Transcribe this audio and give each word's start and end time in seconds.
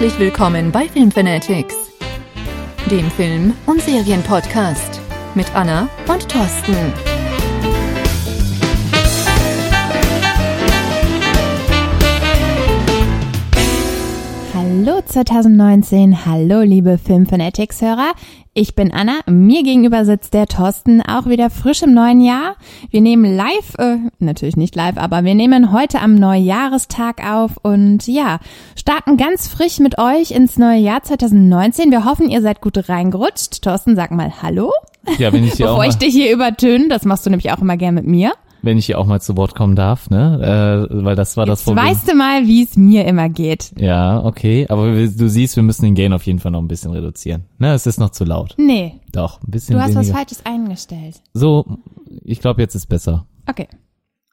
Herzlich 0.00 0.18
willkommen 0.18 0.72
bei 0.72 0.88
Filmfanatics, 0.88 1.74
dem 2.90 3.10
Film- 3.10 3.52
und 3.66 3.82
Serienpodcast 3.82 4.98
mit 5.34 5.54
Anna 5.54 5.90
und 6.08 6.26
Thorsten. 6.26 7.09
Hallo 14.82 15.02
2019, 15.04 16.24
hallo 16.24 16.62
liebe 16.62 16.96
Filmfanatics-Hörer. 16.96 18.12
Ich 18.54 18.74
bin 18.74 18.94
Anna, 18.94 19.20
mir 19.26 19.62
gegenüber 19.62 20.06
sitzt 20.06 20.32
der 20.32 20.46
Thorsten, 20.46 21.02
auch 21.02 21.26
wieder 21.26 21.50
frisch 21.50 21.82
im 21.82 21.92
neuen 21.92 22.22
Jahr. 22.22 22.56
Wir 22.88 23.02
nehmen 23.02 23.36
live, 23.36 23.74
äh, 23.76 23.98
natürlich 24.20 24.56
nicht 24.56 24.74
live, 24.74 24.96
aber 24.96 25.22
wir 25.22 25.34
nehmen 25.34 25.70
heute 25.70 26.00
am 26.00 26.14
Neujahrestag 26.14 27.22
auf 27.30 27.58
und 27.62 28.06
ja, 28.06 28.38
starten 28.74 29.18
ganz 29.18 29.48
frisch 29.48 29.80
mit 29.80 29.98
euch 29.98 30.30
ins 30.30 30.56
neue 30.56 30.78
Jahr 30.78 31.02
2019. 31.02 31.90
Wir 31.90 32.06
hoffen, 32.06 32.30
ihr 32.30 32.40
seid 32.40 32.62
gut 32.62 32.88
reingerutscht. 32.88 33.60
Thorsten, 33.60 33.96
sag 33.96 34.12
mal 34.12 34.40
Hallo. 34.40 34.72
Ja, 35.18 35.30
wenn 35.30 35.44
ich 35.44 35.52
dir 35.56 35.66
auch 35.66 35.72
Bevor 35.72 35.84
mal, 35.84 35.88
ich 35.90 35.96
dich 35.96 36.14
hier 36.14 36.32
übertöne, 36.32 36.88
das 36.88 37.04
machst 37.04 37.26
du 37.26 37.30
nämlich 37.30 37.52
auch 37.52 37.60
immer 37.60 37.76
gern 37.76 37.96
mit 37.96 38.06
mir. 38.06 38.32
Wenn 38.62 38.78
ich 38.78 38.86
hier 38.86 38.98
auch 38.98 39.06
mal 39.06 39.20
zu 39.20 39.36
Wort 39.36 39.54
kommen 39.54 39.76
darf, 39.76 40.10
ne? 40.10 40.88
Äh, 40.90 41.04
weil 41.04 41.16
das 41.16 41.36
war 41.36 41.46
das 41.46 41.60
Jetzt 41.60 41.66
Problem. 41.66 41.84
weißt 41.86 42.08
du 42.10 42.14
mal, 42.14 42.46
wie 42.46 42.62
es 42.62 42.76
mir 42.76 43.04
immer 43.06 43.28
geht. 43.28 43.72
Ja, 43.78 44.24
okay, 44.24 44.66
aber 44.68 44.92
du 44.92 45.28
siehst, 45.28 45.56
wir 45.56 45.62
müssen 45.62 45.84
den 45.84 45.94
Gain 45.94 46.12
auf 46.12 46.24
jeden 46.24 46.38
Fall 46.38 46.52
noch 46.52 46.60
ein 46.62 46.68
bisschen 46.68 46.92
reduzieren. 46.92 47.44
Ne, 47.58 47.72
es 47.72 47.86
ist 47.86 47.98
noch 48.00 48.10
zu 48.10 48.24
laut. 48.24 48.54
Nee, 48.58 48.94
Doch, 49.12 49.40
ein 49.42 49.50
bisschen 49.50 49.76
du 49.76 49.82
hast 49.82 49.94
was 49.94 50.06
weniger. 50.06 50.14
Falsches 50.18 50.46
eingestellt. 50.46 51.20
So, 51.34 51.64
ich 52.24 52.40
glaube, 52.40 52.60
jetzt 52.62 52.74
ist 52.74 52.86
besser. 52.86 53.26
Okay. 53.48 53.68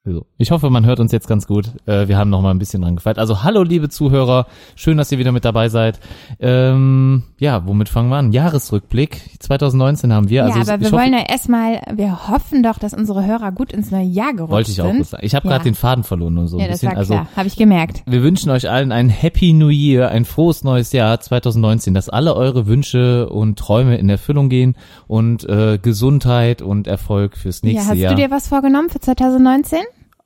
So. 0.10 0.26
Ich 0.38 0.52
hoffe, 0.52 0.70
man 0.70 0.86
hört 0.86 1.00
uns 1.02 1.12
jetzt 1.12 1.28
ganz 1.28 1.48
gut. 1.48 1.72
Äh, 1.86 2.08
wir 2.08 2.18
haben 2.18 2.30
noch 2.30 2.42
mal 2.42 2.52
ein 2.52 2.60
bisschen 2.60 2.82
dran 2.82 2.96
gefeilt. 2.96 3.20
Also 3.20 3.44
hallo, 3.44 3.64
liebe 3.64 3.90
Zuhörer. 3.90 4.48
Schön, 4.76 4.98
dass 4.98 5.12
ihr 5.12 5.18
wieder 5.20 5.34
mit 5.34 5.44
dabei 5.44 5.68
seid. 5.68 6.00
Ähm, 6.40 7.24
ja, 7.40 7.66
womit 7.68 7.90
fangen 7.90 8.10
wir 8.10 8.16
an? 8.16 8.32
Jahresrückblick. 8.32 9.22
2019 9.40 10.14
haben 10.14 10.30
wir. 10.30 10.46
Also 10.46 10.60
ja, 10.60 10.62
aber 10.62 10.80
wir 10.80 10.88
hoffe, 10.92 10.98
wollen 10.98 11.14
ja 11.14 11.26
erstmal, 11.28 11.82
wir 11.94 12.30
hoffen 12.30 12.64
doch, 12.64 12.80
dass 12.80 12.94
unsere 12.94 13.26
Hörer 13.26 13.52
gut 13.52 13.74
ins 13.74 13.92
neue 13.92 14.06
Jahr 14.06 14.34
gerutscht 14.34 14.52
wollte 14.52 14.72
ich 14.72 14.82
auch 14.82 14.92
sind. 14.92 15.06
sagen. 15.08 15.26
Ich 15.26 15.36
habe 15.36 15.46
Ja. 15.48 15.54
gerade 15.54 15.66
den 15.66 15.76
Faden 15.76 16.04
verloren 16.06 16.34
nur 16.36 16.48
so 16.48 16.58
Ja, 16.58 16.66
ein 16.66 16.72
das 16.72 16.82
bisschen. 16.82 16.98
also 16.98 17.20
habe 17.36 17.48
ich 17.48 17.58
gemerkt. 17.58 18.04
Wir 18.06 18.24
wünschen 18.24 18.50
euch 18.50 18.70
allen 18.70 18.92
ein 18.94 19.10
Happy 19.10 19.52
New 19.54 19.70
Year, 19.70 20.10
ein 20.10 20.24
frohes 20.26 20.64
neues 20.64 20.94
Jahr 20.94 21.20
2019, 21.20 21.94
dass 21.94 22.08
alle 22.08 22.34
eure 22.36 22.66
Wünsche 22.68 23.30
und 23.30 23.60
Träume 23.60 23.98
in 23.98 24.10
Erfüllung 24.10 24.48
gehen 24.50 24.76
und 25.08 25.44
äh, 25.50 25.80
Gesundheit 25.82 26.62
und 26.62 26.88
Erfolg 26.88 27.36
fürs 27.36 27.62
Ja, 27.62 27.70
nächste 27.74 27.90
hast 27.90 27.98
Jahr. 27.98 28.16
du 28.16 28.22
dir 28.22 28.32
was 28.32 28.48
vorgenommen 28.48 28.90
für 28.90 29.00
2019? 29.00 29.80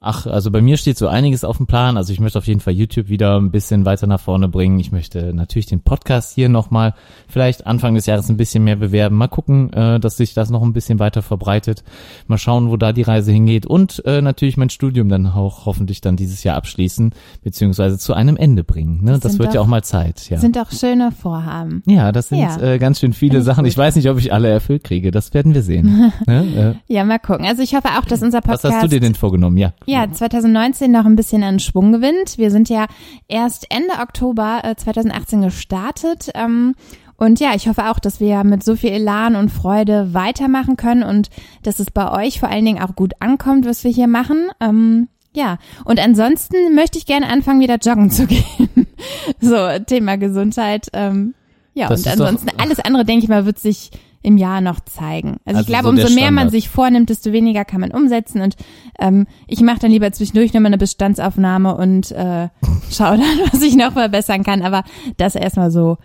Ach, 0.03 0.25
also 0.25 0.49
bei 0.49 0.61
mir 0.61 0.77
steht 0.77 0.97
so 0.97 1.07
einiges 1.07 1.43
auf 1.43 1.57
dem 1.57 1.67
Plan. 1.67 1.95
Also 1.95 2.11
ich 2.11 2.19
möchte 2.19 2.39
auf 2.39 2.47
jeden 2.47 2.59
Fall 2.59 2.73
YouTube 2.73 3.07
wieder 3.07 3.39
ein 3.39 3.51
bisschen 3.51 3.85
weiter 3.85 4.07
nach 4.07 4.19
vorne 4.19 4.47
bringen. 4.47 4.79
Ich 4.79 4.91
möchte 4.91 5.31
natürlich 5.31 5.67
den 5.67 5.81
Podcast 5.81 6.33
hier 6.33 6.49
nochmal 6.49 6.95
vielleicht 7.27 7.67
Anfang 7.67 7.93
des 7.93 8.07
Jahres 8.07 8.27
ein 8.27 8.35
bisschen 8.35 8.63
mehr 8.63 8.77
bewerben. 8.77 9.15
Mal 9.15 9.27
gucken, 9.27 9.71
äh, 9.73 9.99
dass 9.99 10.17
sich 10.17 10.33
das 10.33 10.49
noch 10.49 10.63
ein 10.63 10.73
bisschen 10.73 10.97
weiter 10.97 11.21
verbreitet. 11.21 11.83
Mal 12.25 12.39
schauen, 12.39 12.71
wo 12.71 12.77
da 12.77 12.93
die 12.93 13.03
Reise 13.03 13.31
hingeht. 13.31 13.67
Und 13.67 14.01
äh, 14.07 14.23
natürlich 14.23 14.57
mein 14.57 14.71
Studium 14.71 15.07
dann 15.07 15.27
auch 15.27 15.67
hoffentlich 15.67 16.01
dann 16.01 16.15
dieses 16.15 16.43
Jahr 16.43 16.55
abschließen, 16.57 17.13
beziehungsweise 17.43 17.99
zu 17.99 18.15
einem 18.15 18.37
Ende 18.37 18.63
bringen. 18.63 19.03
Ne? 19.03 19.11
Das 19.11 19.19
Das, 19.19 19.37
wird 19.37 19.49
ja 19.49 19.59
doch- 19.59 19.65
auch 19.65 19.69
mal 19.69 19.83
Zeit. 19.83 20.27
Ja. 20.31 20.39
Sind 20.39 20.55
doch 20.55 20.71
schöne 20.71 21.11
Vorhaben. 21.11 21.83
Ja, 21.85 22.11
das 22.11 22.29
sind 22.29 22.39
Ja. 22.39 22.59
äh, 22.59 22.79
ganz 22.79 22.99
schön 22.99 23.13
viele 23.13 23.33
Finde 23.33 23.41
ich 23.41 23.45
Sachen. 23.45 23.63
gut. 23.65 23.71
Ich 23.71 23.77
weiß 23.77 23.95
nicht, 23.97 24.09
ob 24.09 24.17
ich 24.17 24.33
alle 24.33 24.49
erfüllt 24.49 24.83
kriege. 24.83 25.11
Das 25.11 25.35
werden 25.35 25.53
wir 25.53 25.61
sehen. 25.61 26.11
ne? 26.25 26.79
Ja, 26.87 27.03
mal 27.03 27.19
gucken. 27.19 27.45
Also 27.45 27.61
ich 27.61 27.75
hoffe 27.75 27.89
auch, 27.99 28.05
dass 28.05 28.23
unser 28.23 28.39
was 28.39 28.45
Podcast 28.63 28.73
hast 28.73 28.83
du 28.83 28.87
dir 28.87 28.99
denn 28.99 29.13
vorgenommen? 29.13 29.57
Ja. 29.57 29.73
Ja 29.91 30.11
2019 30.11 30.91
noch 30.91 31.05
ein 31.05 31.15
bisschen 31.15 31.43
an 31.43 31.59
Schwung 31.59 31.91
gewinnt. 31.91 32.37
Wir 32.37 32.51
sind 32.51 32.69
ja 32.69 32.87
erst 33.27 33.67
Ende 33.69 33.93
Oktober 34.01 34.61
äh, 34.63 34.75
2018 34.75 35.41
gestartet. 35.41 36.29
Ähm, 36.33 36.75
und 37.17 37.39
ja, 37.39 37.51
ich 37.55 37.67
hoffe 37.67 37.89
auch, 37.91 37.99
dass 37.99 38.19
wir 38.19 38.43
mit 38.43 38.63
so 38.63 38.75
viel 38.75 38.89
Elan 38.91 39.35
und 39.35 39.49
Freude 39.49 40.13
weitermachen 40.13 40.75
können 40.75 41.03
und 41.03 41.29
dass 41.63 41.79
es 41.79 41.91
bei 41.91 42.11
euch 42.25 42.39
vor 42.39 42.49
allen 42.49 42.65
Dingen 42.65 42.81
auch 42.81 42.95
gut 42.95 43.13
ankommt, 43.19 43.65
was 43.65 43.83
wir 43.83 43.91
hier 43.91 44.07
machen. 44.07 44.47
Ähm, 44.59 45.07
ja, 45.33 45.57
und 45.85 45.99
ansonsten 45.99 46.73
möchte 46.73 46.97
ich 46.97 47.05
gerne 47.05 47.29
anfangen, 47.29 47.59
wieder 47.61 47.77
joggen 47.77 48.09
zu 48.09 48.25
gehen. 48.27 48.87
so, 49.39 49.55
Thema 49.85 50.17
Gesundheit. 50.17 50.87
Ähm, 50.93 51.35
ja, 51.73 51.87
Das 51.87 52.01
und 52.01 52.07
ist 52.07 52.19
doch- 52.19 52.25
ansonsten 52.25 52.59
alles 52.59 52.79
andere, 52.79 53.05
denke 53.05 53.23
ich 53.23 53.29
mal, 53.29 53.45
wird 53.45 53.59
sich 53.59 53.91
im 54.23 54.37
Jahr 54.37 54.61
noch 54.61 54.79
zeigen. 54.81 55.37
Also, 55.45 55.57
Also 55.57 55.61
ich 55.61 55.67
glaube, 55.67 55.83
so 55.83 55.89
umso 55.89 56.13
mehr 56.13 56.31
man 56.31 56.49
sich 56.49 56.69
vornimmt, 56.69 57.09
desto 57.09 57.31
weniger 57.31 57.65
kann 57.65 57.81
man 57.81 57.91
umsetzen. 57.91 58.41
Und 58.41 58.55
ähm, 58.99 59.25
ich 59.47 59.61
mache 59.61 59.79
dann 59.79 59.91
lieber 59.91 60.11
zwischendurch 60.11 60.53
nochmal 60.53 60.67
eine 60.67 60.77
Bestandsaufnahme 60.77 61.75
und 61.75 62.11
äh, 62.11 62.49
schaue 62.91 63.17
dann, 63.17 63.39
was 63.51 63.61
ich 63.61 63.75
noch 63.75 63.93
verbessern 63.93 64.43
kann. 64.43 64.61
Aber 64.61 64.83
das 65.17 65.35
erstmal 65.35 65.71
so 65.71 65.97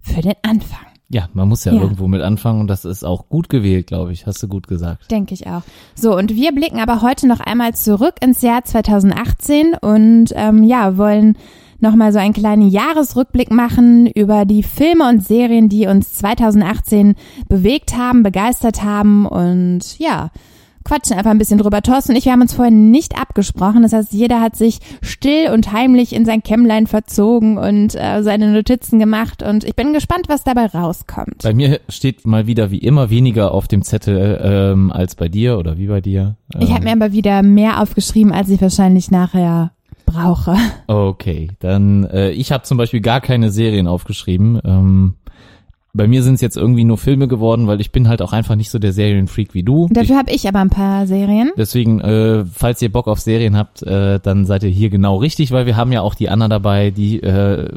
für 0.00 0.20
den 0.20 0.34
Anfang, 0.42 0.86
Ja, 1.08 1.28
man 1.32 1.48
muss 1.48 1.64
ja, 1.64 1.72
Ja. 1.72 1.80
irgendwo 1.82 2.06
mit 2.06 2.22
anfangen 2.22 2.60
und 2.60 2.68
das 2.68 2.84
ist 2.84 3.04
auch 3.04 3.28
gut 3.28 3.48
gewählt, 3.48 3.88
glaube 3.88 4.12
ich. 4.12 4.26
Hast 4.26 4.40
du 4.42 4.48
gut 4.48 4.68
gesagt. 4.68 5.10
denke 5.10 5.34
ich 5.34 5.46
auch. 5.48 5.62
So, 5.96 6.16
und 6.16 6.34
wir 6.36 6.52
blicken 6.52 6.78
aber 6.80 7.02
heute 7.02 7.26
noch 7.26 7.40
einmal 7.40 7.74
zurück 7.74 8.14
ins 8.20 8.42
Jahr 8.42 8.62
2018 8.64 9.74
und 9.80 10.26
ähm, 10.34 10.62
ja, 10.62 10.96
wollen 10.96 11.36
nochmal 11.80 12.12
so 12.12 12.18
einen 12.18 12.32
kleinen 12.32 12.68
Jahresrückblick 12.68 13.50
machen 13.50 14.06
über 14.06 14.44
die 14.44 14.62
Filme 14.62 15.08
und 15.08 15.26
Serien, 15.26 15.68
die 15.68 15.86
uns 15.86 16.14
2018 16.14 17.14
bewegt 17.48 17.96
haben, 17.96 18.22
begeistert 18.22 18.82
haben 18.82 19.26
und 19.26 19.98
ja, 19.98 20.30
quatschen 20.86 21.18
einfach 21.18 21.32
ein 21.32 21.38
bisschen 21.38 21.58
drüber. 21.58 21.82
Thorsten 21.82 22.12
und 22.12 22.18
ich, 22.18 22.24
wir 22.24 22.32
haben 22.32 22.40
uns 22.40 22.54
vorher 22.54 22.72
nicht 22.72 23.20
abgesprochen. 23.20 23.82
Das 23.82 23.92
heißt, 23.92 24.12
jeder 24.12 24.40
hat 24.40 24.56
sich 24.56 24.78
still 25.02 25.50
und 25.52 25.72
heimlich 25.72 26.14
in 26.14 26.24
sein 26.24 26.42
Kämmlein 26.42 26.86
verzogen 26.86 27.58
und 27.58 27.94
äh, 27.94 28.22
seine 28.22 28.52
Notizen 28.52 28.98
gemacht 28.98 29.42
und 29.42 29.64
ich 29.64 29.74
bin 29.74 29.92
gespannt, 29.92 30.28
was 30.28 30.44
dabei 30.44 30.66
rauskommt. 30.66 31.42
Bei 31.42 31.52
mir 31.52 31.80
steht 31.88 32.26
mal 32.26 32.46
wieder 32.46 32.70
wie 32.70 32.78
immer 32.78 33.10
weniger 33.10 33.52
auf 33.52 33.68
dem 33.68 33.82
Zettel 33.82 34.40
ähm, 34.42 34.92
als 34.92 35.16
bei 35.16 35.28
dir 35.28 35.58
oder 35.58 35.76
wie 35.76 35.88
bei 35.88 36.00
dir. 36.00 36.36
Ich 36.60 36.72
habe 36.72 36.84
mir 36.84 36.92
aber 36.92 37.12
wieder 37.12 37.42
mehr 37.42 37.82
aufgeschrieben, 37.82 38.32
als 38.32 38.48
ich 38.48 38.62
wahrscheinlich 38.62 39.10
nachher 39.10 39.72
brauche. 40.06 40.56
Okay, 40.86 41.50
dann 41.58 42.04
äh, 42.04 42.30
ich 42.30 42.52
habe 42.52 42.64
zum 42.64 42.78
Beispiel 42.78 43.00
gar 43.00 43.20
keine 43.20 43.50
Serien 43.50 43.86
aufgeschrieben. 43.86 44.60
Ähm, 44.64 45.14
bei 45.96 46.06
mir 46.06 46.22
sind 46.22 46.34
es 46.34 46.40
jetzt 46.40 46.56
irgendwie 46.56 46.84
nur 46.84 46.98
Filme 46.98 47.28
geworden, 47.28 47.66
weil 47.66 47.80
ich 47.80 47.90
bin 47.90 48.08
halt 48.08 48.22
auch 48.22 48.32
einfach 48.32 48.54
nicht 48.54 48.70
so 48.70 48.78
der 48.78 48.92
Serienfreak 48.92 49.54
wie 49.54 49.62
du. 49.62 49.88
Dafür 49.90 50.16
habe 50.16 50.32
ich 50.32 50.46
aber 50.46 50.60
ein 50.60 50.70
paar 50.70 51.06
Serien. 51.06 51.52
deswegen, 51.56 52.00
äh, 52.00 52.44
falls 52.44 52.82
ihr 52.82 52.92
Bock 52.92 53.08
auf 53.08 53.20
Serien 53.20 53.56
habt, 53.56 53.82
äh, 53.82 54.20
dann 54.20 54.44
seid 54.44 54.62
ihr 54.62 54.70
hier 54.70 54.90
genau 54.90 55.16
richtig, 55.16 55.52
weil 55.52 55.66
wir 55.66 55.76
haben 55.76 55.92
ja 55.92 56.02
auch 56.02 56.14
die 56.14 56.28
Anna 56.28 56.48
dabei, 56.48 56.90
die 56.90 57.22
äh, 57.22 57.68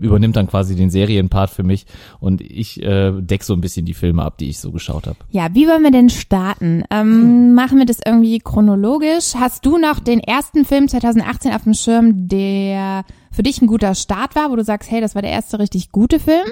übernimmt 0.00 0.36
dann 0.36 0.46
quasi 0.46 0.76
den 0.76 0.90
Serienpart 0.90 1.50
für 1.50 1.62
mich 1.62 1.86
und 2.20 2.40
ich 2.40 2.82
äh, 2.82 3.12
deck 3.20 3.42
so 3.42 3.54
ein 3.54 3.60
bisschen 3.60 3.86
die 3.86 3.94
Filme 3.94 4.22
ab, 4.22 4.38
die 4.38 4.48
ich 4.48 4.58
so 4.58 4.70
geschaut 4.70 5.06
habe. 5.06 5.16
Ja, 5.30 5.48
wie 5.52 5.66
wollen 5.66 5.82
wir 5.82 5.90
denn 5.90 6.10
starten? 6.10 6.84
Ähm, 6.90 7.54
Machen 7.54 7.78
wir 7.78 7.86
das 7.86 8.00
irgendwie 8.04 8.38
chronologisch? 8.38 9.34
Hast 9.38 9.64
du 9.64 9.78
noch 9.78 10.00
den 10.00 10.20
ersten 10.20 10.64
Film 10.64 10.88
2018 10.88 11.52
auf 11.52 11.64
dem 11.64 11.74
Schirm, 11.74 12.28
der 12.28 13.04
für 13.30 13.42
dich 13.42 13.60
ein 13.62 13.66
guter 13.66 13.94
Start 13.94 14.36
war, 14.36 14.50
wo 14.50 14.56
du 14.56 14.64
sagst, 14.64 14.90
hey, 14.90 15.00
das 15.00 15.14
war 15.14 15.22
der 15.22 15.32
erste 15.32 15.58
richtig 15.58 15.90
gute 15.90 16.20
Film? 16.20 16.46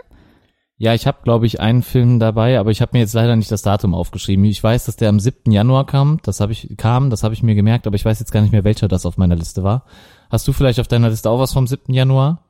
Ja, 0.82 0.94
ich 0.94 1.06
habe, 1.06 1.19
glaube 1.22 1.47
ich, 1.47 1.60
einen 1.60 1.84
Film 1.84 2.19
dabei, 2.19 2.59
aber 2.59 2.72
ich 2.72 2.82
habe 2.82 2.91
mir 2.94 2.98
jetzt 2.98 3.12
leider 3.12 3.37
nicht 3.37 3.53
das 3.53 3.62
Datum 3.62 3.94
aufgeschrieben. 3.94 4.44
Ich 4.47 4.60
weiß, 4.60 4.87
dass 4.87 4.97
der 4.97 5.10
am 5.10 5.20
7. 5.20 5.53
Januar 5.53 5.87
kam, 5.87 6.19
das 6.25 6.41
habe 6.41 6.50
ich 6.50 6.75
kam, 6.76 7.09
das 7.09 7.22
habe 7.22 7.34
ich 7.34 7.44
mir 7.44 7.54
gemerkt, 7.54 7.87
aber 7.87 7.94
ich 7.94 8.04
weiß 8.04 8.19
jetzt 8.19 8.32
gar 8.32 8.41
nicht 8.41 8.50
mehr, 8.50 8.65
welcher 8.65 8.88
das 8.88 9.06
auf 9.06 9.16
meiner 9.16 9.37
Liste 9.37 9.62
war. 9.62 9.84
Hast 10.28 10.48
du 10.48 10.53
vielleicht 10.53 10.81
auf 10.81 10.88
deiner 10.88 11.09
Liste 11.09 11.31
auch 11.31 11.38
was 11.38 11.53
vom 11.53 11.69
7. 11.69 11.94
Januar? 11.94 12.41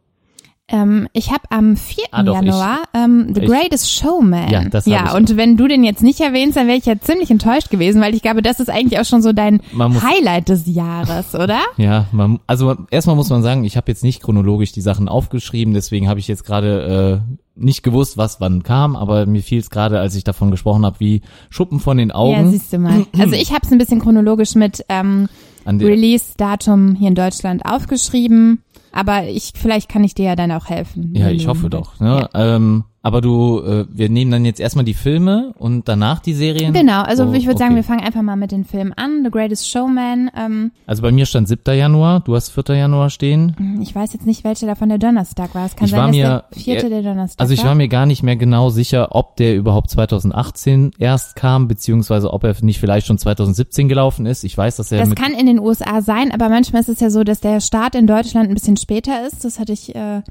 Ähm, 0.69 1.09
ich 1.13 1.31
habe 1.31 1.43
am 1.51 1.77
4. 1.77 2.05
Ah, 2.13 2.23
doch, 2.23 2.35
Januar 2.37 2.79
ähm, 2.95 3.35
The 3.35 3.43
ich- 3.43 3.49
Greatest 3.51 3.91
Showman. 3.91 4.49
Ja, 4.49 4.65
das 4.65 4.87
Ja, 4.87 5.15
und 5.15 5.37
wenn 5.37 5.57
du 5.57 5.67
den 5.67 5.83
jetzt 5.85 6.03
nicht 6.03 6.21
erwähnst, 6.21 6.57
dann 6.57 6.67
wäre 6.67 6.79
ich 6.79 6.87
ja 6.87 6.99
ziemlich 6.99 7.31
enttäuscht 7.31 7.69
gewesen, 7.69 8.01
weil 8.01 8.15
ich 8.15 8.23
glaube, 8.23 8.43
das 8.43 8.61
ist 8.61 8.71
eigentlich 8.71 8.99
auch 8.99 9.05
schon 9.05 9.23
so 9.23 9.33
dein 9.33 9.61
muss- 9.73 10.03
Highlight 10.03 10.49
des 10.49 10.63
Jahres, 10.67 11.35
oder? 11.35 11.59
Ja, 11.77 12.07
man, 12.13 12.39
also 12.47 12.77
erstmal 12.91 13.17
muss 13.17 13.29
man 13.29 13.43
sagen, 13.43 13.65
ich 13.65 13.77
habe 13.77 13.91
jetzt 13.91 14.05
nicht 14.05 14.23
chronologisch 14.23 14.73
die 14.73 14.81
Sachen 14.81 15.09
aufgeschrieben, 15.09 15.75
deswegen 15.75 16.09
habe 16.09 16.21
ich 16.21 16.29
jetzt 16.29 16.45
gerade 16.45 17.23
äh, 17.27 17.61
nicht 17.61 17.83
gewusst, 17.83 18.17
was 18.17 18.41
wann 18.41 18.63
kam, 18.63 18.97
aber 18.97 19.27
mir 19.27 19.43
fiel 19.43 19.59
es 19.59 19.69
gerade, 19.69 19.99
als 20.01 20.15
ich 20.15 20.25
davon 20.25 20.51
gesprochen 20.51 20.87
habe, 20.87 21.01
wie 21.01 21.21
Schuppen 21.51 21.81
von 21.81 21.99
den 21.99 22.09
Ja, 22.11 22.15
Augen. 22.15 22.51
siehst 22.51 22.73
du 22.73 22.79
mal. 22.79 23.05
Also 23.19 23.35
ich 23.35 23.51
habe 23.53 23.61
es 23.67 23.73
ein 23.73 23.79
bisschen 23.79 24.01
chronologisch 24.01 24.55
mit 24.55 24.85
ähm, 24.89 25.29
Release-Datum 25.67 26.95
hier 26.95 27.09
in 27.09 27.15
Deutschland 27.15 27.63
aufgeschrieben. 27.67 28.63
Aber 28.93 29.27
ich, 29.27 29.53
vielleicht 29.57 29.89
kann 29.89 30.05
ich 30.05 30.15
dir 30.15 30.27
ja 30.27 30.37
dann 30.37 30.53
auch 30.53 30.69
helfen. 30.69 31.15
Ja, 31.17 31.31
ich 31.31 31.47
hoffe 31.47 31.71
doch. 31.71 31.99
Ne? 31.99 32.29
Ähm, 32.35 32.85
aber 33.03 33.21
du, 33.21 33.61
äh, 33.61 33.85
wir 33.91 34.09
nehmen 34.09 34.31
dann 34.31 34.45
jetzt 34.45 34.61
erstmal 34.61 34.85
die 34.85 34.95
Filme 34.95 35.53
und 35.59 35.89
danach 35.89 36.21
die 36.21 36.35
Serien. 36.35 36.73
Genau, 36.73 37.03
also 37.03 37.25
Oh, 37.25 37.33
ich 37.33 37.47
würde 37.47 37.59
sagen, 37.59 37.73
okay. 37.73 37.77
wir 37.77 37.85
fangen 37.85 38.01
einfach 38.01 38.23
mal 38.23 38.37
mit 38.37 38.53
den 38.53 38.65
Filmen 38.65 38.93
an. 38.93 39.23
The 39.25 39.31
Greatest 39.31 39.69
Showman. 39.69 40.31
Ähm, 40.37 40.71
Also 40.87 41.03
bei 41.03 41.11
mir 41.13 41.27
stand 41.27 41.49
7. 41.49 41.77
Januar, 41.77 42.21
du 42.21 42.35
hast 42.37 42.51
4. 42.51 42.77
Januar 42.77 43.11
stehen. 43.11 43.81
ich 43.83 43.95
weiß 43.95 44.13
jetzt 44.13 44.27
nicht, 44.27 44.45
welcher 44.45 44.67
davon 44.67 44.89
der 44.89 44.99
Donnerstag 44.99 45.55
war. 45.55 45.67
Es 45.67 45.75
kann 45.77 45.87
Ich 45.87 45.91
sein, 45.91 45.99
war 46.01 46.07
dass 46.07 46.17
mir- 46.17 46.23
der 46.23 46.45
vierte 46.63 46.89
der 46.91 47.03
Donnerstag 47.03 47.41
Also 47.41 47.55
ich 47.55 47.65
war 47.65 47.75
mir 47.75 47.89
gar 47.89 48.07
nicht 48.07 48.23
mehr 48.23 48.37
genau 48.37 48.71
sicher, 48.71 49.09
ob 49.15 49.37
der 49.37 49.57
überhaupt 49.57 49.91
2018 49.91 50.93
erst 50.99 51.37
kam, 51.37 51.69
beziehungsweise 51.69 52.33
ob 52.33 52.45
er 52.45 52.55
nicht 52.63 52.79
vielleicht 52.81 53.07
schon 53.07 53.19
2017 53.19 53.89
gelaufen 53.89 54.27
ist. 54.27 54.45
Ich 54.45 54.57
weiß, 54.57 54.77
dass 54.77 54.93
er 54.93 55.01
Das 55.05 55.15
kann 55.15 55.33
in 55.33 55.47
den 55.47 55.59
USA 55.59 56.01
sein, 56.03 56.31
aber 56.33 56.49
manchmal 56.49 56.83
ist 56.83 56.89
es 56.89 57.01
ja 57.01 57.11
so, 57.11 57.25
dass 57.25 57.41
der 57.41 57.61
Start 57.61 57.95
in 57.95 58.07
Deutschland 58.07 58.49
ein 58.49 58.55
bisschen 58.55 58.77
später 58.77 59.27
ist. 59.27 59.45
Das 59.45 59.59
hatte 59.59 59.73
ich 59.73 59.95
äh, 59.95 60.23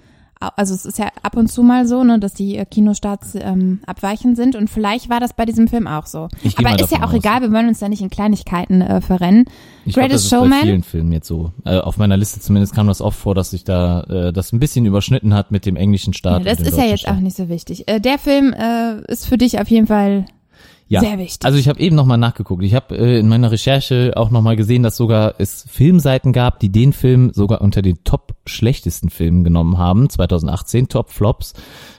also 0.55 0.73
es 0.73 0.85
ist 0.85 0.97
ja 0.99 1.09
ab 1.23 1.37
und 1.37 1.47
zu 1.51 1.63
mal 1.63 1.87
so, 1.87 2.03
ne, 2.03 2.19
dass 2.19 2.33
die 2.33 2.57
äh, 2.57 2.65
Kinostarts 2.65 3.35
ähm, 3.35 3.79
abweichend 3.85 4.35
sind 4.37 4.55
und 4.55 4.69
vielleicht 4.69 5.09
war 5.09 5.19
das 5.19 5.33
bei 5.33 5.45
diesem 5.45 5.67
Film 5.67 5.87
auch 5.87 6.05
so. 6.05 6.27
Aber 6.57 6.79
ist 6.79 6.91
ja 6.91 6.99
auch 6.99 7.09
aus. 7.09 7.13
egal, 7.13 7.41
wir 7.41 7.51
wollen 7.51 7.67
uns 7.67 7.79
da 7.79 7.87
nicht 7.89 8.01
in 8.01 8.09
Kleinigkeiten 8.09 8.81
äh, 8.81 9.01
verrennen. 9.01 9.45
Ich 9.85 9.93
glaub, 9.93 10.09
das 10.09 10.21
Greatest 10.21 10.25
ist 10.25 10.29
bei 10.31 10.37
Showman. 10.37 10.61
vielen 10.61 10.83
Filmen 10.83 11.11
jetzt 11.11 11.27
so. 11.27 11.51
Äh, 11.65 11.77
auf 11.79 11.97
meiner 11.97 12.17
Liste 12.17 12.39
zumindest 12.39 12.73
kam 12.75 12.87
das 12.87 13.01
oft 13.01 13.17
vor, 13.19 13.35
dass 13.35 13.51
sich 13.51 13.63
da 13.63 14.01
äh, 14.03 14.33
das 14.33 14.51
ein 14.53 14.59
bisschen 14.59 14.85
überschnitten 14.85 15.33
hat 15.33 15.51
mit 15.51 15.65
dem 15.65 15.75
englischen 15.75 16.13
Ja, 16.13 16.17
Start. 16.17 16.45
das 16.45 16.57
und 16.59 16.65
dem 16.65 16.73
ist 16.73 16.77
ja 16.79 16.85
jetzt 16.85 16.99
Start. 17.01 17.17
auch 17.17 17.21
nicht 17.21 17.37
so 17.37 17.49
wichtig. 17.49 17.87
Äh, 17.87 17.99
der 17.99 18.17
Film 18.17 18.53
äh, 18.53 19.01
ist 19.11 19.27
für 19.27 19.37
dich 19.37 19.59
auf 19.59 19.67
jeden 19.69 19.87
Fall 19.87 20.25
ja. 20.91 20.99
sehr 20.99 21.17
wichtig. 21.17 21.45
Also 21.45 21.57
ich 21.57 21.69
habe 21.69 21.79
eben 21.79 21.95
nochmal 21.95 22.17
nachgeguckt. 22.17 22.63
Ich 22.63 22.75
habe 22.75 22.97
äh, 22.97 23.19
in 23.19 23.29
meiner 23.29 23.51
Recherche 23.51 24.13
auch 24.15 24.29
nochmal 24.29 24.57
gesehen, 24.57 24.83
dass 24.83 24.97
sogar 24.97 25.35
es 25.37 25.65
Filmseiten 25.69 26.33
gab, 26.33 26.59
die 26.59 26.69
den 26.69 26.91
Film 26.91 27.31
sogar 27.33 27.61
unter 27.61 27.81
den 27.81 28.03
top 28.03 28.33
schlechtesten 28.45 29.09
Filmen 29.09 29.43
genommen 29.43 29.77
haben, 29.77 30.09
2018, 30.09 30.89
Top 30.89 31.09
Flops 31.09 31.53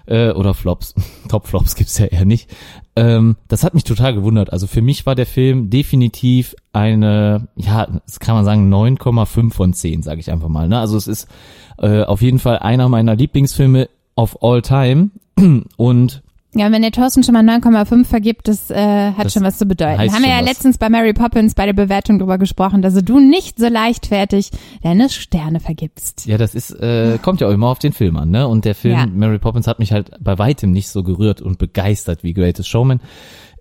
äh, 0.07 0.31
oder 0.33 0.53
Flops, 0.53 0.95
Top 1.29 1.47
Flops 1.47 1.75
gibt's 1.75 1.97
ja 1.97 2.07
eher 2.07 2.27
nicht. 2.27 2.51
Ähm, 2.95 3.37
das 3.49 3.65
hat 3.65 3.73
mich 3.73 3.85
total 3.85 4.15
gewundert. 4.15 4.53
Also 4.53 4.67
für 4.67 4.83
mich 4.83 5.07
war 5.07 5.15
der 5.15 5.27
Film 5.27 5.71
definitiv 5.71 6.55
eine, 6.75 7.49
ja, 7.57 7.87
das 7.87 8.21
kann 8.21 8.35
man 8.35 8.45
sagen, 8.45 8.73
9,5 8.73 9.53
von 9.53 9.73
10, 9.73 10.03
sage 10.03 10.21
ich 10.21 10.31
einfach 10.31 10.49
mal. 10.49 10.69
Ne? 10.69 10.79
Also 10.79 10.99
es 10.99 11.07
ist 11.07 11.29
äh, 11.79 12.03
auf 12.03 12.21
jeden 12.21 12.39
Fall 12.39 12.59
einer 12.59 12.91
meiner 12.91 13.17
Lieblingsfilme 13.17 13.89
of 14.17 14.43
all 14.43 14.61
time 14.61 15.11
und 15.77 16.23
Ja, 16.55 16.71
wenn 16.71 16.83
der 16.83 16.91
Thorsten 16.93 17.23
schon 17.23 17.33
mal 17.33 17.43
9,5 17.49 18.05
vergibt, 18.05 18.47
das 18.47 18.71
äh, 18.71 19.13
hat 19.13 19.25
Das 19.25 19.33
schon 19.33 19.43
was 19.43 19.57
zu 19.57 19.65
bedeuten. 19.65 19.99
Haben 20.13 20.23
wir 20.23 20.29
ja 20.31 20.41
was. 20.41 20.47
letztens 20.47 20.77
bei 20.77 20.91
Mary 20.91 21.15
Poppins 21.15 21.55
bei 21.55 21.65
der 21.65 21.73
Bewertung 21.73 22.19
drüber 22.19 22.37
gesprochen, 22.37 22.83
dass 22.83 22.95
du 22.95 23.21
nicht 23.21 23.59
so 23.59 23.69
leichtfertig 23.69 24.51
deine 24.83 25.09
Sterne 25.09 25.61
vergibst. 25.61 26.27
Ja, 26.27 26.37
das 26.37 26.55
ist, 26.55 26.71
äh, 26.73 27.19
kommt 27.23 27.41
ja 27.41 27.49
auch 27.49 27.53
immer 27.53 27.69
auf 27.69 27.79
den 27.79 27.93
Film 27.95 28.17
an, 28.19 28.31
ne? 28.31 28.47
Und 28.49 28.67
der 28.67 28.75
Film 28.75 28.99
Ja. 28.99 29.07
Mary 29.07 29.39
Poppins 29.39 29.67
hat 29.67 29.79
mich 29.79 29.93
halt 29.93 30.11
bei 30.21 30.39
weitem 30.39 30.73
nicht 30.73 30.89
so 30.91 31.03
gerührt 31.03 31.41
und 31.41 31.57
begeistert 31.59 32.23
wie 32.23 32.35
Greatest 32.35 32.69
Showman. 32.69 33.01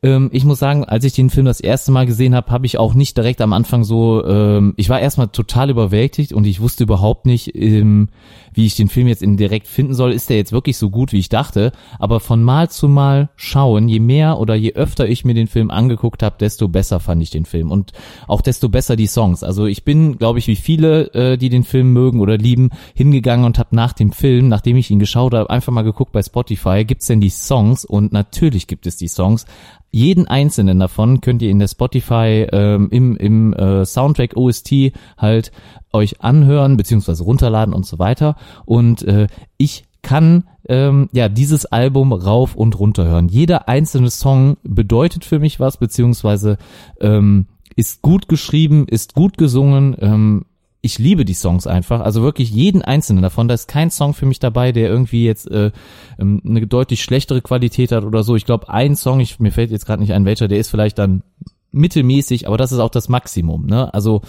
Ähm, 0.04 0.32
ich 0.34 0.46
muss 0.46 0.58
sagen, 0.58 0.84
als 0.84 1.06
ich 1.06 1.14
den 1.14 1.30
Film 1.30 1.46
das 1.46 1.60
erste 1.60 1.92
Mal 1.92 2.08
gesehen 2.08 2.34
habe, 2.34 2.52
habe 2.52 2.66
ich 2.66 2.80
auch 2.80 2.96
nicht 2.96 3.16
direkt 3.18 3.40
am 3.40 3.54
Anfang 3.54 3.84
so, 3.84 4.26
ähm, 4.26 4.74
ich 4.76 4.90
war 4.90 5.00
erstmal 5.00 5.28
total 5.28 5.70
überwältigt 5.70 6.34
und 6.34 6.48
ich 6.48 6.60
wusste 6.60 6.86
überhaupt 6.86 7.28
nicht, 7.28 7.56
ähm, 7.56 8.10
wie 8.52 8.66
ich 8.66 8.76
den 8.76 8.90
Film 8.90 9.08
jetzt 9.08 9.22
in 9.22 9.38
direkt 9.38 9.68
finden 9.68 9.94
soll. 9.94 10.12
Ist 10.12 10.32
der 10.32 10.38
jetzt 10.38 10.54
wirklich 10.54 10.78
so 10.78 10.90
gut, 10.90 11.14
wie 11.14 11.20
ich 11.20 11.30
dachte? 11.30 11.72
Aber 12.00 12.20
von 12.20 12.42
Mal 12.42 12.72
zu 12.72 12.88
Mal 12.88 13.30
schauen, 13.36 13.88
je 13.90 14.00
mehr 14.00 14.40
oder 14.40 14.56
je 14.56 14.74
öfter 14.74 15.08
ich 15.08 15.24
mir 15.24 15.36
den 15.36 15.46
Film 15.46 15.70
angeguckt 15.70 16.24
habe, 16.24 16.36
desto 16.40 16.68
besser 16.68 17.00
fand 17.00 17.22
ich 17.22 17.30
den 17.30 17.46
Film 17.46 17.70
und 17.70 17.92
auch 18.28 18.42
desto 18.42 18.70
besser 18.70 18.96
die 18.96 19.06
Songs. 19.06 19.44
Also 19.44 19.68
ich 19.68 19.84
bin, 19.84 20.18
glaube 20.18 20.40
ich, 20.40 20.48
wie 20.48 20.56
viele, 20.56 21.14
äh, 21.14 21.38
die 21.38 21.50
den 21.50 21.64
Film 21.64 21.94
mögen 21.94 22.22
oder 22.22 22.40
lieben, 22.40 22.72
hingegangen 22.96 23.46
und 23.46 23.60
habe 23.60 23.76
nach 23.76 23.94
dem 23.94 24.12
Film, 24.12 24.48
nachdem 24.48 24.78
ich 24.78 24.90
ihn 24.90 25.00
geschaut 25.00 25.36
habe, 25.36 25.52
einfach 25.52 25.72
mal 25.72 25.84
geguckt 25.84 26.12
bei 26.12 26.24
Spotify, 26.24 26.86
gibt's 26.86 27.06
denn 27.06 27.22
die 27.22 27.30
Songs? 27.30 27.86
Und 27.86 28.12
natürlich 28.12 28.66
gibt 28.66 28.88
es 28.88 28.98
die 28.98 29.08
Songs. 29.08 29.46
Jeden 29.92 30.28
einzelnen 30.28 30.80
davon 30.80 31.22
könnt 31.22 31.42
ihr 31.42 31.50
in 31.50 31.60
der 31.60 31.68
Spotify 31.68 32.48
ähm, 32.52 32.88
im, 32.92 33.18
im 33.18 33.54
äh, 33.54 33.86
Soundtrack 33.86 34.38
OST 34.38 34.94
halt 35.18 35.52
euch 35.92 36.22
anhören 36.22 36.78
beziehungsweise 36.78 37.24
runterladen 37.24 37.74
und 37.74 37.86
so 37.86 38.00
weiter. 38.00 38.36
Und 38.66 39.04
äh, 39.04 39.28
ich 39.58 39.84
kann 40.02 40.46
ähm, 40.68 41.10
ja 41.12 41.30
dieses 41.30 41.66
Album 41.66 42.14
rauf 42.14 42.56
und 42.56 42.80
runter 42.80 43.06
hören. 43.06 43.28
Jeder 43.28 43.68
einzelne 43.68 44.10
Song 44.10 44.58
bedeutet 44.64 45.26
für 45.26 45.40
mich 45.40 45.60
was 45.60 45.78
beziehungsweise 45.78 46.58
ähm, 47.00 47.48
ist 47.76 48.02
gut 48.02 48.28
geschrieben, 48.28 48.86
ist 48.88 49.14
gut 49.14 49.38
gesungen. 49.38 49.96
Ähm, 50.00 50.46
ich 50.82 50.98
liebe 50.98 51.26
die 51.26 51.36
Songs 51.36 51.68
einfach, 51.68 52.02
also 52.02 52.24
wirklich 52.24 52.50
jeden 52.50 52.82
einzelnen 52.82 53.22
davon. 53.22 53.48
Da 53.48 53.54
ist 53.54 53.68
kein 53.68 53.92
Song 53.92 54.14
für 54.14 54.26
mich 54.26 54.40
dabei, 54.40 54.72
der 54.72 54.90
irgendwie 54.90 55.26
jetzt 55.26 55.50
äh, 55.50 55.72
ähm, 56.18 56.42
eine 56.46 56.66
deutlich 56.66 57.04
schlechtere 57.04 57.42
Qualität 57.42 57.92
hat 57.92 58.04
oder 58.04 58.24
so. 58.24 58.36
Ich 58.36 58.46
glaube, 58.46 58.70
ein 58.70 58.96
Song, 58.96 59.20
ich, 59.20 59.40
mir 59.40 59.52
fällt 59.52 59.70
jetzt 59.72 59.86
gerade 59.86 60.02
nicht 60.02 60.14
ein 60.14 60.26
welcher, 60.26 60.48
der 60.48 60.58
ist 60.58 60.70
vielleicht 60.70 60.98
dann 60.98 61.22
mittelmäßig, 61.72 62.48
aber 62.48 62.58
das 62.58 62.72
ist 62.72 62.80
auch 62.80 62.90
das 62.90 63.10
Maximum. 63.10 63.68
Ne? 63.68 63.94
Also 63.94 64.22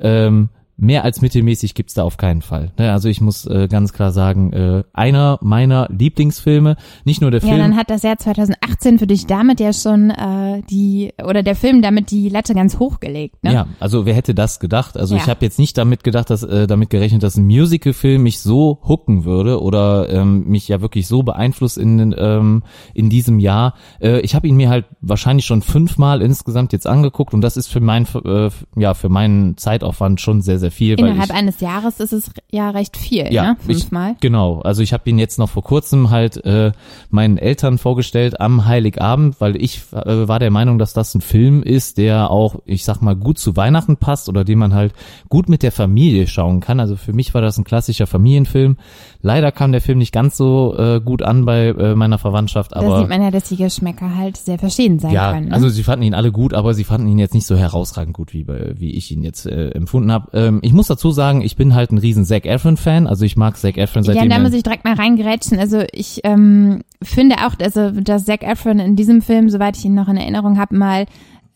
ähm, 0.00 0.48
mehr 0.80 1.02
als 1.04 1.20
mittelmäßig 1.20 1.74
gibt's 1.74 1.94
da 1.94 2.04
auf 2.04 2.16
keinen 2.16 2.40
Fall. 2.40 2.70
Ne? 2.78 2.92
Also 2.92 3.08
ich 3.08 3.20
muss 3.20 3.44
äh, 3.46 3.66
ganz 3.68 3.92
klar 3.92 4.12
sagen, 4.12 4.52
äh, 4.52 4.84
einer 4.92 5.38
meiner 5.42 5.88
Lieblingsfilme, 5.90 6.76
nicht 7.04 7.20
nur 7.20 7.30
der 7.32 7.40
Ja, 7.40 7.48
Film. 7.48 7.58
dann 7.58 7.76
hat 7.76 7.90
das 7.90 8.02
Jahr 8.04 8.16
2018 8.16 8.98
für 9.00 9.06
dich 9.08 9.26
damit 9.26 9.58
ja 9.58 9.72
schon 9.72 10.10
äh, 10.10 10.62
die, 10.70 11.12
oder 11.24 11.42
der 11.42 11.56
Film 11.56 11.82
damit 11.82 12.12
die 12.12 12.28
Latte 12.28 12.54
ganz 12.54 12.78
hochgelegt, 12.78 13.42
ne? 13.42 13.52
Ja, 13.52 13.66
also 13.80 14.06
wer 14.06 14.14
hätte 14.14 14.34
das 14.34 14.60
gedacht? 14.60 14.96
Also 14.96 15.16
Ja. 15.16 15.22
ich 15.22 15.28
habe 15.28 15.44
jetzt 15.44 15.58
nicht 15.58 15.76
damit 15.76 16.04
gedacht, 16.04 16.30
dass 16.30 16.44
äh, 16.44 16.66
damit 16.68 16.90
gerechnet, 16.90 17.22
dass 17.24 17.36
ein 17.36 17.44
Musical-Film 17.46 18.22
mich 18.22 18.38
so 18.38 18.78
hooken 18.86 19.24
würde 19.24 19.60
oder 19.60 20.08
ähm, 20.08 20.44
mich 20.46 20.68
ja 20.68 20.80
wirklich 20.80 21.08
so 21.08 21.24
beeinflusst 21.24 21.76
in 21.76 22.14
ähm, 22.16 22.62
in 22.94 23.10
diesem 23.10 23.40
Jahr. 23.40 23.74
Äh, 24.00 24.20
ich 24.20 24.34
habe 24.36 24.46
ihn 24.46 24.56
mir 24.56 24.68
halt 24.68 24.86
wahrscheinlich 25.00 25.44
schon 25.46 25.62
fünfmal 25.62 26.22
insgesamt 26.22 26.72
jetzt 26.72 26.86
angeguckt 26.86 27.34
und 27.34 27.40
das 27.40 27.56
ist 27.56 27.66
für 27.66 27.80
mein 27.80 28.06
äh, 28.24 28.50
ja 28.76 28.94
für 28.94 29.08
meinen 29.08 29.56
Zeitaufwand 29.56 30.20
schon 30.20 30.40
sehr 30.40 30.58
sehr 30.60 30.67
viel. 30.70 30.96
weil 30.98 31.06
Innerhalb 31.06 31.30
ich, 31.30 31.34
eines 31.34 31.60
Jahres 31.60 32.00
ist 32.00 32.12
es 32.12 32.30
ja 32.50 32.70
recht 32.70 32.96
viel, 32.96 33.32
ja, 33.32 33.42
ne? 33.52 33.56
Fünfmal. 33.64 34.12
Ich, 34.12 34.20
genau. 34.20 34.60
Also 34.60 34.82
ich 34.82 34.92
habe 34.92 35.08
ihn 35.10 35.18
jetzt 35.18 35.38
noch 35.38 35.48
vor 35.48 35.62
kurzem 35.62 36.10
halt 36.10 36.44
äh, 36.44 36.72
meinen 37.10 37.38
Eltern 37.38 37.78
vorgestellt 37.78 38.40
am 38.40 38.66
Heiligabend, 38.66 39.40
weil 39.40 39.56
ich 39.56 39.82
äh, 39.92 40.28
war 40.28 40.38
der 40.38 40.50
Meinung, 40.50 40.78
dass 40.78 40.92
das 40.92 41.14
ein 41.14 41.20
Film 41.20 41.62
ist, 41.62 41.98
der 41.98 42.30
auch, 42.30 42.56
ich 42.64 42.84
sag 42.84 43.00
mal, 43.02 43.16
gut 43.16 43.38
zu 43.38 43.56
Weihnachten 43.56 43.96
passt 43.96 44.28
oder 44.28 44.44
den 44.44 44.58
man 44.58 44.74
halt 44.74 44.92
gut 45.28 45.48
mit 45.48 45.62
der 45.62 45.72
Familie 45.72 46.26
schauen 46.26 46.60
kann. 46.60 46.80
Also 46.80 46.96
für 46.96 47.12
mich 47.12 47.34
war 47.34 47.42
das 47.42 47.58
ein 47.58 47.64
klassischer 47.64 48.06
Familienfilm. 48.06 48.76
Leider 49.20 49.50
kam 49.52 49.72
der 49.72 49.80
Film 49.80 49.98
nicht 49.98 50.12
ganz 50.12 50.36
so 50.36 50.76
äh, 50.78 51.00
gut 51.00 51.22
an 51.22 51.44
bei 51.44 51.68
äh, 51.68 51.94
meiner 51.94 52.18
Verwandtschaft, 52.18 52.72
da 52.72 52.80
aber 52.80 53.00
sieht 53.00 53.08
man 53.08 53.22
ja, 53.22 53.30
dass 53.30 53.44
die 53.48 53.56
Geschmäcker 53.56 54.16
halt 54.16 54.36
sehr 54.36 54.58
verschieden 54.58 54.98
sein 54.98 55.12
ja, 55.12 55.32
können. 55.32 55.48
Ne? 55.48 55.54
also 55.54 55.68
sie 55.68 55.82
fanden 55.82 56.04
ihn 56.04 56.14
alle 56.14 56.30
gut, 56.32 56.54
aber 56.54 56.72
sie 56.74 56.84
fanden 56.84 57.08
ihn 57.08 57.18
jetzt 57.18 57.34
nicht 57.34 57.46
so 57.46 57.56
herausragend 57.56 58.14
gut, 58.14 58.32
wie, 58.32 58.44
bei- 58.44 58.74
wie 58.76 58.92
ich 58.92 59.10
ihn 59.10 59.22
jetzt 59.22 59.46
äh, 59.46 59.70
empfunden 59.70 60.12
habe. 60.12 60.30
Ähm, 60.34 60.57
ich 60.62 60.72
muss 60.72 60.86
dazu 60.88 61.10
sagen, 61.10 61.40
ich 61.42 61.56
bin 61.56 61.74
halt 61.74 61.92
ein 61.92 61.98
riesen 61.98 62.24
Zac 62.24 62.46
Efron-Fan, 62.46 63.06
also 63.06 63.24
ich 63.24 63.36
mag 63.36 63.56
Zac 63.56 63.76
Efron 63.76 64.02
ja, 64.04 64.12
seitdem 64.12 64.30
da 64.30 64.36
er- 64.36 64.42
muss 64.42 64.52
ich 64.52 64.62
direkt 64.62 64.84
mal 64.84 64.94
reingerätschen. 64.94 65.58
Also 65.58 65.82
ich 65.92 66.20
ähm, 66.24 66.82
finde 67.02 67.36
auch, 67.46 67.54
also 67.60 67.90
dass 67.90 68.24
Zac 68.24 68.42
Efron 68.42 68.78
in 68.78 68.96
diesem 68.96 69.22
Film, 69.22 69.48
soweit 69.50 69.76
ich 69.76 69.84
ihn 69.84 69.94
noch 69.94 70.08
in 70.08 70.16
Erinnerung 70.16 70.58
habe, 70.58 70.76
mal 70.76 71.06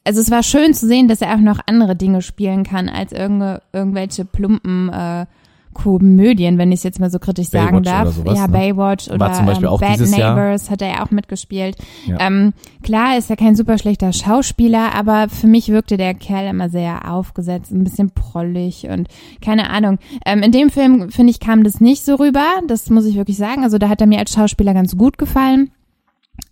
also 0.04 0.20
es 0.20 0.30
war 0.30 0.42
schön 0.42 0.74
zu 0.74 0.86
sehen, 0.86 1.06
dass 1.06 1.22
er 1.22 1.34
auch 1.34 1.38
noch 1.40 1.60
andere 1.66 1.94
Dinge 1.94 2.22
spielen 2.22 2.64
kann 2.64 2.88
als 2.88 3.12
irgende, 3.12 3.62
irgendwelche 3.72 4.24
plumpen 4.24 4.88
äh, 4.88 5.26
Komödien, 5.72 6.58
wenn 6.58 6.72
ich 6.72 6.80
es 6.80 6.82
jetzt 6.84 7.00
mal 7.00 7.10
so 7.10 7.18
kritisch 7.18 7.48
sagen 7.48 7.82
Baywatch 7.82 7.84
darf. 7.84 8.02
oder 8.02 8.12
sowas, 8.12 8.38
ja, 8.38 8.46
ne? 8.46 8.52
Baywatch 8.52 9.08
oder 9.08 9.20
War 9.20 9.32
zum 9.32 9.46
Beispiel 9.46 9.66
ähm, 9.66 9.72
auch 9.72 9.80
Bad 9.80 9.94
dieses 9.94 10.16
Jahr. 10.16 10.34
Neighbors 10.34 10.70
hat 10.70 10.82
er 10.82 10.88
ja 10.88 11.04
auch 11.04 11.10
mitgespielt. 11.10 11.76
Ja. 12.06 12.18
Ähm, 12.20 12.52
klar 12.82 13.18
ist 13.18 13.30
er 13.30 13.36
kein 13.36 13.56
super 13.56 13.78
schlechter 13.78 14.12
Schauspieler, 14.12 14.94
aber 14.94 15.28
für 15.28 15.46
mich 15.46 15.68
wirkte 15.68 15.96
der 15.96 16.14
Kerl 16.14 16.48
immer 16.48 16.68
sehr 16.68 17.10
aufgesetzt, 17.10 17.72
ein 17.72 17.84
bisschen 17.84 18.10
prollig 18.10 18.88
und 18.88 19.08
keine 19.40 19.70
Ahnung. 19.70 19.98
Ähm, 20.26 20.42
in 20.42 20.52
dem 20.52 20.70
Film, 20.70 21.10
finde 21.10 21.30
ich, 21.30 21.40
kam 21.40 21.64
das 21.64 21.80
nicht 21.80 22.04
so 22.04 22.16
rüber, 22.16 22.44
das 22.68 22.90
muss 22.90 23.06
ich 23.06 23.16
wirklich 23.16 23.36
sagen. 23.36 23.64
Also 23.64 23.78
da 23.78 23.88
hat 23.88 24.00
er 24.00 24.06
mir 24.06 24.18
als 24.18 24.32
Schauspieler 24.32 24.74
ganz 24.74 24.96
gut 24.96 25.18
gefallen. 25.18 25.70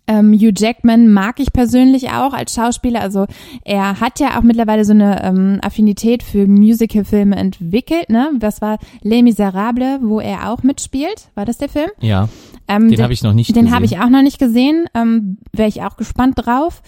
Ähm, 0.07 0.33
Hugh 0.33 0.51
Jackman 0.57 1.13
mag 1.13 1.39
ich 1.39 1.53
persönlich 1.53 2.09
auch 2.09 2.33
als 2.33 2.53
Schauspieler. 2.53 3.01
Also 3.01 3.27
er 3.63 3.99
hat 4.01 4.19
ja 4.19 4.37
auch 4.37 4.41
mittlerweile 4.43 4.83
so 4.83 4.91
eine 4.93 5.23
ähm, 5.23 5.59
Affinität 5.61 6.23
für 6.23 6.47
Musicalfilme 6.47 7.35
entwickelt. 7.35 8.09
Ne? 8.09 8.31
Das 8.39 8.61
war 8.61 8.77
Les 9.03 9.21
Miserables, 9.21 9.99
wo 10.01 10.19
er 10.19 10.49
auch 10.51 10.63
mitspielt. 10.63 11.29
War 11.35 11.45
das 11.45 11.59
der 11.59 11.69
Film? 11.69 11.89
ja, 12.01 12.27
Ähm, 12.67 12.89
den 12.89 13.01
habe 13.01 13.13
ich 13.13 13.23
noch 13.23 13.33
nicht 13.33 13.55
Den 13.55 13.63
gesehen. 13.65 13.75
habe 13.75 13.85
ich 13.85 13.99
auch 13.99 14.09
noch 14.09 14.21
nicht 14.23 14.39
gesehen. 14.39 14.85
Ähm, 14.93 15.37
Wäre 15.53 15.69
ich 15.69 15.83
auch 15.83 15.95
gespannt 15.97 16.33
drauf. 16.37 16.81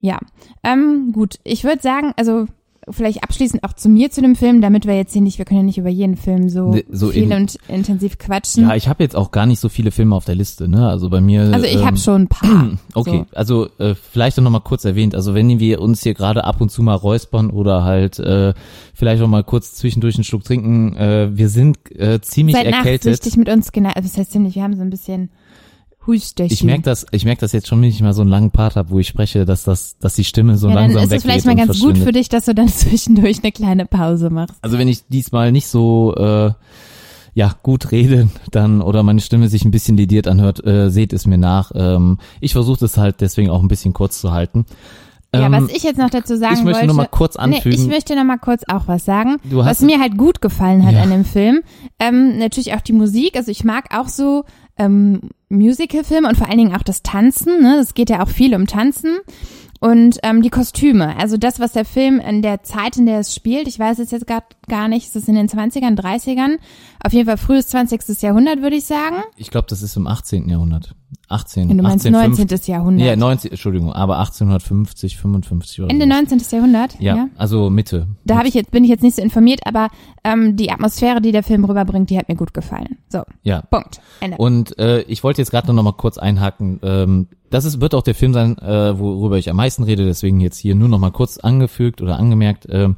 Ja, 0.00 0.18
ähm, 0.62 1.12
gut. 1.12 1.36
Ich 1.44 1.64
würde 1.64 1.82
sagen, 1.82 2.12
also 2.16 2.46
vielleicht 2.90 3.22
abschließend 3.22 3.64
auch 3.64 3.72
zu 3.72 3.88
mir 3.88 4.10
zu 4.10 4.20
dem 4.22 4.36
Film, 4.36 4.60
damit 4.60 4.86
wir 4.86 4.96
jetzt 4.96 5.12
hier 5.12 5.22
nicht, 5.22 5.38
wir 5.38 5.44
können 5.44 5.60
ja 5.60 5.64
nicht 5.66 5.78
über 5.78 5.88
jeden 5.88 6.16
Film 6.16 6.48
so, 6.48 6.70
Ne, 6.72 6.84
so 6.90 7.08
viel 7.08 7.24
in- 7.24 7.32
und 7.32 7.58
intensiv 7.68 8.18
quatschen. 8.18 8.64
Ja, 8.68 8.74
ich 8.74 8.88
habe 8.88 9.02
jetzt 9.02 9.16
auch 9.16 9.30
gar 9.30 9.46
nicht 9.46 9.60
so 9.60 9.68
viele 9.68 9.90
Filme 9.90 10.14
auf 10.14 10.24
der 10.24 10.34
Liste, 10.34 10.68
ne? 10.68 10.88
Also 10.88 11.10
bei 11.10 11.20
mir. 11.20 11.50
also 11.52 11.66
ich 11.66 11.76
ähm, 11.76 11.86
habe 11.86 11.96
schon 11.96 12.22
ein 12.22 12.28
paar. 12.28 12.70
Okay, 12.94 13.24
So. 13.30 13.36
also 13.36 13.68
äh, 13.78 13.94
vielleicht 13.94 14.38
noch 14.38 14.50
mal 14.50 14.60
kurz 14.60 14.84
erwähnt, 14.84 15.14
also 15.14 15.34
wenn 15.34 15.58
wir 15.60 15.80
uns 15.80 16.02
hier 16.02 16.14
gerade 16.14 16.44
ab 16.44 16.60
und 16.60 16.70
zu 16.70 16.82
mal 16.82 16.94
räuspern 16.94 17.50
oder 17.50 17.84
halt 17.84 18.18
äh, 18.18 18.54
vielleicht 18.94 19.20
noch 19.20 19.28
mal 19.28 19.44
kurz 19.44 19.74
zwischendurch 19.74 20.16
einen 20.16 20.24
Schluck 20.24 20.44
trinken, 20.44 20.96
äh, 20.96 21.28
wir 21.36 21.48
sind 21.48 21.78
äh, 21.94 22.20
ziemlich 22.20 22.56
Seid 22.56 22.66
erkältet. 22.66 23.06
nachsichtig 23.12 23.36
mit 23.36 23.48
uns, 23.48 23.72
genau. 23.72 23.90
Also 23.94 24.08
das 24.08 24.16
heißt 24.18 24.32
ziemlich, 24.32 24.54
wir 24.54 24.62
haben 24.62 24.74
so 24.76 24.82
ein 24.82 24.90
bisschen 24.90 25.30
Hustöchen. 26.08 26.52
Ich 26.52 26.64
merke 26.64 26.82
das, 26.82 27.06
ich 27.12 27.24
merke 27.24 27.40
das 27.42 27.52
jetzt 27.52 27.68
schon, 27.68 27.80
wenn 27.80 27.88
ich 27.88 28.00
mal 28.02 28.14
so 28.14 28.22
einen 28.22 28.30
langen 28.30 28.50
Part 28.50 28.74
habe, 28.74 28.90
wo 28.90 28.98
ich 28.98 29.06
spreche, 29.06 29.44
dass 29.44 29.62
das, 29.62 29.96
dass 29.98 30.14
die 30.14 30.24
Stimme 30.24 30.56
so 30.58 30.68
ja, 30.68 30.74
dann 30.74 30.84
langsam 30.90 31.02
ist 31.02 31.06
es 31.06 31.10
weggeht 31.12 31.22
vielleicht 31.22 31.46
mal 31.46 31.54
ganz 31.56 31.78
gut 31.80 31.98
für 31.98 32.10
dich, 32.12 32.28
dass 32.28 32.46
du 32.46 32.54
dann 32.54 32.68
zwischendurch 32.72 33.38
eine 33.44 33.52
kleine 33.52 33.86
Pause 33.86 34.30
machst. 34.30 34.56
Also 34.62 34.78
wenn 34.78 34.88
ich 34.88 35.06
diesmal 35.08 35.52
nicht 35.52 35.68
so 35.68 36.14
äh, 36.16 36.52
ja 37.34 37.54
gut 37.62 37.92
rede, 37.92 38.28
dann 38.50 38.82
oder 38.82 39.02
meine 39.04 39.20
Stimme 39.20 39.48
sich 39.48 39.64
ein 39.64 39.70
bisschen 39.70 39.96
lediert 39.96 40.26
anhört, 40.26 40.64
äh, 40.66 40.90
seht 40.90 41.12
es 41.12 41.26
mir 41.26 41.38
nach. 41.38 41.70
Ähm, 41.74 42.18
ich 42.40 42.52
versuche 42.54 42.80
das 42.80 42.96
halt 42.96 43.20
deswegen 43.20 43.50
auch 43.50 43.62
ein 43.62 43.68
bisschen 43.68 43.92
kurz 43.92 44.20
zu 44.20 44.32
halten. 44.32 44.64
Ja, 45.34 45.44
Ähm, 45.46 45.52
was 45.52 45.70
ich 45.70 45.82
jetzt 45.82 45.98
noch 45.98 46.08
dazu 46.08 46.36
sagen 46.38 46.54
ich 46.54 46.62
möchte 46.64 46.76
wollte. 46.80 46.86
nur 46.86 46.96
mal 46.96 47.06
kurz 47.06 47.36
anfügen. 47.36 47.68
Nee, 47.76 47.82
ich 47.82 47.86
möchte 47.86 48.16
noch 48.16 48.24
mal 48.24 48.38
kurz 48.38 48.62
auch 48.66 48.88
was 48.88 49.04
sagen. 49.04 49.36
Du 49.44 49.58
was 49.58 49.82
mir 49.82 50.00
halt 50.00 50.16
gut 50.16 50.40
gefallen 50.40 50.86
hat 50.86 50.94
Ja. 50.94 51.02
an 51.02 51.10
dem 51.10 51.26
Film. 51.26 51.60
Ähm, 52.00 52.38
natürlich 52.38 52.72
auch 52.74 52.80
die 52.80 52.94
Musik. 52.94 53.36
Also 53.36 53.50
ich 53.50 53.62
mag 53.62 53.94
auch 53.94 54.08
so 54.08 54.44
ähm, 54.78 55.20
Musical-Filme 55.48 56.28
und 56.28 56.36
vor 56.36 56.48
allen 56.48 56.58
Dingen 56.58 56.74
auch 56.74 56.82
das 56.82 57.02
Tanzen. 57.02 57.62
Ne? 57.62 57.78
Es 57.80 57.94
geht 57.94 58.10
ja 58.10 58.22
auch 58.22 58.28
viel 58.28 58.54
um 58.54 58.66
Tanzen. 58.66 59.18
Und 59.80 60.18
ähm, 60.24 60.42
die 60.42 60.50
Kostüme, 60.50 61.16
also 61.16 61.36
das, 61.36 61.60
was 61.60 61.72
der 61.72 61.84
Film 61.84 62.18
in 62.18 62.42
der 62.42 62.64
Zeit, 62.64 62.96
in 62.96 63.06
der 63.06 63.20
es 63.20 63.32
spielt, 63.32 63.68
ich 63.68 63.78
weiß 63.78 64.00
es 64.00 64.10
jetzt 64.10 64.26
gar, 64.26 64.42
gar 64.66 64.88
nicht, 64.88 65.06
ist 65.06 65.14
es 65.14 65.28
in 65.28 65.36
den 65.36 65.48
20ern, 65.48 65.96
30ern, 65.96 66.58
auf 67.04 67.12
jeden 67.12 67.26
Fall 67.26 67.36
frühes 67.36 67.68
20. 67.68 68.22
Jahrhundert, 68.22 68.62
würde 68.62 68.76
ich 68.76 68.84
sagen. 68.84 69.16
Ich 69.36 69.50
glaube, 69.50 69.66
das 69.68 69.82
ist 69.82 69.96
im 69.96 70.06
18. 70.06 70.48
Jahrhundert. 70.48 70.94
18. 71.28 71.68
Du 71.68 71.82
meinst 71.82 72.06
1850 72.06 72.48
19. 72.50 72.72
Jahrhundert. 72.74 73.06
Ja, 73.06 73.16
19, 73.16 73.50
Entschuldigung, 73.50 73.92
aber 73.92 74.18
1850, 74.18 75.16
55 75.18 75.80
oder 75.80 75.90
Ende 75.90 76.04
so. 76.04 76.08
19. 76.08 76.42
Jahrhundert? 76.50 77.00
Ja, 77.00 77.28
also 77.36 77.70
Mitte. 77.70 78.08
Da 78.24 78.36
habe 78.36 78.48
ich 78.48 78.54
jetzt, 78.54 78.70
bin 78.70 78.84
ich 78.84 78.90
jetzt 78.90 79.02
nicht 79.02 79.16
so 79.16 79.22
informiert, 79.22 79.60
aber 79.66 79.88
ähm, 80.24 80.56
die 80.56 80.70
Atmosphäre, 80.70 81.20
die 81.20 81.32
der 81.32 81.42
Film 81.42 81.64
rüberbringt, 81.64 82.10
die 82.10 82.18
hat 82.18 82.28
mir 82.28 82.36
gut 82.36 82.54
gefallen. 82.54 82.98
So, 83.08 83.22
Ja. 83.42 83.62
Punkt. 83.62 84.00
Ende. 84.20 84.36
Und 84.38 84.78
äh, 84.78 85.02
ich 85.02 85.22
wollte 85.22 85.42
jetzt 85.42 85.50
gerade 85.50 85.72
noch 85.72 85.82
mal 85.82 85.92
kurz 85.92 86.18
einhaken. 86.18 86.80
Ähm, 86.82 87.28
das 87.50 87.64
ist, 87.64 87.80
wird 87.80 87.94
auch 87.94 88.02
der 88.02 88.14
Film 88.14 88.32
sein, 88.32 88.56
äh, 88.58 88.98
worüber 88.98 89.38
ich 89.38 89.50
am 89.50 89.56
meisten 89.56 89.82
rede, 89.82 90.04
deswegen 90.04 90.40
jetzt 90.40 90.58
hier 90.58 90.74
nur 90.74 90.88
noch 90.88 90.98
mal 90.98 91.10
kurz 91.10 91.38
angefügt 91.38 92.00
oder 92.02 92.18
angemerkt. 92.18 92.66
Ähm, 92.70 92.96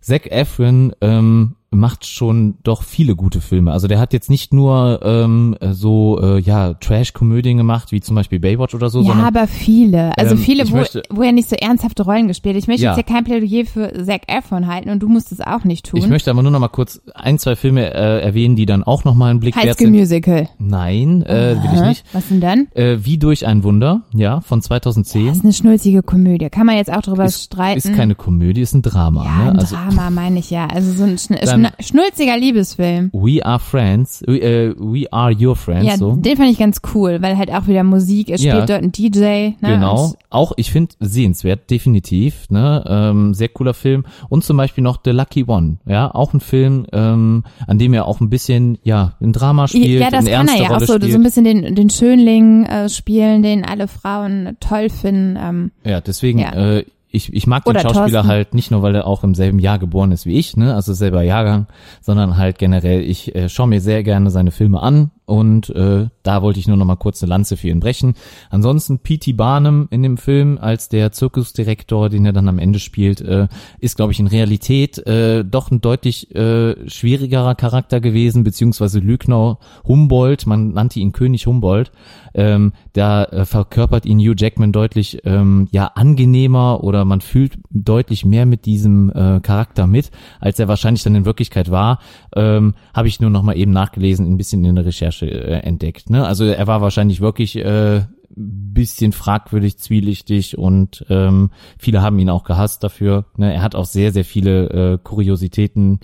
Zac 0.00 0.30
Efron 0.30 0.92
ähm, 1.00 1.56
macht 1.76 2.06
schon 2.06 2.56
doch 2.62 2.82
viele 2.82 3.14
gute 3.16 3.40
Filme. 3.40 3.72
Also 3.72 3.86
der 3.88 3.98
hat 3.98 4.12
jetzt 4.12 4.30
nicht 4.30 4.52
nur 4.52 5.00
ähm, 5.02 5.56
so 5.72 6.18
äh, 6.22 6.40
ja 6.40 6.74
Trash-Komödien 6.74 7.56
gemacht, 7.56 7.92
wie 7.92 8.00
zum 8.00 8.16
Beispiel 8.16 8.40
Baywatch 8.40 8.74
oder 8.74 8.90
so, 8.90 9.00
ja, 9.00 9.08
sondern 9.08 9.26
aber 9.26 9.46
viele. 9.46 10.16
Also 10.18 10.34
Ähm, 10.34 10.40
viele, 10.40 10.70
wo, 10.70 10.76
möchte- 10.76 11.02
wo 11.10 11.22
er 11.22 11.32
nicht 11.32 11.48
so 11.48 11.56
ernsthafte 11.56 12.02
Rollen 12.04 12.28
gespielt 12.28 12.54
hat. 12.56 12.62
Ich 12.62 12.68
möchte 12.68 12.82
Ja. 12.84 12.96
jetzt 12.96 13.04
hier 13.06 13.14
kein 13.14 13.24
Plädoyer 13.24 13.64
für 13.66 14.04
Zac 14.04 14.22
Efron 14.26 14.66
halten 14.66 14.90
und 14.90 15.00
du 15.00 15.08
musst 15.08 15.32
es 15.32 15.40
auch 15.40 15.64
nicht 15.64 15.86
tun. 15.86 16.00
ich 16.00 16.08
möchte 16.08 16.30
aber 16.30 16.42
nur 16.42 16.50
noch 16.52 16.60
mal 16.60 16.68
kurz 16.68 17.00
ein, 17.14 17.38
zwei 17.38 17.56
Filme 17.56 17.92
äh, 17.94 18.20
erwähnen, 18.22 18.56
die 18.56 18.66
dann 18.66 18.82
auch 18.82 19.04
noch 19.04 19.14
mal 19.14 19.30
einen 19.30 19.40
Blick 19.40 19.56
High 19.56 19.74
School. 19.74 19.90
Musical. 19.90 20.48
Nein, 20.58 21.22
äh, 21.22 21.56
will 21.62 21.70
ich 21.74 21.80
nicht. 21.80 22.04
Was 22.12 22.28
denn 22.28 22.40
dann? 22.40 22.66
Äh, 22.74 22.98
wie 23.02 23.18
durch 23.18 23.46
ein 23.46 23.62
Wunder, 23.64 24.02
ja, 24.14 24.40
von 24.40 24.62
2010. 24.62 25.26
Das 25.28 25.36
ist 25.38 25.44
eine 25.44 25.52
schnulzige 25.52 26.02
Komödie. 26.02 26.48
Kann 26.50 26.66
man 26.66 26.76
jetzt 26.76 26.92
auch 26.92 27.02
drüber 27.02 27.28
streiten. 27.30 27.78
Ist 27.78 27.94
keine 27.94 28.14
Komödie, 28.14 28.60
ist 28.62 28.74
ein 28.74 28.82
Drama. 28.82 29.24
ja, 29.24 29.44
ne? 29.44 29.50
ein 29.50 29.58
Also 29.58 29.76
Drama 29.76 30.10
meine 30.10 30.38
ich 30.38 30.50
ja. 30.50 30.66
Also 30.66 30.92
so 30.92 31.04
ein 31.04 31.18
schn 31.18 31.36
Dann- 31.44 31.65
schn 31.80 31.84
schnulziger 31.96 32.36
Liebesfilm. 32.36 33.10
We 33.12 33.44
Are 33.44 33.58
Friends, 33.58 34.22
we, 34.26 34.38
äh, 34.40 34.74
we 34.78 35.06
Are 35.12 35.32
Your 35.34 35.56
Friends, 35.56 35.86
Ja, 35.86 35.96
so. 35.96 36.16
den 36.16 36.36
fand 36.36 36.50
ich 36.50 36.58
ganz 36.58 36.80
cool, 36.94 37.22
weil 37.22 37.36
halt 37.38 37.50
auch 37.52 37.66
wieder 37.66 37.82
Musik, 37.84 38.28
er 38.30 38.38
spielt 38.38 38.54
Ja. 38.54 38.66
dort 38.66 38.82
einen 38.82 38.92
DJ. 38.92 39.20
Ne? 39.20 39.54
Genau. 39.62 40.14
Auch, 40.30 40.52
ich 40.56 40.70
finde, 40.70 40.94
sehenswert, 41.00 41.70
definitiv, 41.70 42.50
ne, 42.50 42.84
ähm, 42.86 43.34
sehr 43.34 43.48
cooler 43.48 43.74
Film. 43.74 44.04
Und 44.28 44.44
zum 44.44 44.56
Beispiel 44.56 44.84
noch 44.84 44.98
The 45.04 45.10
Lucky 45.10 45.44
One, 45.46 45.78
ja, 45.86 46.14
auch 46.14 46.34
ein 46.34 46.40
Film, 46.40 46.86
ähm, 46.92 47.44
an 47.66 47.78
dem 47.78 47.94
er 47.94 48.06
auch 48.06 48.20
ein 48.20 48.28
bisschen, 48.30 48.78
ja, 48.82 49.14
ein 49.20 49.32
Drama 49.32 49.68
spielt, 49.68 50.00
ja, 50.00 50.10
das 50.10 50.24
kann 50.26 50.48
er 50.48 50.62
ja 50.62 50.70
auch 50.76 50.80
so, 50.80 50.94
spielt. 50.96 51.12
so 51.12 51.18
ein 51.18 51.22
bisschen 51.22 51.44
den, 51.44 51.74
den 51.74 51.90
Schönling 51.90 52.64
äh, 52.64 52.88
spielen, 52.88 53.42
den 53.42 53.64
alle 53.64 53.88
Frauen 53.88 54.56
toll 54.60 54.88
finden. 54.90 55.36
Ähm, 55.40 55.70
Ja, 55.84 56.00
deswegen, 56.00 56.38
Ja. 56.40 56.52
äh, 56.52 56.84
ich, 57.16 57.32
ich 57.32 57.46
mag 57.46 57.64
den 57.64 57.70
Oder 57.70 57.80
Schauspieler 57.80 58.20
Thorsten. 58.20 58.28
halt 58.28 58.54
nicht 58.54 58.70
nur, 58.70 58.82
weil 58.82 58.94
er 58.94 59.06
auch 59.06 59.24
im 59.24 59.34
selben 59.34 59.58
Jahr 59.58 59.78
geboren 59.78 60.12
ist 60.12 60.26
wie 60.26 60.38
ich, 60.38 60.56
ne, 60.56 60.74
also 60.74 60.92
selber 60.92 61.22
Jahrgang, 61.22 61.66
sondern 62.00 62.36
halt 62.36 62.58
generell, 62.58 63.00
ich 63.02 63.34
äh, 63.34 63.48
schaue 63.48 63.68
mir 63.68 63.80
sehr 63.80 64.02
gerne 64.02 64.30
seine 64.30 64.50
Filme 64.50 64.80
an 64.80 65.10
und 65.26 65.70
äh, 65.70 66.08
da 66.22 66.42
wollte 66.42 66.60
ich 66.60 66.68
nur 66.68 66.76
noch 66.76 66.86
mal 66.86 66.96
kurz 66.96 67.22
eine 67.22 67.30
Lanze 67.30 67.56
für 67.56 67.68
ihn 67.68 67.80
brechen. 67.80 68.14
Ansonsten 68.48 69.00
P.T. 69.00 69.32
Barnum 69.32 69.88
in 69.90 70.04
dem 70.04 70.18
Film 70.18 70.56
als 70.60 70.88
der 70.88 71.10
Zirkusdirektor, 71.10 72.08
den 72.08 72.24
er 72.24 72.32
dann 72.32 72.48
am 72.48 72.60
Ende 72.60 72.78
spielt, 72.78 73.20
äh, 73.20 73.48
ist, 73.80 73.96
glaube 73.96 74.12
ich, 74.12 74.20
in 74.20 74.28
Realität 74.28 74.98
äh, 75.06 75.44
doch 75.44 75.72
ein 75.72 75.80
deutlich 75.80 76.32
äh, 76.34 76.88
schwierigerer 76.88 77.56
Charakter 77.56 78.00
gewesen, 78.00 78.44
beziehungsweise 78.44 79.00
Lügner 79.00 79.58
Humboldt, 79.86 80.46
man 80.46 80.72
nannte 80.72 81.00
ihn 81.00 81.10
König 81.10 81.46
Humboldt, 81.46 81.90
ähm, 82.34 82.72
da 82.92 83.24
äh, 83.24 83.44
verkörpert 83.44 84.06
ihn 84.06 84.20
Hugh 84.20 84.36
Jackman 84.38 84.70
deutlich 84.70 85.22
ähm, 85.24 85.66
ja 85.72 85.86
angenehmer 85.86 86.84
oder 86.84 87.04
man 87.04 87.20
fühlt 87.20 87.58
deutlich 87.70 88.24
mehr 88.24 88.46
mit 88.46 88.64
diesem 88.64 89.10
äh, 89.10 89.40
Charakter 89.40 89.88
mit, 89.88 90.12
als 90.38 90.60
er 90.60 90.68
wahrscheinlich 90.68 91.02
dann 91.02 91.16
in 91.16 91.24
Wirklichkeit 91.24 91.70
war. 91.70 91.98
Ähm, 92.34 92.74
Habe 92.94 93.08
ich 93.08 93.18
nur 93.18 93.30
noch 93.30 93.42
mal 93.42 93.56
eben 93.56 93.72
nachgelesen, 93.72 94.26
ein 94.26 94.36
bisschen 94.36 94.64
in 94.64 94.76
der 94.76 94.84
Recherche 94.84 95.15
äh, 95.22 95.58
entdeckt. 95.60 96.10
Ne? 96.10 96.26
Also 96.26 96.44
er 96.44 96.66
war 96.66 96.80
wahrscheinlich 96.80 97.20
wirklich 97.20 97.56
äh, 97.56 98.02
bisschen 98.34 99.12
fragwürdig, 99.12 99.78
zwielichtig 99.78 100.58
und 100.58 101.04
ähm, 101.08 101.50
viele 101.78 102.02
haben 102.02 102.18
ihn 102.18 102.28
auch 102.30 102.44
gehasst 102.44 102.84
dafür. 102.84 103.24
Ne? 103.36 103.54
Er 103.54 103.62
hat 103.62 103.74
auch 103.74 103.86
sehr, 103.86 104.12
sehr 104.12 104.24
viele 104.24 104.94
äh, 104.94 104.98
Kuriositäten 105.02 106.00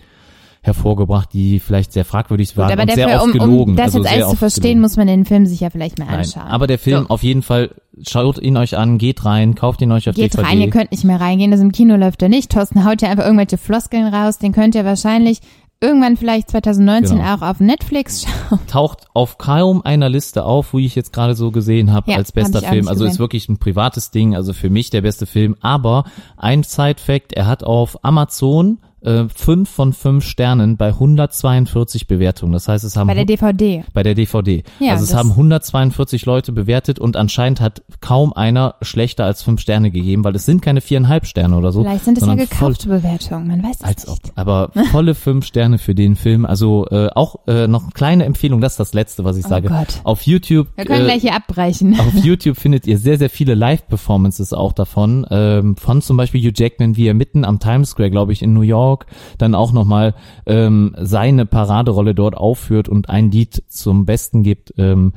hervorgebracht, 0.64 1.33
die 1.33 1.59
vielleicht 1.59 1.92
sehr 1.92 2.04
fragwürdig 2.04 2.57
waren 2.57 2.71
aber 2.73 2.83
und 2.83 2.92
sehr 2.92 3.09
dafür, 3.09 3.23
oft 3.23 3.35
um, 3.35 3.38
gelogen. 3.40 3.71
um 3.73 3.76
das 3.76 3.87
also 3.87 3.99
jetzt 3.99 4.12
alles 4.12 4.31
zu 4.31 4.37
verstehen, 4.37 4.62
gelogen. 4.62 4.81
muss 4.83 4.97
man 4.97 5.07
den 5.09 5.25
Film 5.25 5.45
sich 5.45 5.59
ja 5.59 5.71
vielleicht 5.71 5.99
mal 5.99 6.04
Nein, 6.04 6.21
anschauen. 6.21 6.45
aber 6.47 6.69
der 6.69 6.78
Film 6.78 7.02
So. 7.02 7.09
auf 7.09 7.25
jeden 7.25 7.42
Fall, 7.42 7.71
schaut 8.09 8.38
ihn 8.38 8.57
euch 8.57 8.76
an, 8.78 8.97
geht 8.97 9.25
rein, 9.25 9.57
kauft 9.57 9.83
ihn 9.83 9.90
euch 9.90 10.09
auf 10.09 10.14
Geht 10.14 10.35
DVD. 10.35 10.47
rein, 10.47 10.61
ihr 10.61 10.71
könnt 10.71 10.92
nicht 10.92 11.02
mehr 11.02 11.21
reingehen, 11.21 11.50
also 11.50 11.64
im 11.64 11.73
Kino 11.73 11.97
läuft 11.97 12.23
er 12.23 12.28
nicht. 12.28 12.52
Thorsten 12.52 12.85
haut 12.85 13.02
ja 13.02 13.09
einfach 13.11 13.25
irgendwelche 13.25 13.59
Floskeln 13.59 14.07
raus, 14.07 14.38
den 14.38 14.52
könnt 14.52 14.76
ihr 14.76 14.85
wahrscheinlich 14.85 15.40
irgendwann 15.83 16.17
vielleicht 16.17 16.51
2019 16.51 17.19
Genau. 17.19 17.35
auch 17.35 17.43
auf 17.43 17.61
Netflix 17.61 18.25
schauen. 18.49 18.61
Taucht 18.69 19.07
auf 19.15 19.37
kaum 19.39 19.83
einer 19.83 20.09
Liste 20.09 20.45
auf, 20.45 20.73
wo 20.73 20.79
ich 20.79 20.95
jetzt 20.95 21.12
gerade 21.12 21.35
so 21.35 21.51
gesehen 21.51 21.93
habe 21.93 22.11
Ja, 22.11 22.17
als 22.19 22.29
hab 22.29 22.35
bester 22.37 22.61
auch 22.61 22.69
Film. 22.69 22.89
Also 22.89 23.05
ist 23.05 23.19
wirklich 23.19 23.49
ein 23.49 23.59
privates 23.59 24.11
Ding, 24.11 24.35
also 24.35 24.53
für 24.53 24.71
mich 24.71 24.91
der 24.91 25.03
beste 25.03 25.27
Film. 25.27 25.57
Aber 25.61 26.05
ein 26.37 26.62
Side-Fact, 26.62 27.33
er 27.33 27.47
hat 27.47 27.65
auf 27.65 28.05
Amazon 28.05 28.79
äh, 29.04 29.25
fünf 29.35 29.68
von 29.71 29.92
fünf 29.92 30.25
Sternen 30.25 30.76
bei 30.76 30.88
142 30.88 32.06
Bewertungen. 32.06 32.52
Das 32.52 32.68
heißt, 32.68 32.85
es 32.85 32.97
haben 32.97 33.06
Bei 33.09 33.14
der 33.14 33.25
DVD. 33.25 33.85
bei 33.92 34.02
der 34.02 34.14
DVD. 34.14 34.62
Ja, 34.80 34.92
also 34.92 35.04
es 35.04 35.14
haben 35.14 35.30
142 35.30 36.26
Leute 36.26 36.52
bewertet 36.52 36.99
und 36.99 37.16
anscheinend 37.16 37.61
hat 37.61 37.82
kaum 38.00 38.32
einer 38.32 38.75
schlechter 38.82 39.25
als 39.25 39.42
fünf 39.42 39.61
Sterne 39.61 39.90
gegeben, 39.90 40.25
weil 40.25 40.35
es 40.37 40.44
sind 40.47 40.62
keine 40.62 40.80
viereinhalb 40.80 41.26
Sterne 41.26 41.56
oder 41.56 41.73
so. 41.73 41.82
Vielleicht 41.82 42.04
sind 42.04 42.18
es 42.18 42.26
ja 42.26 42.28
voll- 42.28 42.37
gekaufte 42.47 42.88
Bewertungen, 42.88 43.47
man 43.49 43.62
weiß 43.62 43.76
es 43.76 43.82
als 43.82 44.09
ob. 44.09 44.23
nicht. 44.23 44.32
Aber 44.37 44.71
volle 44.90 45.14
fünf 45.14 45.47
Sterne 45.47 45.78
für 45.78 45.94
den 45.94 46.16
Film. 46.16 46.44
Also 46.47 46.87
äh, 46.90 47.09
auch 47.14 47.37
äh, 47.47 47.66
noch 47.66 47.82
eine 47.82 47.92
kleine 47.92 48.25
Empfehlung, 48.25 48.61
das 48.61 48.75
ist 48.75 48.80
das 48.80 48.94
Letzte, 48.94 49.25
was 49.25 49.37
ich 49.37 49.44
sage. 49.47 49.68
Oh 49.71 49.75
Gott. 49.75 50.00
Auf 50.04 50.23
YouTube. 50.23 50.68
Wir 50.76 50.85
können 50.85 51.02
äh, 51.02 51.04
gleich 51.04 51.23
hier 51.23 51.35
abbrechen. 51.35 51.99
auf 52.00 52.14
YouTube 52.25 52.56
findet 52.56 52.87
ihr 52.87 52.99
sehr, 52.99 53.18
sehr 53.18 53.30
viele 53.30 53.54
Live-Performances 53.54 54.52
auch 54.52 54.73
davon. 54.73 55.26
Ähm, 55.30 55.76
von 55.76 56.02
zum 56.02 56.16
Beispiel 56.16 56.40
Hugh 56.42 56.52
Jackman, 56.54 56.97
wie 56.97 57.06
er 57.06 57.14
mitten 57.14 57.44
am 57.44 57.59
Times 57.59 57.90
Square, 57.90 58.11
glaube 58.11 58.32
ich, 58.32 58.42
in 58.42 58.52
New 58.52 58.62
York, 58.62 58.91
dann 59.38 59.54
auch 59.54 59.72
nochmal 59.72 60.14
ähm, 60.46 60.94
seine 60.99 61.46
Paraderolle 61.46 62.14
dort 62.14 62.37
aufführt 62.37 62.88
und 62.88 63.08
ein 63.08 63.30
Lied 63.30 63.62
zum 63.68 64.06
Besten 64.06 64.42
gibt. 64.42 64.72
Ähm, 64.78 65.12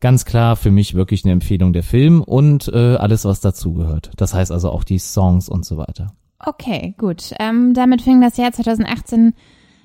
ganz 0.00 0.24
klar 0.24 0.56
für 0.56 0.70
mich 0.70 0.94
wirklich 0.94 1.24
eine 1.24 1.32
Empfehlung 1.32 1.72
der 1.72 1.82
Film 1.82 2.22
und 2.22 2.68
äh, 2.68 2.96
alles, 2.96 3.24
was 3.24 3.40
dazugehört. 3.40 4.10
Das 4.16 4.34
heißt 4.34 4.52
also 4.52 4.70
auch 4.70 4.84
die 4.84 4.98
Songs 4.98 5.48
und 5.48 5.64
so 5.64 5.76
weiter. 5.76 6.12
Okay, 6.38 6.94
gut. 6.98 7.32
Ähm, 7.38 7.72
damit 7.74 8.02
fing 8.02 8.20
das 8.20 8.36
Jahr 8.36 8.52
2018, 8.52 9.32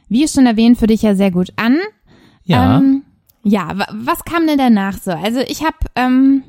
wie 0.09 0.27
schon 0.27 0.45
erwähnt, 0.45 0.77
für 0.77 0.87
dich 0.87 1.01
ja 1.01 1.15
sehr 1.15 1.31
gut 1.31 1.53
an. 1.55 1.77
Ja. 2.43 2.77
Ähm, 2.77 3.03
ja, 3.43 3.69
wa- 3.77 3.87
was 3.93 4.25
kam 4.25 4.45
denn 4.47 4.57
danach 4.57 4.97
so? 4.97 5.11
Also 5.11 5.39
ich 5.39 5.63
habe 5.63 5.77
ähm, 5.95 6.43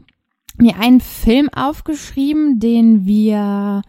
mir 0.59 0.79
einen 0.81 1.01
Film 1.01 1.49
aufgeschrieben, 1.55 2.59
den 2.59 3.07
wir, 3.07 3.83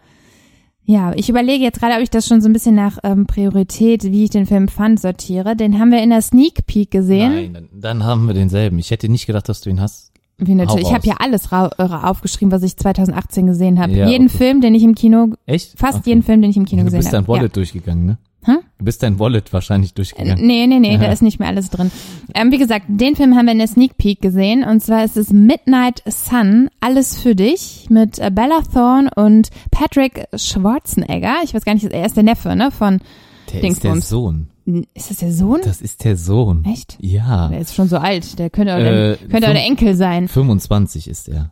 ja, 0.86 1.12
ich 1.14 1.28
überlege 1.28 1.64
jetzt 1.64 1.80
gerade, 1.80 1.94
ob 1.94 2.02
ich 2.02 2.10
das 2.10 2.26
schon 2.26 2.40
so 2.40 2.48
ein 2.48 2.52
bisschen 2.52 2.74
nach 2.74 2.98
ähm, 3.04 3.26
Priorität, 3.26 4.04
wie 4.04 4.24
ich 4.24 4.30
den 4.30 4.46
Film 4.46 4.68
fand, 4.68 5.00
sortiere. 5.00 5.56
Den 5.56 5.78
haben 5.78 5.90
wir 5.90 6.02
in 6.02 6.10
der 6.10 6.20
Sneak 6.20 6.66
Peek 6.66 6.90
gesehen. 6.90 7.32
Nein, 7.32 7.52
dann, 7.54 7.68
dann 7.72 8.04
haben 8.04 8.26
wir 8.26 8.34
denselben. 8.34 8.78
Ich 8.78 8.90
hätte 8.90 9.08
nicht 9.08 9.26
gedacht, 9.26 9.48
dass 9.48 9.62
du 9.62 9.70
ihn 9.70 9.80
hast. 9.80 10.12
Wie 10.36 10.54
natürlich. 10.54 10.88
Ich 10.88 10.92
habe 10.92 11.06
ja 11.06 11.16
alles 11.20 11.52
äh, 11.52 11.78
aufgeschrieben, 11.78 12.50
was 12.50 12.62
ich 12.62 12.76
2018 12.76 13.46
gesehen 13.46 13.78
habe. 13.78 13.92
Ja, 13.92 14.08
jeden 14.08 14.26
okay. 14.26 14.36
Film, 14.36 14.60
den 14.60 14.74
ich 14.74 14.82
im 14.82 14.94
Kino, 14.94 15.28
Echt? 15.46 15.78
fast 15.78 15.98
Okay. 15.98 16.10
jeden 16.10 16.22
Film, 16.22 16.42
den 16.42 16.50
ich 16.50 16.56
im 16.56 16.64
Kino 16.64 16.80
Du 16.80 16.86
gesehen 16.86 16.98
bist 16.98 17.12
dein 17.12 17.22
habe. 17.22 17.32
Ja. 17.32 17.38
Wallet 17.38 17.56
durchgegangen, 17.56 18.04
ne? 18.04 18.18
Hä? 18.44 18.52
Du 18.78 18.84
bist 18.84 19.02
dein 19.02 19.18
Wallet 19.18 19.52
wahrscheinlich 19.52 19.94
durchgegangen. 19.94 20.46
Nee, 20.46 20.66
nee, 20.66 20.78
nee, 20.78 20.96
da 20.98 21.04
Aha. 21.04 21.12
ist 21.12 21.22
nicht 21.22 21.38
mehr 21.38 21.48
alles 21.48 21.70
drin. 21.70 21.90
Ähm, 22.34 22.52
wie 22.52 22.58
gesagt, 22.58 22.86
den 22.88 23.16
Film 23.16 23.34
haben 23.36 23.46
wir 23.46 23.52
in 23.52 23.58
der 23.58 23.68
Sneak 23.68 23.96
Peek 23.96 24.20
gesehen 24.20 24.64
und 24.64 24.80
zwar 24.82 25.04
ist 25.04 25.16
es 25.16 25.30
Midnight 25.30 26.02
Sun, 26.06 26.68
alles 26.80 27.18
für 27.20 27.34
dich 27.34 27.86
mit 27.90 28.18
äh, 28.18 28.30
Bella 28.30 28.60
Thorne 28.72 29.10
und 29.16 29.48
Patrick 29.70 30.26
Schwarzenegger. 30.34 31.36
Ich 31.44 31.54
weiß 31.54 31.64
gar 31.64 31.74
nicht, 31.74 31.84
er 31.84 32.06
ist 32.06 32.16
der 32.16 32.22
Neffe, 32.24 32.54
ne, 32.56 32.70
von, 32.70 32.98
Der 32.98 33.04
ist 33.46 33.52
der 33.52 33.60
Dingsbums. 33.60 34.08
Sohn. 34.08 34.48
ist 34.94 35.10
das 35.10 35.18
der 35.18 35.32
Sohn? 35.32 35.60
Das 35.64 35.80
ist 35.80 36.04
der 36.04 36.16
Sohn. 36.16 36.64
Echt? 36.64 36.96
Ja. 37.00 37.48
Der 37.48 37.60
ist 37.60 37.74
schon 37.74 37.88
so 37.88 37.96
alt, 37.98 38.38
der 38.38 38.50
könnte 38.50 38.74
auch, 38.74 38.78
Äh, 38.78 38.82
der, 38.82 39.16
könnte 39.28 39.48
auch 39.48 39.52
der 39.52 39.64
Enkel 39.64 39.94
sein. 39.94 40.28
25 40.28 41.08
ist 41.08 41.28
er. 41.28 41.50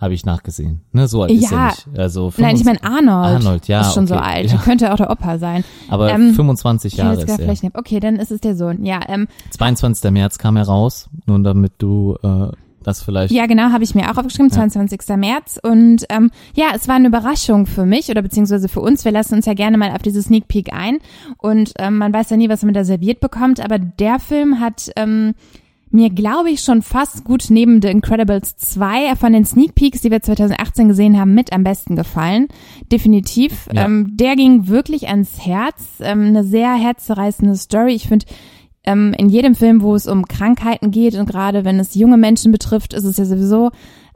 Habe 0.00 0.14
ich 0.14 0.24
nachgesehen. 0.24 0.80
Ne, 0.92 1.06
so 1.08 1.22
alt 1.22 1.30
ist 1.30 1.52
er 1.52 1.58
Ja. 1.58 1.66
nicht. 1.66 1.88
Also 1.98 2.32
Nein, 2.38 2.56
ich 2.56 2.62
25 2.64 2.64
meine 2.64 2.82
Arnold. 2.82 3.36
Arnold, 3.44 3.68
ja, 3.68 3.82
Ist 3.82 3.92
schon 3.94 4.06
so 4.06 4.14
okay, 4.14 4.24
alt. 4.24 4.50
ja. 4.52 4.58
Könnte 4.58 4.92
auch 4.92 4.96
der 4.96 5.10
Opa 5.10 5.38
sein. 5.38 5.62
aber 5.88 6.10
ähm, 6.10 6.32
25 6.34 6.94
Ich 6.94 6.98
hätte 6.98 7.08
Jahre 7.20 7.22
ist 7.52 7.62
er. 7.64 7.70
Okay, 7.74 8.00
dann 8.00 8.16
ist 8.16 8.30
es 8.30 8.40
der 8.40 8.56
Sohn. 8.56 8.84
Ja, 8.84 9.00
ähm, 9.08 9.28
22. 9.50 10.10
März 10.10 10.38
kam 10.38 10.56
er 10.56 10.64
raus, 10.64 11.10
nur 11.26 11.38
damit 11.42 11.74
du 11.78 12.16
äh, 12.22 12.48
das 12.82 13.02
vielleicht. 13.02 13.30
Ja, 13.30 13.44
genau, 13.44 13.72
habe 13.72 13.84
ich 13.84 13.94
mir 13.94 14.10
auch 14.10 14.16
aufgeschrieben, 14.16 14.50
22. 14.50 15.00
März. 15.18 15.60
Und 15.62 16.06
ähm, 16.08 16.30
ja, 16.54 16.68
es 16.74 16.88
war 16.88 16.94
eine 16.94 17.08
Überraschung 17.08 17.66
für 17.66 17.84
mich 17.84 18.08
oder 18.08 18.22
beziehungsweise 18.22 18.70
für 18.70 18.80
uns. 18.80 19.04
Wir 19.04 19.12
lassen 19.12 19.34
uns 19.34 19.44
ja 19.44 19.52
gerne 19.52 19.76
mal 19.76 19.90
auf 19.90 20.00
diese 20.00 20.22
Sneak 20.22 20.48
Peek 20.48 20.72
ein. 20.72 20.96
Und 21.36 21.74
ähm, 21.78 21.98
man 21.98 22.14
weiß 22.14 22.30
ja 22.30 22.38
nie, 22.38 22.48
was 22.48 22.62
man 22.62 22.72
da 22.72 22.84
serviert 22.84 23.20
bekommt. 23.20 23.62
Aber 23.62 23.78
der 23.78 24.18
Film 24.18 24.60
hat 24.60 24.90
ähm, 24.96 25.34
mir, 25.90 26.10
glaube 26.10 26.50
ich, 26.50 26.60
schon 26.60 26.82
fast 26.82 27.24
gut 27.24 27.46
neben 27.48 27.82
The 27.82 27.88
Incredibles 27.88 28.56
2 28.56 29.16
von 29.16 29.32
den 29.32 29.44
Sneak 29.44 29.74
Peeks, 29.74 30.00
die 30.02 30.10
wir 30.10 30.22
2018 30.22 30.88
gesehen 30.88 31.18
haben, 31.18 31.34
mit 31.34 31.52
am 31.52 31.64
besten 31.64 31.96
gefallen. 31.96 32.48
Definitiv. 32.92 33.68
Ja. 33.72 33.86
Ähm, 33.86 34.16
der 34.16 34.36
ging 34.36 34.68
wirklich 34.68 35.08
ans 35.08 35.44
Herz. 35.44 35.98
Ähm, 36.00 36.26
eine 36.26 36.44
sehr 36.44 36.74
herzzerreißende 36.74 37.56
Story. 37.56 37.94
Ich 37.94 38.06
finde, 38.06 38.26
ähm, 38.84 39.14
in 39.18 39.28
jedem 39.28 39.54
Film, 39.54 39.82
wo 39.82 39.94
es 39.94 40.06
um 40.06 40.26
Krankheiten 40.26 40.90
geht 40.90 41.14
und 41.16 41.28
gerade 41.28 41.64
wenn 41.64 41.80
es 41.80 41.94
junge 41.94 42.16
Menschen 42.16 42.52
betrifft, 42.52 42.94
ist 42.94 43.04
es 43.04 43.16
ja 43.16 43.24
sowieso 43.24 43.70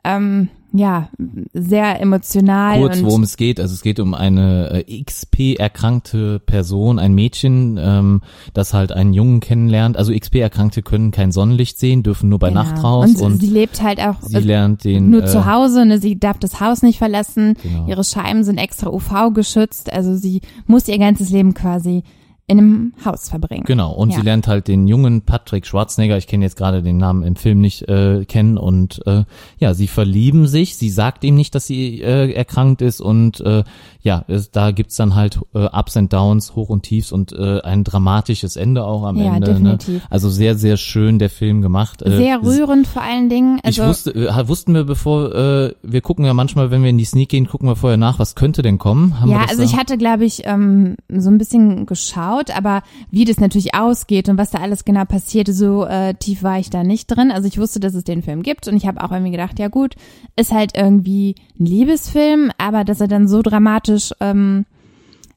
ähm, 0.04 0.48
ja 0.76 1.08
sehr 1.52 2.00
emotional 2.00 2.80
Kurz, 2.80 3.02
worum 3.02 3.22
es 3.22 3.36
geht. 3.36 3.60
Also 3.60 3.74
es 3.74 3.82
geht 3.82 4.00
um 4.00 4.12
eine 4.12 4.84
äh, 4.86 5.02
XP-erkrankte 5.04 6.40
Person, 6.40 6.98
ein 6.98 7.14
Mädchen, 7.14 7.78
ähm, 7.80 8.22
das 8.54 8.74
halt 8.74 8.90
einen 8.90 9.12
Jungen 9.12 9.38
kennenlernt. 9.38 9.96
Also 9.96 10.12
XP-Erkrankte 10.12 10.82
können 10.82 11.12
kein 11.12 11.30
Sonnenlicht 11.30 11.78
sehen, 11.78 12.02
dürfen 12.02 12.28
nur 12.28 12.40
bei 12.40 12.48
Genau. 12.48 12.62
Nacht 12.64 12.82
raus 12.82 13.10
und, 13.16 13.22
und, 13.22 13.40
sie 13.40 13.46
lebt 13.46 13.82
halt 13.82 14.00
auch 14.00 14.16
sie 14.20 14.36
äh, 14.36 14.40
lernt 14.40 14.84
den 14.84 15.10
nur 15.10 15.22
äh, 15.22 15.26
zu 15.26 15.46
Hause, 15.46 15.86
ne, 15.86 15.98
sie 15.98 16.18
darf 16.18 16.38
das 16.38 16.60
Haus 16.60 16.82
nicht 16.82 16.98
verlassen, 16.98 17.56
Genau. 17.62 17.86
ihre 17.86 18.04
Scheiben 18.04 18.42
sind 18.42 18.58
extra 18.58 18.90
UV 18.90 19.32
geschützt, 19.32 19.92
also 19.92 20.16
sie 20.16 20.40
muss 20.66 20.88
ihr 20.88 20.98
ganzes 20.98 21.30
Leben 21.30 21.54
quasi 21.54 22.02
in 22.46 22.58
einem 22.58 22.92
Haus 23.04 23.30
verbringen. 23.30 23.64
Genau, 23.66 23.92
und 23.92 24.10
Ja. 24.10 24.16
sie 24.18 24.22
lernt 24.22 24.46
halt 24.48 24.68
den 24.68 24.86
jungen 24.86 25.22
Patrick 25.22 25.66
Schwarzenegger, 25.66 26.18
ich 26.18 26.26
kenne 26.26 26.44
jetzt 26.44 26.56
gerade 26.56 26.82
den 26.82 26.98
Namen 26.98 27.22
im 27.22 27.36
Film 27.36 27.60
nicht 27.60 27.88
äh, 27.88 28.24
kennen 28.26 28.58
und 28.58 29.00
äh, 29.06 29.24
ja, 29.58 29.72
sie 29.72 29.86
verlieben 29.86 30.46
sich, 30.46 30.76
sie 30.76 30.90
sagt 30.90 31.24
ihm 31.24 31.36
nicht, 31.36 31.54
dass 31.54 31.66
sie 31.66 32.02
äh, 32.02 32.32
erkrankt 32.32 32.82
ist 32.82 33.00
und 33.00 33.40
äh, 33.40 33.64
ja, 34.02 34.24
es, 34.28 34.50
da 34.50 34.72
gibt's 34.72 34.96
dann 34.96 35.14
halt 35.14 35.40
äh, 35.54 35.64
Ups 35.72 35.96
and 35.96 36.12
Downs, 36.12 36.54
Hoch 36.54 36.68
und 36.68 36.82
Tiefs 36.82 37.12
und 37.12 37.32
äh, 37.32 37.60
ein 37.62 37.82
dramatisches 37.84 38.56
Ende 38.56 38.84
auch 38.84 39.04
am 39.04 39.16
Ja, 39.16 39.36
Ende. 39.36 39.46
definitiv. 39.54 40.02
Ne? 40.02 40.08
Also 40.10 40.28
sehr, 40.28 40.54
sehr 40.56 40.76
schön 40.76 41.18
der 41.18 41.30
Film 41.30 41.62
gemacht. 41.62 42.02
Äh, 42.02 42.14
Sehr 42.16 42.42
rührend 42.42 42.86
vor 42.86 43.00
allen 43.00 43.30
Dingen. 43.30 43.58
Ich 43.66 43.80
Also, 43.80 43.86
wusste, 43.86 44.14
äh, 44.14 44.48
wussten 44.48 44.74
wir 44.74 44.84
bevor, 44.84 45.34
äh, 45.34 45.74
wir 45.82 46.00
gucken 46.02 46.26
ja 46.26 46.34
manchmal, 46.34 46.70
wenn 46.70 46.82
wir 46.82 46.90
in 46.90 46.98
die 46.98 47.06
Sneak 47.06 47.30
gehen, 47.30 47.46
gucken 47.48 47.66
wir 47.66 47.76
vorher 47.76 47.96
nach, 47.96 48.18
was 48.18 48.34
könnte 48.34 48.60
denn 48.60 48.76
kommen? 48.76 49.18
Haben 49.20 49.30
ja, 49.30 49.40
also 49.48 49.56
da? 49.58 49.62
ich 49.62 49.78
hatte, 49.78 49.96
glaube 49.96 50.26
ich, 50.26 50.42
ähm, 50.44 50.96
so 51.08 51.30
ein 51.30 51.38
bisschen 51.38 51.86
geschaut, 51.86 52.33
aber 52.54 52.82
wie 53.10 53.24
das 53.24 53.38
natürlich 53.40 53.74
ausgeht 53.74 54.28
und 54.28 54.38
was 54.38 54.50
da 54.50 54.58
alles 54.58 54.84
genau 54.84 55.04
passiert, 55.04 55.48
so 55.48 55.84
äh, 55.84 56.14
tief 56.14 56.42
war 56.42 56.58
ich 56.58 56.70
da 56.70 56.82
nicht 56.84 57.06
drin. 57.06 57.30
Also 57.30 57.48
ich 57.48 57.58
wusste, 57.58 57.80
dass 57.80 57.94
es 57.94 58.04
den 58.04 58.22
Film 58.22 58.42
gibt 58.42 58.68
und 58.68 58.76
ich 58.76 58.86
habe 58.86 59.02
auch 59.02 59.10
irgendwie 59.12 59.32
gedacht, 59.32 59.58
ja 59.58 59.68
gut, 59.68 59.94
ist 60.36 60.52
halt 60.52 60.76
irgendwie 60.76 61.34
ein 61.58 61.66
Liebesfilm, 61.66 62.50
aber 62.58 62.84
dass 62.84 63.00
er 63.00 63.08
dann 63.08 63.28
so 63.28 63.42
dramatisch 63.42 64.12
ähm, 64.20 64.66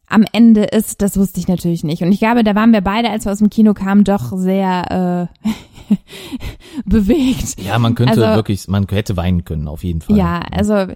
am 0.09 0.23
Ende 0.31 0.63
ist, 0.63 1.01
das 1.01 1.17
wusste 1.17 1.39
ich 1.39 1.47
natürlich 1.47 1.83
nicht. 1.83 2.01
Und 2.01 2.11
ich 2.11 2.19
glaube, 2.19 2.43
da 2.43 2.55
waren 2.55 2.71
wir 2.71 2.81
beide, 2.81 3.09
als 3.09 3.25
wir 3.25 3.31
aus 3.31 3.39
dem 3.39 3.49
Kino 3.49 3.73
kamen, 3.73 4.03
doch 4.05 4.31
sehr 4.37 5.29
äh, 5.29 5.95
bewegt. 6.85 7.61
ja, 7.61 7.77
man 7.77 7.95
könnte 7.95 8.13
also- 8.25 8.35
wirklich, 8.35 8.67
man 8.67 8.87
hätte 8.89 9.17
weinen 9.17 9.43
können, 9.45 9.67
auf 9.67 9.83
jeden 9.83 10.01
Fall. 10.01 10.17
Ja, 10.17 10.39
also 10.51 10.87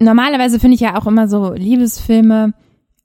normalerweise 0.00 0.58
finde 0.58 0.74
ich 0.74 0.80
ja 0.80 0.98
auch 0.98 1.06
immer 1.06 1.28
so 1.28 1.52
Liebesfilme 1.52 2.52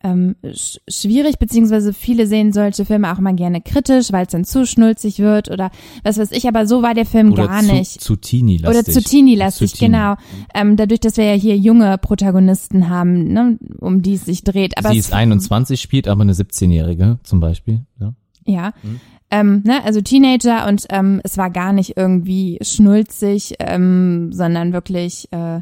ähm, 0.03 0.35
sch 0.53 0.79
schwierig, 0.87 1.39
beziehungsweise 1.39 1.93
viele 1.93 2.27
sehen 2.27 2.51
solche 2.51 2.85
Filme 2.85 3.11
auch 3.11 3.19
mal 3.19 3.35
gerne 3.35 3.61
kritisch, 3.61 4.11
weil 4.11 4.25
es 4.25 4.31
dann 4.31 4.43
zu 4.45 4.65
schnulzig 4.65 5.19
wird 5.19 5.49
oder 5.49 5.71
was 6.03 6.17
weiß 6.17 6.31
ich, 6.31 6.47
aber 6.47 6.67
so 6.67 6.81
war 6.81 6.93
der 6.93 7.05
Film 7.05 7.31
Oder 7.31 7.47
gar 7.47 7.61
zu, 7.61 7.73
nicht. 7.73 8.01
zu 8.01 8.15
teeny-lastig. 8.15 8.69
Oder 8.69 8.85
zu 8.85 9.01
teeny-lastig, 9.01 9.73
genau. 9.79 10.15
Ähm, 10.53 10.75
dadurch, 10.75 10.99
dass 10.99 11.17
wir 11.17 11.25
ja 11.25 11.33
hier 11.33 11.57
junge 11.57 11.97
Protagonisten 11.97 12.89
haben, 12.89 13.31
ne, 13.31 13.57
um 13.79 14.01
die 14.01 14.15
es 14.15 14.25
sich 14.25 14.43
dreht. 14.43 14.77
Aber 14.77 14.89
Sie 14.89 14.97
ist 14.97 15.13
21, 15.13 15.81
spielt 15.81 16.07
aber 16.07 16.21
eine 16.21 16.33
17-Jährige 16.33 17.19
zum 17.23 17.39
Beispiel. 17.39 17.85
Ja. 17.99 18.13
Ja. 18.45 18.73
Mhm. 18.83 18.99
Ähm, 19.31 19.63
ne, 19.65 19.83
also 19.83 20.01
Teenager 20.01 20.67
und 20.67 20.85
ähm, 20.89 21.19
es 21.23 21.37
war 21.37 21.49
gar 21.49 21.73
nicht 21.73 21.97
irgendwie 21.97 22.59
schnulzig, 22.61 23.55
ähm, 23.59 24.31
sondern 24.31 24.73
wirklich 24.73 25.27
äh, 25.31 25.61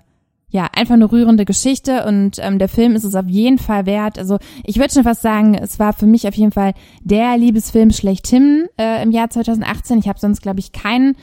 ja 0.51 0.67
einfach 0.75 0.93
eine 0.95 1.11
rührende 1.11 1.45
Geschichte 1.45 2.05
und 2.05 2.37
ähm, 2.39 2.59
der 2.59 2.67
Film 2.69 2.93
ist 2.95 3.03
es 3.05 3.15
auf 3.15 3.27
jeden 3.27 3.57
Fall 3.57 3.85
wert. 3.85 4.19
Also 4.19 4.37
ich 4.63 4.77
würde 4.77 4.93
schon 4.93 5.03
fast 5.03 5.21
sagen, 5.21 5.55
es 5.55 5.79
war 5.79 5.93
für 5.93 6.05
mich 6.05 6.27
auf 6.27 6.35
jeden 6.35 6.51
Fall 6.51 6.73
der 7.01 7.37
Liebesfilm 7.37 7.91
schlechthin 7.91 8.67
äh, 8.77 9.01
im 9.01 9.11
Jahr 9.11 9.29
2018. 9.29 9.97
Ich 9.99 10.07
habe 10.09 10.19
sonst 10.19 10.41
glaube 10.41 10.59
ich 10.59 10.71
keinen 10.73 11.15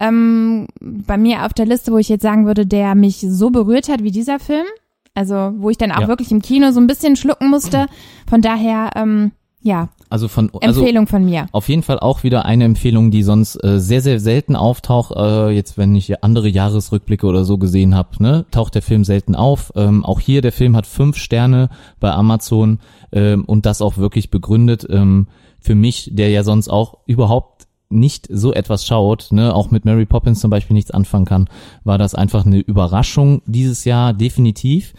ähm, 0.00 0.66
bei 0.80 1.16
mir 1.16 1.46
auf 1.46 1.52
der 1.54 1.66
Liste, 1.66 1.92
wo 1.92 1.98
ich 1.98 2.08
jetzt 2.08 2.22
sagen 2.22 2.44
würde, 2.46 2.66
der 2.66 2.94
mich 2.94 3.24
so 3.28 3.50
berührt 3.50 3.88
hat 3.88 4.02
wie 4.02 4.10
dieser 4.10 4.38
Film. 4.40 4.66
Also 5.14 5.52
wo 5.58 5.70
ich 5.70 5.78
dann 5.78 5.92
auch 5.92 6.00
Ja. 6.02 6.08
wirklich 6.08 6.32
im 6.32 6.42
Kino 6.42 6.72
so 6.72 6.80
ein 6.80 6.86
bisschen 6.86 7.16
schlucken 7.16 7.50
musste. 7.50 7.86
Von 8.28 8.40
daher 8.40 8.90
ähm, 8.96 9.32
ja 9.60 9.90
Also 10.12 10.28
von, 10.28 10.50
also 10.60 10.82
Empfehlung 10.82 11.06
von 11.06 11.24
mir. 11.24 11.46
Auf 11.52 11.70
jeden 11.70 11.82
Fall 11.82 11.98
auch 11.98 12.22
wieder 12.22 12.44
eine 12.44 12.64
Empfehlung, 12.64 13.10
die 13.10 13.22
sonst 13.22 13.56
äh, 13.64 13.80
sehr, 13.80 14.02
sehr 14.02 14.20
selten 14.20 14.56
auftaucht. 14.56 15.16
Äh, 15.16 15.48
jetzt, 15.52 15.78
wenn 15.78 15.94
ich 15.94 16.22
andere 16.22 16.50
Jahresrückblicke 16.50 17.26
oder 17.26 17.46
so 17.46 17.56
gesehen 17.56 17.94
habe, 17.94 18.22
ne, 18.22 18.44
taucht 18.50 18.74
der 18.74 18.82
Film 18.82 19.04
selten 19.04 19.34
auf. 19.34 19.72
Ähm, 19.74 20.04
auch 20.04 20.20
hier, 20.20 20.42
der 20.42 20.52
Film 20.52 20.76
hat 20.76 20.86
fünf 20.86 21.16
Sterne 21.16 21.70
bei 21.98 22.12
Amazon 22.12 22.80
ähm, 23.10 23.46
und 23.46 23.64
das 23.64 23.80
auch 23.80 23.96
wirklich 23.96 24.28
begründet. 24.28 24.86
Ähm, 24.90 25.28
für 25.60 25.74
mich, 25.74 26.10
der 26.12 26.28
ja 26.28 26.44
sonst 26.44 26.68
auch 26.68 26.98
überhaupt 27.06 27.66
nicht 27.88 28.28
so 28.30 28.52
etwas 28.52 28.84
schaut, 28.86 29.28
ne, 29.30 29.54
auch 29.54 29.70
mit 29.70 29.86
Mary 29.86 30.04
Poppins 30.04 30.40
zum 30.40 30.50
Beispiel 30.50 30.74
nichts 30.74 30.90
anfangen 30.90 31.24
kann, 31.24 31.48
war 31.84 31.96
das 31.96 32.14
einfach 32.14 32.44
eine 32.44 32.58
Überraschung 32.58 33.40
dieses 33.46 33.86
Jahr 33.86 34.12
definitiv. 34.12 34.92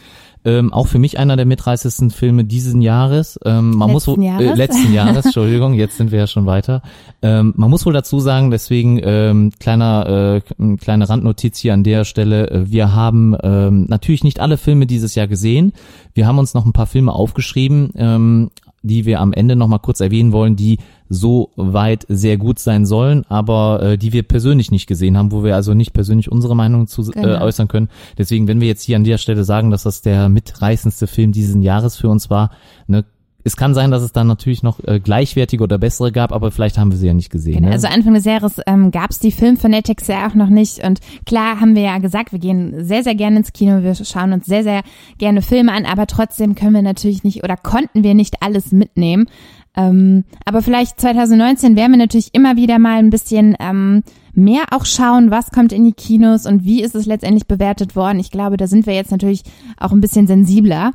Ähm, 0.46 0.74
auch 0.74 0.88
für 0.88 1.00
mich 1.00 1.18
einer 1.20 1.36
der 1.38 1.46
mitreißendsten 1.46 2.10
Filme 2.12 2.44
diesen 2.44 2.82
Jahres. 2.82 3.40
Ähm, 3.46 3.72
man 3.72 3.92
muss 3.92 4.06
Letzten 4.08 4.22
wohl- 4.22 4.26
Jahres? 4.28 4.50
Äh, 4.52 4.56
letzten 4.56 4.94
Jahres, 4.94 5.26
Entschuldigung, 5.26 5.74
jetzt 5.74 5.98
sind 5.98 6.12
wir 6.12 6.20
ja 6.20 6.28
schon 6.28 6.46
weiter. 6.46 6.82
Ähm, 7.22 7.54
man 7.56 7.70
muss 7.70 7.86
wohl 7.86 7.94
dazu 7.94 8.20
sagen, 8.20 8.52
deswegen 8.52 9.00
ähm, 9.04 9.52
kleiner 9.60 10.42
äh, 10.60 10.76
kleine 10.78 11.08
Randnotiz 11.10 11.58
hier 11.60 11.74
an 11.74 11.84
der 11.84 12.04
Stelle. 12.04 12.50
Äh, 12.50 12.72
wir 12.72 12.94
haben 12.94 13.36
ähm, 13.42 13.86
natürlich 13.88 14.24
nicht 14.24 14.40
alle 14.40 14.58
Filme 14.58 14.86
dieses 14.86 15.16
Jahr 15.16 15.28
gesehen. 15.28 15.74
Wir 16.14 16.28
haben 16.28 16.40
uns 16.40 16.54
noch 16.54 16.66
ein 16.66 16.74
paar 16.74 16.88
Filme 16.88 17.14
aufgeschrieben, 17.14 17.92
ähm, 17.96 18.52
die 18.82 19.06
wir 19.06 19.22
am 19.22 19.32
Ende 19.32 19.56
noch 19.56 19.70
mal 19.70 19.80
kurz 19.80 20.02
erwähnen 20.02 20.34
wollen, 20.34 20.56
die 20.58 20.78
so 21.14 21.52
weit 21.56 22.06
sehr 22.10 22.38
gut 22.38 22.60
sein 22.60 22.86
sollen, 22.86 23.24
aber 23.30 23.82
äh, 23.82 23.98
die 23.98 24.14
wir 24.14 24.24
persönlich 24.24 24.72
nicht 24.72 24.88
gesehen 24.88 25.18
haben, 25.18 25.32
wo 25.32 25.44
wir 25.44 25.56
also 25.56 25.74
nicht 25.74 25.94
persönlich 25.94 26.32
unsere 26.32 26.56
Meinung 26.56 26.88
zu 26.88 27.02
äh, 27.12 27.22
Genau. 27.22 27.42
äußern 27.42 27.68
können. 27.68 27.90
Deswegen, 28.18 28.48
wenn 28.48 28.60
wir 28.62 28.68
jetzt 28.68 28.84
hier 28.84 28.96
an 28.96 29.04
der 29.04 29.18
Stelle 29.18 29.44
sagen, 29.44 29.72
dass 29.72 29.84
das 29.84 30.02
der 30.02 30.30
mitreißendste 30.30 31.08
Film 31.08 31.32
diesen 31.32 31.62
Jahres 31.62 31.96
für 31.96 32.10
uns 32.10 32.30
war, 32.30 32.52
ne, 32.88 33.06
es 33.46 33.58
kann 33.58 33.74
sein, 33.74 33.92
dass 33.92 34.04
es 34.04 34.14
dann 34.14 34.28
natürlich 34.28 34.64
noch 34.64 34.80
äh, 34.86 35.00
gleichwertige 35.00 35.64
oder 35.64 35.78
bessere 35.78 36.12
gab, 36.12 36.32
aber 36.32 36.52
vielleicht 36.52 36.78
haben 36.78 36.92
wir 36.92 36.98
sie 36.98 37.08
ja 37.08 37.14
nicht 37.14 37.30
gesehen. 37.30 37.56
Genau, 37.56 37.68
ne? 37.68 37.74
also 37.74 37.88
Anfang 37.88 38.14
des 38.14 38.24
Jahres 38.26 38.62
ähm, 38.68 38.92
gab 38.92 39.12
es 39.12 39.20
die 39.20 39.32
Filmfanatics 39.32 40.08
ja 40.08 40.28
auch 40.28 40.34
noch 40.34 40.48
nicht 40.50 40.82
und 40.86 41.00
klar 41.26 41.60
haben 41.60 41.76
wir 41.76 41.84
ja 41.84 41.98
gesagt, 41.98 42.32
wir 42.32 42.40
gehen 42.40 42.86
sehr, 42.86 43.04
sehr 43.04 43.16
gerne 43.16 43.38
ins 43.38 43.52
Kino, 43.52 43.84
wir 43.84 43.96
schauen 43.96 44.32
uns 44.32 44.46
sehr, 44.46 44.64
sehr 44.64 44.82
gerne 45.18 45.42
Filme 45.42 45.74
an, 45.74 45.86
aber 45.86 46.08
trotzdem 46.08 46.56
können 46.56 46.74
wir 46.74 46.82
natürlich 46.82 47.24
nicht 47.24 47.44
oder 47.44 47.58
konnten 47.58 48.04
wir 48.04 48.14
nicht 48.14 48.42
alles 48.42 48.72
mitnehmen. 48.72 49.28
Ähm, 49.76 50.24
aber 50.46 50.62
vielleicht 50.62 51.00
2019 51.02 51.76
werden 51.76 51.92
wir 51.92 51.98
natürlich 51.98 52.34
immer 52.34 52.56
wieder 52.56 52.80
mal 52.80 52.98
ein 53.00 53.10
bisschen 53.10 53.56
ähm, 53.60 54.04
mehr 54.34 54.66
auch 54.72 54.86
schauen, 54.86 55.32
was 55.32 55.52
kommt 55.52 55.72
in 55.74 55.84
die 55.86 55.94
Kinos 55.94 56.46
und 56.46 56.64
wie 56.64 56.82
ist 56.84 56.96
es 56.96 57.06
letztendlich 57.06 57.48
bewertet 57.48 57.96
worden. 57.96 58.20
Ich 58.20 58.32
glaube, 58.32 58.58
da 58.58 58.68
sind 58.68 58.86
wir 58.86 58.94
jetzt 58.94 59.12
natürlich 59.12 59.44
auch 59.78 59.92
ein 59.92 60.02
bisschen 60.02 60.28
sensibler. 60.28 60.92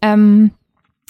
Ähm, 0.00 0.52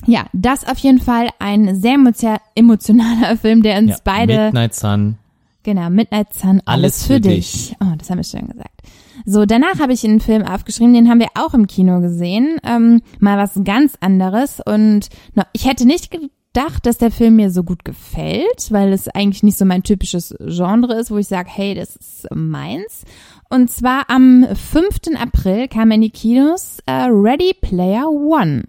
ja, 0.06 0.26
das 0.32 0.66
auf 0.66 0.78
jeden 0.78 1.00
Fall 1.00 1.28
ein 1.38 1.76
sehr 1.80 1.94
emotio- 1.94 2.40
emotionaler 2.54 3.36
Film, 3.40 3.62
der 3.62 3.78
uns 3.78 3.90
ja, 3.90 3.96
beide 4.04 4.44
Midnight 4.46 4.74
Sun. 4.74 5.16
Genau, 5.62 5.88
Midnight 5.88 6.34
Sun, 6.34 6.60
alles, 6.66 6.66
Alles 6.66 7.06
für, 7.06 7.14
für 7.14 7.20
dich. 7.20 7.74
Oh, 7.80 7.94
das 7.96 8.10
haben 8.10 8.18
wir 8.18 8.24
schön 8.24 8.48
gesagt. 8.48 8.82
So, 9.24 9.46
danach 9.46 9.78
habe 9.78 9.94
ich 9.94 10.04
einen 10.04 10.20
Film 10.20 10.42
aufgeschrieben, 10.42 10.92
den 10.92 11.08
haben 11.08 11.20
wir 11.20 11.28
auch 11.36 11.54
im 11.54 11.66
Kino 11.66 12.00
gesehen. 12.00 12.58
Ähm, 12.64 13.00
mal 13.20 13.38
was 13.38 13.58
ganz 13.64 13.94
anderes. 14.00 14.60
Und 14.60 15.08
na, 15.34 15.46
ich 15.54 15.66
hätte 15.66 15.86
nicht 15.86 16.10
gedacht, 16.54 16.86
dass 16.86 16.98
der 16.98 17.10
Film 17.10 17.36
mir 17.36 17.50
so 17.50 17.64
gut 17.64 17.84
gefällt, 17.84 18.70
weil 18.70 18.92
es 18.92 19.08
eigentlich 19.08 19.42
nicht 19.42 19.58
so 19.58 19.64
mein 19.64 19.82
typisches 19.82 20.34
Genre 20.40 20.94
ist, 20.94 21.10
wo 21.10 21.18
ich 21.18 21.26
sage, 21.26 21.48
hey, 21.52 21.74
das 21.74 21.96
ist 21.96 22.26
meins. 22.34 23.04
Und 23.50 23.70
zwar 23.70 24.08
am 24.08 24.46
5. 24.54 25.18
April 25.20 25.68
kam 25.68 25.90
in 25.90 26.00
die 26.00 26.10
Kinos 26.10 26.78
äh, 26.86 26.92
Ready 26.92 27.54
Player 27.60 28.08
One. 28.08 28.64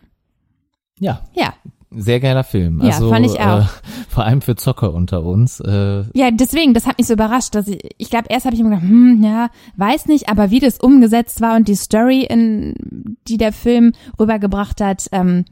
Ja, 1.00 1.22
Ja, 1.34 1.54
sehr 1.92 2.20
geiler 2.20 2.44
Film. 2.44 2.82
Ja, 2.82 2.94
also, 2.94 3.10
fand 3.10 3.26
ich 3.26 3.40
auch. 3.40 3.62
Äh, 3.62 3.66
vor 4.10 4.26
allem 4.26 4.42
für 4.42 4.56
Zocker 4.56 4.94
unter 4.94 5.24
uns. 5.24 5.60
Äh, 5.60 6.04
Ja, 6.14 6.32
deswegen, 6.32 6.74
das 6.74 6.88
hat 6.88 6.98
mich 6.98 7.08
so 7.08 7.14
überrascht, 7.14 7.56
dass 7.56 7.68
ich, 7.68 7.80
ich 7.98 8.10
glaube, 8.10 8.26
erst 8.30 8.46
habe 8.46 8.56
ich 8.56 8.64
mir 8.64 8.70
gedacht, 8.70 8.84
hm, 8.84 9.22
ja, 9.24 9.50
weiß 9.78 10.08
nicht, 10.08 10.28
aber 10.28 10.52
wie 10.52 10.60
das 10.60 10.80
umgesetzt 10.80 11.40
war 11.42 11.56
und 11.56 11.68
die 11.68 11.76
Story, 11.76 12.24
in, 12.24 13.18
die 13.28 13.38
der 13.38 13.54
Film 13.54 13.94
rübergebracht 14.20 14.82
hat, 14.82 15.08
ähm, 15.12 15.46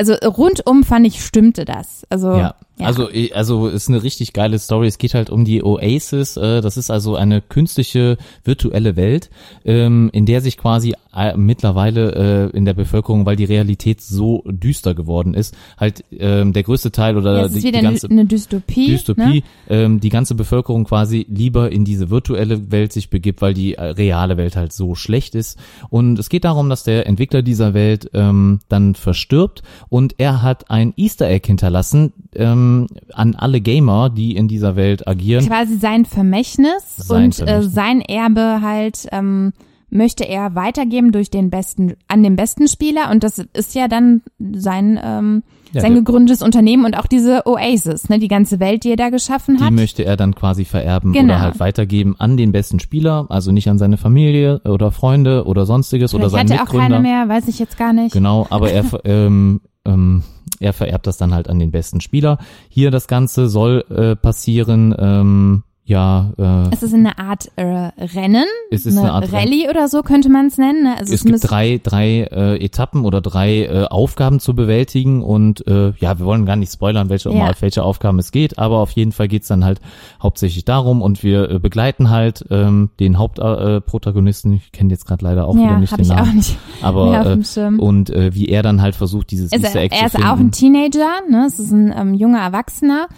also 0.00 0.14
rundum 0.14 0.82
fand 0.82 1.06
ich, 1.06 1.22
stimmte 1.22 1.66
das. 1.66 2.06
Also, 2.08 2.32
Ja, 2.34 2.54
Ja. 2.80 2.86
Also, 2.86 3.08
also 3.34 3.68
ist 3.68 3.88
eine 3.88 4.02
richtig 4.02 4.32
geile 4.32 4.58
Story. 4.58 4.86
Es 4.86 4.98
geht 4.98 5.14
halt 5.14 5.30
um 5.30 5.44
die 5.44 5.62
Oasis. 5.62 6.36
Äh, 6.36 6.60
das 6.60 6.76
ist 6.76 6.90
also 6.90 7.14
eine 7.16 7.40
künstliche 7.40 8.16
virtuelle 8.44 8.96
Welt, 8.96 9.30
ähm, 9.64 10.10
in 10.12 10.26
der 10.26 10.40
sich 10.40 10.56
quasi 10.56 10.94
äh, 11.14 11.36
mittlerweile 11.36 12.50
äh, 12.52 12.56
in 12.56 12.64
der 12.64 12.74
Bevölkerung, 12.74 13.26
weil 13.26 13.36
die 13.36 13.44
Realität 13.44 14.00
so 14.00 14.42
düster 14.46 14.94
geworden 14.94 15.34
ist, 15.34 15.54
halt 15.76 16.04
ähm, 16.12 16.52
der 16.52 16.62
größte 16.62 16.92
Teil 16.92 17.16
oder 17.16 17.42
Ja, 17.42 17.48
die, 17.48 17.60
die 17.60 17.72
ganze 17.72 18.08
eine 18.08 18.24
Dystopie. 18.26 18.86
Dystopie, 18.86 19.20
Ne? 19.20 19.42
ähm, 19.68 20.00
die 20.00 20.08
ganze 20.08 20.34
Bevölkerung 20.34 20.84
quasi 20.84 21.26
lieber 21.28 21.70
in 21.72 21.84
diese 21.84 22.10
virtuelle 22.10 22.70
Welt 22.70 22.92
sich 22.92 23.10
begibt, 23.10 23.42
weil 23.42 23.54
die 23.54 23.72
reale 23.74 24.36
Welt 24.36 24.56
halt 24.56 24.72
so 24.72 24.94
schlecht 24.94 25.34
ist. 25.34 25.58
Und 25.90 26.18
es 26.18 26.28
geht 26.28 26.44
darum, 26.44 26.68
dass 26.70 26.84
der 26.84 27.06
Entwickler 27.06 27.42
dieser 27.42 27.74
Welt 27.74 28.10
ähm, 28.14 28.60
dann 28.68 28.94
verstirbt 28.94 29.62
und 29.88 30.14
er 30.18 30.42
hat 30.42 30.70
ein 30.70 30.94
Easter 30.96 31.28
Egg 31.28 31.46
hinterlassen 31.46 32.12
ähm, 32.34 32.69
an 33.12 33.34
alle 33.34 33.60
Gamer, 33.60 34.10
die 34.10 34.34
in 34.36 34.48
dieser 34.48 34.76
Welt 34.76 35.06
agieren. 35.08 35.46
Quasi 35.46 35.76
sein 35.78 36.04
Vermächtnis 36.04 36.96
Sein 36.96 37.24
und 37.26 37.34
Vermächtnis. 37.34 37.66
Äh, 37.66 37.74
sein 37.74 38.00
Erbe 38.00 38.60
halt 38.62 39.06
ähm, 39.12 39.52
möchte 39.90 40.24
er 40.28 40.54
weitergeben 40.54 41.10
durch 41.12 41.30
den 41.30 41.50
besten, 41.50 41.94
an 42.08 42.22
den 42.22 42.36
besten 42.36 42.68
Spieler 42.68 43.10
und 43.10 43.24
das 43.24 43.38
ist 43.38 43.74
ja 43.74 43.88
dann 43.88 44.22
sein, 44.38 45.00
ähm, 45.02 45.42
Ja, 45.72 45.80
sein 45.80 45.94
gegründetes 45.94 46.42
Unternehmen 46.42 46.84
und 46.84 46.96
auch 46.96 47.06
diese 47.06 47.42
Oasis, 47.46 48.08
ne, 48.08 48.20
die 48.20 48.28
ganze 48.28 48.60
Welt, 48.60 48.84
die 48.84 48.90
er 48.90 48.96
da 48.96 49.08
geschaffen 49.10 49.56
Die 49.56 49.64
hat. 49.64 49.72
möchte 49.72 50.04
er 50.04 50.16
dann 50.16 50.34
quasi 50.36 50.64
vererben 50.64 51.12
Genau. 51.12 51.34
oder 51.34 51.40
halt 51.42 51.58
weitergeben 51.60 52.14
an 52.18 52.36
den 52.36 52.52
besten 52.52 52.78
Spieler, 52.78 53.26
also 53.30 53.50
nicht 53.50 53.68
an 53.68 53.78
seine 53.78 53.96
Familie 53.96 54.60
oder 54.64 54.92
Freunde 54.92 55.44
oder 55.46 55.66
sonstiges 55.66 56.14
oder 56.14 56.30
Vielleicht 56.30 56.48
seinen 56.50 56.58
hat 56.60 56.66
er 56.66 56.68
auch 56.68 56.72
Mitgründer. 56.72 56.96
keine 57.02 57.26
mehr, 57.26 57.28
weiß 57.28 57.48
ich 57.48 57.58
jetzt 57.58 57.76
gar 57.76 57.92
nicht. 57.92 58.12
Genau, 58.12 58.46
aber 58.50 58.70
er, 58.70 58.84
ähm, 59.04 59.60
ähm, 59.84 60.22
er 60.58 60.72
vererbt 60.72 61.06
das 61.06 61.16
dann 61.16 61.34
halt 61.34 61.48
an 61.48 61.58
den 61.58 61.70
besten 61.70 62.00
Spieler. 62.00 62.38
Hier 62.68 62.90
das 62.90 63.08
Ganze 63.08 63.48
soll 63.48 63.84
äh, 63.90 64.16
passieren, 64.16 64.94
ähm, 64.98 65.62
ja, 65.90 66.32
äh, 66.38 66.68
Es 66.72 66.84
ist 66.84 66.94
eine 66.94 67.18
Art 67.18 67.50
äh, 67.56 67.62
Rennen, 67.64 68.44
Es 68.70 68.86
ist 68.86 68.96
eine 68.96 69.12
Art 69.12 69.32
Rallye 69.32 69.68
oder 69.68 69.88
so 69.88 70.02
könnte 70.02 70.28
man 70.28 70.46
es 70.46 70.56
nennen. 70.56 70.84
Ne? 70.84 70.96
Also 70.96 71.12
es 71.12 71.24
muss- 71.24 71.40
gibt 71.40 71.50
drei, 71.50 71.80
drei 71.82 72.20
äh, 72.30 72.64
Etappen 72.64 73.04
oder 73.04 73.20
drei 73.20 73.64
äh, 73.64 73.84
Aufgaben 73.90 74.38
zu 74.38 74.54
bewältigen 74.54 75.22
und 75.24 75.66
äh, 75.66 75.92
ja, 75.98 76.18
wir 76.18 76.26
wollen 76.26 76.46
gar 76.46 76.54
nicht 76.54 76.72
spoilern, 76.72 77.08
welche, 77.08 77.28
um 77.30 77.36
Ja. 77.38 77.50
auf 77.50 77.60
welche 77.60 77.82
Aufgaben 77.82 78.20
es 78.20 78.30
geht, 78.30 78.56
aber 78.58 78.78
auf 78.78 78.92
jeden 78.92 79.10
Fall 79.10 79.26
geht's 79.26 79.48
dann 79.48 79.64
halt 79.64 79.80
hauptsächlich 80.22 80.64
darum 80.64 81.02
und 81.02 81.24
wir 81.24 81.50
äh, 81.50 81.58
begleiten 81.58 82.08
halt 82.10 82.44
ähm, 82.50 82.90
den 83.00 83.18
Hauptprotagonisten, 83.18 84.52
äh, 84.52 84.56
ich 84.56 84.72
kenne 84.72 84.90
jetzt 84.90 85.06
gerade 85.06 85.24
leider 85.24 85.46
auch 85.48 85.54
wieder 85.54 85.64
ja, 85.64 85.78
nicht 85.78 85.92
habe 85.92 86.02
den 86.02 86.10
ich 86.10 86.16
Namen, 86.16 86.30
auch 86.30 86.34
nicht 86.34 86.56
aber 86.82 87.36
äh, 87.56 87.66
und 87.78 88.10
äh, 88.10 88.34
wie 88.34 88.46
er 88.48 88.62
dann 88.62 88.80
halt 88.80 88.94
versucht, 88.94 89.30
dieses 89.30 89.52
Also, 89.52 89.64
Easter 89.66 89.80
Egg 89.80 89.94
er 89.98 90.06
ist 90.06 90.12
zu 90.12 90.18
finden. 90.18 90.30
auch 90.32 90.38
ein 90.38 90.50
Teenager, 90.52 91.08
ne? 91.28 91.46
Es 91.46 91.58
ist 91.58 91.72
ein 91.72 91.92
ähm, 91.96 92.14
junger 92.14 92.40
Erwachsener, 92.40 93.08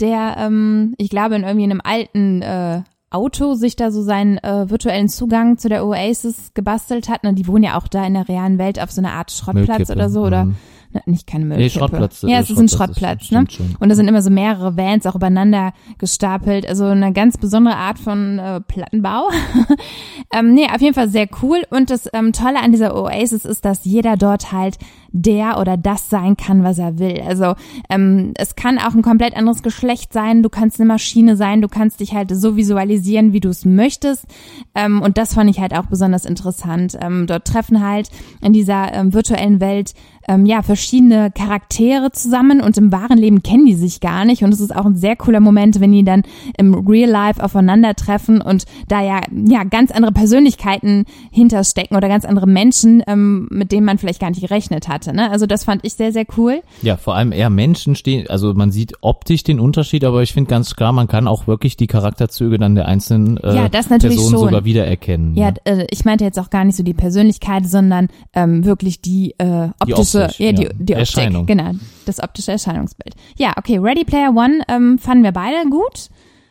der, 0.00 0.36
ähm, 0.38 0.94
ich 0.98 1.10
glaube, 1.10 1.36
in 1.36 1.44
irgendwie 1.44 1.64
einem 1.64 1.80
alten 1.82 2.42
äh, 2.42 2.82
Auto 3.10 3.54
sich 3.54 3.76
da 3.76 3.90
so 3.90 4.02
seinen 4.02 4.38
äh, 4.38 4.68
virtuellen 4.68 5.08
Zugang 5.08 5.58
zu 5.58 5.68
der 5.68 5.86
Oasis 5.86 6.52
gebastelt 6.54 7.08
hat. 7.08 7.22
Ne? 7.22 7.34
Die 7.34 7.46
wohnen 7.46 7.62
ja 7.62 7.78
auch 7.78 7.88
da 7.88 8.04
in 8.04 8.14
der 8.14 8.28
realen 8.28 8.58
Welt 8.58 8.80
auf 8.80 8.90
so 8.90 9.00
einer 9.00 9.12
Art 9.12 9.30
Schrottplatz 9.30 9.68
Müllkippe, 9.68 9.92
oder 9.92 10.10
so 10.10 10.22
oder 10.22 10.44
mhm. 10.46 10.56
ne, 10.92 11.02
nicht 11.06 11.26
keine 11.26 11.44
Müllkippe. 11.44 11.62
Nee, 11.62 11.70
Schrottplatz, 11.70 12.22
Ja, 12.22 12.38
äh, 12.38 12.42
es 12.42 12.50
ist 12.50 12.58
ein 12.58 12.68
Schrottplatz, 12.68 13.30
ne? 13.30 13.46
Und 13.78 13.88
da 13.88 13.94
sind 13.94 14.08
immer 14.08 14.22
so 14.22 14.30
mehrere 14.30 14.76
Vans 14.76 15.06
auch 15.06 15.14
übereinander 15.14 15.72
gestapelt. 15.98 16.68
Also 16.68 16.86
eine 16.86 17.12
ganz 17.12 17.38
besondere 17.38 17.76
Art 17.76 18.00
von 18.00 18.40
äh, 18.40 18.60
Plattenbau. 18.60 19.30
ähm, 20.34 20.52
nee, 20.52 20.66
auf 20.66 20.80
jeden 20.80 20.94
Fall 20.94 21.08
sehr 21.08 21.28
cool. 21.42 21.62
Und 21.70 21.90
das 21.90 22.10
ähm, 22.12 22.32
Tolle 22.32 22.60
an 22.60 22.72
dieser 22.72 22.96
Oasis 22.96 23.44
ist, 23.44 23.64
dass 23.64 23.84
jeder 23.84 24.16
dort 24.16 24.50
halt 24.50 24.78
der 25.12 25.58
oder 25.58 25.76
das 25.76 26.10
sein 26.10 26.36
kann, 26.36 26.64
was 26.64 26.78
er 26.78 26.98
will. 26.98 27.20
Also 27.26 27.54
ähm, 27.88 28.32
es 28.36 28.56
kann 28.56 28.78
auch 28.78 28.94
ein 28.94 29.02
komplett 29.02 29.36
anderes 29.36 29.62
Geschlecht 29.62 30.12
sein. 30.12 30.42
Du 30.42 30.48
kannst 30.48 30.80
eine 30.80 30.88
Maschine 30.88 31.36
sein. 31.36 31.62
Du 31.62 31.68
kannst 31.68 32.00
dich 32.00 32.14
halt 32.14 32.34
so 32.34 32.56
visualisieren, 32.56 33.32
wie 33.32 33.40
du 33.40 33.48
es 33.48 33.64
möchtest. 33.64 34.26
Ähm, 34.74 35.02
und 35.02 35.18
das 35.18 35.34
fand 35.34 35.50
ich 35.50 35.60
halt 35.60 35.74
auch 35.74 35.86
besonders 35.86 36.24
interessant. 36.24 36.96
Ähm, 37.00 37.26
dort 37.26 37.46
treffen 37.46 37.84
halt 37.86 38.10
in 38.40 38.52
dieser 38.52 38.92
ähm, 38.92 39.12
virtuellen 39.12 39.60
Welt 39.60 39.94
ähm, 40.28 40.46
ja 40.46 40.62
verschiedene 40.62 41.30
Charaktere 41.30 42.10
zusammen 42.12 42.60
und 42.60 42.76
im 42.78 42.92
wahren 42.92 43.18
Leben 43.18 43.42
kennen 43.42 43.66
die 43.66 43.74
sich 43.74 44.00
gar 44.00 44.24
nicht. 44.24 44.42
Und 44.42 44.52
es 44.52 44.60
ist 44.60 44.74
auch 44.74 44.86
ein 44.86 44.96
sehr 44.96 45.16
cooler 45.16 45.40
Moment, 45.40 45.80
wenn 45.80 45.92
die 45.92 46.04
dann 46.04 46.22
im 46.58 46.74
Real 46.74 47.10
Life 47.10 47.42
aufeinandertreffen 47.42 48.40
und 48.40 48.64
da 48.88 49.02
ja 49.02 49.20
ja 49.32 49.64
ganz 49.64 49.90
andere 49.90 50.12
Persönlichkeiten 50.12 51.04
hinterstecken 51.30 51.96
oder 51.96 52.08
ganz 52.08 52.24
andere 52.24 52.46
Menschen, 52.46 53.02
ähm, 53.06 53.48
mit 53.50 53.72
denen 53.72 53.86
man 53.86 53.98
vielleicht 53.98 54.20
gar 54.20 54.30
nicht 54.30 54.40
gerechnet 54.40 54.88
hatte. 55.06 55.16
Ne? 55.16 55.30
Also 55.30 55.46
das 55.46 55.64
fand 55.64 55.84
ich 55.84 55.94
sehr 55.94 56.12
sehr 56.12 56.24
cool. 56.36 56.62
Ja, 56.82 56.96
vor 56.96 57.14
allem 57.14 57.32
eher 57.32 57.50
Menschen 57.50 57.94
stehen, 57.94 58.28
also 58.28 58.54
man 58.54 58.70
sieht 58.70 58.94
optisch 59.00 59.44
den 59.44 59.60
Unterschied, 59.60 60.04
aber 60.04 60.22
ich 60.22 60.32
finde 60.32 60.50
ganz 60.50 60.76
klar, 60.76 60.92
man 60.92 61.08
kann 61.08 61.26
auch 61.28 61.46
wirklich 61.46 61.76
die 61.76 61.86
Charakterzüge 61.86 62.58
dann 62.58 62.74
der 62.74 62.86
einzelnen 62.86 63.36
äh, 63.38 63.54
Ja, 63.54 63.68
das 63.68 63.90
natürlich 63.90 64.16
Personen 64.16 64.38
schon. 64.38 64.48
sogar 64.48 64.64
wiedererkennen. 64.64 65.34
Ja, 65.34 65.50
ne? 65.50 65.56
äh, 65.64 65.86
ich 65.90 66.04
meinte 66.04 66.24
jetzt 66.24 66.38
auch 66.38 66.50
gar 66.50 66.64
nicht 66.64 66.76
so 66.76 66.82
die 66.82 66.94
Persönlichkeit, 66.94 67.66
sondern 67.66 68.08
ähm, 68.34 68.64
wirklich 68.64 69.00
die 69.00 69.34
äh, 69.38 69.68
optische, 69.80 70.24
Optik, 70.24 70.40
ja, 70.40 70.52
die, 70.52 70.62
ja. 70.62 70.68
die 70.70 70.82
Optik, 70.82 70.96
Erscheinung. 70.96 71.46
genau, 71.46 71.72
das 72.04 72.22
optische 72.22 72.52
Erscheinungsbild. 72.52 73.14
Ja, 73.38 73.52
okay, 73.56 73.78
Ready 73.78 74.04
Player 74.04 74.30
One 74.30 74.60
ähm, 74.68 74.98
fanden 74.98 75.24
wir 75.24 75.32
beide 75.32 75.68
gut. 75.70 76.08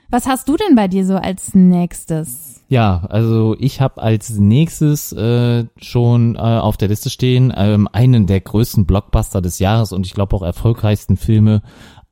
Was 0.10 0.28
hast 0.28 0.48
du 0.48 0.56
denn 0.56 0.76
bei 0.76 0.88
dir 0.88 1.06
so 1.06 1.16
als 1.16 1.56
nächstes? 1.56 2.55
Ja, 2.68 3.06
also 3.10 3.56
ich 3.60 3.80
habe 3.80 4.02
als 4.02 4.32
nächstes 4.32 5.12
äh, 5.14 5.66
schon 5.78 6.36
äh, 6.36 6.40
auf 6.40 6.78
der 6.78 6.88
Liste 6.88 7.10
stehen 7.10 7.54
ähm, 7.56 7.88
einen 7.92 8.26
der 8.26 8.42
größten 8.42 8.86
Blockbuster 8.86 9.42
des 9.42 9.60
Jahres 9.60 9.92
und 9.92 10.06
ich 10.06 10.14
glaube 10.14 10.36
auch 10.36 10.42
erfolgreichsten 10.42 11.16
Filme 11.18 11.62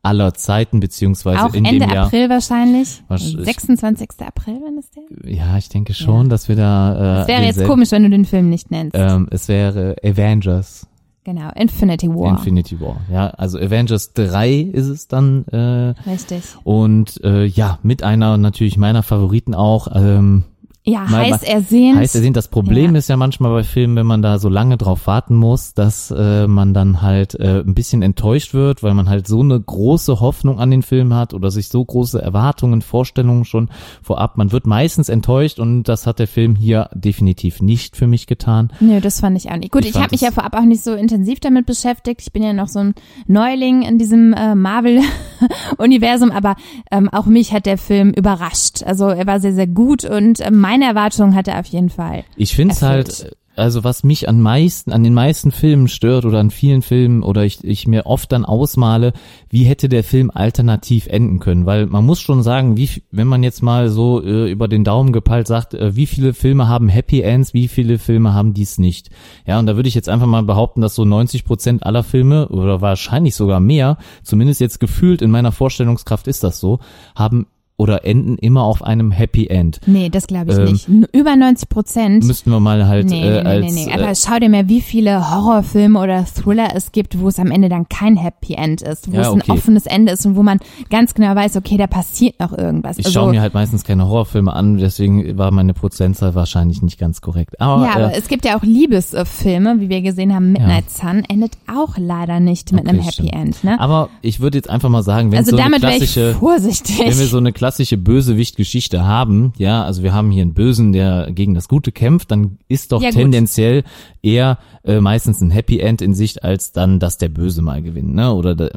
aller 0.04 0.34
Zeiten, 0.34 0.80
beziehungsweise 0.82 1.44
Auch 1.46 1.54
in 1.54 1.64
Ende 1.66 1.86
dem 1.88 1.94
Jahr. 1.96 2.06
April 2.08 2.30
wahrscheinlich. 2.30 3.02
Was 3.08 3.24
ist- 3.24 3.44
26. 3.46 4.10
April, 4.20 4.60
wenn 4.66 4.78
es 4.78 4.90
der? 4.92 5.32
Ja, 5.32 5.58
ich 5.58 5.70
denke 5.70 5.94
schon, 5.94 6.28
dass 6.30 6.50
wir 6.50 6.56
da. 6.58 7.20
Äh, 7.20 7.22
Es 7.22 7.28
wäre 7.30 7.44
jetzt 7.44 7.66
komisch, 7.66 7.92
wenn 7.92 8.04
du 8.04 8.10
den 8.10 8.26
Film 8.26 8.50
nicht 8.50 8.70
nennst. 8.70 8.96
Ähm, 8.98 9.28
es 9.32 9.48
wäre 9.48 9.96
Avengers. 10.04 10.88
Genau, 11.24 11.50
Infinity 11.56 12.10
War. 12.10 12.38
Infinity 12.38 12.80
War. 12.80 12.98
Ja, 13.12 13.28
also 13.28 13.58
Avengers 13.58 14.14
3 14.14 14.52
ist 14.54 14.88
es 14.88 15.08
dann. 15.08 15.46
Äh, 15.48 15.94
Richtig. 16.10 16.44
und 16.64 17.24
äh, 17.24 17.46
ja, 17.46 17.80
mit 17.84 18.04
einer 18.04 18.38
natürlich 18.38 18.78
meiner 18.78 19.04
Favoriten 19.04 19.56
auch. 19.56 19.88
Ähm, 19.94 20.44
Ja, 20.86 21.02
Mal- 21.10 21.32
heiß 21.32 21.44
ersehnt. 21.44 21.98
heißt 21.98 22.14
ersehnt, 22.16 22.36
das 22.36 22.50
Problem 22.50 22.92
Ja. 22.92 22.98
ist 22.98 23.08
ja 23.08 23.16
manchmal 23.16 23.52
bei 23.52 23.64
Filmen, 23.64 23.96
wenn 23.96 24.06
man 24.06 24.22
da 24.22 24.38
so 24.38 24.50
lange 24.50 24.76
drauf 24.78 25.08
warten 25.08 25.34
muss, 25.36 25.74
dass 25.74 26.12
äh, 26.12 26.46
man 26.48 26.74
dann 26.74 27.02
halt 27.02 27.36
äh, 27.40 27.62
ein 27.62 27.74
bisschen 27.74 28.02
enttäuscht 28.02 28.54
wird, 28.54 28.84
weil 28.84 28.94
man 28.94 29.08
halt 29.08 29.26
so 29.26 29.40
eine 29.40 29.58
große 29.60 30.20
Hoffnung 30.20 30.60
an 30.60 30.72
den 30.72 30.82
Film 30.82 31.14
hat 31.14 31.34
oder 31.34 31.52
sich 31.52 31.70
so 31.70 31.84
große 31.86 32.22
Erwartungen, 32.22 32.82
Vorstellungen 32.82 33.46
schon 33.46 33.70
vorab. 34.02 34.38
Man 34.38 34.52
wird 34.52 34.68
meistens 34.68 35.08
enttäuscht 35.08 35.58
und 35.60 35.84
das 35.84 36.06
hat 36.06 36.20
der 36.20 36.28
Film 36.28 36.56
hier 36.56 36.90
definitiv 36.94 37.62
nicht 37.62 37.96
für 37.96 38.08
mich 38.08 38.28
getan. 38.28 38.72
Nö, 38.82 39.00
das 39.00 39.22
fand 39.22 39.38
ich 39.38 39.50
auch 39.52 39.56
nicht. 39.58 39.72
Gut, 39.72 39.84
Ich 39.86 39.92
ich, 39.92 39.96
habe 39.96 40.10
mich 40.12 40.22
ja 40.22 40.32
vorab 40.32 40.54
auch 40.54 40.66
nicht 40.66 40.84
so 40.84 40.94
intensiv 40.96 41.40
damit 41.40 41.66
beschäftigt. 41.66 42.20
Ich 42.22 42.34
bin 42.34 42.44
ja 42.44 42.52
noch 42.52 42.68
so 42.68 42.80
ein 42.80 42.94
Neuling 43.28 43.84
in 43.84 43.98
diesem 43.98 44.34
äh, 44.34 44.54
Marvel-Universum, 44.54 46.32
aber 46.32 46.56
ähm, 46.92 47.10
auch 47.10 47.26
mich 47.26 47.54
hat 47.54 47.66
der 47.66 47.78
Film 47.78 48.12
überrascht. 48.12 48.84
Also 48.84 49.06
er 49.08 49.26
war 49.28 49.40
sehr, 49.40 49.54
sehr 49.54 49.68
gut 49.68 50.04
und 50.04 50.40
äh, 50.40 50.52
meine 50.74 50.86
Erwartungen 50.86 51.36
hat 51.36 51.48
er 51.48 51.60
auf 51.60 51.68
jeden 51.68 51.92
Fall. 51.92 52.24
Ich 52.36 52.56
finde 52.56 52.74
es 52.74 52.82
halt, 52.82 53.36
also 53.56 53.84
was 53.84 54.04
mich 54.04 54.28
an 54.28 54.42
meisten, 54.42 54.92
an 54.92 55.04
den 55.04 55.14
meisten 55.14 55.52
Filmen 55.52 55.88
stört 55.88 56.26
oder 56.26 56.40
an 56.40 56.50
vielen 56.50 56.82
Filmen 56.82 57.22
oder 57.22 57.46
ich, 57.46 57.64
ich 57.64 57.86
mir 57.86 58.08
oft 58.08 58.32
dann 58.32 58.44
ausmale, 58.44 59.14
wie 59.52 59.66
hätte 59.66 59.88
der 59.88 60.04
Film 60.04 60.32
alternativ 60.34 61.06
enden 61.06 61.38
können, 61.38 61.68
weil 61.68 61.86
man 61.86 62.08
muss 62.08 62.22
schon 62.22 62.42
sagen, 62.42 62.76
wie, 62.76 62.90
wenn 63.12 63.28
man 63.28 63.44
jetzt 63.44 63.62
mal 63.62 63.90
so 63.90 64.24
äh, 64.24 64.50
über 64.50 64.68
den 64.68 64.84
Daumen 64.84 65.14
gepeilt 65.14 65.46
sagt, 65.46 65.76
äh, 65.76 65.96
wie 65.96 66.08
viele 66.08 66.34
Filme 66.34 66.68
haben 66.68 66.90
Happy 66.90 67.22
Ends, 67.22 67.54
wie 67.54 67.68
viele 67.68 68.00
Filme 68.00 68.34
haben 68.34 68.56
dies 68.56 68.80
nicht. 68.80 69.12
Ja, 69.46 69.60
und 69.60 69.68
da 69.68 69.76
würde 69.76 69.90
ich 69.90 69.96
jetzt 69.96 70.10
einfach 70.10 70.26
mal 70.26 70.42
behaupten, 70.42 70.82
dass 70.82 70.96
so 70.96 71.06
90 71.06 71.46
Prozent 71.46 71.86
aller 71.86 72.02
Filme 72.02 72.48
oder 72.48 72.82
wahrscheinlich 72.82 73.36
sogar 73.36 73.60
mehr, 73.60 74.00
zumindest 74.24 74.60
jetzt 74.60 74.80
gefühlt 74.80 75.22
in 75.22 75.30
meiner 75.30 75.52
Vorstellungskraft 75.52 76.28
ist 76.28 76.44
das 76.44 76.60
so, 76.60 76.80
haben 77.16 77.46
oder 77.78 78.06
enden 78.06 78.38
immer 78.38 78.64
auf 78.64 78.84
einem 78.84 79.12
Happy 79.12 79.48
End. 79.48 79.80
Nee, 79.86 80.10
das 80.10 80.28
glaube 80.28 80.52
ich 80.52 80.58
Ähm, 80.58 80.66
nicht. 81.00 81.14
Über 81.14 81.36
90 81.36 81.70
Prozent. 81.70 82.24
Müssten 82.24 82.52
wir 82.52 82.60
mal 82.60 82.88
halt 82.88 83.10
Nee, 83.10 83.22
äh, 83.22 83.32
nee, 83.32 83.42
nee, 83.42 83.50
als 83.50 83.74
nee, 83.74 83.86
nee. 83.86 83.92
äh, 83.92 83.94
Aber 84.04 84.14
schau 84.16 84.38
dir 84.40 84.50
mal, 84.50 84.70
wie 84.70 84.82
viele 84.82 85.32
Horrorfilme 85.32 86.00
oder 86.00 86.24
Thriller 86.26 86.70
es 86.76 86.92
gibt, 86.92 87.20
wo 87.20 87.28
es 87.30 87.40
am 87.40 87.50
Ende 87.52 87.70
dann 87.70 87.90
kein 87.90 88.16
Happy 88.16 88.54
End 88.54 88.82
ist, 88.84 89.12
wo 89.12 89.16
Ja, 89.16 89.22
es 89.22 89.28
ein 89.30 89.42
okay. 89.42 89.52
offenes 89.52 89.86
Ende 89.88 90.12
ist 90.14 90.26
und 90.26 90.36
wo 90.36 90.44
man 90.44 90.60
ganz 90.90 91.14
genau 91.14 91.36
weiß, 91.36 91.58
okay, 91.58 91.78
da 91.78 91.88
passiert 91.88 92.40
noch 92.40 92.56
irgendwas. 92.58 93.00
Ich 93.00 93.06
also, 93.08 93.20
schaue 93.22 93.32
mir 93.32 93.42
halt 93.42 93.54
meistens 93.54 93.84
keine 93.84 94.08
Horrorfilme 94.08 94.54
an, 94.54 94.78
deswegen 94.78 95.38
war 95.38 95.52
meine 95.52 95.74
Prozentzahl 95.74 96.36
wahrscheinlich 96.36 96.82
nicht 96.84 97.00
ganz 97.00 97.22
korrekt. 97.22 97.60
Aber, 97.60 97.86
ja, 97.86 97.96
aber 97.96 98.14
äh, 98.14 98.18
es 98.20 98.28
gibt 98.28 98.46
ja 98.46 98.58
auch 98.58 98.64
Liebesfilme, 98.64 99.76
wie 99.80 99.90
wir 99.90 100.02
gesehen 100.02 100.34
haben. 100.34 100.52
Midnight 100.52 100.90
Sun 100.90 101.24
endet 101.28 101.54
auch 101.74 101.98
leider 101.98 102.40
nicht 102.40 102.72
mit 102.72 102.82
Okay, 102.82 102.90
einem 102.90 103.00
Happy 103.02 103.14
stimmt. 103.14 103.34
End. 103.34 103.64
Ne? 103.64 103.80
aber 103.80 104.10
ich 104.22 104.40
würde 104.40 104.58
jetzt 104.58 104.70
einfach 104.70 104.90
mal 104.90 105.04
sagen, 105.04 105.32
wenn 105.32 105.40
Also 105.40 105.52
so 105.52 105.58
eine 105.58 105.80
damit 105.80 105.84
ich 105.84 106.14
klassische 106.14 106.36
vorsichtig. 106.40 107.00
wenn 107.00 107.18
wir 107.20 107.28
so 107.28 107.38
eine 107.38 107.52
klassische 107.64 107.96
Bösewicht-Geschichte 107.96 109.06
haben, 109.06 109.54
ja, 109.58 109.86
also 109.86 110.04
wir 110.04 110.14
haben 110.14 110.32
hier 110.32 110.42
einen 110.42 110.54
Bösen, 110.54 110.92
der 110.92 111.32
gegen 111.32 111.54
das 111.54 111.70
Gute 111.70 111.94
kämpft, 111.94 112.30
dann 112.30 112.58
ist 112.68 112.92
doch 112.92 113.02
Ja, 113.02 113.08
gut. 113.12 113.20
tendenziell 113.20 113.86
eher 114.22 114.58
äh, 114.84 115.00
meistens 115.00 115.40
ein 115.40 115.50
Happy 115.50 115.80
End 115.80 116.02
in 116.02 116.14
Sicht, 116.14 116.44
als 116.44 116.74
dann, 116.74 117.00
dass 117.00 117.18
der 117.18 117.30
Böse 117.30 117.62
mal 117.62 117.82
gewinnt, 117.82 118.14
ne? 118.16 118.34
Oder 118.34 118.54
da, 118.54 118.68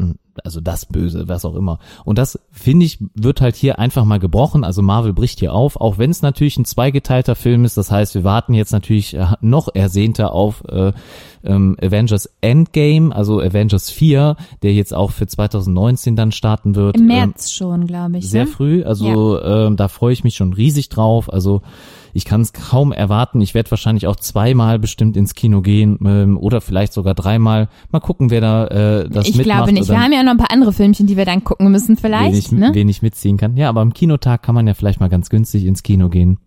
also 0.45 0.61
das 0.61 0.87
Böse, 0.87 1.29
was 1.29 1.45
auch 1.45 1.55
immer. 1.55 1.79
Und 2.05 2.19
das, 2.19 2.39
finde 2.51 2.87
ich, 2.87 2.99
wird 3.15 3.41
halt 3.41 3.57
hier 3.57 3.79
einfach 3.79 4.05
mal 4.05 4.19
gebrochen. 4.19 4.65
Also 4.65 4.83
Marvel 4.83 5.13
bricht 5.13 5.41
hier 5.41 5.53
auf, 5.53 5.77
auch 5.81 5.99
wenn 5.99 6.11
es 6.11 6.23
natürlich 6.23 6.59
ein 6.59 6.65
zweigeteilter 6.65 7.35
Film 7.35 7.65
ist. 7.65 7.77
Das 7.77 7.91
heißt, 7.91 8.15
wir 8.15 8.25
warten 8.25 8.55
jetzt 8.55 8.73
natürlich 8.73 9.15
äh, 9.15 9.27
noch 9.41 9.69
ersehnter 9.75 10.33
auf 10.33 10.65
äh, 10.69 10.93
ähm, 11.45 11.77
Avengers 11.81 12.29
Endgame, 12.41 13.15
also 13.15 13.41
Avengers 13.41 13.91
4, 13.91 14.37
der 14.63 14.73
jetzt 14.75 14.93
auch 14.95 15.11
für 15.13 15.27
2019 15.27 16.17
dann 16.17 16.33
starten 16.33 16.75
wird. 16.75 16.97
Im 16.97 17.03
Ähm, 17.03 17.29
März 17.29 17.53
schon, 17.53 17.87
glaube 17.87 18.19
ich. 18.19 18.29
sehr 18.29 18.45
ne? 18.45 18.51
früh, 18.51 18.83
also 18.85 19.41
ähm, 19.43 19.77
da 19.77 19.89
freue 19.89 20.13
ich 20.13 20.25
mich 20.25 20.35
schon 20.35 20.53
riesig 20.53 20.89
drauf. 20.89 21.33
Also 21.33 21.63
ich 22.17 22.25
kann 22.25 22.41
es 22.41 22.53
kaum 22.53 22.93
erwarten. 22.93 23.41
Ich 23.41 23.53
werde 23.55 23.71
wahrscheinlich 23.71 24.07
auch 24.07 24.17
zweimal 24.17 24.79
bestimmt 24.79 25.17
ins 25.17 25.35
Kino 25.35 25.61
gehen 25.61 25.99
ähm, 26.05 26.39
oder 26.39 26.61
vielleicht 26.61 26.93
sogar 26.95 27.15
dreimal. 27.15 27.69
Mal 27.91 28.01
gucken, 28.01 28.31
wer 28.31 28.41
da 28.41 28.67
äh, 28.67 29.09
das 29.09 29.29
Ich 29.29 29.37
mitmacht. 29.37 29.59
glaube 29.59 29.73
nicht. 29.73 29.89
Wir 29.89 30.01
haben 30.01 30.13
ja 30.13 30.23
noch 30.23 30.31
ein 30.33 30.39
paar 30.39 30.51
andere 30.51 30.73
Filmchen, 30.73 31.07
die 31.07 31.17
wir 31.17 31.27
dann 31.27 31.45
gucken 31.45 31.71
müssen 31.71 31.97
wen 31.97 31.97
vielleicht. 31.99 32.39
ich, 32.39 32.53
ne? 32.53 32.71
wen 32.73 32.89
ich 32.89 33.03
mitziehen 33.03 33.37
kann. 33.37 33.57
Ja, 33.57 33.69
aber 33.69 33.83
am 33.83 33.93
Kinotag 33.93 34.43
kann 34.43 34.55
man 34.55 34.67
ja 34.67 34.75
vielleicht 34.75 34.99
mal 34.99 35.09
ganz 35.09 35.29
günstig 35.29 35.67
ins 35.67 35.83
Kino 35.83 36.09
gehen. 36.09 36.39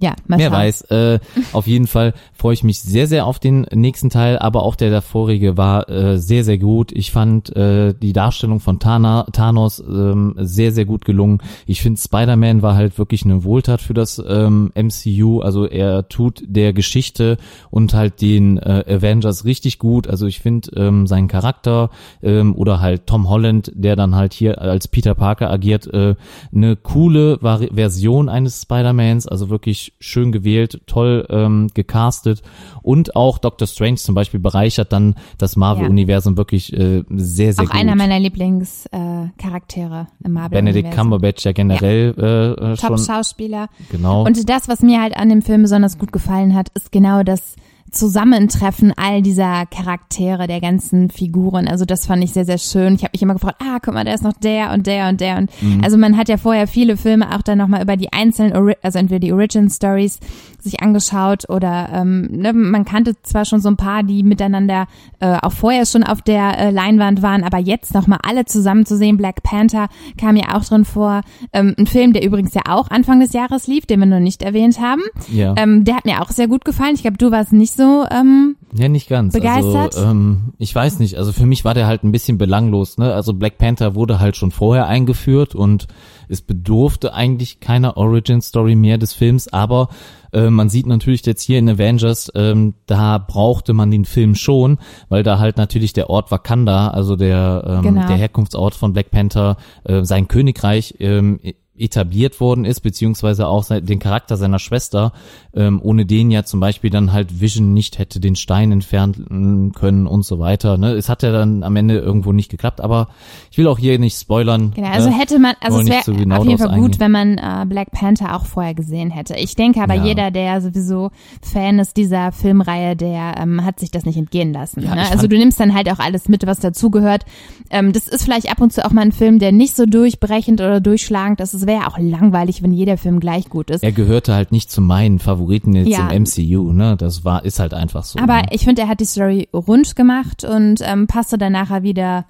Ja, 0.00 0.14
mal 0.28 0.38
Wer 0.38 0.50
schauen. 0.50 0.58
weiß. 0.58 0.82
Äh, 0.92 1.18
auf 1.52 1.66
jeden 1.66 1.88
Fall 1.88 2.14
freue 2.32 2.54
ich 2.54 2.62
mich 2.62 2.80
sehr, 2.80 3.08
sehr 3.08 3.26
auf 3.26 3.40
den 3.40 3.62
nächsten 3.74 4.10
Teil, 4.10 4.38
aber 4.38 4.62
auch 4.62 4.76
der 4.76 4.90
davorige 4.90 5.56
war 5.56 5.88
äh, 5.88 6.18
sehr, 6.18 6.44
sehr 6.44 6.58
gut. 6.58 6.92
Ich 6.92 7.10
fand 7.10 7.54
äh, 7.56 7.94
die 7.94 8.12
Darstellung 8.12 8.60
von 8.60 8.78
Tana, 8.78 9.26
Thanos 9.32 9.80
ähm, 9.80 10.34
sehr, 10.38 10.70
sehr 10.70 10.84
gut 10.84 11.04
gelungen. 11.04 11.38
Ich 11.66 11.82
finde, 11.82 12.00
Spider-Man 12.00 12.62
war 12.62 12.76
halt 12.76 12.96
wirklich 12.96 13.24
eine 13.24 13.42
Wohltat 13.42 13.80
für 13.80 13.92
das 13.92 14.22
ähm, 14.24 14.70
MCU. 14.76 15.40
Also 15.40 15.66
er 15.66 16.08
tut 16.08 16.44
der 16.46 16.72
Geschichte 16.72 17.36
und 17.70 17.92
halt 17.92 18.20
den 18.20 18.58
äh, 18.58 18.84
Avengers 18.88 19.44
richtig 19.44 19.80
gut. 19.80 20.06
Also 20.06 20.26
ich 20.26 20.38
finde 20.38 20.70
ähm, 20.76 21.08
seinen 21.08 21.26
Charakter 21.26 21.90
ähm, 22.22 22.54
oder 22.54 22.80
halt 22.80 23.08
Tom 23.08 23.28
Holland, 23.28 23.72
der 23.74 23.96
dann 23.96 24.14
halt 24.14 24.32
hier 24.32 24.60
als 24.62 24.86
Peter 24.86 25.16
Parker 25.16 25.50
agiert, 25.50 25.92
äh, 25.92 26.14
eine 26.54 26.76
coole 26.76 27.38
Vari 27.42 27.70
Version 27.74 28.28
eines 28.28 28.62
Spider-Mans. 28.62 29.26
Also 29.26 29.50
wirklich 29.50 29.87
schön 30.00 30.32
gewählt, 30.32 30.80
toll 30.86 31.26
ähm, 31.30 31.68
gecastet 31.74 32.42
und 32.82 33.16
auch 33.16 33.38
Doctor 33.38 33.66
Strange 33.66 33.96
zum 33.96 34.14
Beispiel 34.14 34.40
bereichert 34.40 34.92
dann 34.92 35.14
das 35.38 35.56
Marvel-Universum 35.56 36.36
wirklich 36.36 36.72
äh, 36.72 37.04
sehr, 37.10 37.52
sehr 37.52 37.64
Auch 37.64 37.70
gut. 37.70 37.80
einer 37.80 37.96
meiner 37.96 38.18
Lieblingscharaktere 38.18 40.06
äh, 40.22 40.26
im 40.26 40.32
Marvel. 40.32 40.50
Benedict 40.50 40.90
Cumberbatch 40.92 41.44
ja 41.44 41.52
generell 41.52 42.14
äh, 42.16 42.72
äh, 42.72 42.76
schon 42.76 42.96
Top-Schauspieler. 42.96 43.68
genau. 43.90 44.24
Und 44.24 44.48
das, 44.48 44.68
was 44.68 44.80
mir 44.80 45.00
halt 45.00 45.16
an 45.16 45.28
dem 45.28 45.42
Film 45.42 45.62
besonders 45.62 45.98
gut 45.98 46.12
gefallen 46.12 46.54
hat, 46.54 46.70
ist 46.74 46.92
genau 46.92 47.22
das 47.22 47.56
Zusammentreffen 47.90 48.92
all 48.96 49.22
dieser 49.22 49.66
Charaktere, 49.66 50.46
der 50.46 50.60
ganzen 50.60 51.10
Figuren. 51.10 51.68
Also 51.68 51.84
das 51.84 52.06
fand 52.06 52.22
ich 52.24 52.32
sehr, 52.32 52.44
sehr 52.44 52.58
schön. 52.58 52.94
Ich 52.94 53.02
habe 53.02 53.12
mich 53.12 53.22
immer 53.22 53.34
gefragt, 53.34 53.60
ah, 53.62 53.78
guck 53.82 53.94
mal, 53.94 54.04
da 54.04 54.12
ist 54.14 54.24
noch 54.24 54.32
der 54.34 54.72
und 54.72 54.86
der 54.86 55.08
und 55.08 55.20
der. 55.20 55.36
Und 55.38 55.50
Mhm. 55.62 55.82
also 55.84 55.96
man 55.96 56.16
hat 56.16 56.28
ja 56.28 56.36
vorher 56.36 56.66
viele 56.66 56.96
Filme 56.96 57.34
auch 57.34 57.42
dann 57.42 57.58
nochmal 57.58 57.82
über 57.82 57.96
die 57.96 58.12
einzelnen, 58.12 58.74
also 58.82 58.98
entweder 58.98 59.20
die 59.20 59.32
Origin 59.32 59.70
Stories 59.70 60.18
sich 60.62 60.80
angeschaut 60.82 61.48
oder 61.48 61.88
ähm, 61.92 62.28
ne, 62.30 62.52
man 62.52 62.84
kannte 62.84 63.14
zwar 63.22 63.44
schon 63.44 63.60
so 63.60 63.68
ein 63.68 63.76
paar, 63.76 64.02
die 64.02 64.22
miteinander 64.22 64.86
äh, 65.20 65.36
auch 65.40 65.52
vorher 65.52 65.86
schon 65.86 66.02
auf 66.04 66.22
der 66.22 66.58
äh, 66.58 66.70
Leinwand 66.70 67.22
waren, 67.22 67.44
aber 67.44 67.58
jetzt 67.58 67.94
nochmal 67.94 68.18
alle 68.22 68.44
zusammen 68.44 68.86
zu 68.86 68.96
sehen. 68.96 69.16
Black 69.16 69.42
Panther 69.42 69.88
kam 70.18 70.36
ja 70.36 70.56
auch 70.56 70.64
drin 70.64 70.84
vor. 70.84 71.22
Ähm, 71.52 71.74
ein 71.78 71.86
Film, 71.86 72.12
der 72.12 72.24
übrigens 72.24 72.54
ja 72.54 72.62
auch 72.68 72.90
Anfang 72.90 73.20
des 73.20 73.32
Jahres 73.32 73.66
lief, 73.66 73.86
den 73.86 74.00
wir 74.00 74.06
noch 74.06 74.20
nicht 74.20 74.42
erwähnt 74.42 74.80
haben. 74.80 75.02
ja. 75.32 75.54
Ähm, 75.56 75.84
der 75.84 75.96
hat 75.96 76.04
mir 76.04 76.20
auch 76.22 76.30
sehr 76.30 76.48
gut 76.48 76.64
gefallen. 76.64 76.94
Ich 76.94 77.02
glaube, 77.02 77.18
du 77.18 77.30
warst 77.30 77.52
nicht 77.52 77.74
so. 77.74 78.04
Ähm, 78.10 78.56
Ja, 78.74 78.88
nicht 78.88 79.08
ganz. 79.08 79.32
Begeistert? 79.34 79.96
Also, 79.96 80.10
ähm, 80.10 80.52
ich 80.58 80.74
weiß 80.74 80.98
nicht. 80.98 81.16
Also 81.16 81.32
für 81.32 81.46
mich 81.46 81.64
war 81.64 81.74
der 81.74 81.86
halt 81.86 82.04
ein 82.04 82.12
bisschen 82.12 82.38
belanglos. 82.38 82.98
Ne? 82.98 83.12
Also 83.14 83.32
Black 83.32 83.58
Panther 83.58 83.94
wurde 83.94 84.20
halt 84.20 84.36
schon 84.36 84.50
vorher 84.50 84.86
eingeführt 84.86 85.54
und 85.54 85.86
es 86.28 86.42
bedurfte 86.42 87.14
eigentlich 87.14 87.60
keiner 87.60 87.96
Origin 87.96 88.40
Story 88.40 88.74
mehr 88.74 88.98
des 88.98 89.12
Films. 89.12 89.52
Aber 89.52 89.88
äh, 90.32 90.50
man 90.50 90.68
sieht 90.68 90.86
natürlich 90.86 91.24
jetzt 91.26 91.42
hier 91.42 91.58
in 91.58 91.68
Avengers, 91.68 92.30
ähm, 92.34 92.74
da 92.86 93.18
brauchte 93.18 93.72
man 93.72 93.90
den 93.90 94.04
Film 94.04 94.34
schon, 94.34 94.78
weil 95.08 95.22
da 95.22 95.38
halt 95.38 95.56
natürlich 95.56 95.92
der 95.92 96.10
Ort 96.10 96.30
Wakanda, 96.30 96.88
also 96.88 97.16
der 97.16 97.64
ähm, 97.66 97.82
Genau. 97.82 98.06
der 98.06 98.16
Herkunftsort 98.16 98.74
von 98.74 98.92
Black 98.92 99.10
Panther, 99.10 99.56
äh, 99.84 100.04
sein 100.04 100.28
Königreich 100.28 100.94
ähm, 101.00 101.40
etabliert 101.78 102.40
worden 102.40 102.64
ist, 102.64 102.80
beziehungsweise 102.80 103.46
auch 103.46 103.66
den 103.68 103.98
Charakter 103.98 104.36
seiner 104.36 104.58
Schwester, 104.58 105.12
ähm, 105.54 105.80
ohne 105.82 106.06
den 106.06 106.30
ja 106.30 106.44
zum 106.44 106.60
Beispiel 106.60 106.90
dann 106.90 107.12
halt 107.12 107.40
Vision 107.40 107.74
nicht 107.74 107.98
hätte 107.98 108.20
den 108.20 108.36
Stein 108.36 108.72
entfernen 108.72 109.72
können 109.74 110.06
und 110.06 110.24
so 110.24 110.38
weiter. 110.38 110.78
Ne? 110.78 110.92
Es 110.92 111.08
hat 111.08 111.22
ja 111.22 111.32
dann 111.32 111.62
am 111.62 111.76
Ende 111.76 111.98
irgendwo 111.98 112.32
nicht 112.32 112.50
geklappt, 112.50 112.80
aber 112.80 113.08
ich 113.50 113.58
will 113.58 113.66
auch 113.68 113.78
hier 113.78 113.98
nicht 113.98 114.18
spoilern. 114.18 114.72
genau, 114.74 114.88
also 114.88 115.10
ne? 115.10 115.18
hätte 115.18 115.38
man, 115.38 115.54
also 115.60 115.80
es 115.80 115.88
wäre 115.88 116.02
so 116.02 116.14
genau 116.14 116.38
auf 116.38 116.44
jeden 116.46 116.58
Fall 116.58 116.68
gut, 116.68 117.00
eingehen. 117.00 117.00
wenn 117.00 117.10
man 117.12 117.38
äh, 117.38 117.66
Black 117.66 117.90
Panther 117.92 118.34
auch 118.36 118.44
vorher 118.44 118.74
gesehen 118.74 119.10
hätte. 119.10 119.34
Ich 119.36 119.54
denke 119.54 119.80
aber, 119.82 119.94
Ja. 119.94 120.04
jeder, 120.04 120.30
der 120.30 120.60
sowieso 120.60 121.10
Fan 121.42 121.78
ist 121.78 121.96
dieser 121.96 122.32
Filmreihe, 122.32 122.96
der 122.96 123.34
ähm, 123.38 123.64
hat 123.64 123.80
sich 123.80 123.90
das 123.90 124.04
nicht 124.04 124.16
entgehen 124.16 124.52
lassen. 124.52 124.82
Ja, 124.82 124.94
ne? 124.94 125.10
Also 125.10 125.26
du 125.26 125.36
nimmst 125.38 125.58
dann 125.60 125.74
halt 125.74 125.90
auch 125.90 125.98
alles 125.98 126.28
mit, 126.28 126.46
was 126.46 126.60
dazugehört. 126.60 127.24
Ähm, 127.70 127.92
das 127.92 128.08
ist 128.08 128.24
vielleicht 128.24 128.50
ab 128.50 128.60
und 128.60 128.72
zu 128.72 128.84
auch 128.84 128.90
mal 128.92 129.02
ein 129.02 129.12
Film, 129.12 129.38
der 129.38 129.52
nicht 129.52 129.76
so 129.76 129.86
durchbrechend 129.86 130.60
oder 130.60 130.80
durchschlagend 130.80 131.40
ist. 131.40 131.54
Es 131.54 131.66
wäre 131.68 131.86
auch 131.86 131.98
langweilig, 131.98 132.62
wenn 132.64 132.72
jeder 132.72 132.96
Film 132.96 133.20
gleich 133.20 133.48
gut 133.48 133.70
ist. 133.70 133.84
Er 133.84 133.92
gehörte 133.92 134.34
halt 134.34 134.50
nicht 134.50 134.72
zu 134.72 134.80
meinen 134.80 135.20
Favoriten 135.20 135.74
jetzt 135.74 135.88
Ja. 135.88 136.08
im 136.08 136.24
MCU, 136.24 136.72
ne? 136.72 136.96
Das 136.96 137.24
war, 137.24 137.44
ist 137.44 137.60
halt 137.60 137.72
einfach 137.74 138.02
so. 138.02 138.18
Aber 138.18 138.38
ne? 138.42 138.46
ich 138.50 138.64
finde, 138.64 138.82
er 138.82 138.88
hat 138.88 138.98
die 138.98 139.04
Story 139.04 139.48
rund 139.54 139.94
gemacht 139.94 140.42
und 140.42 140.80
ähm, 140.82 141.06
passte 141.06 141.38
dann 141.38 141.52
nachher 141.52 141.84
wieder 141.84 142.24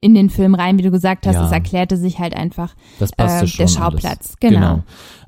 in 0.00 0.14
den 0.14 0.30
Film 0.30 0.54
rein, 0.54 0.78
wie 0.78 0.82
du 0.82 0.90
gesagt 0.90 1.26
hast. 1.26 1.34
Ja. 1.34 1.46
Es 1.46 1.52
erklärte 1.52 1.96
sich 1.96 2.18
halt 2.18 2.34
einfach 2.34 2.74
Das 2.98 3.12
passte 3.12 3.44
äh, 3.44 3.48
schon. 3.48 3.56
der 3.58 3.64
alles. 3.66 3.74
Schauplatz. 3.74 4.34
Genau. 4.40 4.82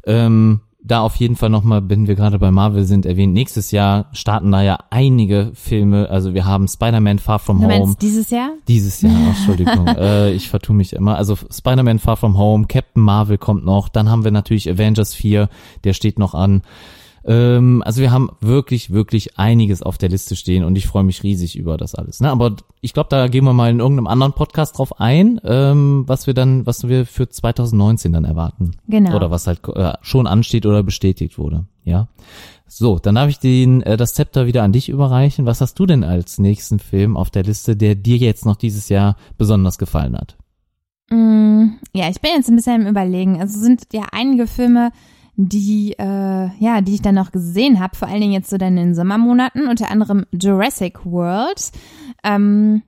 Ähm, 0.07 0.61
da 0.83 1.03
auf 1.03 1.17
jeden 1.17 1.37
Fall 1.37 1.51
nochmal, 1.51 1.89
wenn 1.89 2.09
wir 2.09 2.15
gerade 2.15 2.39
bei 2.39 2.51
Marvel 2.51 2.85
sind, 2.85 3.05
erwähnt, 3.07 3.33
nächstes 3.35 3.71
Jahr 3.71 4.07
starten 4.13 4.51
da 4.51 4.63
ja 4.63 4.79
einige 4.91 5.51
Filme. 5.55 6.09
Also 6.09 6.35
wir 6.35 6.47
haben 6.47 6.69
Spider-Man 6.69 7.19
Far 7.19 7.39
From 7.39 7.61
Du 7.61 7.69
Home. 7.69 7.97
dieses 8.01 8.31
Jahr? 8.31 8.51
Dieses 8.67 9.03
Jahr, 9.03 9.13
Entschuldigung, 9.29 9.87
äh, 9.87 10.33
ich 10.33 10.49
vertue 10.49 10.75
mich 10.75 10.93
immer. 10.95 11.17
Also 11.17 11.37
Spider-Man 11.37 11.99
Far 11.99 12.17
From 12.17 12.39
Home, 12.39 12.67
Captain 12.67 13.03
Marvel 13.03 13.39
kommt 13.39 13.65
noch, 13.65 13.89
dann 13.89 14.09
haben 14.09 14.25
wir 14.25 14.31
natürlich 14.31 14.71
Avengers 14.71 15.15
4, 15.15 15.49
der 15.85 15.93
steht 15.93 16.19
noch 16.19 16.35
an. 16.35 16.63
Ähm, 17.25 17.83
also 17.85 18.01
wir 18.01 18.11
haben 18.11 18.31
wirklich, 18.41 18.91
wirklich 18.91 19.39
einiges 19.39 19.83
auf 19.83 19.99
der 19.99 20.09
Liste 20.09 20.37
stehen 20.37 20.65
und 20.65 20.77
ich 20.77 20.87
freue 20.87 21.05
mich 21.05 21.23
riesig 21.23 21.57
über 21.57 21.77
das 21.77 21.95
alles. 21.95 22.21
Ne? 22.21 22.31
Aber 22.31 22.57
ich 22.81 22.95
glaube, 22.95 23.09
da 23.11 23.29
gehen 23.29 23.45
wir 23.45 23.53
mal 23.53 23.71
in 23.71 23.81
irgendeinem 23.81 24.07
anderen 24.07 24.33
Podcast 24.33 24.79
drauf 24.79 25.01
ein, 25.01 25.41
ähm, 25.45 26.05
was 26.07 26.27
wir 26.27 26.35
dann, 26.35 26.67
was 26.67 26.89
wir 26.89 27.07
für 27.07 27.29
2019 27.29 28.13
dann 28.13 28.25
erwarten. 28.25 28.73
Genau. 28.89 29.15
Oder 29.15 29.31
was 29.31 29.47
halt 29.47 29.61
äh, 29.75 29.93
schon 30.03 30.27
ansteht 30.27 30.67
oder 30.67 30.83
bestätigt 30.83 31.39
wurde. 31.39 31.67
Ja. 31.85 32.09
So, 32.67 32.99
dann 33.01 33.17
darf 33.17 33.29
ich 33.29 33.41
den, 33.41 33.83
äh, 33.83 33.97
das 33.97 34.15
Zepter 34.15 34.47
wieder 34.47 34.63
an 34.63 34.73
dich 34.73 34.89
überreichen. 34.89 35.45
Was 35.45 35.61
hast 35.61 35.79
du 35.79 35.87
denn 35.87 36.05
als 36.05 36.39
nächsten 36.39 36.79
Film 36.79 37.17
auf 37.17 37.31
der 37.31 37.43
Liste, 37.43 37.77
der 37.77 37.97
dir 37.97 38.17
jetzt 38.17 38.47
noch 38.47 38.57
dieses 38.57 38.89
Jahr 38.89 39.17
besonders 39.37 39.77
gefallen 39.77 40.17
hat? 40.17 40.37
Mm, 41.11 41.71
ja, 41.93 42.09
ich 42.09 42.21
bin 42.21 42.31
jetzt 42.37 42.49
ein 42.49 42.57
bisschen 42.57 42.83
im 42.83 42.87
Überlegen. 42.87 43.41
Also 43.41 43.57
es 43.59 43.65
sind 43.65 43.83
ja 43.93 44.05
einige 44.13 44.47
Filme, 44.47 44.93
die 45.49 45.93
äh, 45.99 46.49
ja, 46.59 46.81
die 46.81 46.95
ich 46.95 47.03
dann 47.03 47.15
noch 47.15 47.33
gesehen 47.33 47.81
habe, 47.81 47.97
vor 47.97 48.09
allen 48.09 48.21
Dingen 48.21 48.33
jetzt 48.33 48.51
so 48.51 48.59
dann 48.59 48.77
in 48.77 48.89
den 48.89 48.95
Sommermonaten, 48.95 49.69
unter 49.69 49.91
anderem 49.91 50.27
Jurassic 50.33 51.05
World. 51.05 51.71
Ähm, 52.25 52.83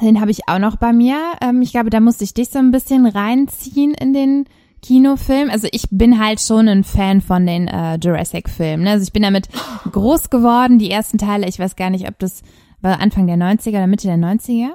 den 0.00 0.20
habe 0.20 0.30
ich 0.30 0.48
auch 0.48 0.58
noch 0.58 0.76
bei 0.76 0.92
mir. 0.92 1.16
Ähm, 1.40 1.62
ich 1.62 1.72
glaube, 1.72 1.90
da 1.90 2.00
musste 2.00 2.24
ich 2.24 2.34
dich 2.34 2.50
so 2.50 2.58
ein 2.58 2.70
bisschen 2.70 3.06
reinziehen 3.06 3.94
in 3.94 4.12
den 4.12 4.44
Kinofilm. 4.82 5.48
Also 5.50 5.68
ich 5.70 5.84
bin 5.90 6.18
halt 6.18 6.40
schon 6.40 6.66
ein 6.68 6.82
Fan 6.84 7.20
von 7.20 7.46
den 7.46 7.68
äh, 7.68 7.96
Jurassic-Filmen. 8.02 8.84
Ne? 8.84 8.90
Also 8.90 9.04
ich 9.04 9.12
bin 9.12 9.22
damit 9.22 9.48
groß 9.90 10.28
geworden. 10.30 10.78
Die 10.78 10.90
ersten 10.90 11.18
Teile, 11.18 11.48
ich 11.48 11.58
weiß 11.58 11.76
gar 11.76 11.90
nicht, 11.90 12.08
ob 12.08 12.18
das 12.18 12.42
war 12.80 13.00
Anfang 13.00 13.28
der 13.28 13.36
90er 13.36 13.68
oder 13.70 13.86
Mitte 13.86 14.08
der 14.08 14.16
90er. 14.16 14.70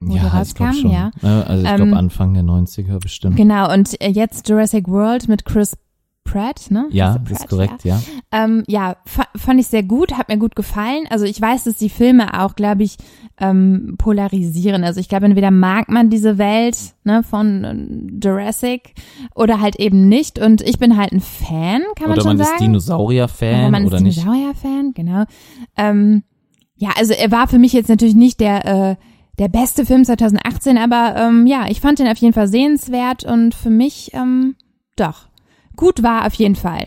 Wo 0.00 0.14
glaub 0.14 0.74
schon. 0.74 0.90
ja. 0.90 1.12
Also 1.22 1.62
ich 1.64 1.70
Ähm, 1.70 1.76
glaube 1.76 1.96
Anfang 1.96 2.34
der 2.34 2.42
90er 2.42 2.98
bestimmt. 2.98 3.36
Genau, 3.36 3.72
und 3.72 4.00
äh, 4.02 4.08
jetzt 4.08 4.48
Jurassic 4.48 4.88
World 4.88 5.28
mit 5.28 5.44
Chris 5.44 5.76
Pratt, 6.24 6.66
ne? 6.70 6.86
Ja, 6.90 7.18
das 7.18 7.32
ist 7.32 7.38
Pratt, 7.40 7.48
korrekt, 7.48 7.84
ja. 7.84 7.96
Ja, 8.32 8.44
ähm, 8.44 8.64
ja 8.66 8.96
fa 9.04 9.26
fand 9.36 9.60
ich 9.60 9.66
sehr 9.66 9.82
gut, 9.82 10.16
hat 10.16 10.28
mir 10.28 10.38
gut 10.38 10.56
gefallen. 10.56 11.04
Also 11.10 11.24
ich 11.24 11.40
weiß, 11.40 11.64
dass 11.64 11.76
die 11.76 11.90
Filme 11.90 12.42
auch, 12.42 12.54
glaube 12.54 12.84
ich, 12.84 12.96
ähm, 13.38 13.96
polarisieren. 13.98 14.84
Also 14.84 15.00
ich 15.00 15.08
glaube, 15.08 15.26
entweder 15.26 15.50
mag 15.50 15.88
man 15.88 16.10
diese 16.10 16.38
Welt 16.38 16.78
ne, 17.04 17.22
von 17.22 17.64
äh, 17.64 18.26
Jurassic 18.26 18.94
oder 19.34 19.60
halt 19.60 19.76
eben 19.76 20.08
nicht. 20.08 20.38
Und 20.38 20.62
ich 20.62 20.78
bin 20.78 20.96
halt 20.96 21.12
ein 21.12 21.20
Fan, 21.20 21.82
kann 21.96 22.08
man 22.08 22.12
Oder 22.12 22.22
schon 22.22 22.36
man 22.36 22.46
sagen. 22.46 22.52
ist 22.54 22.60
Dinosaurier-Fan 22.60 23.70
man 23.70 23.86
oder 23.86 23.96
ist 23.96 24.02
nicht. 24.02 24.18
Dinosaurier-Fan, 24.18 24.92
genau. 24.94 25.24
Ähm, 25.76 26.22
ja, 26.76 26.90
also 26.96 27.12
er 27.12 27.30
war 27.30 27.48
für 27.48 27.58
mich 27.58 27.72
jetzt 27.72 27.88
natürlich 27.88 28.14
nicht 28.14 28.40
der 28.40 28.64
äh, 28.64 28.96
der 29.38 29.48
beste 29.48 29.86
Film 29.86 30.04
2018, 30.04 30.78
aber 30.78 31.16
ähm, 31.16 31.46
ja, 31.46 31.66
ich 31.68 31.80
fand 31.80 31.98
ihn 32.00 32.06
auf 32.06 32.18
jeden 32.18 32.34
Fall 32.34 32.48
sehenswert 32.48 33.24
und 33.24 33.54
für 33.54 33.70
mich 33.70 34.10
ähm, 34.14 34.56
doch 34.96 35.28
gut 35.76 36.02
war 36.02 36.26
auf 36.26 36.34
jeden 36.34 36.56
Fall. 36.56 36.86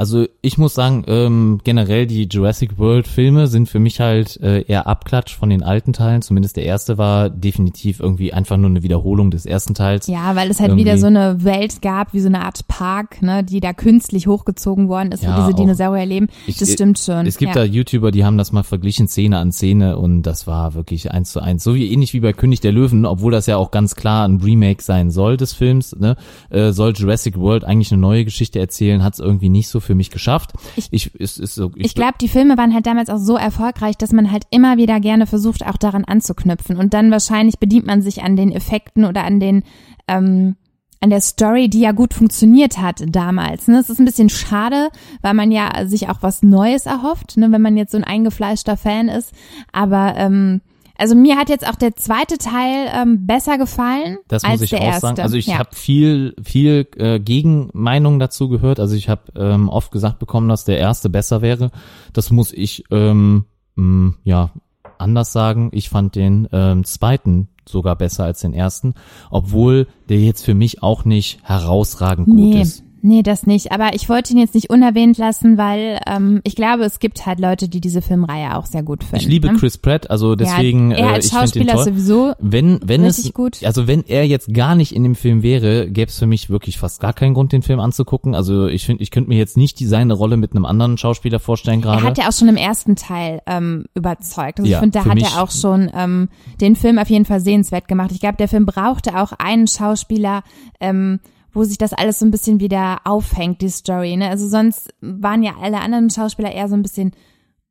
Also 0.00 0.24
ich 0.40 0.56
muss 0.56 0.72
sagen, 0.72 1.04
ähm, 1.08 1.60
generell 1.62 2.06
die 2.06 2.22
Jurassic 2.24 2.78
World 2.78 3.06
Filme 3.06 3.48
sind 3.48 3.68
für 3.68 3.78
mich 3.80 4.00
halt 4.00 4.40
äh, 4.40 4.62
eher 4.62 4.86
Abklatsch 4.86 5.36
von 5.36 5.50
den 5.50 5.62
alten 5.62 5.92
Teilen. 5.92 6.22
Zumindest 6.22 6.56
der 6.56 6.64
erste 6.64 6.96
war 6.96 7.28
definitiv 7.28 8.00
irgendwie 8.00 8.32
einfach 8.32 8.56
nur 8.56 8.70
eine 8.70 8.82
Wiederholung 8.82 9.30
des 9.30 9.44
ersten 9.44 9.74
Teils. 9.74 10.06
Ja, 10.06 10.34
weil 10.36 10.50
es 10.50 10.58
halt 10.58 10.70
Irgendwie- 10.70 10.86
wieder 10.86 10.96
so 10.96 11.06
eine 11.08 11.44
Welt 11.44 11.82
gab, 11.82 12.14
wie 12.14 12.20
so 12.20 12.28
eine 12.28 12.42
Art 12.42 12.66
Park, 12.66 13.20
ne, 13.20 13.44
die 13.44 13.60
da 13.60 13.74
künstlich 13.74 14.26
hochgezogen 14.26 14.88
worden 14.88 15.12
ist, 15.12 15.22
Ja, 15.22 15.36
wo 15.36 15.42
diese 15.42 15.54
Dinosaurier 15.54 16.06
leben. 16.06 16.28
Ich- 16.46 16.56
das 16.56 16.72
stimmt 16.72 16.98
schon. 16.98 17.26
Es 17.26 17.36
gibt 17.36 17.54
ja. 17.54 17.60
da 17.60 17.70
YouTuber, 17.70 18.10
die 18.10 18.24
haben 18.24 18.38
das 18.38 18.52
mal 18.52 18.62
verglichen, 18.62 19.06
Szene 19.06 19.36
an 19.36 19.52
Szene 19.52 19.98
und 19.98 20.22
das 20.22 20.46
war 20.46 20.72
wirklich 20.72 21.10
eins 21.10 21.30
zu 21.30 21.40
eins. 21.40 21.62
So 21.62 21.74
wie 21.74 21.92
ähnlich 21.92 22.14
wie 22.14 22.20
bei 22.20 22.32
König 22.32 22.60
der 22.60 22.72
Löwen, 22.72 23.04
obwohl 23.04 23.32
das 23.32 23.44
ja 23.44 23.58
auch 23.58 23.70
ganz 23.70 23.96
klar 23.96 24.26
ein 24.26 24.40
Remake 24.40 24.82
sein 24.82 25.10
soll 25.10 25.36
des 25.36 25.52
Films, 25.52 25.94
ne, 25.94 26.16
äh, 26.48 26.72
soll 26.72 26.94
Jurassic 26.96 27.38
World 27.38 27.64
eigentlich 27.64 27.92
eine 27.92 28.00
neue 28.00 28.24
Geschichte 28.24 28.58
erzählen, 28.60 29.04
hat 29.04 29.12
es 29.12 29.20
irgendwie 29.20 29.50
nicht 29.50 29.68
so 29.68 29.78
für 29.78 29.89
mich 29.94 30.10
geschafft. 30.10 30.52
Ich- 30.76 30.88
ich 30.92 31.14
ist, 31.14 31.38
ist 31.38 31.54
so, 31.54 31.70
Ich 31.76 31.94
glaube, 31.94 32.14
die 32.20 32.28
Filme 32.28 32.56
waren 32.58 32.74
halt 32.74 32.86
damals 32.86 33.10
auch 33.10 33.18
so 33.18 33.36
erfolgreich, 33.36 33.96
dass 33.96 34.12
man 34.12 34.30
halt 34.30 34.44
immer 34.50 34.76
wieder 34.76 35.00
gerne 35.00 35.26
versucht, 35.26 35.66
auch 35.66 35.76
daran 35.76 36.04
anzuknüpfen. 36.04 36.76
Und 36.76 36.94
dann 36.94 37.10
wahrscheinlich 37.10 37.58
bedient 37.58 37.86
man 37.86 38.02
sich 38.02 38.22
an 38.22 38.36
den 38.36 38.52
Effekten 38.52 39.04
oder 39.04 39.24
an 39.24 39.40
den, 39.40 39.62
ähm, 40.08 40.56
an 41.02 41.08
der 41.10 41.20
Story, 41.22 41.68
die 41.70 41.80
ja 41.80 41.92
gut 41.92 42.12
funktioniert 42.12 42.76
hat 42.78 43.02
damals. 43.06 43.68
Ne? 43.68 43.78
Es 43.78 43.88
ist 43.88 43.98
ein 43.98 44.04
bisschen 44.04 44.28
schade, 44.28 44.90
weil 45.22 45.32
man 45.34 45.50
ja 45.50 45.86
sich 45.86 46.08
auch 46.10 46.18
was 46.22 46.42
Neues 46.42 46.84
erhofft, 46.84 47.38
ne? 47.38 47.50
wenn 47.52 47.62
man 47.62 47.76
jetzt 47.78 47.92
so 47.92 47.96
ein 47.98 48.04
eingefleischter 48.04 48.76
Fan 48.76 49.08
ist. 49.08 49.32
Aber 49.72 50.14
ähm, 50.16 50.60
also 51.00 51.14
mir 51.14 51.36
hat 51.36 51.48
jetzt 51.48 51.66
auch 51.66 51.76
der 51.76 51.96
zweite 51.96 52.36
Teil 52.38 52.90
ähm, 52.94 53.26
besser 53.26 53.56
gefallen 53.58 54.18
Das 54.28 54.44
als 54.44 54.52
muss 54.52 54.62
ich 54.62 54.70
der 54.70 54.80
auch 54.80 54.84
erste. 54.84 55.00
sagen. 55.00 55.20
Also 55.20 55.36
ich 55.36 55.46
ja. 55.46 55.58
habe 55.58 55.74
viel, 55.74 56.34
viel 56.42 56.86
äh, 56.96 57.18
Gegenmeinung 57.18 58.18
dazu 58.18 58.48
gehört. 58.48 58.78
Also 58.78 58.94
ich 58.94 59.08
habe 59.08 59.22
ähm, 59.34 59.68
oft 59.68 59.92
gesagt 59.92 60.18
bekommen, 60.18 60.48
dass 60.48 60.64
der 60.64 60.78
erste 60.78 61.08
besser 61.08 61.40
wäre. 61.42 61.70
Das 62.12 62.30
muss 62.30 62.52
ich 62.52 62.84
ähm, 62.90 63.46
mh, 63.76 64.14
ja 64.24 64.50
anders 64.98 65.32
sagen. 65.32 65.70
Ich 65.72 65.88
fand 65.88 66.14
den 66.14 66.46
ähm, 66.52 66.84
zweiten 66.84 67.48
sogar 67.66 67.96
besser 67.96 68.24
als 68.24 68.40
den 68.40 68.52
ersten, 68.52 68.94
obwohl 69.30 69.86
der 70.08 70.18
jetzt 70.18 70.44
für 70.44 70.54
mich 70.54 70.82
auch 70.82 71.04
nicht 71.04 71.38
herausragend 71.42 72.26
gut 72.26 72.36
Nee, 72.36 72.60
ist. 72.62 72.84
Nee, 73.02 73.22
das 73.22 73.46
nicht. 73.46 73.72
Aber 73.72 73.94
ich 73.94 74.08
wollte 74.08 74.32
ihn 74.32 74.38
jetzt 74.38 74.54
nicht 74.54 74.70
unerwähnt 74.70 75.18
lassen, 75.18 75.58
weil 75.58 76.00
ähm, 76.06 76.40
ich 76.44 76.54
glaube, 76.54 76.84
es 76.84 76.98
gibt 76.98 77.26
halt 77.26 77.40
Leute, 77.40 77.68
die 77.68 77.80
diese 77.80 78.02
Filmreihe 78.02 78.56
auch 78.56 78.66
sehr 78.66 78.82
gut 78.82 79.04
finden. 79.04 79.24
Ich 79.24 79.28
liebe 79.28 79.48
ne? 79.48 79.58
Chris 79.58 79.78
Pratt, 79.78 80.10
also 80.10 80.34
deswegen 80.34 80.90
ja, 80.90 80.98
er 80.98 81.10
äh, 81.10 81.12
als 81.14 81.26
ich 81.26 81.32
finde 81.32 81.44
den 81.44 81.68
Schauspieler 81.68 81.72
toll. 81.74 81.84
sowieso. 81.84 82.32
Wenn, 82.38 82.80
wenn 82.84 83.04
es, 83.04 83.32
gut. 83.32 83.64
also 83.64 83.86
wenn 83.86 84.04
er 84.06 84.26
jetzt 84.26 84.52
gar 84.54 84.74
nicht 84.74 84.94
in 84.94 85.02
dem 85.02 85.14
Film 85.14 85.42
wäre, 85.42 85.90
gäbe 85.90 86.10
es 86.10 86.18
für 86.18 86.26
mich 86.26 86.50
wirklich 86.50 86.78
fast 86.78 87.00
gar 87.00 87.12
keinen 87.12 87.34
Grund, 87.34 87.52
den 87.52 87.62
Film 87.62 87.80
anzugucken. 87.80 88.34
Also 88.34 88.66
ich 88.66 88.86
finde, 88.86 89.02
ich 89.02 89.10
könnte 89.10 89.28
mir 89.28 89.38
jetzt 89.38 89.56
nicht 89.56 89.80
die 89.80 89.86
seine 89.86 90.14
Rolle 90.14 90.36
mit 90.36 90.52
einem 90.52 90.64
anderen 90.64 90.98
Schauspieler 90.98 91.40
vorstellen 91.40 91.80
Er 91.80 91.82
gerade. 91.82 92.02
hat 92.02 92.18
ja 92.18 92.28
auch 92.28 92.32
schon 92.32 92.48
im 92.48 92.56
ersten 92.56 92.96
Teil 92.96 93.40
ähm, 93.46 93.84
überzeugt. 93.94 94.60
Also 94.60 94.70
Ja, 94.70 94.78
ich 94.78 94.80
finde, 94.80 94.98
da 94.98 95.04
hat 95.04 95.18
er 95.20 95.42
auch 95.42 95.50
schon 95.50 95.90
ähm, 95.94 96.28
den 96.60 96.76
Film 96.76 96.98
auf 96.98 97.08
jeden 97.08 97.24
Fall 97.24 97.40
sehenswert 97.40 97.88
gemacht. 97.88 98.10
Ich 98.12 98.20
glaube, 98.20 98.36
der 98.36 98.48
Film 98.48 98.66
brauchte 98.66 99.20
auch 99.20 99.32
einen 99.32 99.66
Schauspieler, 99.66 100.42
ähm, 100.80 101.20
wo 101.52 101.64
sich 101.64 101.78
das 101.78 101.92
alles 101.92 102.18
so 102.18 102.26
ein 102.26 102.30
bisschen 102.30 102.60
wieder 102.60 102.98
aufhängt, 103.04 103.60
die 103.60 103.68
Story. 103.68 104.16
Ne? 104.16 104.28
Also 104.28 104.46
sonst 104.48 104.94
waren 105.00 105.42
ja 105.42 105.52
alle 105.60 105.80
anderen 105.80 106.10
Schauspieler 106.10 106.52
eher 106.52 106.68
so 106.68 106.74
ein 106.74 106.82
bisschen 106.82 107.12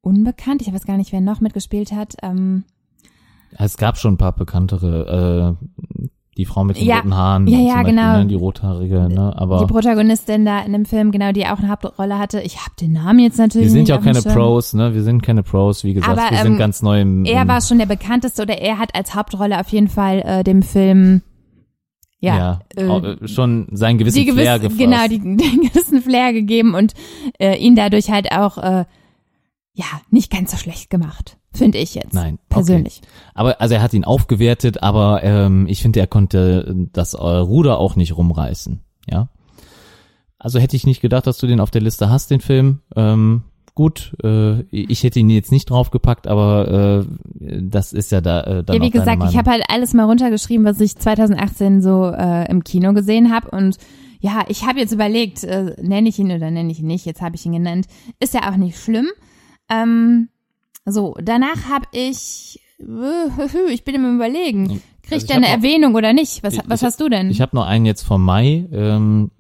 unbekannt. 0.02 0.62
Ich 0.62 0.74
weiß 0.74 0.86
gar 0.86 0.98
nicht, 0.98 1.12
wer 1.12 1.22
noch 1.22 1.42
mitgespielt 1.42 1.92
hat. 1.92 2.15
Ähm, 2.22 2.63
Es 3.58 3.78
gab 3.78 3.98
schon 3.98 4.13
ein 4.13 4.18
paar 4.18 4.34
bekanntere, 4.34 5.58
äh, 5.60 5.65
die 6.38 6.46
Frau 6.46 6.63
mit 6.63 6.78
den 6.78 6.86
Ja. 6.86 6.98
roten 6.98 7.15
Haaren, 7.15 7.48
Ja, 7.48 7.58
ja, 7.60 7.74
Beispiel, 7.76 7.96
genau. 7.96 8.18
ne, 8.20 8.26
die 8.28 8.36
rothaarige, 8.36 9.10
ne, 9.10 9.32
die 9.36 9.38
aber 9.42 9.68
Protagonistin 9.68 10.46
da 10.46 10.62
in 10.62 10.72
dem 10.72 10.86
Film, 10.86 11.12
genau, 11.12 11.34
die 11.34 11.46
auch 11.46 11.60
eine 11.60 11.68
Hauptrolle 11.68 12.18
hatte. 12.18 12.39
Ich 12.42 12.58
habe 12.60 12.72
den 12.80 12.94
Namen 12.94 13.20
jetzt 13.20 13.38
natürlich 13.38 13.65
wir 13.68 13.72
sind 13.72 13.89
ja 13.89 13.98
auch 13.98 14.04
keine 14.04 14.22
Schirm. 14.22 14.36
Pros, 14.36 14.74
ne, 14.74 14.94
wir 14.94 15.04
sind 15.04 15.22
keine 15.22 15.44
Pros, 15.44 15.84
wie 15.84 15.94
gesagt, 15.94 16.12
Aber, 16.18 16.30
wir 16.32 16.38
ähm, 16.38 16.44
sind 16.44 16.58
ganz 16.58 16.82
neu 16.82 17.02
im, 17.02 17.26
Er 17.26 17.42
im 17.42 17.48
war 17.50 17.60
schon 17.62 17.78
der 17.80 17.88
bekannteste 17.88 18.42
oder 18.44 18.58
er 18.58 18.78
hat 18.78 18.96
als 18.96 19.15
Hauptrolle 19.15 19.60
auf 19.60 19.68
jeden 19.70 19.89
Fall 19.89 20.20
äh, 20.24 20.44
dem 20.46 20.62
Film 20.62 21.24
ja, 22.19 22.62
ja, 22.77 23.01
äh, 23.01 23.12
äh, 23.12 23.27
schon 23.27 23.67
seinen 23.71 23.97
gewissen 23.97 24.25
die 24.25 24.32
Flair 24.32 24.60
gewiss, 24.60 24.77
gefasst. 24.77 24.79
genau 24.79 25.08
die, 25.08 25.19
den 25.38 25.62
gewissen 25.69 26.01
Flair 26.01 26.34
gegeben 26.34 26.75
und 26.75 26.93
äh, 27.39 27.55
ihn 27.58 27.75
dadurch 27.75 28.10
halt 28.10 28.32
auch 28.32 28.58
äh, 28.58 28.86
ja 29.73 29.86
nicht 30.10 30.32
ganz 30.32 30.51
so 30.51 30.58
schlecht 30.58 30.89
gemacht, 30.89 31.38
finde 31.53 31.77
ich 31.77 31.95
jetzt 31.95 32.13
Nein, 32.13 32.36
okay. 32.36 32.43
persönlich. 32.49 33.01
Aber 33.34 33.62
also 33.62 33.75
er 33.75 33.82
hat 33.82 33.93
ihn 33.93 34.03
aufgewertet, 34.03 34.84
aber 34.84 35.23
ähm, 35.23 35.65
ich 35.67 35.82
finde, 35.82 36.01
er 36.01 36.08
konnte 36.08 36.75
das 36.91 37.13
äh, 37.13 37.17
Ruder 37.17 37.79
auch 37.79 37.95
nicht 37.95 38.17
rumreißen. 38.17 38.82
Ja. 39.10 39.29
Also 40.38 40.60
hätte 40.60 40.75
ich 40.75 40.86
nicht 40.86 41.01
gedacht, 41.01 41.27
dass 41.27 41.38
du 41.38 41.47
den 41.47 41.60
auf 41.60 41.71
der 41.71 41.82
Liste 41.82 42.10
hast, 42.10 42.32
den 42.32 42.41
Film. 42.41 42.79
Ähm, 42.95 43.43
gut, 43.80 44.13
äh, 44.26 44.63
ich 44.72 45.04
hätte 45.04 45.22
ihn 45.22 45.30
jetzt 45.30 45.54
nicht 45.54 45.70
draufgepackt, 45.70 46.28
aber 46.28 47.06
äh, 47.39 47.60
das 47.62 47.94
ist 47.94 48.12
ja 48.12 48.20
da 48.20 48.42
äh, 48.42 48.62
dann 48.65 48.76
Ja, 48.76 48.82
wie 48.82 48.89
gesagt, 48.89 49.24
ich 49.30 49.38
habe 49.38 49.52
halt 49.52 49.63
alles 49.70 49.94
mal 49.94 50.04
runtergeschrieben, 50.04 50.65
was 50.65 50.82
ich 50.82 50.98
2018 50.98 51.82
so 51.82 52.08
äh, 52.08 52.52
im 52.52 52.65
Kino 52.65 52.92
gesehen 52.92 53.34
habe 53.34 53.52
und 53.52 53.78
ja, 54.20 54.44
ich 54.50 54.68
habe 54.68 54.80
jetzt 54.80 54.92
überlegt, 54.92 55.46
äh, 55.46 55.78
nenne 55.82 56.10
ich 56.10 56.20
ihn 56.20 56.30
oder 56.30 56.52
nenne 56.52 56.70
ich 56.74 56.82
ihn 56.82 56.88
nicht, 56.88 57.06
jetzt 57.06 57.22
habe 57.22 57.38
ich 57.38 57.46
ihn 57.46 57.54
genannt. 57.54 57.86
Ist 58.20 58.34
ja 58.34 58.52
auch 58.52 58.58
nicht 58.58 58.78
schlimm. 58.78 59.08
Ähm, 59.70 60.28
so, 60.86 61.15
danach 61.24 61.70
habe 61.70 61.86
ich, 61.94 62.60
äh, 62.82 63.72
ich 63.74 63.86
bin 63.86 63.96
im 63.96 64.15
Überlegen, 64.18 64.68
kriegt 65.04 65.13
Also 65.13 65.26
ich 65.26 65.30
er 65.32 65.38
eine 65.38 65.48
Erwähnung 65.48 65.96
oder 65.96 66.12
nicht? 66.12 66.44
Was, 66.44 66.56
Ich- 66.56 66.63
was 66.68 66.84
hast 66.84 67.00
du 67.00 67.08
denn? 67.08 67.30
Ich 67.30 67.39
habe 67.39 67.56
noch 67.56 67.65
einen 67.65 67.86
jetzt 67.86 68.02
vom 68.04 68.26
Mai 68.26 68.68
ähm, 68.74 69.32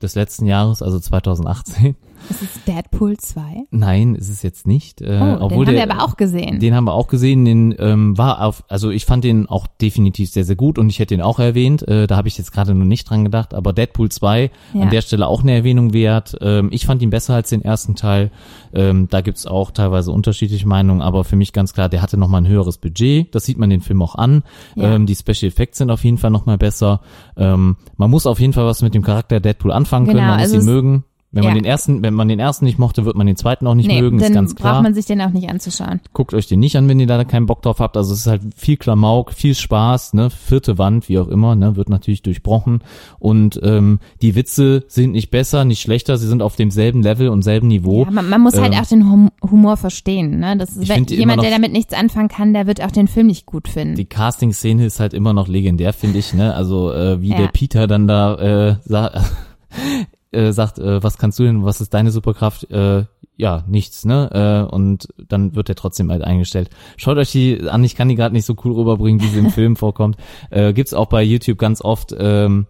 des 0.00 0.14
letzten 0.14 0.46
Jahres, 0.46 0.80
also 0.80 0.98
2018. 0.98 1.96
ist 2.30 2.42
es 2.42 2.64
Deadpool 2.64 3.16
2? 3.16 3.64
Nein, 3.70 4.14
ist 4.14 4.28
es 4.28 4.42
jetzt 4.42 4.66
nicht. 4.66 5.00
Äh, 5.00 5.18
Oh, 5.22 5.36
obwohl 5.40 5.64
den 5.64 5.74
haben 5.80 5.88
der, 5.88 5.96
wir 5.96 6.00
aber 6.00 6.04
auch 6.12 6.16
gesehen. 6.16 6.58
Den 6.60 6.74
haben 6.74 6.84
wir 6.84 6.94
auch 6.94 7.06
gesehen, 7.08 7.44
den 7.44 7.74
ähm, 7.78 8.16
war 8.18 8.42
auf, 8.44 8.64
also 8.68 8.90
ich 8.90 9.04
fand 9.06 9.24
den 9.24 9.48
auch 9.48 9.66
definitiv 9.66 10.30
sehr, 10.30 10.44
sehr 10.44 10.56
gut 10.56 10.78
und 10.78 10.88
ich 10.88 10.98
hätte 10.98 11.14
ihn 11.14 11.20
auch 11.22 11.38
erwähnt. 11.38 11.86
Äh, 11.86 12.06
da 12.06 12.16
habe 12.16 12.28
ich 12.28 12.38
jetzt 12.38 12.52
gerade 12.52 12.74
nur 12.74 12.84
nicht 12.86 13.08
dran 13.08 13.24
gedacht, 13.24 13.54
aber 13.54 13.72
Deadpool 13.72 14.10
2 14.10 14.50
Ja. 14.74 14.80
an 14.82 14.90
der 14.90 15.02
Stelle 15.02 15.26
auch 15.26 15.42
eine 15.42 15.52
Erwähnung 15.52 15.92
wert. 15.92 16.36
Ähm, 16.40 16.68
ich 16.72 16.86
fand 16.86 17.02
ihn 17.02 17.10
besser 17.10 17.34
als 17.34 17.50
den 17.50 17.62
ersten 17.62 17.94
Teil. 17.94 18.30
Ähm, 18.74 19.08
da 19.10 19.20
gibt's 19.20 19.46
auch 19.46 19.70
teilweise 19.70 20.12
unterschiedliche 20.12 20.66
Meinungen, 20.66 21.02
aber 21.02 21.24
für 21.24 21.36
mich 21.36 21.52
ganz 21.52 21.72
klar, 21.74 21.88
der 21.88 22.02
hatte 22.02 22.16
nochmal 22.16 22.42
ein 22.42 22.48
höheres 22.48 22.78
Budget. 22.78 23.34
Das 23.34 23.44
sieht 23.44 23.58
man 23.58 23.70
den 23.70 23.80
Film 23.80 24.02
auch 24.02 24.14
an. 24.14 24.42
Ja. 24.74 24.94
Ähm, 24.94 25.06
die 25.06 25.14
Special 25.14 25.48
Effects 25.48 25.78
sind 25.78 25.90
auf 25.90 26.04
jeden 26.04 26.18
Fall 26.18 26.30
nochmal 26.30 26.58
besser. 26.58 27.00
Ähm, 27.36 27.76
man 27.96 28.10
muss 28.10 28.26
auf 28.26 28.40
jeden 28.40 28.52
Fall 28.52 28.66
was 28.66 28.82
mit 28.82 28.94
dem 28.94 29.02
Charakter 29.02 29.40
Deadpool 29.40 29.72
anfangen 29.72 30.06
können, 30.06 30.18
Genau, 30.18 30.28
man 30.30 30.40
muss 30.40 30.52
also 30.52 30.56
ihn 30.68 30.74
mögen. 30.74 31.04
Wenn 31.34 31.44
man 31.44 31.54
Ja. 31.56 31.60
den 31.62 31.64
ersten, 31.64 32.02
wenn 32.02 32.12
man 32.12 32.28
den 32.28 32.38
ersten 32.38 32.66
nicht 32.66 32.78
mochte, 32.78 33.06
wird 33.06 33.16
man 33.16 33.26
den 33.26 33.36
zweiten 33.36 33.66
auch 33.66 33.74
nicht 33.74 33.86
nee, 33.86 34.02
mögen, 34.02 34.18
ist 34.18 34.26
dann 34.26 34.34
ganz 34.34 34.54
klar 34.54 34.74
braucht 34.74 34.82
man 34.82 34.92
sich 34.94 35.06
den 35.06 35.20
auch 35.22 35.30
nicht 35.30 35.48
anzuschauen. 35.48 36.00
guckt 36.12 36.34
euch 36.34 36.46
den 36.46 36.60
nicht 36.60 36.76
an, 36.76 36.88
wenn 36.88 37.00
ihr 37.00 37.06
da 37.06 37.24
keinen 37.24 37.46
Bock 37.46 37.62
drauf 37.62 37.78
habt. 37.80 37.96
Also 37.96 38.12
es 38.12 38.20
ist 38.20 38.26
halt 38.26 38.42
viel 38.54 38.76
Klamauk, 38.76 39.32
viel 39.32 39.54
Spaß, 39.54 40.12
ne, 40.12 40.28
vierte 40.28 40.76
Wand, 40.76 41.08
wie 41.08 41.18
auch 41.18 41.28
immer, 41.28 41.54
ne, 41.54 41.74
wird 41.76 41.88
natürlich 41.88 42.20
durchbrochen. 42.22 42.82
Und 43.18 43.58
ähm, 43.62 43.98
die 44.20 44.34
Witze 44.34 44.84
sind 44.88 45.12
nicht 45.12 45.30
besser, 45.30 45.64
nicht 45.64 45.80
schlechter, 45.80 46.18
sie 46.18 46.28
sind 46.28 46.42
auf 46.42 46.54
demselben 46.56 47.02
Level 47.02 47.28
und 47.30 47.40
selben 47.42 47.68
Niveau. 47.68 48.04
Ja, 48.04 48.10
man, 48.10 48.28
man 48.28 48.40
muss 48.42 48.60
halt 48.60 48.74
Ähm, 48.74 48.80
auch 48.80 48.86
den 48.86 49.10
hum 49.10 49.30
Humor 49.50 49.78
verstehen. 49.78 50.38
Ne? 50.38 50.56
Das 50.58 50.76
ist, 50.76 50.88
wenn 50.88 51.04
jemand, 51.06 51.10
immer 51.12 51.36
der 51.36 51.50
noch- 51.50 51.56
damit 51.56 51.72
nichts 51.72 51.94
anfangen 51.94 52.28
kann, 52.28 52.52
der 52.52 52.66
wird 52.66 52.82
auch 52.84 52.90
den 52.90 53.08
Film 53.08 53.28
nicht 53.28 53.46
gut 53.46 53.68
finden. 53.68 53.94
Die 53.96 54.04
Casting-Szene 54.04 54.84
ist 54.84 55.00
halt 55.00 55.14
immer 55.14 55.32
noch 55.32 55.48
legendär, 55.48 55.94
finde 55.94 56.18
ich, 56.18 56.34
ne? 56.34 56.54
Also 56.54 56.92
äh, 56.92 57.20
wie 57.22 57.30
Ja. 57.30 57.38
der 57.38 57.46
Peter 57.48 57.86
dann 57.86 58.06
da 58.06 58.34
äh, 58.34 58.76
sa 58.84 59.10
äh, 60.32 60.52
sagt, 60.52 60.78
äh, 60.78 61.02
was 61.02 61.18
kannst 61.18 61.38
du 61.38 61.44
denn, 61.44 61.64
was 61.64 61.80
ist 61.80 61.94
deine 61.94 62.10
Superkraft? 62.10 62.70
Äh, 62.70 63.04
ja, 63.36 63.64
nichts, 63.66 64.04
ne? 64.04 64.68
Äh, 64.70 64.74
und 64.74 65.08
dann 65.28 65.54
wird 65.54 65.68
er 65.68 65.74
trotzdem 65.74 66.10
halt 66.10 66.22
eingestellt. 66.22 66.70
Schaut 66.96 67.16
euch 67.16 67.32
die 67.32 67.68
an, 67.68 67.84
ich 67.84 67.94
kann 67.94 68.08
die 68.08 68.14
gerade 68.14 68.34
nicht 68.34 68.46
so 68.46 68.54
cool 68.64 68.72
rüberbringen, 68.72 69.22
wie 69.22 69.28
sie 69.28 69.38
im 69.38 69.50
Film 69.52 69.76
vorkommt. 69.76 70.16
Äh, 70.50 70.72
gibt's 70.72 70.94
auch 70.94 71.06
bei 71.06 71.22
YouTube 71.22 71.58
ganz 71.58 71.82
oft 71.82 72.14
ähm, 72.18 72.66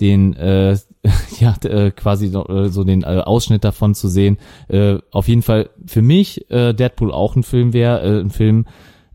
den 0.00 0.34
äh, 0.34 0.76
ja 1.40 1.54
äh, 1.64 1.90
quasi 1.90 2.28
so, 2.28 2.46
äh, 2.46 2.68
so 2.68 2.84
den 2.84 3.02
äh, 3.02 3.22
Ausschnitt 3.24 3.64
davon 3.64 3.94
zu 3.94 4.08
sehen. 4.08 4.38
Äh, 4.68 4.98
auf 5.10 5.28
jeden 5.28 5.42
Fall 5.42 5.70
für 5.86 6.02
mich 6.02 6.50
äh, 6.50 6.72
Deadpool 6.72 7.12
auch 7.12 7.36
ein 7.36 7.42
Film 7.42 7.72
wäre, 7.72 8.00
äh, 8.02 8.20
ein 8.20 8.30
Film, 8.30 8.66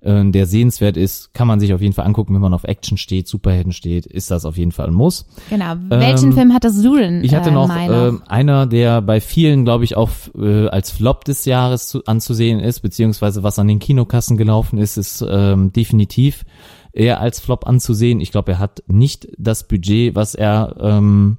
äh, 0.02 0.30
der 0.30 0.46
sehenswert 0.46 0.98
ist, 0.98 1.34
kann 1.34 1.48
man 1.48 1.60
sich 1.60 1.74
auf 1.74 1.82
jeden 1.82 1.94
Fall 1.94 2.06
angucken, 2.06 2.34
wenn 2.34 2.42
man 2.42 2.54
auf 2.54 2.64
Action 2.64 2.98
steht, 2.98 3.28
Superhelden 3.28 3.72
steht, 3.72 4.06
ist 4.06 4.32
das 4.32 4.46
auf 4.46 4.58
jeden 4.58 4.72
Fall 4.72 4.88
ein 4.88 4.94
Muss. 4.94 5.26
genau. 5.50 5.76
Welchen 5.90 6.34
Film 6.34 6.54
hattest 6.54 6.84
du 6.84 6.98
denn? 6.98 7.16
Ähm, 7.16 7.24
Ich 7.24 7.36
hatte 7.36 7.50
äh, 7.50 7.54
noch 7.54 7.70
ähm, 7.70 8.22
einer, 8.28 8.66
der 8.66 9.02
bei 9.02 9.22
vielen, 9.22 9.66
glaube 9.66 9.84
ich, 9.84 9.96
auch 9.98 10.10
äh, 10.38 10.68
als 10.68 10.92
Flop 10.92 11.26
des 11.26 11.46
Jahres 11.46 11.88
zu, 11.88 12.04
anzusehen 12.06 12.60
ist, 12.60 12.82
beziehungsweise 12.82 13.44
was 13.44 13.60
an 13.60 13.68
den 13.68 13.80
Kinokassen 13.80 14.38
gelaufen 14.38 14.78
ist, 14.78 14.98
ist 14.98 15.26
ähm, 15.28 15.72
definitiv 15.74 16.46
eher 16.92 17.20
als 17.20 17.40
Flop 17.40 17.68
anzusehen. 17.68 18.20
Ich 18.20 18.32
glaube, 18.32 18.54
er 18.54 18.60
hat 18.60 18.84
nicht 18.88 19.28
das 19.38 19.68
Budget, 19.68 20.16
was 20.16 20.36
er 20.36 20.76
ähm, 20.80 21.38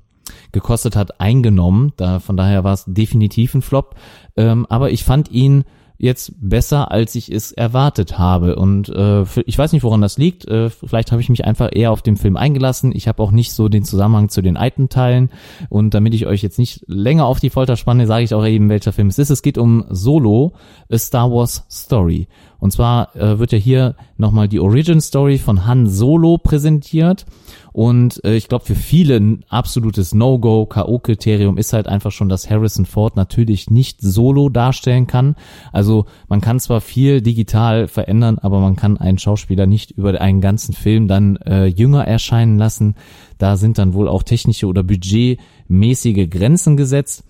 gekostet 0.53 0.97
hat, 0.97 1.21
eingenommen. 1.21 1.93
Da, 1.97 2.21
von 2.21 2.37
daher 2.37 2.65
war 2.65 2.75
es 2.75 2.85
definitiv 2.87 3.55
ein 3.55 3.63
Flop. 3.63 3.97
Ähm, 4.37 4.67
aber 4.69 4.91
ich 4.91 5.05
fand 5.05 5.31
ihn 5.31 5.65
jetzt 6.01 6.33
besser, 6.41 6.91
als 6.91 7.15
ich 7.15 7.31
es 7.31 7.53
erwartet 7.53 8.19
habe. 8.19 8.57
Und 8.57 8.89
äh, 8.89 9.25
ich 9.45 9.59
weiß 9.59 9.73
nicht, 9.73 9.83
woran 9.83 10.01
das 10.01 10.17
liegt. 10.17 10.49
Äh, 10.49 10.71
vielleicht 10.71 11.13
habe 11.13 11.21
ich 11.21 11.29
mich 11.29 11.45
einfach 11.45 11.69
eher 11.73 11.93
auf 11.93 12.01
den 12.01 12.17
Film 12.17 12.37
eingelassen. 12.37 12.93
Ich 12.95 13.07
habe 13.07 13.23
auch 13.23 13.31
nicht 13.31 13.53
so 13.53 13.69
den 13.69 13.85
Zusammenhang 13.85 14.31
zu 14.31 14.41
den 14.41 14.57
alten 14.57 14.89
Teilen. 14.89 15.31
Und 15.69 15.93
damit 15.93 16.15
ich 16.15 16.27
euch 16.27 16.43
jetzt 16.43 16.59
nicht 16.59 16.83
länger 16.87 17.27
auf 17.27 17.39
die 17.39 17.51
Folter 17.51 17.77
spanne, 17.77 18.07
sage 18.07 18.25
ich 18.25 18.35
auch 18.35 18.47
eben, 18.47 18.71
welcher 18.71 18.93
Film 18.93 19.09
es 19.09 19.19
ist. 19.19 19.31
Es 19.31 19.43
geht 19.43 19.59
um 19.59 19.85
Solo, 19.91 20.55
A 20.91 20.97
Star 20.97 21.31
Wars 21.31 21.67
Story. 21.71 22.29
Und 22.61 22.73
zwar 22.73 23.17
äh, 23.17 23.39
wird 23.39 23.53
ja 23.53 23.59
hier 23.59 23.97
nochmal 24.19 24.47
die 24.47 24.61
Origin 24.61 25.01
Story 25.01 25.39
von 25.39 25.67
Han 25.67 25.89
Solo 25.89 26.39
präsentiert. 26.39 27.25
Und 27.73 28.23
äh, 28.25 28.37
ich 28.37 28.49
glaube, 28.49 28.67
für 28.67 28.75
viele 28.75 29.17
ein 29.17 29.45
absolutes 29.49 30.15
No-Go, 30.15 30.67
K.O.-Kriterium 30.67 31.57
ist 31.57 31.73
halt 31.73 31.87
einfach 31.87 32.13
schon, 32.13 32.29
dass 32.29 32.51
Harrison 32.51 32.85
Ford 32.85 33.17
natürlich 33.17 33.71
nicht 33.71 34.01
solo 34.03 34.49
darstellen 34.51 35.07
kann. 35.07 35.37
Also 35.73 36.05
man 36.29 36.41
kann 36.41 36.61
zwar 36.61 36.81
viel 36.81 37.23
digital 37.23 37.89
verändern, 37.89 38.39
aber 38.39 38.61
man 38.61 38.77
kann 38.77 38.99
einen 38.99 39.19
Schauspieler 39.19 39.67
nicht 39.67 39.93
über 39.93 40.21
einen 40.21 40.41
ganzen 40.41 40.75
Film 40.75 41.09
dann 41.09 41.37
äh, 41.37 41.67
jünger 41.67 42.07
erscheinen 42.07 42.59
lassen. 42.59 42.95
Da 43.39 43.57
sind 43.57 43.79
dann 43.79 43.95
wohl 43.95 44.09
auch 44.09 44.23
technische 44.23 44.67
oder 44.67 44.83
budgetmäßige 44.83 46.29
Grenzen 46.29 46.77
gesetzt. 46.77 47.25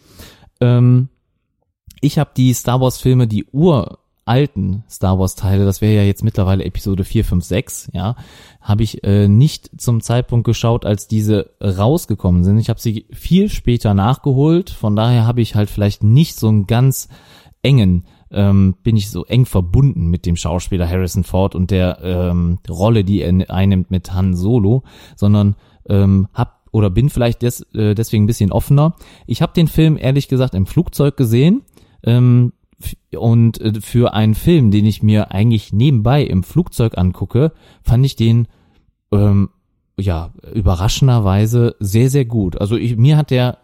Ähm, 0.61 1.09
ich 2.01 2.19
habe 2.19 2.31
die 2.37 2.53
Star 2.55 2.81
Wars 2.81 2.99
Filme, 2.99 3.29
die 3.29 3.45
Ur 3.53 4.00
alten 4.25 4.85
Star 4.89 5.19
Wars 5.19 5.35
Teile, 5.35 5.65
das 5.65 5.81
wäre 5.81 5.95
ja 5.95 6.03
jetzt 6.03 6.23
mittlerweile 6.23 6.65
Episode 6.65 7.05
4, 7.05 7.25
5, 7.25 7.45
6, 7.45 7.91
ja, 7.93 8.17
habe 8.61 8.83
ich 8.83 9.03
äh, 9.05 9.29
nicht 9.29 9.71
zum 9.81 10.01
Zeitpunkt 10.01 10.45
geschaut, 10.45 10.85
als 10.85 11.09
diese 11.09 11.51
rausgekommen 11.63 12.45
sind. 12.45 12.59
Ich 12.59 12.69
habe 12.69 12.81
sie 12.81 13.07
viel 13.13 13.49
später 13.49 13.95
nachgeholt, 13.95 14.71
von 14.71 14.97
daher 14.97 15.27
habe 15.27 15.41
ich 15.41 15.55
halt 15.55 15.71
vielleicht 15.71 16.03
nicht 16.05 16.39
so 16.39 16.49
einen 16.49 16.67
ganz 16.67 17.09
engen 17.63 18.05
ähm, 18.33 18.77
bin 18.83 18.97
ich 18.97 19.11
so 19.11 19.25
eng 19.25 19.45
verbunden 19.45 20.07
mit 20.09 20.25
dem 20.27 20.37
Schauspieler 20.37 20.89
Harrison 20.89 21.25
Ford 21.25 21.55
und 21.55 21.71
der 21.71 21.99
ähm, 22.03 22.59
Rolle, 22.69 23.05
die 23.05 23.23
er 23.23 23.51
einnimmt 23.51 23.91
mit 23.91 24.13
Han 24.13 24.35
Solo, 24.35 24.85
sondern 25.17 25.57
ähm, 25.89 26.29
hab 26.33 26.61
oder 26.73 26.91
bin 26.91 27.11
vielleicht 27.11 27.43
des, 27.43 27.63
äh, 27.75 27.95
deswegen 27.95 28.25
ein 28.25 28.29
bisschen 28.29 28.53
offener. 28.53 28.95
Ich 29.27 29.43
habe 29.43 29.53
den 29.53 29.67
Film 29.67 29.99
ehrlich 30.01 30.29
gesagt 30.29 30.55
im 30.55 30.67
Flugzeug 30.67 31.17
gesehen. 31.17 31.63
Ähm, 32.05 32.53
und 33.17 33.61
äh, 33.61 33.81
für 33.81 34.15
einen 34.15 34.35
Film, 34.35 34.71
den 34.71 34.87
ich 34.87 35.03
mir 35.03 35.33
eigentlich 35.33 35.73
nebenbei 35.73 36.23
im 36.23 36.43
Flugzeug 36.43 36.97
angucke, 36.97 37.53
fand 37.83 38.05
ich 38.07 38.17
den 38.17 38.49
ähm, 39.13 39.51
ja 40.01 40.31
überraschenderweise 40.55 41.77
sehr 41.81 42.11
sehr 42.11 42.25
gut. 42.25 42.61
Also 42.61 42.77
ich, 42.77 42.97
mir 42.97 43.17
hat 43.17 43.31
der 43.31 43.59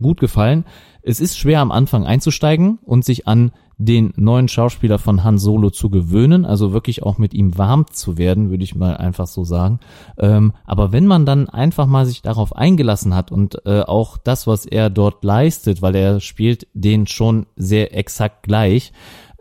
gut 0.00 0.20
gefallen. 0.20 0.64
Es 1.02 1.20
ist 1.20 1.38
schwer 1.38 1.60
am 1.60 1.72
Anfang 1.72 2.04
einzusteigen 2.04 2.78
und 2.84 3.04
sich 3.04 3.26
an 3.26 3.52
den 3.80 4.12
neuen 4.16 4.46
Schauspieler 4.46 4.98
von 4.98 5.24
Han 5.24 5.38
Solo 5.38 5.70
zu 5.70 5.88
gewöhnen, 5.88 6.44
also 6.44 6.74
wirklich 6.74 7.02
auch 7.02 7.16
mit 7.16 7.32
ihm 7.32 7.56
warm 7.56 7.86
zu 7.90 8.18
werden, 8.18 8.50
würde 8.50 8.62
ich 8.62 8.74
mal 8.74 8.98
einfach 8.98 9.26
so 9.26 9.42
sagen. 9.42 9.80
Ähm, 10.18 10.52
aber 10.66 10.92
wenn 10.92 11.06
man 11.06 11.24
dann 11.24 11.48
einfach 11.48 11.86
mal 11.86 12.04
sich 12.04 12.20
darauf 12.20 12.54
eingelassen 12.54 13.14
hat 13.14 13.32
und 13.32 13.64
äh, 13.64 13.80
auch 13.80 14.18
das, 14.18 14.46
was 14.46 14.66
er 14.66 14.90
dort 14.90 15.24
leistet, 15.24 15.80
weil 15.80 15.96
er 15.96 16.20
spielt 16.20 16.66
den 16.74 17.06
schon 17.06 17.46
sehr 17.56 17.96
exakt 17.96 18.42
gleich, 18.42 18.92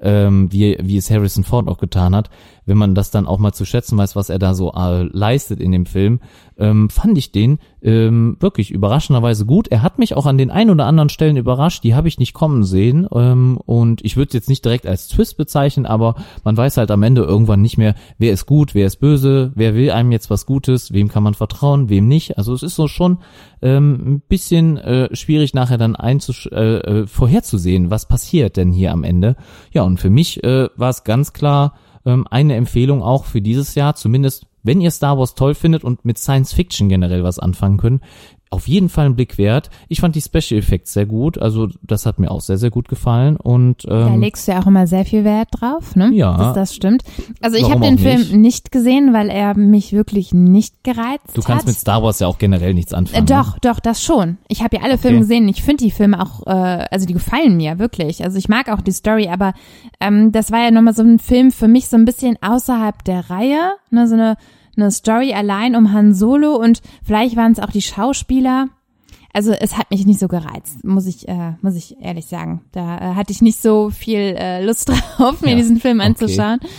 ähm, 0.01 0.49
wie, 0.53 0.77
wie 0.81 0.95
es 0.95 1.11
Harrison 1.11 1.43
Ford 1.43 1.67
auch 1.67 1.77
getan 1.77 2.15
hat, 2.15 2.29
wenn 2.69 2.77
man 2.77 2.95
das 2.95 3.11
dann 3.11 3.27
auch 3.27 3.39
mal 3.39 3.51
zu 3.51 3.65
schätzen 3.65 3.97
weiß, 3.97 4.15
was 4.15 4.29
er 4.29 4.39
da 4.39 4.53
so 4.53 4.71
äh, 4.73 5.03
leistet 5.03 5.59
in 5.59 5.71
dem 5.71 5.85
Film, 5.85 6.21
ähm, 6.57 6.89
fand 6.89 7.17
ich 7.17 7.31
den 7.31 7.59
ähm, 7.81 8.37
wirklich 8.39 8.71
überraschenderweise 8.71 9.45
gut. 9.45 9.67
Er 9.69 9.81
hat 9.81 9.97
mich 9.97 10.15
auch 10.15 10.25
an 10.25 10.37
den 10.37 10.51
ein 10.51 10.69
oder 10.69 10.85
anderen 10.85 11.09
Stellen 11.09 11.37
überrascht, 11.37 11.83
die 11.83 11.95
habe 11.95 12.07
ich 12.07 12.19
nicht 12.19 12.33
kommen 12.33 12.63
sehen 12.63 13.07
ähm, 13.13 13.57
und 13.65 14.05
ich 14.05 14.17
würde 14.17 14.33
jetzt 14.33 14.49
nicht 14.49 14.63
direkt 14.63 14.85
als 14.85 15.07
Twist 15.07 15.37
bezeichnen, 15.37 15.85
aber 15.85 16.15
man 16.43 16.55
weiß 16.55 16.77
halt 16.77 16.91
am 16.91 17.03
Ende 17.03 17.23
irgendwann 17.23 17.61
nicht 17.61 17.77
mehr, 17.77 17.95
wer 18.17 18.31
ist 18.31 18.45
gut, 18.45 18.75
wer 18.75 18.85
ist 18.85 18.97
böse, 18.97 19.51
wer 19.55 19.73
will 19.73 19.91
einem 19.91 20.11
jetzt 20.11 20.29
was 20.29 20.45
Gutes, 20.45 20.93
wem 20.93 21.07
kann 21.07 21.23
man 21.23 21.33
vertrauen, 21.33 21.89
wem 21.89 22.07
nicht. 22.07 22.37
Also 22.37 22.53
es 22.53 22.63
ist 22.63 22.75
so 22.75 22.87
schon 22.87 23.17
ähm, 23.61 23.93
ein 24.05 24.21
bisschen 24.21 24.77
äh, 24.77 25.15
schwierig 25.15 25.53
nachher 25.53 25.77
dann 25.77 25.95
einzusch 25.95 26.47
äh, 26.51 26.77
äh, 26.77 27.07
vorherzusehen, 27.07 27.89
was 27.89 28.07
passiert 28.07 28.57
denn 28.57 28.71
hier 28.71 28.91
am 28.91 29.03
Ende. 29.03 29.35
Ja, 29.71 29.83
und 29.83 29.99
für 29.99 30.09
mich 30.09 30.43
äh, 30.43 30.67
war 30.75 30.89
es 30.89 31.03
ganz 31.03 31.33
klar 31.33 31.73
ähm, 32.05 32.25
eine 32.29 32.55
Empfehlung 32.55 33.01
auch 33.01 33.25
für 33.25 33.41
dieses 33.41 33.75
Jahr, 33.75 33.95
zumindest 33.95 34.47
wenn 34.63 34.81
ihr 34.81 34.91
Star 34.91 35.17
Wars 35.17 35.35
toll 35.35 35.55
findet 35.55 35.83
und 35.83 36.05
mit 36.05 36.17
Science 36.17 36.53
Fiction 36.53 36.89
generell 36.89 37.23
was 37.23 37.39
anfangen 37.39 37.77
könnt, 37.77 38.03
auf 38.51 38.67
jeden 38.67 38.89
Fall 38.89 39.05
einen 39.05 39.15
Blick 39.15 39.37
wert. 39.37 39.69
Ich 39.89 40.01
fand 40.01 40.15
die 40.15 40.21
Special 40.21 40.59
Effects 40.59 40.93
sehr 40.93 41.05
gut, 41.05 41.37
also 41.37 41.67
das 41.83 42.05
hat 42.07 42.17
mir 42.19 42.31
auch 42.31 42.41
sehr, 42.41 42.57
sehr 42.57 42.71
gut 42.71 42.87
gefallen 42.89 43.37
und 43.37 43.85
ähm, 43.85 43.89
da 43.89 44.15
legst 44.15 44.47
du 44.47 44.53
ja 44.53 44.61
auch 44.61 44.65
immer 44.67 44.87
sehr 44.87 45.05
viel 45.05 45.23
Wert 45.23 45.49
drauf, 45.51 45.95
ne? 45.95 46.09
Ja. 46.13 46.35
Dass 46.35 46.55
das 46.55 46.75
stimmt. 46.75 47.03
Also 47.41 47.57
ich 47.57 47.69
habe 47.69 47.81
den 47.81 47.97
Film 47.99 48.17
nicht? 48.19 48.33
nicht 48.33 48.71
gesehen, 48.71 49.13
weil 49.13 49.29
er 49.29 49.55
mich 49.55 49.93
wirklich 49.93 50.33
nicht 50.33 50.83
gereizt 50.83 51.35
du 51.35 51.41
kannst 51.41 51.63
hat. 51.63 51.67
mit 51.67 51.77
Star 51.77 52.01
Wars 52.01 52.19
ja 52.19 52.27
auch 52.27 52.39
generell 52.39 52.73
nichts 52.73 52.91
Äh, 52.91 52.95
anfangen. 52.95 53.25
Doch, 53.27 53.59
doch, 53.59 53.79
das 53.79 54.03
schon. 54.03 54.37
Ich 54.47 54.63
habe 54.63 54.77
ja 54.77 54.83
alle 54.83 54.97
Filme 54.97 55.17
Okay. 55.17 55.23
gesehen. 55.27 55.47
Ich 55.47 55.61
finde 55.61 55.83
die 55.83 55.91
Filme 55.91 56.19
auch, 56.21 56.47
äh, 56.47 56.85
also 56.89 57.05
die 57.05 57.13
gefallen 57.13 57.55
mir 57.57 57.77
wirklich. 57.77 58.23
Also 58.23 58.37
ich 58.39 58.49
mag 58.49 58.69
auch 58.69 58.81
die 58.81 58.91
Story, 58.91 59.27
aber 59.29 59.53
ähm, 59.99 60.31
das 60.31 60.51
war 60.51 60.63
ja 60.63 60.71
nochmal 60.71 60.95
so 60.95 61.03
ein 61.03 61.19
Film 61.19 61.51
für 61.51 61.67
mich 61.67 61.87
so 61.87 61.97
ein 61.97 62.05
bisschen 62.05 62.37
außerhalb 62.41 63.03
der 63.03 63.29
Reihe, 63.29 63.73
ne, 63.91 64.07
so 64.07 64.15
eine, 64.15 64.37
eine 64.81 64.91
Story 64.91 65.33
allein 65.33 65.75
um 65.75 65.93
Han 65.93 66.13
Solo 66.13 66.55
und 66.55 66.81
vielleicht 67.03 67.35
waren 67.35 67.51
es 67.51 67.59
auch 67.59 67.71
die 67.71 67.81
Schauspieler. 67.81 68.67
Also 69.31 69.51
es 69.51 69.77
hat 69.77 69.91
mich 69.91 70.05
nicht 70.05 70.19
so 70.19 70.27
gereizt, 70.27 70.83
muss 70.83 71.05
ich, 71.05 71.27
äh, 71.27 71.53
muss 71.61 71.75
ich 71.75 71.97
ehrlich 72.01 72.25
sagen. 72.25 72.61
Da 72.71 72.97
äh, 72.97 73.15
hatte 73.15 73.31
ich 73.31 73.41
nicht 73.41 73.61
so 73.61 73.89
viel 73.91 74.35
äh, 74.37 74.65
Lust 74.65 74.89
drauf, 75.17 75.41
mir 75.41 75.51
Ja, 75.51 75.55
diesen 75.57 75.79
Film 75.79 75.99
okay. 75.99 76.69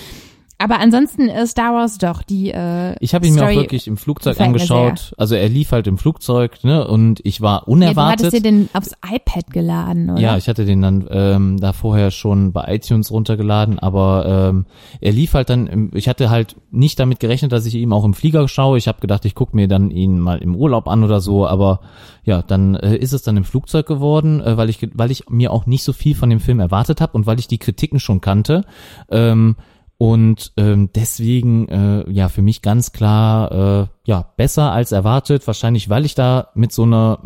Aber 0.63 0.79
ansonsten 0.79 1.31
äh, 1.31 1.47
Star 1.47 1.73
Wars 1.73 1.97
doch, 1.97 2.23
die 2.23 2.51
äh, 2.51 2.95
Ich 3.01 3.15
habe 3.15 3.27
ihn 3.27 3.35
mir 3.35 3.41
auch 3.41 3.47
Story 3.47 3.57
wirklich 3.65 3.87
im 3.87 3.97
Flugzeug 3.97 4.39
angeschaut. 4.39 5.15
Also 5.17 5.35
er 5.35 5.49
lief 5.49 5.73
halt 5.73 5.87
im 5.87 5.97
Flugzeug, 5.97 6.63
ne? 6.65 6.87
Und 6.87 7.21
ich 7.25 7.41
war 7.41 7.61
Ja, 7.61 7.65
du 7.65 7.71
unerwartet. 7.73 8.27
hattest 8.27 8.33
dir 8.37 8.43
den 8.43 8.69
aufs 8.75 8.93
iPad 9.11 9.51
geladen, 9.51 10.11
oder? 10.11 10.21
Ja, 10.21 10.37
ich 10.37 10.49
hatte 10.49 10.67
den 10.67 10.83
dann 10.83 11.07
ähm, 11.11 11.59
da 11.59 11.73
vorher 11.73 12.11
schon 12.11 12.53
bei 12.53 12.75
iTunes 12.75 13.11
runtergeladen, 13.11 13.79
aber 13.79 14.51
ähm, 14.51 14.67
er 15.01 15.13
lief 15.13 15.33
halt 15.33 15.49
dann, 15.49 15.67
im, 15.67 15.91
ich 15.95 16.11
hatte 16.11 16.29
halt 16.29 16.57
nicht 16.71 16.99
damit 17.01 17.21
gerechnet, 17.21 17.53
dass 17.53 17.65
ich 17.65 17.75
ihn 17.75 17.91
auch 17.95 18.05
im 18.05 18.13
Flieger 18.13 18.47
schaue. 18.47 18.77
Ich 18.77 18.87
habe 18.87 19.01
gedacht, 19.01 19.25
ich 19.25 19.35
gucke 19.35 19.57
mir 19.57 19.67
dann 19.67 19.91
ihn 19.91 20.19
mal 20.19 20.43
im 20.43 20.55
Urlaub 20.55 20.89
an 20.89 21.05
oder 21.05 21.23
so, 21.23 21.47
aber 21.47 21.81
ja, 22.25 22.43
dann 22.43 22.75
äh, 22.75 22.97
ist 22.97 23.15
es 23.15 23.23
dann 23.23 23.39
im 23.39 23.45
Flugzeug 23.45 23.87
geworden, 23.87 24.43
äh, 24.43 24.59
weil 24.59 24.69
ich 24.69 24.87
weil 24.93 25.11
ich 25.11 25.31
mir 25.31 25.53
auch 25.53 25.65
nicht 25.65 25.85
so 25.85 25.95
viel 25.95 26.15
von 26.15 26.29
dem 26.29 26.41
Film 26.41 26.61
erwartet 26.61 27.01
habe 27.01 27.15
und 27.15 27.25
weil 27.25 27.39
ich 27.39 27.49
die 27.49 27.57
Kritiken 27.57 27.99
schon 27.99 28.21
kannte. 28.21 28.67
Ähm, 29.11 29.57
und 30.03 30.55
ähm, 30.57 30.89
deswegen, 30.95 31.69
äh, 31.69 32.11
ja, 32.11 32.31
für 32.31 32.41
mich 32.41 32.63
ganz 32.63 32.93
klar, 32.93 33.83
äh, 33.83 33.87
ja, 34.05 34.33
besser 34.39 34.73
als 34.73 34.93
erwartet. 34.93 35.47
Wahrscheinlich, 35.47 35.91
weil 35.91 36.07
ich 36.07 36.15
da 36.15 36.49
mit 36.55 36.73
so 36.73 36.85
einer, 36.85 37.23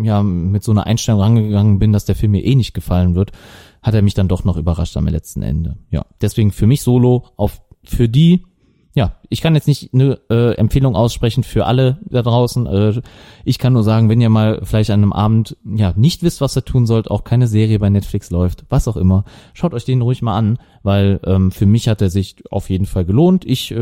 ja, 0.00 0.22
mit 0.22 0.62
so 0.62 0.70
einer 0.70 0.86
Einstellung 0.86 1.20
rangegangen 1.20 1.80
bin, 1.80 1.90
dass 1.92 2.04
der 2.04 2.14
Film 2.14 2.30
mir 2.30 2.44
eh 2.44 2.54
nicht 2.54 2.74
gefallen 2.74 3.16
wird, 3.16 3.32
hat 3.82 3.94
er 3.94 4.02
mich 4.02 4.14
dann 4.14 4.28
doch 4.28 4.44
noch 4.44 4.56
überrascht 4.56 4.96
am 4.96 5.08
letzten 5.08 5.42
Ende. 5.42 5.78
Ja, 5.90 6.06
deswegen 6.20 6.52
für 6.52 6.68
mich 6.68 6.82
Solo 6.82 7.26
auf 7.36 7.60
für 7.82 8.08
die. 8.08 8.44
Ja, 8.92 9.12
ich 9.28 9.40
kann 9.40 9.54
jetzt 9.54 9.68
nicht 9.68 9.94
eine 9.94 10.18
äh, 10.30 10.56
Empfehlung 10.56 10.96
aussprechen 10.96 11.44
für 11.44 11.66
alle 11.66 11.98
da 12.06 12.22
draußen. 12.22 12.66
Äh, 12.66 13.02
ich 13.44 13.60
kann 13.60 13.72
nur 13.72 13.84
sagen, 13.84 14.08
wenn 14.08 14.20
ihr 14.20 14.30
mal 14.30 14.60
vielleicht 14.64 14.90
an 14.90 15.02
einem 15.02 15.12
Abend 15.12 15.56
ja 15.64 15.92
nicht 15.96 16.24
wisst, 16.24 16.40
was 16.40 16.56
ihr 16.56 16.64
tun 16.64 16.86
sollt, 16.86 17.08
auch 17.08 17.22
keine 17.22 17.46
Serie 17.46 17.78
bei 17.78 17.88
Netflix 17.88 18.30
läuft, 18.30 18.64
was 18.68 18.88
auch 18.88 18.96
immer, 18.96 19.24
schaut 19.54 19.74
euch 19.74 19.84
den 19.84 20.02
ruhig 20.02 20.22
mal 20.22 20.36
an, 20.36 20.58
weil 20.82 21.20
ähm, 21.24 21.52
für 21.52 21.66
mich 21.66 21.88
hat 21.88 22.02
er 22.02 22.10
sich 22.10 22.42
auf 22.50 22.68
jeden 22.68 22.86
Fall 22.86 23.04
gelohnt. 23.04 23.44
Ich 23.44 23.70
äh, 23.70 23.76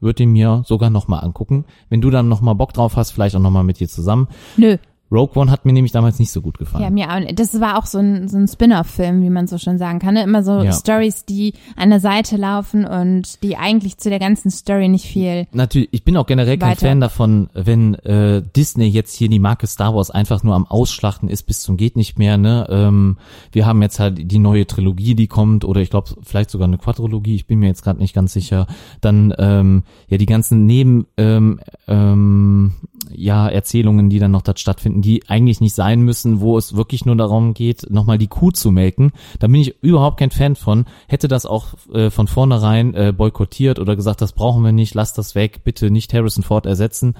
würde 0.00 0.22
ihn 0.22 0.30
mir 0.30 0.62
sogar 0.64 0.90
noch 0.90 1.08
mal 1.08 1.18
angucken. 1.18 1.64
Wenn 1.88 2.00
du 2.00 2.10
dann 2.10 2.28
noch 2.28 2.40
mal 2.40 2.54
Bock 2.54 2.72
drauf 2.72 2.94
hast, 2.94 3.10
vielleicht 3.10 3.34
auch 3.34 3.40
noch 3.40 3.50
mal 3.50 3.64
mit 3.64 3.80
dir 3.80 3.88
zusammen. 3.88 4.28
Nö. 4.56 4.76
Rogue 5.12 5.36
One 5.40 5.50
hat 5.50 5.64
mir 5.66 5.72
nämlich 5.72 5.92
damals 5.92 6.18
nicht 6.18 6.32
so 6.32 6.40
gut 6.40 6.56
Ja, 6.58 6.64
gefallen. 6.64 6.94
mir 6.94 7.10
auch. 7.10 7.20
Das 7.34 7.60
war 7.60 7.78
auch 7.78 7.86
so 7.86 7.98
ein, 7.98 8.28
so 8.28 8.38
ein 8.38 8.48
Spin-off-Film, 8.48 9.22
wie 9.22 9.30
man 9.30 9.46
so 9.46 9.58
schon 9.58 9.76
sagen 9.78 9.98
kann. 9.98 10.14
Ne? 10.14 10.22
Immer 10.22 10.42
so 10.42 10.62
Ja. 10.62 10.72
Stories, 10.72 11.24
die 11.26 11.52
an 11.76 11.90
der 11.90 12.00
Seite 12.00 12.36
laufen 12.36 12.84
und 12.86 13.42
die 13.42 13.56
eigentlich 13.56 13.98
zu 13.98 14.08
der 14.08 14.18
ganzen 14.18 14.50
Story 14.50 14.88
nicht 14.88 15.04
viel. 15.04 15.46
Natürlich, 15.52 15.88
ich 15.92 16.04
bin 16.04 16.16
auch 16.16 16.26
generell 16.26 16.56
kein 16.56 16.70
Weiter. 16.70 16.86
Fan 16.86 17.00
davon, 17.00 17.50
wenn 17.52 17.94
äh, 17.96 18.42
Disney 18.56 18.86
jetzt 18.86 19.14
hier 19.14 19.28
die 19.28 19.38
Marke 19.38 19.66
Star 19.66 19.94
Wars 19.94 20.10
einfach 20.10 20.42
nur 20.42 20.54
am 20.54 20.66
Ausschlachten 20.66 21.28
ist 21.28 21.42
bis 21.42 21.60
zum 21.60 21.76
geht 21.76 21.96
nicht 21.96 22.18
mehr. 22.18 22.38
Ne, 22.38 22.66
ähm, 22.70 23.18
wir 23.52 23.66
haben 23.66 23.82
jetzt 23.82 23.98
halt 24.00 24.30
die 24.30 24.38
neue 24.38 24.66
Trilogie, 24.66 25.14
die 25.14 25.26
kommt, 25.26 25.64
oder 25.64 25.80
ich 25.80 25.90
glaube 25.90 26.10
vielleicht 26.22 26.50
sogar 26.50 26.68
eine 26.68 26.78
Quadrologie. 26.78 27.34
Ich 27.34 27.46
bin 27.46 27.58
mir 27.58 27.66
jetzt 27.66 27.82
gerade 27.82 27.98
nicht 27.98 28.14
ganz 28.14 28.32
sicher. 28.32 28.66
Dann 29.00 29.34
ähm, 29.38 29.82
ja 30.08 30.16
die 30.16 30.26
ganzen 30.26 30.64
Neben 30.66 31.06
ähm, 31.16 31.60
ähm, 31.88 32.72
ja 33.10 33.48
Erzählungen, 33.48 34.10
die 34.10 34.18
dann 34.18 34.30
noch 34.30 34.42
dort 34.42 34.60
stattfinden, 34.60 35.02
die 35.02 35.28
eigentlich 35.28 35.60
nicht 35.60 35.74
sein 35.74 36.02
müssen, 36.02 36.40
wo 36.40 36.56
es 36.58 36.76
wirklich 36.76 37.04
nur 37.04 37.16
darum 37.16 37.54
geht, 37.54 37.90
nochmal 37.90 38.18
die 38.18 38.28
Kuh 38.28 38.50
zu 38.50 38.70
melken. 38.70 39.12
Da 39.38 39.46
bin 39.46 39.60
ich 39.60 39.82
überhaupt 39.82 40.18
kein 40.18 40.30
Fan 40.30 40.56
von. 40.56 40.86
Hätte 41.08 41.28
das 41.28 41.46
auch 41.46 41.68
äh, 41.92 42.10
von 42.10 42.26
vornherein 42.26 42.94
äh, 42.94 43.12
boykottiert 43.16 43.78
oder 43.78 43.96
gesagt, 43.96 44.20
das 44.20 44.32
brauchen 44.32 44.64
wir 44.64 44.72
nicht, 44.72 44.94
lasst 44.94 45.18
das 45.18 45.34
weg, 45.34 45.60
bitte 45.64 45.90
nicht 45.90 46.12
Harrison 46.14 46.44
Ford 46.44 46.66
ersetzen. 46.66 47.14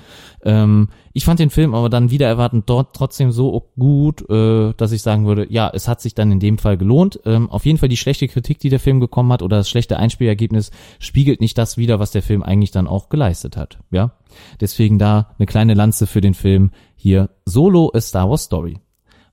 Ähm, 0.44 0.88
ich 1.12 1.24
fand 1.24 1.40
den 1.40 1.50
Film 1.50 1.74
aber 1.74 1.88
dann 1.88 2.10
wieder 2.10 2.26
erwartend 2.26 2.68
dort 2.68 2.94
trotzdem 2.94 3.32
so 3.32 3.70
gut, 3.78 4.28
äh, 4.30 4.72
dass 4.76 4.92
ich 4.92 5.02
sagen 5.02 5.26
würde, 5.26 5.46
ja, 5.50 5.70
es 5.72 5.88
hat 5.88 6.00
sich 6.00 6.14
dann 6.14 6.32
in 6.32 6.40
dem 6.40 6.58
Fall 6.58 6.76
gelohnt. 6.76 7.20
Ähm, 7.24 7.50
auf 7.50 7.66
jeden 7.66 7.78
Fall 7.78 7.88
die 7.88 7.96
schlechte 7.96 8.28
Kritik, 8.28 8.58
die 8.58 8.70
der 8.70 8.80
Film 8.80 9.00
bekommen 9.00 9.32
hat 9.32 9.42
oder 9.42 9.58
das 9.58 9.68
schlechte 9.68 9.98
Einspielergebnis 9.98 10.70
spiegelt 10.98 11.40
nicht 11.40 11.58
das 11.58 11.76
wider, 11.76 11.98
was 11.98 12.10
der 12.10 12.22
Film 12.22 12.42
eigentlich 12.42 12.70
dann 12.70 12.86
auch 12.86 13.08
geleistet 13.08 13.56
hat. 13.56 13.78
Ja, 13.90 14.12
deswegen 14.60 14.98
da 14.98 15.34
eine 15.38 15.46
kleine 15.46 15.74
Lanze 15.74 16.06
für 16.06 16.20
den 16.20 16.34
Film 16.34 16.70
hier 16.96 17.30
Solo 17.44 17.90
a 17.94 18.00
Star 18.00 18.30
Wars 18.30 18.44
Story. 18.44 18.78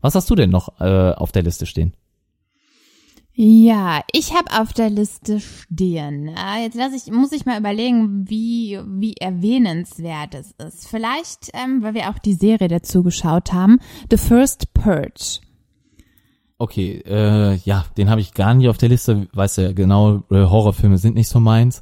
Was 0.01 0.15
hast 0.15 0.29
du 0.29 0.35
denn 0.35 0.49
noch 0.49 0.79
äh, 0.79 1.11
auf 1.11 1.31
der 1.31 1.43
Liste 1.43 1.65
stehen? 1.65 1.93
Ja, 3.41 4.01
ich 4.11 4.33
habe 4.33 4.51
auf 4.61 4.73
der 4.73 4.89
Liste 4.89 5.39
stehen. 5.39 6.27
Äh, 6.27 6.63
jetzt 6.63 6.75
lass 6.75 6.91
ich, 6.91 7.09
muss 7.09 7.31
ich 7.31 7.45
mal 7.45 7.57
überlegen, 7.57 8.29
wie, 8.29 8.77
wie 8.85 9.13
erwähnenswert 9.13 10.35
es 10.35 10.51
ist. 10.57 10.89
Vielleicht, 10.89 11.49
ähm, 11.53 11.81
weil 11.81 11.93
wir 11.93 12.09
auch 12.09 12.19
die 12.19 12.33
Serie 12.33 12.67
dazu 12.67 13.01
geschaut 13.01 13.53
haben, 13.53 13.79
The 14.11 14.17
First 14.17 14.73
Purge. 14.73 15.39
Okay, 16.57 17.01
äh, 17.07 17.55
ja, 17.63 17.85
den 17.95 18.09
habe 18.09 18.19
ich 18.19 18.33
gar 18.33 18.53
nicht 18.53 18.67
auf 18.67 18.77
der 18.77 18.89
Liste. 18.89 19.29
Weißt 19.31 19.57
du 19.57 19.61
ja 19.61 19.71
genau, 19.71 20.17
äh, 20.29 20.43
Horrorfilme 20.43 20.97
sind 20.97 21.15
nicht 21.15 21.29
so 21.29 21.39
meins. 21.39 21.81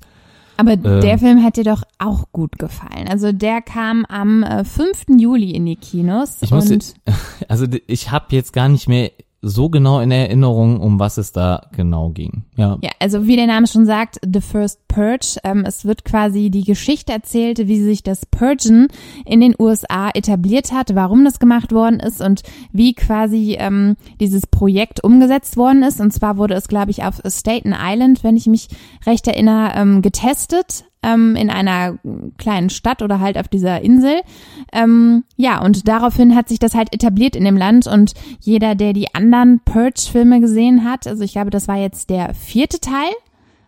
Aber 0.58 0.74
ähm, 0.74 1.01
der 1.01 1.18
Film 1.18 1.43
hat 1.43 1.58
dir 1.58 1.64
doch 1.64 1.82
auch 1.97 2.32
gut 2.32 2.60
gefallen. 2.60 3.08
Also 3.10 3.32
der 3.32 3.64
kam 3.64 4.05
am 4.05 4.43
äh, 4.43 4.64
5. 4.64 5.05
Juli 5.18 5.49
in 5.49 5.66
die 5.66 5.76
Kinos. 5.76 6.38
Ich 6.41 6.51
muss, 6.51 6.70
also 7.47 7.66
ich 7.88 8.12
habe 8.12 8.28
jetzt 8.36 8.53
gar 8.53 8.70
nicht 8.70 8.88
mehr 8.88 9.10
so 9.42 9.70
genau 9.70 10.00
in 10.00 10.12
Erinnerung, 10.12 10.80
um 10.80 11.00
was 11.00 11.18
es 11.18 11.32
da 11.32 11.68
genau 11.72 12.10
ging. 12.10 12.44
Ja. 12.56 12.78
Ja, 12.82 12.90
also 13.00 13.28
wie 13.28 13.36
der 13.36 13.48
Name 13.48 13.68
schon 13.68 13.86
sagt, 13.86 14.20
The 14.26 14.42
First 14.42 14.88
Purge. 14.88 15.38
Ähm, 15.44 15.64
es 15.66 15.86
wird 15.86 16.06
quasi 16.06 16.50
die 16.50 16.64
Geschichte 16.64 17.14
erzählt, 17.14 17.68
wie 17.68 17.80
sich 17.80 18.02
das 18.02 18.26
Purgen 18.26 18.88
in 19.26 19.42
den 19.42 19.54
USA 19.60 20.10
etabliert 20.10 20.72
hat, 20.72 20.96
warum 20.96 21.24
das 21.24 21.40
gemacht 21.40 21.72
worden 21.72 22.00
ist 22.00 22.20
und 22.20 22.42
wie 22.72 22.96
quasi 22.96 23.58
ähm, 23.60 23.96
dieses 24.20 24.48
Projekt 24.48 25.04
umgesetzt 25.04 25.56
worden 25.56 25.84
ist. 25.84 26.02
Und 26.02 26.12
zwar 26.12 26.38
wurde 26.38 26.56
es, 26.56 26.68
glaube 26.68 26.90
ich, 26.90 27.04
auf 27.04 27.22
Staten 27.28 27.76
Island, 27.78 28.24
wenn 28.24 28.38
ich 28.38 28.48
mich 28.48 28.70
recht 29.06 29.28
erinnere, 29.28 29.74
ähm, 29.76 30.02
getestet 30.02 30.87
ähm, 31.04 31.36
in 31.36 31.50
einer 31.50 31.98
kleinen 32.38 32.70
Stadt 32.70 33.02
oder 33.02 33.20
halt 33.20 33.38
auf 33.38 33.48
dieser 33.48 33.82
Insel. 33.82 34.22
Ähm, 34.74 35.24
ja, 35.36 35.64
und 35.64 35.88
daraufhin 35.88 36.36
hat 36.36 36.50
sich 36.50 36.60
das 36.60 36.76
halt 36.76 36.93
etabliert 36.93 37.36
in 37.36 37.45
dem 37.45 37.58
Land 37.58 37.88
und 37.88 38.14
jeder, 38.39 38.76
der 38.76 38.93
die 38.93 39.14
anderen 39.14 39.62
Purge-Filme 39.64 40.39
gesehen 40.39 40.84
hat, 40.84 41.08
also 41.08 41.24
ich 41.24 41.34
glaube, 41.34 41.50
das 41.50 41.68
war 41.68 41.78
jetzt 41.78 42.10
der 42.10 42.34
vierte 42.34 42.80
Teil, 42.80 43.12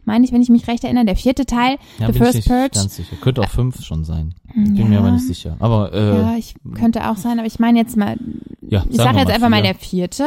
meine 0.10 0.26
ich, 0.26 0.32
wenn 0.34 0.42
ich 0.42 0.50
mich 0.50 0.68
recht 0.68 0.84
erinnere, 0.84 1.06
der 1.06 1.16
vierte 1.16 1.46
Teil, 1.46 1.78
ja, 2.00 2.08
The 2.08 2.12
bin 2.14 2.22
First 2.22 2.30
ich 2.30 2.36
nicht 2.36 2.48
Purge. 2.50 2.70
Ganz 2.74 2.96
sicher. 2.96 3.16
Könnte 3.22 3.42
auch 3.42 3.50
fünf 3.50 3.82
schon 3.84 4.04
sein. 4.04 4.34
Bin 4.54 4.76
Ja. 4.76 4.86
mir 4.86 5.00
aber 5.00 5.12
nicht 5.12 5.28
sicher. 5.28 5.56
Aber 5.60 5.94
äh, 5.94 6.18
Ja, 6.22 6.36
ich 6.36 6.56
könnte 6.74 7.08
auch 7.10 7.18
sein, 7.18 7.38
aber 7.40 7.48
ich 7.48 7.60
meine 7.60 7.78
jetzt 7.80 7.96
mal, 7.96 8.18
ja, 8.62 8.84
ich 8.90 8.98
sage 8.98 9.20
jetzt 9.20 9.32
einfach 9.32 9.50
mal 9.50 9.62
vier. 9.64 9.72
der 9.72 9.76
vierte. 9.76 10.26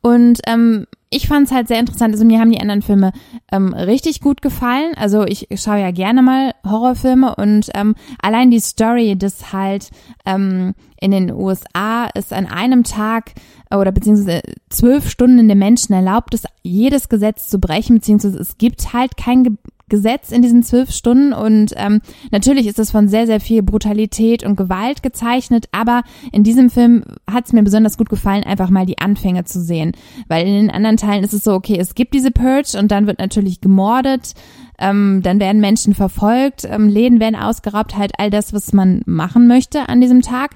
Und 0.00 0.40
ähm, 0.46 0.86
ich 1.10 1.26
fand 1.26 1.46
es 1.46 1.52
halt 1.52 1.68
sehr 1.68 1.80
interessant. 1.80 2.12
Also 2.14 2.24
mir 2.24 2.38
haben 2.38 2.52
die 2.52 2.60
anderen 2.60 2.82
Filme 2.82 3.12
ähm, 3.50 3.72
richtig 3.74 4.20
gut 4.20 4.42
gefallen. 4.42 4.92
Also 4.96 5.24
ich 5.24 5.48
schaue 5.56 5.80
ja 5.80 5.90
gerne 5.90 6.22
mal 6.22 6.52
Horrorfilme 6.64 7.34
und 7.36 7.70
ähm, 7.74 7.94
allein 8.22 8.50
die 8.50 8.60
Story, 8.60 9.16
dass 9.16 9.52
halt 9.52 9.90
ähm, 10.26 10.74
in 11.00 11.10
den 11.12 11.32
USA 11.32 12.08
es 12.14 12.32
an 12.32 12.46
einem 12.46 12.84
Tag 12.84 13.32
oder 13.70 13.92
beziehungsweise 13.92 14.42
zwölf 14.68 15.08
Stunden 15.08 15.48
den 15.48 15.58
Menschen 15.58 15.92
erlaubt 15.92 16.34
ist, 16.34 16.46
jedes 16.62 17.08
Gesetz 17.08 17.48
zu 17.48 17.58
brechen, 17.58 17.96
beziehungsweise 17.96 18.38
es 18.38 18.58
gibt 18.58 18.92
halt 18.92 19.16
kein 19.16 19.44
Ge 19.44 19.52
Gesetz 19.90 20.32
in 20.32 20.42
diesen 20.42 20.62
zwölf 20.62 20.90
Stunden 20.90 21.32
und 21.32 21.72
ähm, 21.76 22.02
natürlich 22.30 22.66
ist 22.66 22.78
es 22.78 22.90
von 22.90 23.08
sehr, 23.08 23.26
sehr 23.26 23.40
viel 23.40 23.62
Brutalität 23.62 24.44
und 24.44 24.54
Gewalt 24.54 25.02
gezeichnet, 25.02 25.66
aber 25.72 26.02
in 26.30 26.42
diesem 26.42 26.68
Film 26.68 27.04
hat 27.26 27.46
es 27.46 27.54
mir 27.54 27.62
besonders 27.62 27.96
gut 27.96 28.10
gefallen, 28.10 28.44
einfach 28.44 28.68
mal 28.68 28.84
die 28.84 28.98
Anfänge 28.98 29.44
zu 29.44 29.62
sehen, 29.62 29.92
weil 30.28 30.46
in 30.46 30.52
den 30.52 30.70
anderen 30.70 30.98
Teilen 30.98 31.24
ist 31.24 31.32
es 31.32 31.42
so, 31.42 31.54
okay, 31.54 31.78
es 31.78 31.94
gibt 31.94 32.12
diese 32.12 32.30
Purge 32.30 32.78
und 32.78 32.90
dann 32.90 33.06
wird 33.06 33.18
natürlich 33.18 33.62
gemordet, 33.62 34.34
ähm, 34.78 35.22
dann 35.22 35.40
werden 35.40 35.62
Menschen 35.62 35.94
verfolgt, 35.94 36.68
ähm, 36.70 36.88
Läden 36.88 37.18
werden 37.18 37.36
ausgeraubt, 37.36 37.96
halt 37.96 38.12
all 38.18 38.28
das, 38.28 38.52
was 38.52 38.74
man 38.74 39.00
machen 39.06 39.48
möchte 39.48 39.88
an 39.88 40.02
diesem 40.02 40.20
Tag 40.20 40.50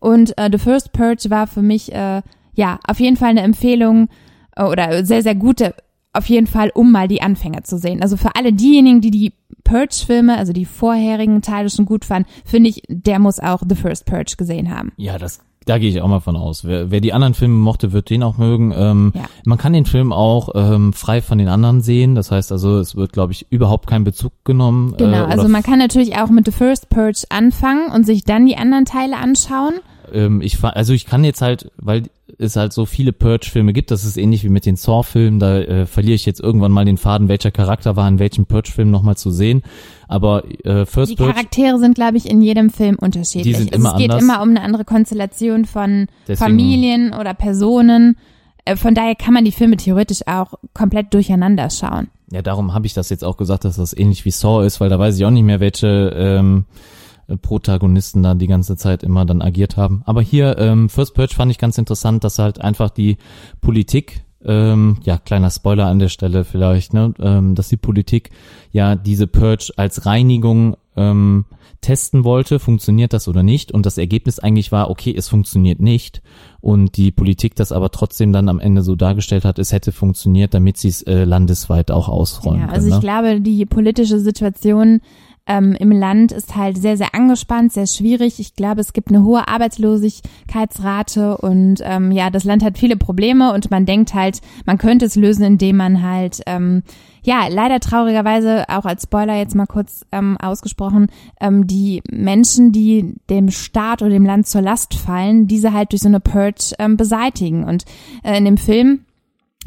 und 0.00 0.36
äh, 0.38 0.48
The 0.50 0.58
First 0.58 0.92
Purge 0.92 1.30
war 1.30 1.46
für 1.46 1.62
mich, 1.62 1.92
äh, 1.92 2.22
ja, 2.58 2.80
auf 2.88 2.98
jeden 2.98 3.16
Fall 3.16 3.30
eine 3.30 3.42
Empfehlung 3.42 4.08
äh, 4.56 4.64
oder 4.64 5.04
sehr, 5.04 5.22
sehr 5.22 5.36
gute 5.36 5.74
auf 6.12 6.26
jeden 6.26 6.48
Fall, 6.48 6.72
um 6.74 6.90
mal 6.90 7.06
die 7.06 7.22
Anfänger 7.22 7.62
zu 7.62 7.78
sehen. 7.78 8.02
Also 8.02 8.16
für 8.16 8.34
alle 8.34 8.52
diejenigen, 8.52 9.00
die 9.00 9.12
die 9.12 9.32
Purge-Filme, 9.62 10.36
also 10.36 10.52
die 10.52 10.64
vorherigen 10.64 11.40
Teile 11.40 11.70
schon 11.70 11.84
gut 11.84 12.04
fanden, 12.04 12.28
finde 12.44 12.70
ich, 12.70 12.82
der 12.88 13.20
muss 13.20 13.38
auch 13.38 13.62
The 13.66 13.76
First 13.76 14.06
Purge 14.06 14.34
gesehen 14.36 14.74
haben. 14.74 14.90
Ja, 14.96 15.18
das 15.18 15.40
da 15.66 15.76
gehe 15.76 15.90
ich 15.90 16.00
auch 16.00 16.08
mal 16.08 16.20
von 16.20 16.34
aus. 16.34 16.64
Wer, 16.64 16.90
wer 16.90 17.02
die 17.02 17.12
anderen 17.12 17.34
Filme 17.34 17.54
mochte, 17.54 17.92
wird 17.92 18.08
den 18.08 18.22
auch 18.22 18.38
mögen. 18.38 18.72
Ähm, 18.74 19.12
Ja. 19.14 19.24
Man 19.44 19.58
kann 19.58 19.74
den 19.74 19.84
Film 19.84 20.12
auch 20.14 20.48
ähm, 20.54 20.94
frei 20.94 21.20
von 21.20 21.36
den 21.36 21.48
anderen 21.48 21.82
sehen. 21.82 22.14
Das 22.14 22.30
heißt 22.30 22.50
also, 22.52 22.78
es 22.78 22.96
wird, 22.96 23.12
glaube 23.12 23.32
ich, 23.32 23.46
überhaupt 23.50 23.86
kein 23.86 24.02
Bezug 24.02 24.32
genommen. 24.44 24.94
Genau, 24.96 25.24
äh, 25.24 25.30
also 25.30 25.46
man 25.46 25.62
kann 25.62 25.78
natürlich 25.78 26.16
auch 26.16 26.30
mit 26.30 26.46
The 26.46 26.52
First 26.52 26.88
Purge 26.88 27.24
anfangen 27.28 27.92
und 27.92 28.06
sich 28.06 28.24
dann 28.24 28.46
die 28.46 28.56
anderen 28.56 28.86
Teile 28.86 29.18
anschauen. 29.18 29.74
Ähm, 30.12 30.40
ich 30.40 30.62
also 30.62 30.92
ich 30.92 31.06
kann 31.06 31.24
jetzt 31.24 31.40
halt, 31.42 31.70
weil 31.76 32.04
es 32.38 32.56
halt 32.56 32.72
so 32.72 32.86
viele 32.86 33.12
Purge-Filme 33.12 33.72
gibt, 33.72 33.90
das 33.90 34.04
ist 34.04 34.16
ähnlich 34.16 34.44
wie 34.44 34.48
mit 34.48 34.66
den 34.66 34.76
Saw-Filmen, 34.76 35.38
da 35.40 35.58
äh, 35.58 35.86
verliere 35.86 36.14
ich 36.14 36.26
jetzt 36.26 36.40
irgendwann 36.40 36.72
mal 36.72 36.84
den 36.84 36.96
Faden, 36.98 37.28
welcher 37.28 37.50
Charakter 37.50 37.96
war 37.96 38.06
in 38.08 38.18
welchem 38.18 38.46
Purge-Film 38.46 38.90
nochmal 38.90 39.16
zu 39.16 39.30
sehen. 39.30 39.62
Aber 40.08 40.44
äh, 40.64 40.86
First 40.86 41.12
Die 41.12 41.16
Purge, 41.16 41.32
Charaktere 41.32 41.78
sind, 41.78 41.94
glaube 41.94 42.16
ich, 42.16 42.28
in 42.30 42.40
jedem 42.42 42.70
Film 42.70 42.96
unterschiedlich. 43.00 43.54
Die 43.56 43.62
sind 43.62 43.72
also 43.72 43.80
immer 43.80 43.92
es 43.94 43.98
geht 43.98 44.10
anders. 44.10 44.22
immer 44.22 44.42
um 44.42 44.50
eine 44.50 44.62
andere 44.62 44.84
Konstellation 44.84 45.64
von 45.64 46.06
Deswegen- 46.26 46.38
Familien 46.38 47.12
oder 47.14 47.34
Personen. 47.34 48.16
Äh, 48.64 48.76
Von 48.76 48.94
daher 48.94 49.14
kann 49.14 49.34
man 49.34 49.44
die 49.44 49.52
Filme 49.52 49.76
theoretisch 49.76 50.20
auch 50.26 50.54
komplett 50.74 51.12
durcheinander 51.14 51.70
schauen. 51.70 52.08
ja 52.30 52.42
darum 52.42 52.74
habe 52.74 52.86
ich 52.86 52.94
das 52.94 53.08
jetzt 53.10 53.24
auch 53.24 53.36
gesagt, 53.36 53.64
dass 53.64 53.76
das 53.76 53.96
ähnlich 53.96 54.24
wie 54.24 54.30
Saw 54.30 54.64
ist, 54.66 54.80
weil 54.80 54.88
da 54.90 54.98
weiß 54.98 55.16
ich 55.16 55.24
auch 55.24 55.30
nicht 55.30 55.44
mehr, 55.44 55.60
welche 55.60 55.86
ähm, 56.14 56.64
äh, 56.70 56.97
Protagonisten 57.36 58.22
da 58.22 58.34
die 58.34 58.46
ganze 58.46 58.76
Zeit 58.76 59.02
immer 59.02 59.24
dann 59.26 59.42
agiert 59.42 59.76
haben. 59.76 60.02
Aber 60.06 60.22
hier, 60.22 60.58
ähm, 60.58 60.88
First 60.88 61.14
Purge 61.14 61.34
fand 61.34 61.50
ich 61.50 61.58
ganz 61.58 61.76
interessant, 61.78 62.24
dass 62.24 62.38
halt 62.38 62.60
einfach 62.60 62.90
die 62.90 63.18
Politik, 63.60 64.22
ähm, 64.44 64.98
ja, 65.02 65.18
kleiner 65.18 65.50
Spoiler 65.50 65.86
an 65.86 65.98
der 65.98 66.08
Stelle 66.08 66.44
vielleicht, 66.44 66.94
ne, 66.94 67.12
ähm, 67.18 67.54
dass 67.54 67.68
die 67.68 67.76
Politik 67.76 68.30
ja 68.70 68.94
diese 68.94 69.26
Purge 69.26 69.72
als 69.76 70.06
Reinigung 70.06 70.76
ähm, 70.96 71.44
testen 71.80 72.24
wollte, 72.24 72.58
funktioniert 72.58 73.12
das 73.12 73.28
oder 73.28 73.42
nicht? 73.42 73.72
Und 73.72 73.86
das 73.86 73.98
Ergebnis 73.98 74.38
eigentlich 74.38 74.72
war, 74.72 74.90
okay, 74.90 75.14
es 75.16 75.28
funktioniert 75.28 75.80
nicht. 75.80 76.22
Und 76.60 76.96
die 76.96 77.12
Politik 77.12 77.54
das 77.54 77.70
aber 77.70 77.90
trotzdem 77.90 78.32
dann 78.32 78.48
am 78.48 78.58
Ende 78.58 78.82
so 78.82 78.96
dargestellt 78.96 79.44
hat, 79.44 79.58
es 79.58 79.72
hätte 79.72 79.92
funktioniert, 79.92 80.54
damit 80.54 80.76
sie 80.76 80.88
es 80.88 81.02
äh, 81.02 81.24
landesweit 81.24 81.90
auch 81.90 82.08
ausräumen 82.08 82.60
Ja, 82.60 82.66
können. 82.66 82.74
also 82.76 82.88
ich 82.88 82.94
ne? 82.94 83.00
glaube, 83.00 83.40
die 83.40 83.64
politische 83.66 84.18
Situation 84.18 85.00
ähm, 85.48 85.74
im 85.78 85.90
Land 85.90 86.30
ist 86.30 86.54
halt 86.54 86.78
sehr, 86.78 86.96
sehr 86.96 87.14
angespannt, 87.14 87.72
sehr 87.72 87.86
schwierig. 87.86 88.38
Ich 88.38 88.54
glaube, 88.54 88.80
es 88.80 88.92
gibt 88.92 89.08
eine 89.08 89.24
hohe 89.24 89.48
Arbeitslosigkeitsrate 89.48 91.38
und 91.38 91.80
ähm, 91.82 92.12
ja, 92.12 92.30
das 92.30 92.44
Land 92.44 92.62
hat 92.62 92.78
viele 92.78 92.96
Probleme 92.96 93.52
und 93.52 93.70
man 93.70 93.86
denkt 93.86 94.14
halt, 94.14 94.40
man 94.66 94.78
könnte 94.78 95.06
es 95.06 95.16
lösen, 95.16 95.44
indem 95.44 95.76
man 95.76 96.02
halt 96.02 96.42
ähm, 96.46 96.82
ja, 97.22 97.48
leider 97.48 97.80
traurigerweise 97.80 98.64
auch 98.68 98.84
als 98.84 99.02
Spoiler 99.02 99.36
jetzt 99.36 99.54
mal 99.54 99.66
kurz 99.66 100.06
ähm, 100.12 100.36
ausgesprochen, 100.38 101.08
ähm, 101.40 101.66
die 101.66 102.02
Menschen, 102.10 102.72
die 102.72 103.16
dem 103.28 103.50
Staat 103.50 104.02
oder 104.02 104.12
dem 104.12 104.24
Land 104.24 104.46
zur 104.46 104.62
Last 104.62 104.94
fallen, 104.94 105.46
diese 105.46 105.72
halt 105.72 105.92
durch 105.92 106.02
so 106.02 106.08
eine 106.08 106.20
Purge 106.20 106.74
ähm, 106.78 106.96
beseitigen. 106.96 107.64
Und 107.64 107.84
äh, 108.22 108.38
in 108.38 108.44
dem 108.44 108.56
Film 108.56 109.00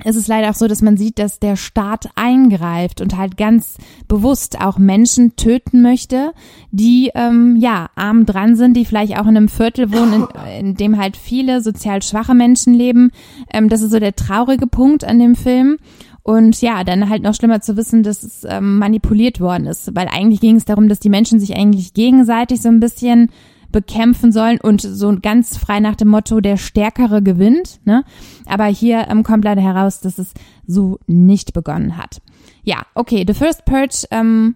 ist 0.03 0.15
es 0.15 0.27
leider 0.27 0.49
auch 0.49 0.55
so, 0.55 0.67
dass 0.67 0.81
man 0.81 0.97
sieht, 0.97 1.19
dass 1.19 1.39
der 1.39 1.55
Staat 1.55 2.09
eingreift 2.15 3.01
und 3.01 3.17
halt 3.17 3.37
ganz 3.37 3.77
bewusst 4.07 4.59
auch 4.59 4.77
Menschen 4.77 5.35
töten 5.35 5.81
möchte, 5.81 6.31
die 6.71 7.11
ähm, 7.13 7.55
ja 7.57 7.89
arm 7.95 8.25
dran 8.25 8.55
sind, 8.55 8.75
die 8.75 8.85
vielleicht 8.85 9.17
auch 9.17 9.27
in 9.27 9.37
einem 9.37 9.49
Viertel 9.49 9.91
wohnen, 9.91 10.25
in, 10.57 10.59
in 10.59 10.75
dem 10.75 10.97
halt 10.97 11.17
viele 11.17 11.61
sozial 11.61 12.01
schwache 12.01 12.33
Menschen 12.33 12.73
leben. 12.73 13.11
Ähm, 13.53 13.69
das 13.69 13.81
ist 13.81 13.91
so 13.91 13.99
der 13.99 14.15
traurige 14.15 14.67
Punkt 14.67 15.03
an 15.03 15.19
dem 15.19 15.35
Film. 15.35 15.77
Und 16.23 16.61
ja, 16.61 16.83
dann 16.83 17.09
halt 17.09 17.23
noch 17.23 17.33
schlimmer 17.33 17.61
zu 17.61 17.77
wissen, 17.77 18.03
dass 18.03 18.23
es 18.23 18.43
ähm, 18.47 18.77
manipuliert 18.77 19.39
worden 19.39 19.65
ist, 19.65 19.95
weil 19.95 20.07
eigentlich 20.07 20.39
ging 20.39 20.55
es 20.55 20.65
darum, 20.65 20.87
dass 20.87 20.99
die 20.99 21.09
Menschen 21.09 21.39
sich 21.39 21.55
eigentlich 21.55 21.93
gegenseitig 21.93 22.61
so 22.61 22.69
ein 22.69 22.79
bisschen 22.79 23.31
bekämpfen 23.71 24.31
sollen 24.31 24.59
und 24.61 24.81
so 24.81 25.15
ganz 25.21 25.57
frei 25.57 25.79
nach 25.79 25.95
dem 25.95 26.09
Motto, 26.09 26.39
der 26.41 26.57
Stärkere 26.57 27.21
gewinnt. 27.21 27.79
Ne? 27.85 28.03
Aber 28.45 28.65
hier 28.65 29.07
ähm, 29.09 29.23
kommt 29.23 29.45
leider 29.45 29.61
heraus, 29.61 29.99
dass 30.01 30.19
es 30.19 30.33
so 30.67 30.99
nicht 31.07 31.53
begonnen 31.53 31.97
hat. 31.97 32.21
Ja, 32.63 32.83
okay, 32.95 33.23
The 33.27 33.33
First 33.33 33.65
Purge 33.65 34.05
ähm, 34.11 34.55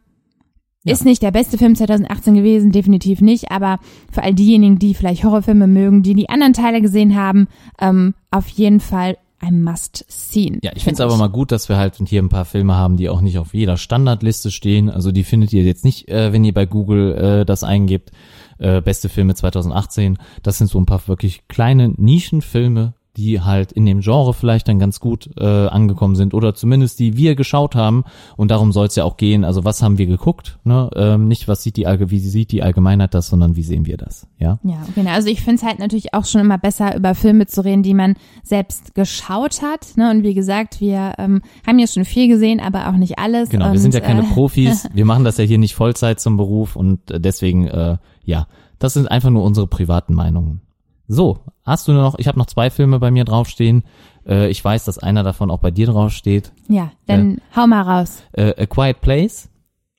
Ja. 0.83 0.93
ist 0.93 1.05
nicht 1.05 1.21
der 1.23 1.31
beste 1.31 1.57
Film 1.57 1.75
2018 1.75 2.35
gewesen, 2.35 2.71
definitiv 2.71 3.21
nicht, 3.21 3.51
aber 3.51 3.79
für 4.11 4.21
all 4.23 4.33
diejenigen, 4.33 4.77
die 4.79 4.93
vielleicht 4.93 5.23
Horrorfilme 5.23 5.67
mögen, 5.67 6.03
die 6.03 6.13
die 6.13 6.29
anderen 6.29 6.53
Teile 6.53 6.81
gesehen 6.81 7.15
haben, 7.15 7.47
ähm, 7.79 8.13
auf 8.31 8.47
jeden 8.49 8.79
Fall 8.79 9.17
ein 9.39 9.63
Must-Seen. 9.63 10.59
Ja, 10.63 10.71
ich 10.75 10.83
finde 10.83 10.95
es 10.95 11.01
aber 11.01 11.17
mal 11.17 11.27
gut, 11.27 11.51
dass 11.51 11.69
wir 11.69 11.77
halt 11.77 11.95
hier 12.07 12.21
ein 12.21 12.29
paar 12.29 12.45
Filme 12.45 12.75
haben, 12.75 12.97
die 12.97 13.09
auch 13.09 13.21
nicht 13.21 13.37
auf 13.37 13.53
jeder 13.53 13.77
Standardliste 13.77 14.49
stehen. 14.49 14.89
Also 14.89 15.11
die 15.11 15.23
findet 15.23 15.53
ihr 15.53 15.63
jetzt 15.63 15.83
nicht, 15.83 16.07
äh, 16.09 16.31
wenn 16.31 16.43
ihr 16.43 16.53
bei 16.53 16.65
Google 16.65 17.13
äh, 17.41 17.45
das 17.45 17.63
eingebt. 17.63 18.11
Äh, 18.57 18.81
beste 18.81 19.09
Filme 19.09 19.35
2018. 19.35 20.17
Das 20.43 20.57
sind 20.57 20.67
so 20.67 20.79
ein 20.79 20.85
paar 20.85 21.07
wirklich 21.07 21.47
kleine 21.47 21.89
Nischenfilme, 21.89 22.93
die 23.17 23.41
halt 23.41 23.71
in 23.71 23.85
dem 23.85 24.01
Genre 24.01 24.33
vielleicht 24.33 24.67
dann 24.67 24.79
ganz 24.79 24.99
gut 24.99 25.29
äh, 25.37 25.45
angekommen 25.45 26.15
sind 26.15 26.33
oder 26.33 26.53
zumindest 26.53 26.99
die 26.99 27.17
wir 27.17 27.35
geschaut 27.35 27.75
haben 27.75 28.03
und 28.35 28.51
darum 28.51 28.71
soll 28.71 28.87
es 28.87 28.95
ja 28.95 29.03
auch 29.03 29.17
gehen. 29.17 29.43
Also 29.43 29.63
was 29.63 29.81
haben 29.81 29.97
wir 29.97 30.05
geguckt? 30.05 30.59
Ne? 30.63 30.89
Ähm, 30.95 31.27
nicht 31.27 31.47
was 31.47 31.63
sieht 31.63 31.77
die 31.77 31.87
Allge 31.87 32.11
wie 32.11 32.19
sieht 32.19 32.51
die 32.51 32.63
Allgemeinheit 32.63 33.13
das, 33.13 33.27
sondern 33.27 33.55
wie 33.55 33.63
sehen 33.63 33.85
wir 33.85 33.97
das? 33.97 34.27
Ja. 34.37 34.59
Ja, 34.63 34.85
genau. 34.93 35.11
Also 35.11 35.29
ich 35.29 35.41
finde 35.41 35.55
es 35.55 35.63
halt 35.63 35.79
natürlich 35.79 36.13
auch 36.13 36.25
schon 36.25 36.41
immer 36.41 36.57
besser 36.57 36.95
über 36.95 37.15
Filme 37.15 37.45
zu 37.45 37.63
reden, 37.63 37.83
die 37.83 37.93
man 37.93 38.15
selbst 38.43 38.95
geschaut 38.95 39.61
hat. 39.61 39.95
Ne? 39.95 40.11
Und 40.11 40.23
wie 40.23 40.33
gesagt, 40.33 40.81
wir 40.81 41.13
ähm, 41.17 41.41
haben 41.65 41.79
ja 41.79 41.87
schon 41.87 42.05
viel 42.05 42.27
gesehen, 42.27 42.59
aber 42.59 42.89
auch 42.89 42.97
nicht 42.97 43.17
alles. 43.17 43.49
Genau. 43.49 43.67
und, 43.67 43.73
wir 43.73 43.79
sind 43.79 43.93
ja 43.93 44.01
keine 44.01 44.21
äh, 44.21 44.33
Profis. 44.33 44.87
Wir 44.93 45.05
machen 45.05 45.23
das 45.23 45.37
ja 45.37 45.43
hier 45.43 45.57
nicht 45.57 45.75
Vollzeit 45.75 46.19
zum 46.19 46.37
Beruf 46.37 46.75
und 46.75 47.11
äh, 47.11 47.19
deswegen 47.19 47.67
äh, 47.67 47.97
ja, 48.25 48.47
das 48.79 48.93
sind 48.93 49.09
einfach 49.09 49.29
nur 49.29 49.43
unsere 49.43 49.67
privaten 49.67 50.13
Meinungen. 50.13 50.61
So, 51.07 51.39
hast 51.63 51.87
du 51.87 51.93
nur 51.93 52.01
noch, 52.01 52.17
ich 52.19 52.27
habe 52.27 52.37
noch 52.39 52.47
zwei 52.47 52.69
Filme 52.69 52.99
bei 52.99 53.11
mir 53.11 53.25
draufstehen. 53.25 53.83
Äh, 54.27 54.49
ich 54.49 54.63
weiß, 54.63 54.85
dass 54.85 54.97
einer 54.97 55.23
davon 55.23 55.51
auch 55.51 55.59
bei 55.59 55.71
dir 55.71 55.85
draufsteht. 55.87 56.51
Ja, 56.67 56.91
dann 57.05 57.39
hau 57.55 57.67
mal 57.67 57.81
raus. 57.81 58.23
Äh, 58.33 58.61
A 58.61 58.65
Quiet 58.65 59.01
Place. 59.01 59.49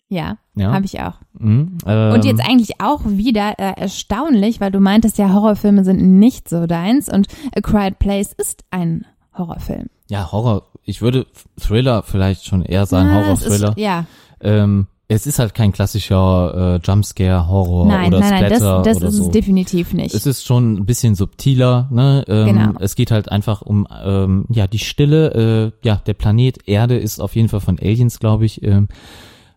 Ja, 0.09 0.37
Ja. 0.55 0.73
habe 0.73 0.85
ich 0.85 1.01
auch. 1.01 1.15
Mhm, 1.39 1.79
ähm, 1.87 2.13
Und 2.15 2.25
jetzt 2.25 2.41
eigentlich 2.41 2.81
auch 2.81 3.01
wieder 3.05 3.59
äh, 3.59 3.73
erstaunlich, 3.81 4.61
weil 4.61 4.71
du 4.71 4.79
meintest 4.81 5.19
ja, 5.19 5.33
Horrorfilme 5.33 5.85
sind 5.85 6.01
nicht 6.19 6.49
so 6.49 6.67
deins 6.67 7.09
und 7.13 7.27
A 7.57 7.61
Quiet 7.61 7.99
Place 7.99 8.33
ist 8.33 8.65
ein 8.71 9.05
Horrorfilm. 9.37 9.87
Ja, 10.09 10.31
Horror. 10.31 10.69
Ich 10.85 11.03
würde 11.03 11.27
Thriller 11.61 12.03
vielleicht 12.05 12.45
schon 12.47 12.63
eher 12.63 12.87
sagen, 12.87 13.09
es 13.09 13.15
Horror-Thriller. 13.15 13.71
Ist, 13.71 13.79
ja, 13.79 14.05
Ähm, 14.41 14.87
es 15.09 15.27
ist 15.27 15.39
halt 15.39 15.55
kein 15.55 15.73
klassischer 15.73 16.81
äh, 16.83 16.87
Jumpscare-Horror 16.87 17.87
nein, 17.87 18.09
oder 18.09 18.21
nein, 18.21 18.31
nein, 18.31 18.51
das, 18.51 18.59
Splatter 18.59 18.83
das 18.83 18.97
oder 18.97 19.07
ist 19.09 19.15
so. 19.15 19.23
es 19.25 19.31
definitiv 19.31 19.93
nicht. 19.93 20.15
Es 20.15 20.27
ist 20.27 20.45
schon 20.45 20.75
ein 20.75 20.87
bisschen 20.87 21.15
subtiler, 21.15 21.89
ne? 21.93 22.25
Ähm, 22.27 22.47
Genau. 22.47 22.73
Es 22.81 22.97
geht 22.97 23.13
halt 23.13 23.31
einfach 23.31 23.63
um 23.63 23.87
ähm, 24.05 24.47
ja 24.49 24.67
die 24.67 24.81
Stille. 24.81 25.73
Äh, 25.83 25.87
ja, 25.87 26.03
der 26.07 26.15
Planet 26.15 26.67
Erde 26.69 26.99
ist 26.99 27.21
auf 27.21 27.37
jeden 27.37 27.49
Fall 27.49 27.61
von 27.61 27.79
Aliens, 27.79 28.19
glaube 28.19 28.47
ich, 28.47 28.63
ähm, 28.65 28.89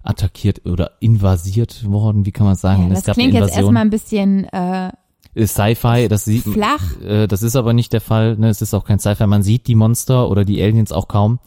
attackiert 0.03 0.65
oder 0.65 0.91
invasiert 0.99 1.83
worden. 1.89 2.25
Wie 2.27 2.31
kann 2.31 2.45
man 2.45 2.55
sagen? 2.55 2.83
ja, 2.83 2.89
es 2.89 2.99
das 2.99 3.05
gab 3.05 3.15
klingt 3.15 3.33
jetzt 3.33 3.55
erstmal 3.55 3.83
ein 3.83 3.89
bisschen 3.89 4.45
äh, 4.45 4.91
Sci-Fi, 5.35 6.07
das 6.09 6.25
sieht 6.25 6.43
flach. 6.43 6.99
Äh, 7.01 7.27
das 7.27 7.43
ist 7.43 7.55
aber 7.55 7.73
nicht 7.73 7.93
der 7.93 8.01
Fall. 8.01 8.35
Ne? 8.37 8.49
Es 8.49 8.61
ist 8.61 8.73
auch 8.73 8.85
kein 8.85 8.99
Sci-Fi. 8.99 9.27
Man 9.27 9.43
sieht 9.43 9.67
die 9.67 9.75
Monster 9.75 10.29
oder 10.29 10.45
die 10.45 10.61
Aliens 10.61 10.91
auch 10.91 11.07
kaum. 11.07 11.39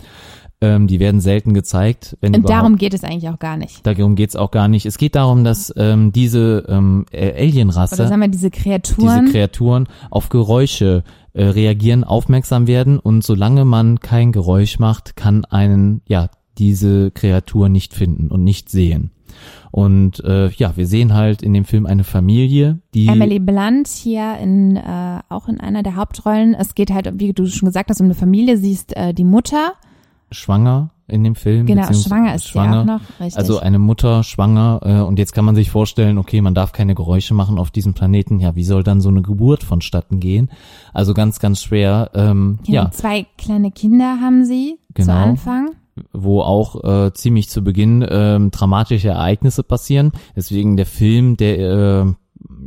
Ähm, 0.62 0.86
die 0.86 1.00
werden 1.00 1.20
selten 1.20 1.54
gezeigt. 1.54 2.16
Wenn 2.20 2.36
Und 2.36 2.48
darum 2.48 2.76
geht 2.76 2.94
es 2.94 3.02
eigentlich 3.02 3.28
auch 3.28 3.40
gar 3.40 3.56
nicht. 3.56 3.84
Darum 3.84 4.14
geht's 4.14 4.36
auch 4.36 4.52
gar 4.52 4.68
nicht. 4.68 4.86
Es 4.86 4.96
geht 4.96 5.16
darum, 5.16 5.42
dass 5.42 5.74
ähm, 5.76 6.12
diese 6.12 6.64
ähm, 6.68 7.04
äh, 7.10 7.32
Alienrasse, 7.32 7.96
Oder 7.96 8.08
sagen 8.08 8.20
wir 8.20 8.28
diese 8.28 8.42
diese 8.42 8.62
Kreaturen, 8.62 9.30
Kreaturen 9.30 9.88
auf 10.10 10.28
Geräusche 10.28 11.04
äh, 11.32 11.44
reagieren, 11.44 12.04
aufmerksam 12.04 12.66
werden 12.66 12.98
und 12.98 13.24
solange 13.24 13.64
man 13.64 14.00
kein 14.00 14.32
Geräusch 14.32 14.78
macht, 14.78 15.16
kann 15.16 15.44
einen 15.44 16.02
ja 16.06 16.28
diese 16.58 17.10
Kreatur 17.10 17.68
nicht 17.68 17.94
finden 17.94 18.28
und 18.28 18.44
nicht 18.44 18.68
sehen. 18.68 19.10
Und 19.70 20.22
äh, 20.24 20.50
ja, 20.50 20.76
wir 20.76 20.86
sehen 20.86 21.14
halt 21.14 21.42
in 21.42 21.54
dem 21.54 21.64
Film 21.64 21.86
eine 21.86 22.04
Familie, 22.04 22.80
die 22.92 23.08
Emily 23.08 23.38
Blunt 23.38 23.88
hier 23.88 24.36
in 24.38 24.76
äh, 24.76 25.20
auch 25.30 25.48
in 25.48 25.58
einer 25.60 25.82
der 25.82 25.96
Hauptrollen. 25.96 26.54
Es 26.54 26.74
geht 26.74 26.92
halt, 26.92 27.08
wie 27.18 27.32
du 27.32 27.46
schon 27.46 27.66
gesagt 27.66 27.88
hast, 27.88 28.00
um 28.00 28.06
eine 28.06 28.14
Familie. 28.14 28.58
Sie 28.58 28.72
ist 28.72 28.94
äh, 28.96 29.14
die 29.14 29.24
Mutter. 29.24 29.72
Schwanger 30.32 30.90
in 31.08 31.24
dem 31.24 31.34
Film. 31.34 31.66
Genau, 31.66 31.92
schwanger 31.92 32.34
ist 32.34 32.48
schwanger. 32.48 32.72
sie 32.84 32.90
auch 32.90 32.98
noch. 32.98 33.00
Richtig. 33.20 33.36
Also 33.38 33.58
eine 33.58 33.78
Mutter 33.78 34.22
schwanger 34.22 34.80
äh, 34.82 35.00
und 35.00 35.18
jetzt 35.18 35.32
kann 35.32 35.44
man 35.44 35.54
sich 35.54 35.70
vorstellen, 35.70 36.16
okay, 36.18 36.40
man 36.40 36.54
darf 36.54 36.72
keine 36.72 36.94
Geräusche 36.94 37.34
machen 37.34 37.58
auf 37.58 37.70
diesem 37.70 37.92
Planeten. 37.94 38.40
Ja, 38.40 38.54
wie 38.56 38.64
soll 38.64 38.82
dann 38.82 39.00
so 39.00 39.08
eine 39.10 39.20
Geburt 39.22 39.62
vonstatten 39.62 40.20
gehen? 40.20 40.50
Also 40.94 41.12
ganz, 41.14 41.38
ganz 41.38 41.60
schwer. 41.62 42.10
Ähm, 42.14 42.58
Genau, 42.64 42.84
ja, 42.84 42.90
Zwei 42.90 43.26
kleine 43.36 43.70
Kinder 43.72 44.18
haben 44.20 44.44
sie 44.44 44.78
zu 44.96 45.02
Genau. 45.02 45.12
Anfang. 45.12 45.70
wo 46.12 46.40
auch 46.40 46.82
äh, 46.84 47.12
ziemlich 47.12 47.50
zu 47.50 47.62
Beginn 47.62 48.04
ähm, 48.08 48.50
dramatische 48.50 49.08
Ereignisse 49.08 49.62
passieren. 49.62 50.12
Deswegen 50.34 50.76
der 50.78 50.86
Film, 50.86 51.36
der 51.36 51.58
äh, 51.58 52.12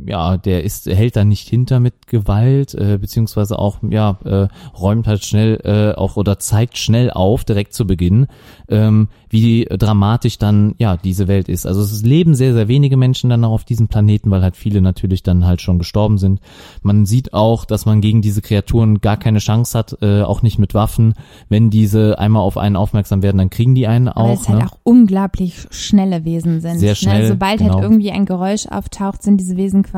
ja, 0.06 0.36
der 0.36 0.64
ist 0.64 0.86
hält 0.86 1.16
da 1.16 1.24
nicht 1.24 1.48
hinter 1.48 1.80
mit 1.80 2.06
Gewalt 2.06 2.74
äh, 2.74 2.98
beziehungsweise 2.98 3.58
auch 3.58 3.78
ja 3.88 4.18
äh, 4.24 4.48
räumt 4.78 5.06
halt 5.06 5.24
schnell 5.24 5.60
äh, 5.64 5.98
auch 5.98 6.16
oder 6.16 6.38
zeigt 6.38 6.78
schnell 6.78 7.10
auf 7.10 7.44
direkt 7.44 7.74
zu 7.74 7.86
Beginn, 7.86 8.26
ähm, 8.68 9.08
wie 9.28 9.66
dramatisch 9.68 10.38
dann 10.38 10.74
ja 10.78 10.96
diese 10.96 11.28
Welt 11.28 11.48
ist. 11.48 11.66
Also 11.66 11.82
es 11.82 12.02
leben 12.02 12.34
sehr 12.34 12.54
sehr 12.54 12.68
wenige 12.68 12.96
Menschen 12.96 13.30
dann 13.30 13.40
noch 13.40 13.50
auf 13.50 13.64
diesem 13.64 13.88
Planeten, 13.88 14.30
weil 14.30 14.42
halt 14.42 14.56
viele 14.56 14.80
natürlich 14.80 15.22
dann 15.22 15.44
halt 15.44 15.60
schon 15.60 15.78
gestorben 15.78 16.18
sind. 16.18 16.40
Man 16.82 17.04
sieht 17.04 17.34
auch, 17.34 17.64
dass 17.64 17.84
man 17.84 18.00
gegen 18.00 18.22
diese 18.22 18.40
Kreaturen 18.40 19.00
gar 19.00 19.16
keine 19.16 19.40
Chance 19.40 19.76
hat, 19.76 19.98
äh, 20.00 20.22
auch 20.22 20.42
nicht 20.42 20.58
mit 20.58 20.74
Waffen. 20.74 21.14
Wenn 21.48 21.70
diese 21.70 22.18
einmal 22.18 22.42
auf 22.42 22.56
einen 22.56 22.76
aufmerksam 22.76 23.22
werden, 23.22 23.38
dann 23.38 23.50
kriegen 23.50 23.74
die 23.74 23.86
einen 23.86 24.06
Weil 24.06 24.14
auch. 24.14 24.40
es 24.40 24.48
halt 24.48 24.60
ne? 24.60 24.66
auch 24.66 24.78
unglaublich 24.84 25.66
schnelle 25.70 26.24
Wesen 26.24 26.60
sind. 26.60 26.78
Sehr 26.78 26.94
schnell, 26.94 27.16
Ne? 27.22 27.28
Sobald 27.28 27.58
genau. 27.58 27.74
halt 27.74 27.82
irgendwie 27.82 28.10
ein 28.10 28.24
Geräusch 28.24 28.66
auftaucht, 28.66 29.22
sind 29.22 29.38
diese 29.38 29.56
Wesen 29.56 29.82
quasi 29.82 29.95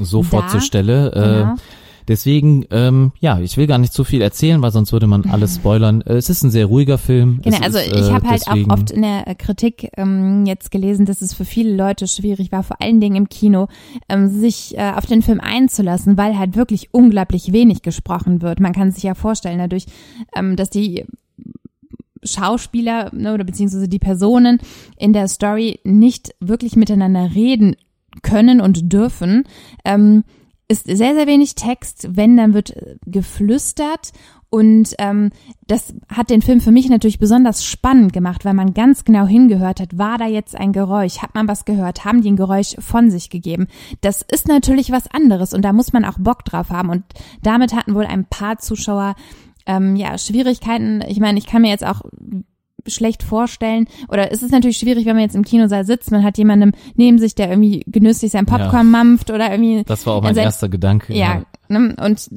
sofort 0.00 0.44
da. 0.44 0.48
zur 0.48 0.60
Stelle. 0.60 1.10
Genau. 1.12 1.52
Äh, 1.52 1.56
deswegen, 2.08 2.64
ähm, 2.70 3.12
ja, 3.20 3.38
ich 3.40 3.56
will 3.56 3.66
gar 3.66 3.78
nicht 3.78 3.92
zu 3.92 4.04
viel 4.04 4.20
erzählen, 4.20 4.60
weil 4.62 4.70
sonst 4.70 4.92
würde 4.92 5.06
man 5.06 5.24
alles 5.26 5.54
spoilern. 5.56 6.02
Äh, 6.02 6.14
es 6.14 6.28
ist 6.28 6.42
ein 6.42 6.50
sehr 6.50 6.66
ruhiger 6.66 6.98
Film. 6.98 7.40
Genau, 7.42 7.56
es 7.56 7.62
also 7.62 7.78
ist, 7.78 7.86
ich 7.88 8.08
äh, 8.08 8.12
habe 8.12 8.28
halt 8.28 8.48
auch 8.48 8.68
oft 8.68 8.90
in 8.90 9.02
der 9.02 9.26
äh, 9.26 9.34
Kritik 9.34 9.90
ähm, 9.96 10.44
jetzt 10.46 10.70
gelesen, 10.70 11.06
dass 11.06 11.22
es 11.22 11.34
für 11.34 11.44
viele 11.44 11.74
Leute 11.74 12.06
schwierig 12.06 12.52
war, 12.52 12.62
vor 12.62 12.80
allen 12.80 13.00
Dingen 13.00 13.16
im 13.16 13.28
Kino, 13.28 13.68
ähm, 14.08 14.28
sich 14.28 14.76
äh, 14.76 14.92
auf 14.94 15.06
den 15.06 15.22
Film 15.22 15.40
einzulassen, 15.40 16.16
weil 16.16 16.38
halt 16.38 16.56
wirklich 16.56 16.92
unglaublich 16.92 17.52
wenig 17.52 17.82
gesprochen 17.82 18.42
wird. 18.42 18.60
Man 18.60 18.72
kann 18.72 18.92
sich 18.92 19.02
ja 19.02 19.14
vorstellen 19.14 19.58
dadurch, 19.58 19.86
ähm, 20.34 20.56
dass 20.56 20.70
die 20.70 21.04
Schauspieler 22.22 23.10
ne, 23.14 23.32
oder 23.32 23.44
beziehungsweise 23.44 23.88
die 23.88 23.98
Personen 23.98 24.58
in 24.98 25.12
der 25.12 25.28
Story 25.28 25.80
nicht 25.84 26.34
wirklich 26.40 26.76
miteinander 26.76 27.30
reden 27.34 27.76
können 28.22 28.60
und 28.60 28.92
dürfen. 28.92 29.44
Ähm, 29.84 30.24
ist 30.68 30.86
sehr, 30.86 31.14
sehr 31.14 31.26
wenig 31.26 31.56
Text. 31.56 32.08
Wenn, 32.10 32.36
dann 32.36 32.54
wird 32.54 32.70
äh, 32.70 32.96
geflüstert. 33.06 34.12
Und 34.50 34.94
ähm, 34.98 35.30
das 35.68 35.94
hat 36.08 36.28
den 36.28 36.42
Film 36.42 36.60
für 36.60 36.72
mich 36.72 36.88
natürlich 36.88 37.20
besonders 37.20 37.64
spannend 37.64 38.12
gemacht, 38.12 38.44
weil 38.44 38.54
man 38.54 38.74
ganz 38.74 39.04
genau 39.04 39.26
hingehört 39.26 39.78
hat, 39.78 39.96
war 39.96 40.18
da 40.18 40.26
jetzt 40.26 40.56
ein 40.56 40.72
Geräusch, 40.72 41.18
hat 41.18 41.36
man 41.36 41.46
was 41.46 41.64
gehört, 41.64 42.04
haben 42.04 42.20
die 42.20 42.32
ein 42.32 42.36
Geräusch 42.36 42.74
von 42.80 43.12
sich 43.12 43.30
gegeben. 43.30 43.68
Das 44.00 44.22
ist 44.22 44.48
natürlich 44.48 44.90
was 44.90 45.08
anderes 45.08 45.54
und 45.54 45.62
da 45.62 45.72
muss 45.72 45.92
man 45.92 46.04
auch 46.04 46.18
Bock 46.18 46.44
drauf 46.44 46.70
haben. 46.70 46.90
Und 46.90 47.04
damit 47.42 47.74
hatten 47.74 47.94
wohl 47.94 48.06
ein 48.06 48.24
paar 48.24 48.58
Zuschauer 48.58 49.14
ähm, 49.66 49.94
ja 49.94 50.18
Schwierigkeiten. 50.18 51.00
Ich 51.06 51.20
meine, 51.20 51.38
ich 51.38 51.46
kann 51.46 51.62
mir 51.62 51.70
jetzt 51.70 51.86
auch 51.86 52.02
schlecht 52.86 53.22
vorstellen. 53.22 53.86
Oder 54.08 54.32
es 54.32 54.42
ist 54.42 54.52
natürlich 54.52 54.78
schwierig, 54.78 55.06
wenn 55.06 55.14
man 55.16 55.24
jetzt 55.24 55.36
im 55.36 55.44
Kinosaal 55.44 55.84
sitzt, 55.84 56.10
man 56.10 56.24
hat 56.24 56.38
jemanden 56.38 56.72
neben 56.94 57.18
sich, 57.18 57.34
der 57.34 57.48
irgendwie 57.50 57.82
genüsslich 57.86 58.32
sein 58.32 58.46
Popcorn 58.46 58.90
mampft 58.90 59.30
oder 59.30 59.50
irgendwie. 59.50 59.82
Das 59.84 60.06
war 60.06 60.14
auch 60.14 60.22
mein 60.22 60.30
Also- 60.30 60.40
erster 60.40 60.68
Gedanke. 60.68 61.14
Ja, 61.16 61.42
ne? 61.68 61.94
und 62.02 62.28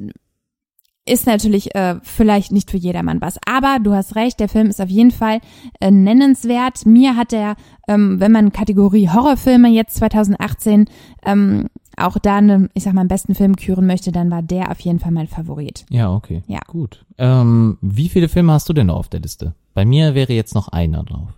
ist 1.06 1.26
natürlich 1.26 1.74
äh, 1.74 1.96
vielleicht 2.02 2.50
nicht 2.50 2.70
für 2.70 2.78
jedermann 2.78 3.20
was. 3.20 3.38
Aber 3.46 3.78
du 3.82 3.92
hast 3.92 4.16
recht, 4.16 4.40
der 4.40 4.48
Film 4.48 4.68
ist 4.68 4.80
auf 4.80 4.88
jeden 4.88 5.10
Fall 5.10 5.40
äh, 5.80 5.90
nennenswert. 5.90 6.86
Mir 6.86 7.16
hat 7.16 7.32
er, 7.34 7.56
ähm, 7.88 8.20
wenn 8.20 8.32
man 8.32 8.52
Kategorie 8.52 9.10
Horrorfilme 9.10 9.68
jetzt 9.68 9.96
2018 9.96 10.86
ähm, 11.26 11.66
auch 11.96 12.18
da, 12.18 12.40
ne, 12.40 12.70
ich 12.74 12.84
sag 12.84 12.94
mal, 12.94 13.04
besten 13.04 13.34
Film 13.34 13.54
küren 13.56 13.86
möchte, 13.86 14.12
dann 14.12 14.30
war 14.30 14.42
der 14.42 14.70
auf 14.70 14.80
jeden 14.80 14.98
Fall 14.98 15.12
mein 15.12 15.28
Favorit. 15.28 15.84
Ja, 15.90 16.10
okay. 16.10 16.42
Ja. 16.46 16.60
Gut. 16.66 17.04
Ähm, 17.18 17.76
wie 17.82 18.08
viele 18.08 18.28
Filme 18.28 18.52
hast 18.52 18.68
du 18.68 18.72
denn 18.72 18.86
noch 18.86 18.96
auf 18.96 19.08
der 19.08 19.20
Liste? 19.20 19.54
Bei 19.74 19.84
mir 19.84 20.14
wäre 20.14 20.32
jetzt 20.32 20.54
noch 20.54 20.68
einer 20.68 21.02
drauf. 21.02 21.28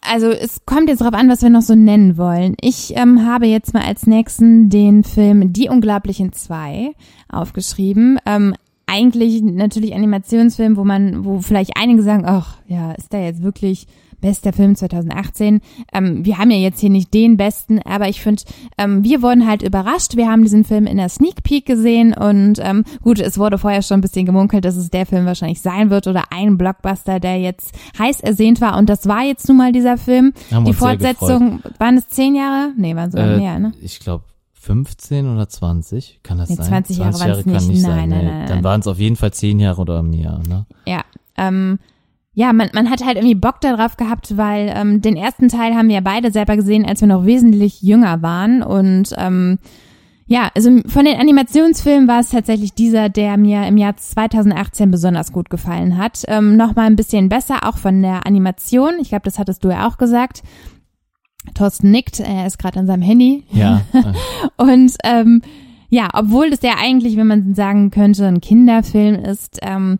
Also 0.00 0.30
es 0.30 0.64
kommt 0.64 0.88
jetzt 0.88 1.00
drauf 1.00 1.12
an, 1.12 1.28
was 1.28 1.42
wir 1.42 1.50
noch 1.50 1.62
so 1.62 1.74
nennen 1.74 2.16
wollen. 2.16 2.54
Ich 2.60 2.96
ähm, 2.96 3.26
habe 3.26 3.46
jetzt 3.46 3.74
mal 3.74 3.82
als 3.82 4.06
nächsten 4.06 4.70
den 4.70 5.04
Film 5.04 5.52
Die 5.52 5.68
Unglaublichen 5.68 6.32
zwei 6.32 6.92
aufgeschrieben. 7.28 8.18
Ähm, 8.24 8.54
eigentlich 8.86 9.42
natürlich 9.42 9.94
Animationsfilm, 9.94 10.76
wo 10.76 10.84
man, 10.84 11.24
wo 11.24 11.40
vielleicht 11.40 11.72
einige 11.76 12.02
sagen, 12.02 12.24
ach 12.26 12.56
ja, 12.68 12.92
ist 12.92 13.12
der 13.12 13.24
jetzt 13.24 13.42
wirklich 13.42 13.86
bester 14.20 14.52
Film 14.52 14.74
2018. 14.76 15.60
Ähm, 15.92 16.24
wir 16.24 16.38
haben 16.38 16.50
ja 16.50 16.56
jetzt 16.58 16.80
hier 16.80 16.90
nicht 16.90 17.12
den 17.14 17.36
besten, 17.36 17.80
aber 17.80 18.08
ich 18.08 18.20
finde, 18.20 18.42
ähm, 18.76 19.04
wir 19.04 19.22
wurden 19.22 19.46
halt 19.46 19.62
überrascht. 19.62 20.16
Wir 20.16 20.28
haben 20.28 20.42
diesen 20.42 20.64
Film 20.64 20.86
in 20.86 20.96
der 20.96 21.08
Sneak 21.08 21.42
Peek 21.42 21.66
gesehen 21.66 22.12
und 22.14 22.58
ähm, 22.60 22.84
gut, 23.02 23.20
es 23.20 23.38
wurde 23.38 23.58
vorher 23.58 23.82
schon 23.82 23.98
ein 23.98 24.02
bisschen 24.02 24.26
gemunkelt, 24.26 24.64
dass 24.64 24.76
es 24.76 24.90
der 24.90 25.06
Film 25.06 25.26
wahrscheinlich 25.26 25.60
sein 25.60 25.90
wird 25.90 26.06
oder 26.06 26.24
ein 26.30 26.58
Blockbuster, 26.58 27.20
der 27.20 27.38
jetzt 27.40 27.72
heiß 27.98 28.20
ersehnt 28.20 28.60
war 28.60 28.76
und 28.76 28.88
das 28.88 29.06
war 29.06 29.22
jetzt 29.24 29.48
nun 29.48 29.56
mal 29.58 29.72
dieser 29.72 29.98
Film. 29.98 30.32
Haben 30.52 30.64
Die 30.64 30.72
Fortsetzung, 30.74 31.60
waren 31.78 31.96
es 31.98 32.08
zehn 32.08 32.34
Jahre? 32.34 32.72
Nee, 32.76 32.94
waren 32.96 33.10
sogar 33.10 33.32
Äh, 33.34 33.38
mehr, 33.38 33.58
ne? 33.58 33.72
Ich 33.80 34.00
glaube 34.00 34.24
15 34.54 35.28
oder 35.32 35.48
20, 35.48 36.20
kann 36.22 36.38
das 36.38 36.50
Nee, 36.50 36.56
sein? 36.56 36.66
20 36.66 36.98
Jahre 36.98 37.14
waren's 37.20 37.44
kann 37.44 37.52
nicht. 37.54 37.68
nicht 37.68 37.82
Nein, 37.82 37.96
sein. 37.96 38.08
nein, 38.10 38.18
nee. 38.18 38.24
nein, 38.30 38.46
Dann 38.46 38.56
nein. 38.56 38.64
waren 38.64 38.80
es 38.80 38.86
auf 38.86 38.98
jeden 38.98 39.16
Fall 39.16 39.32
10 39.32 39.60
Jahre 39.60 39.80
oder 39.80 40.02
mehr. 40.02 40.40
Ne? 40.48 40.66
Ja, 40.86 41.02
ähm, 41.36 41.78
ja, 42.38 42.52
man, 42.52 42.70
man 42.72 42.88
hat 42.88 43.04
halt 43.04 43.16
irgendwie 43.16 43.34
Bock 43.34 43.60
darauf 43.60 43.96
gehabt, 43.96 44.36
weil 44.36 44.72
ähm, 44.72 45.02
den 45.02 45.16
ersten 45.16 45.48
Teil 45.48 45.74
haben 45.74 45.88
wir 45.88 45.96
ja 45.96 46.00
beide 46.00 46.30
selber 46.30 46.54
gesehen, 46.54 46.86
als 46.86 47.00
wir 47.00 47.08
noch 47.08 47.26
wesentlich 47.26 47.82
jünger 47.82 48.22
waren. 48.22 48.62
Und 48.62 49.12
ähm, 49.18 49.58
ja, 50.28 50.48
also 50.54 50.70
von 50.86 51.04
den 51.04 51.18
Animationsfilmen 51.18 52.06
war 52.06 52.20
es 52.20 52.28
tatsächlich 52.28 52.74
dieser, 52.74 53.08
der 53.08 53.36
mir 53.38 53.66
im 53.66 53.76
Jahr 53.76 53.96
2018 53.96 54.88
besonders 54.88 55.32
gut 55.32 55.50
gefallen 55.50 55.98
hat. 55.98 56.22
Ähm, 56.28 56.56
Nochmal 56.56 56.86
ein 56.86 56.94
bisschen 56.94 57.28
besser, 57.28 57.66
auch 57.66 57.76
von 57.76 58.02
der 58.02 58.24
Animation. 58.24 59.00
Ich 59.00 59.08
glaube, 59.08 59.24
das 59.24 59.40
hattest 59.40 59.64
du 59.64 59.70
ja 59.70 59.88
auch 59.88 59.98
gesagt. 59.98 60.44
Thorsten 61.54 61.90
nickt, 61.90 62.20
er 62.20 62.46
ist 62.46 62.60
gerade 62.60 62.78
an 62.78 62.86
seinem 62.86 63.02
Handy. 63.02 63.46
Ja. 63.50 63.80
Und 64.56 64.94
ähm, 65.02 65.42
ja, 65.88 66.08
obwohl 66.12 66.50
das 66.50 66.62
ja 66.62 66.74
eigentlich, 66.80 67.16
wenn 67.16 67.26
man 67.26 67.56
sagen 67.56 67.90
könnte, 67.90 68.28
ein 68.28 68.40
Kinderfilm 68.40 69.16
ist, 69.24 69.58
ähm, 69.62 69.98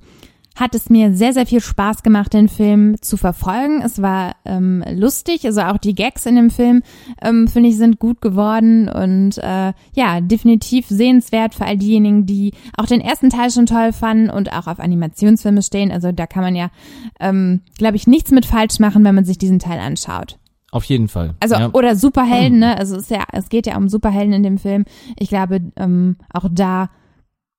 hat 0.58 0.74
es 0.74 0.90
mir 0.90 1.14
sehr, 1.14 1.32
sehr 1.32 1.46
viel 1.46 1.60
Spaß 1.60 2.02
gemacht, 2.02 2.32
den 2.32 2.48
Film 2.48 3.00
zu 3.00 3.16
verfolgen. 3.16 3.80
Es 3.82 4.02
war 4.02 4.34
ähm, 4.44 4.82
lustig, 4.90 5.44
also 5.44 5.60
auch 5.62 5.78
die 5.78 5.94
Gags 5.94 6.26
in 6.26 6.34
dem 6.34 6.50
Film, 6.50 6.82
ähm, 7.22 7.46
finde 7.46 7.68
ich, 7.68 7.76
sind 7.76 8.00
gut 8.00 8.20
geworden 8.20 8.88
und 8.88 9.38
äh, 9.38 9.72
ja, 9.94 10.20
definitiv 10.20 10.86
sehenswert 10.88 11.54
für 11.54 11.64
all 11.64 11.76
diejenigen, 11.76 12.26
die 12.26 12.52
auch 12.76 12.86
den 12.86 13.00
ersten 13.00 13.30
Teil 13.30 13.50
schon 13.50 13.66
toll 13.66 13.92
fanden 13.92 14.30
und 14.30 14.52
auch 14.52 14.66
auf 14.66 14.80
Animationsfilme 14.80 15.62
stehen. 15.62 15.92
Also 15.92 16.10
da 16.10 16.26
kann 16.26 16.42
man 16.42 16.56
ja, 16.56 16.70
ähm, 17.20 17.60
glaube 17.76 17.96
ich, 17.96 18.06
nichts 18.08 18.32
mit 18.32 18.44
falsch 18.44 18.80
machen, 18.80 19.04
wenn 19.04 19.14
man 19.14 19.24
sich 19.24 19.38
diesen 19.38 19.60
Teil 19.60 19.78
anschaut. 19.78 20.38
Auf 20.70 20.84
jeden 20.84 21.08
Fall. 21.08 21.34
Also 21.40 21.54
ja. 21.54 21.70
oder 21.72 21.96
Superhelden, 21.96 22.58
ne? 22.58 22.76
Also 22.76 22.96
es 22.96 23.04
ist 23.04 23.10
ja, 23.10 23.24
es 23.32 23.48
geht 23.48 23.66
ja 23.66 23.76
um 23.76 23.88
Superhelden 23.88 24.34
in 24.34 24.42
dem 24.42 24.58
Film. 24.58 24.84
Ich 25.18 25.28
glaube, 25.28 25.60
ähm, 25.76 26.16
auch 26.32 26.46
da 26.50 26.90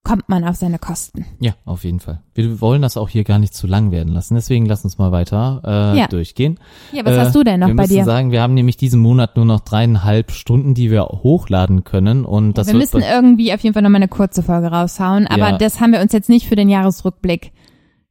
kommt 0.03 0.27
man 0.29 0.43
auf 0.45 0.55
seine 0.55 0.79
Kosten. 0.79 1.25
Ja, 1.39 1.53
auf 1.65 1.83
jeden 1.83 1.99
Fall. 1.99 2.21
Wir 2.33 2.61
wollen 2.61 2.81
das 2.81 2.97
auch 2.97 3.09
hier 3.09 3.23
gar 3.23 3.37
nicht 3.37 3.53
zu 3.53 3.67
lang 3.67 3.91
werden 3.91 4.13
lassen, 4.13 4.35
deswegen 4.35 4.65
lass 4.65 4.83
uns 4.83 4.97
mal 4.97 5.11
weiter 5.11 5.61
äh, 5.93 5.99
Ja. 5.99 6.07
durchgehen. 6.07 6.57
Ja, 6.93 7.05
was 7.05 7.15
Äh, 7.15 7.19
hast 7.19 7.35
du 7.35 7.43
denn 7.43 7.59
noch 7.59 7.67
wir 7.67 7.75
bei 7.75 7.83
müssen 7.83 7.93
dir? 7.95 8.05
sagen, 8.05 8.31
wir 8.31 8.41
haben 8.41 8.53
nämlich 8.53 8.77
diesen 8.77 9.01
Monat 9.01 9.35
nur 9.35 9.45
noch 9.45 9.59
dreieinhalb 9.59 10.31
Stunden, 10.31 10.73
die 10.73 10.89
wir 10.89 11.03
hochladen 11.05 11.83
können 11.83 12.25
und 12.25 12.57
das 12.57 12.67
wir 12.67 12.75
müssen 12.75 13.01
irgendwie 13.01 13.53
auf 13.53 13.59
jeden 13.61 13.73
Fall 13.73 13.83
nochmal 13.83 13.97
eine 13.97 14.07
kurze 14.07 14.41
Folge 14.41 14.67
raushauen, 14.67 15.27
aber 15.27 15.51
Ja. 15.51 15.57
das 15.57 15.79
haben 15.81 15.91
wir 15.91 15.99
uns 16.01 16.13
jetzt 16.13 16.29
nicht 16.29 16.47
für 16.47 16.55
den 16.55 16.69
Jahresrückblick 16.69 17.51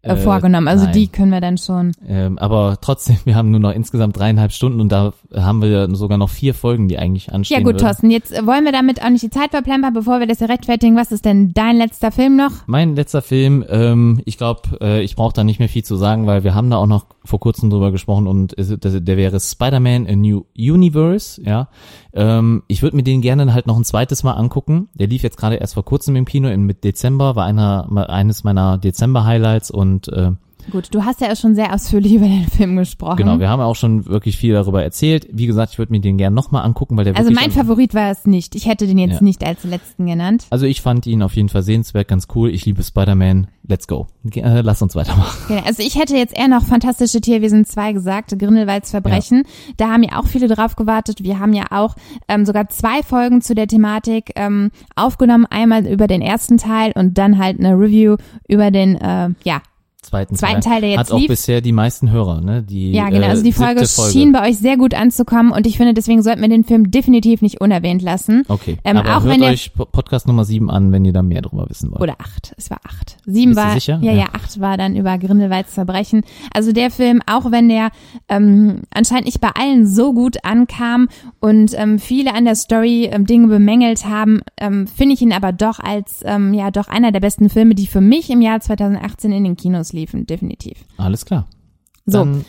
äh, 0.03 0.17
vorgenommen. 0.17 0.69
Also 0.69 0.85
nein. 0.85 0.95
die 0.95 1.09
können 1.09 1.33
wir 1.33 1.41
dann 1.41 1.59
schon. 1.59 1.93
Ähm, 2.07 2.39
aber 2.39 2.79
trotzdem, 2.81 3.17
wir 3.25 3.35
haben 3.35 3.51
nur 3.51 3.61
noch 3.61 3.73
insgesamt 3.73 4.17
dreieinhalb 4.17 4.53
Stunden 4.53 4.81
und 4.81 4.91
da 4.91 5.13
haben 5.35 5.63
wir 5.63 5.95
sogar 5.95 6.19
noch 6.19 6.31
vier 6.31 6.55
Folgen, 6.55 6.89
die 6.89 6.99
eigentlich 6.99 7.33
anstehen. 7.33 7.59
Ja 7.59 7.65
gut, 7.65 7.75
würden. 7.75 7.87
Thorsten, 7.87 8.11
jetzt 8.11 8.33
wollen 8.47 8.65
wir 8.65 8.73
damit 8.73 9.03
auch 9.03 9.11
nicht 9.11 9.23
die 9.23 9.31
Zeit 9.31 9.51
verplempern, 9.51 9.93
bevor 9.93 10.21
wir 10.21 10.27
das 10.27 10.39
hier 10.39 10.49
rechtfertigen. 10.49 10.97
Was 10.97 11.13
ist 11.13 11.25
denn 11.25 11.53
dein 11.53 11.77
letzter 11.77 12.13
Film 12.13 12.37
noch? 12.37 12.53
Mein 12.67 12.95
letzter 12.95 13.23
Film, 13.23 13.65
ähm, 13.69 14.21
ich 14.25 14.39
glaube, 14.39 14.79
äh, 14.81 15.03
ich 15.03 15.17
brauche 15.17 15.35
da 15.35 15.45
nicht 15.45 15.59
mehr 15.59 15.69
viel 15.69 15.85
zu 15.85 15.97
sagen, 15.97 16.27
weil 16.27 16.45
wir 16.45 16.55
haben 16.55 16.71
da 16.71 16.77
auch 16.77 16.87
noch 16.87 17.07
vor 17.29 17.41
kurzem 17.41 17.71
drüber 17.71 17.93
gesprochen 17.93 18.27
und 18.27 18.55
der, 18.59 19.17
wäre 19.17 19.39
Spider-Man 19.39 20.07
A 20.07 20.17
New 20.17 20.47
Universe, 20.57 21.41
ja. 21.43 21.69
Ähm, 22.15 22.63
ich 22.69 22.83
würde 22.83 22.97
mir 22.97 23.03
den 23.03 23.21
gerne 23.21 23.53
halt 23.53 23.67
noch 23.67 23.77
ein 23.77 23.85
zweites 23.85 24.23
Mal 24.23 24.33
angucken. 24.33 24.89
Der 24.95 25.07
lief 25.07 25.23
jetzt 25.23 25.37
gerade 25.37 25.57
erst 25.57 25.75
vor 25.75 25.85
kurzem 25.85 26.17
im 26.17 26.25
Kino, 26.25 26.49
im 26.49 26.69
Dezember, 26.81 27.37
war 27.37 27.45
einer 27.45 28.09
eines 28.09 28.45
meiner 28.45 28.79
Dezember-Highlights 28.79 29.71
und 29.71 30.09
äh, 30.09 30.33
Gut, 30.71 30.89
du 30.95 31.05
hast 31.05 31.21
ja 31.21 31.33
auch 31.33 31.37
schon 31.37 31.55
sehr 31.55 31.73
ausführlich 31.73 32.13
über 32.15 32.27
den 32.27 32.47
Film 32.47 32.77
gesprochen. 32.77 33.17
genau, 33.17 33.39
wir 33.39 33.49
haben 33.49 33.61
auch 33.61 33.77
schon 33.77 34.07
wirklich 34.07 34.37
viel 34.37 34.53
darüber 34.55 34.83
erzählt. 34.83 35.27
Wie 35.33 35.47
gesagt, 35.47 35.73
ich 35.73 35.79
würde 35.79 35.93
mir 35.93 36.01
den 36.01 36.19
gerne 36.19 36.35
nochmal 36.35 36.65
angucken, 36.65 36.97
weil 36.97 37.05
der 37.05 37.17
also 37.17 37.31
mein 37.31 37.51
Favorit 37.51 37.95
war 37.95 38.11
es 38.11 38.27
nicht. 38.27 38.55
Ich 38.55 38.67
hätte 38.67 38.87
den 38.87 38.99
jetzt 38.99 39.17
Ja. 39.17 39.23
nicht 39.23 39.45
als 39.47 39.65
letzten 39.65 40.07
genannt. 40.07 40.47
Also 40.51 40.67
ich 40.67 40.81
fand 40.83 41.07
ihn 41.07 41.23
auf 41.23 41.35
jeden 41.37 41.49
Fall 41.49 41.63
sehenswert, 41.63 42.09
ganz 42.09 42.27
cool. 42.35 42.51
Ich 42.51 42.67
liebe 42.67 42.83
Spider-Man. 42.83 43.49
Let's 43.71 43.87
go. 43.87 44.07
Äh, 44.35 44.63
lass 44.63 44.81
uns 44.81 44.95
weitermachen. 44.95 45.37
Genau, 45.49 45.63
Also 45.67 45.83
ich 45.83 45.99
hätte 45.99 46.17
jetzt 46.17 46.35
eher 46.37 46.49
noch 46.49 46.65
Fantastische 46.65 47.21
Tierwesen 47.21 47.67
2 47.67 47.93
gesagt, 47.93 48.39
Grindelwalds 48.39 48.91
Verbrechen. 48.91 49.43
Da 49.77 49.89
haben 49.91 50.03
ja 50.03 50.19
auch 50.19 50.27
viele 50.27 50.49
drauf 50.49 50.75
gewartet. 50.75 51.23
Wir 51.23 51.39
haben 51.39 51.53
ja 51.53 51.65
auch 51.71 51.95
ähm, 52.29 52.47
sogar 52.47 52.69
zwei 52.71 53.03
Folgen 53.03 53.43
zu 53.43 53.55
der 53.55 53.67
Thematik 53.67 54.33
ähm, 54.37 54.71
aufgenommen. 54.97 55.45
Einmal 55.51 55.87
über 55.87 56.07
den 56.07 56.23
ersten 56.23 56.57
Teil 56.57 56.93
und 56.95 57.19
dann 57.19 57.37
halt 57.39 57.59
eine 57.59 57.75
Review 57.75 58.17
über 58.49 58.71
den, 58.71 58.97
äh, 58.97 59.31
ja, 59.45 59.61
Zweiten, 60.09 60.35
Zweiten 60.37 60.61
Teil, 60.63 60.81
der 60.81 60.91
jetzt 60.91 60.99
Hat 60.99 61.13
auch 61.13 61.19
lief. 61.19 61.29
bisher 61.29 61.61
die 61.61 61.73
meisten 61.73 62.11
Hörer, 62.11 62.41
ne? 62.41 62.63
Die, 62.63 62.93
ja 62.93 63.09
genau. 63.11 63.27
äh, 63.27 63.31
Also 63.31 63.43
die 63.43 63.53
siebte 63.53 63.87
Folge, 63.87 63.87
schien 64.13 64.33
bei 64.33 64.49
euch 64.49 64.57
sehr 64.59 64.77
gut 64.77 64.95
anzukommen 64.95 65.53
und 65.53 65.67
ich 65.67 65.77
finde, 65.77 65.93
deswegen 65.95 66.23
sollten 66.23 66.41
wir 66.41 66.49
den 66.49 66.65
Film 66.65 66.91
definitiv 66.91 67.43
nicht 67.43 67.61
unerwähnt 67.61 68.01
lassen. 68.03 68.45
Okay, 68.49 68.79
Ähm, 68.85 68.97
aber 68.97 69.17
auch 69.19 69.25
hört 69.25 69.35
wenn 69.41 69.43
euch 69.43 69.73
Po- 69.75 69.85
Podcast 69.85 70.27
Nummer 70.27 70.45
7 70.45 70.71
an, 70.71 70.93
wenn 70.93 71.05
ihr 71.05 71.13
da 71.13 71.23
mehr 71.23 71.43
drüber 71.43 71.67
wissen 71.69 71.91
wollt. 71.91 72.01
Oder 72.01 72.17
acht. 72.21 72.55
Es 72.57 72.71
war 72.71 72.81
acht. 72.85 73.17
Sieben 73.27 73.51
Bist 73.53 73.59
du 73.61 73.65
war, 73.69 73.75
sicher? 73.75 73.99
ja, 74.03 74.13
Ja. 74.13 74.19
ja, 74.19 74.27
acht 74.33 74.61
war 74.61 74.77
dann 74.77 74.97
über 74.97 75.19
Grindelwalds 75.19 75.75
Verbrechen. 75.75 76.23
Also 76.55 76.73
der 76.73 76.91
Film, 76.91 77.21
auch 77.27 77.51
wenn 77.51 77.69
der 77.69 77.91
ähm, 78.29 78.83
anscheinend 78.95 79.27
nicht 79.27 79.41
bei 79.41 79.51
allen 79.55 79.87
so 79.87 80.13
gut 80.13 80.39
ankam 80.45 81.09
und 81.41 81.73
ähm, 81.79 81.99
viele 81.99 82.35
an 82.35 82.45
der 82.45 82.55
Story 82.55 83.09
ähm, 83.13 83.27
Dinge 83.27 83.49
bemängelt 83.49 84.07
haben, 84.07 84.41
ähm, 84.59 84.87
finde 84.87 85.15
ich 85.15 85.23
ihn 85.23 85.33
aber 85.33 85.53
doch 85.53 85.81
als, 85.81 86.23
ähm, 86.25 86.55
ja, 86.55 86.71
doch 86.71 86.89
einer 86.89 87.13
der 87.13 87.21
besten 87.21 87.49
Filme, 87.51 87.75
die 87.75 87.87
für 87.87 88.01
mich 88.01 88.31
im 88.31 88.41
Jahr 88.41 88.61
2018 88.61 89.33
in 89.33 89.45
den 89.45 89.57
Kinos 89.57 89.93
liefen, 89.93 89.98
definitiv. 90.07 90.85
Alles 90.97 91.25
klar. 91.25 91.47
So, 92.07 92.19
Dann, 92.21 92.45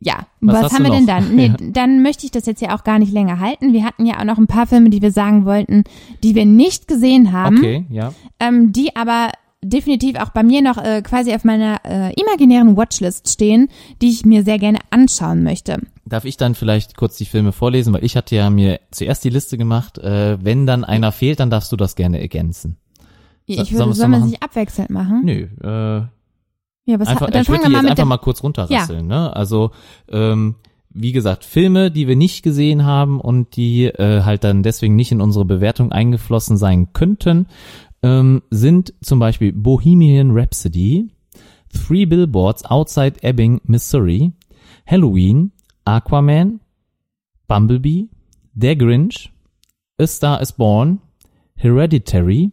ja, 0.00 0.26
was 0.40 0.64
was, 0.64 0.72
haben 0.72 0.84
wir 0.84 0.90
denn 0.90 1.04
noch? 1.04 1.14
dann? 1.14 1.34
Nee, 1.36 1.46
Ja. 1.46 1.56
dann 1.72 2.02
möchte 2.02 2.24
ich 2.24 2.30
das 2.30 2.46
jetzt 2.46 2.62
ja 2.62 2.74
auch 2.76 2.84
gar 2.84 2.98
nicht 2.98 3.12
länger 3.12 3.40
halten. 3.40 3.72
Wir 3.72 3.84
hatten 3.84 4.06
ja 4.06 4.20
auch 4.20 4.24
noch 4.24 4.38
ein 4.38 4.46
paar 4.46 4.66
Filme, 4.66 4.90
die 4.90 5.02
wir 5.02 5.10
sagen 5.10 5.44
wollten, 5.44 5.84
die 6.22 6.34
wir 6.34 6.46
nicht 6.46 6.86
gesehen 6.88 7.32
haben. 7.32 7.58
okay, 7.58 7.86
ja. 7.90 8.12
ähm, 8.38 8.72
die 8.72 8.94
aber 8.94 9.30
definitiv 9.64 10.16
auch 10.16 10.30
bei 10.30 10.42
mir 10.42 10.60
noch 10.60 10.76
äh, 10.78 11.02
quasi 11.02 11.32
auf 11.34 11.44
meiner 11.44 11.80
äh, 11.84 12.12
imaginären 12.20 12.76
Watchlist 12.76 13.28
stehen, 13.28 13.68
die 14.00 14.10
ich 14.10 14.24
mir 14.24 14.42
sehr 14.44 14.58
gerne 14.58 14.78
anschauen 14.90 15.42
möchte. 15.44 15.78
Darf 16.04 16.24
ich 16.24 16.36
dann 16.36 16.54
vielleicht 16.56 16.96
kurz 16.96 17.16
die 17.16 17.24
Filme 17.26 17.52
vorlesen, 17.52 17.94
weil 17.94 18.04
ich 18.04 18.16
hatte 18.16 18.34
ja 18.34 18.50
mir 18.50 18.80
zuerst 18.90 19.24
die 19.24 19.30
Liste 19.30 19.56
gemacht. 19.58 19.98
Äh, 19.98 20.38
wenn 20.44 20.66
dann 20.66 20.84
einer 20.84 21.12
fehlt, 21.12 21.38
dann 21.40 21.50
darfst 21.50 21.70
du 21.72 21.76
das 21.76 21.94
gerne 21.94 22.20
ergänzen. 22.20 22.76
Ich 23.46 23.56
würde, 23.56 23.70
wir's 23.70 23.78
so 23.78 23.92
sollen 23.92 24.10
wir 24.12 24.18
machen? 24.18 24.30
sich 24.30 24.42
abwechselnd 24.42 24.90
machen? 24.90 25.22
Nö, 25.24 25.46
äh, 25.62 26.06
Ja, 26.84 26.98
was 26.98 27.08
einfach, 27.08 27.30
dann 27.30 27.42
ich 27.42 27.48
würde 27.48 27.66
die 27.66 27.72
jetzt 27.72 27.86
einfach 27.86 28.04
mal 28.04 28.18
kurz 28.18 28.42
runterrasseln. 28.42 29.06
Ne? 29.06 29.34
Also 29.34 29.70
ähm, 30.08 30.56
wie 30.94 31.12
gesagt, 31.12 31.44
Filme, 31.44 31.90
die 31.90 32.08
wir 32.08 32.16
nicht 32.16 32.42
gesehen 32.42 32.84
haben 32.84 33.20
und 33.20 33.56
die 33.56 33.86
äh, 33.86 34.22
halt 34.22 34.44
dann 34.44 34.62
deswegen 34.62 34.96
nicht 34.96 35.12
in 35.12 35.20
unsere 35.20 35.44
Bewertung 35.44 35.92
eingeflossen 35.92 36.56
sein 36.56 36.92
könnten, 36.92 37.46
ähm, 38.02 38.42
sind 38.50 38.94
zum 39.00 39.18
Beispiel 39.18 39.52
Bohemian 39.52 40.32
Rhapsody, 40.32 41.08
Three 41.72 42.04
Billboards 42.04 42.64
Outside 42.64 43.22
Ebbing, 43.22 43.60
Missouri, 43.64 44.32
Halloween, 44.86 45.52
Aquaman, 45.84 46.60
Bumblebee, 47.48 48.08
Der 48.52 48.76
Grinch, 48.76 49.32
A 49.98 50.06
Star 50.06 50.40
is 50.40 50.52
Born, 50.52 51.00
Hereditary, 51.56 52.50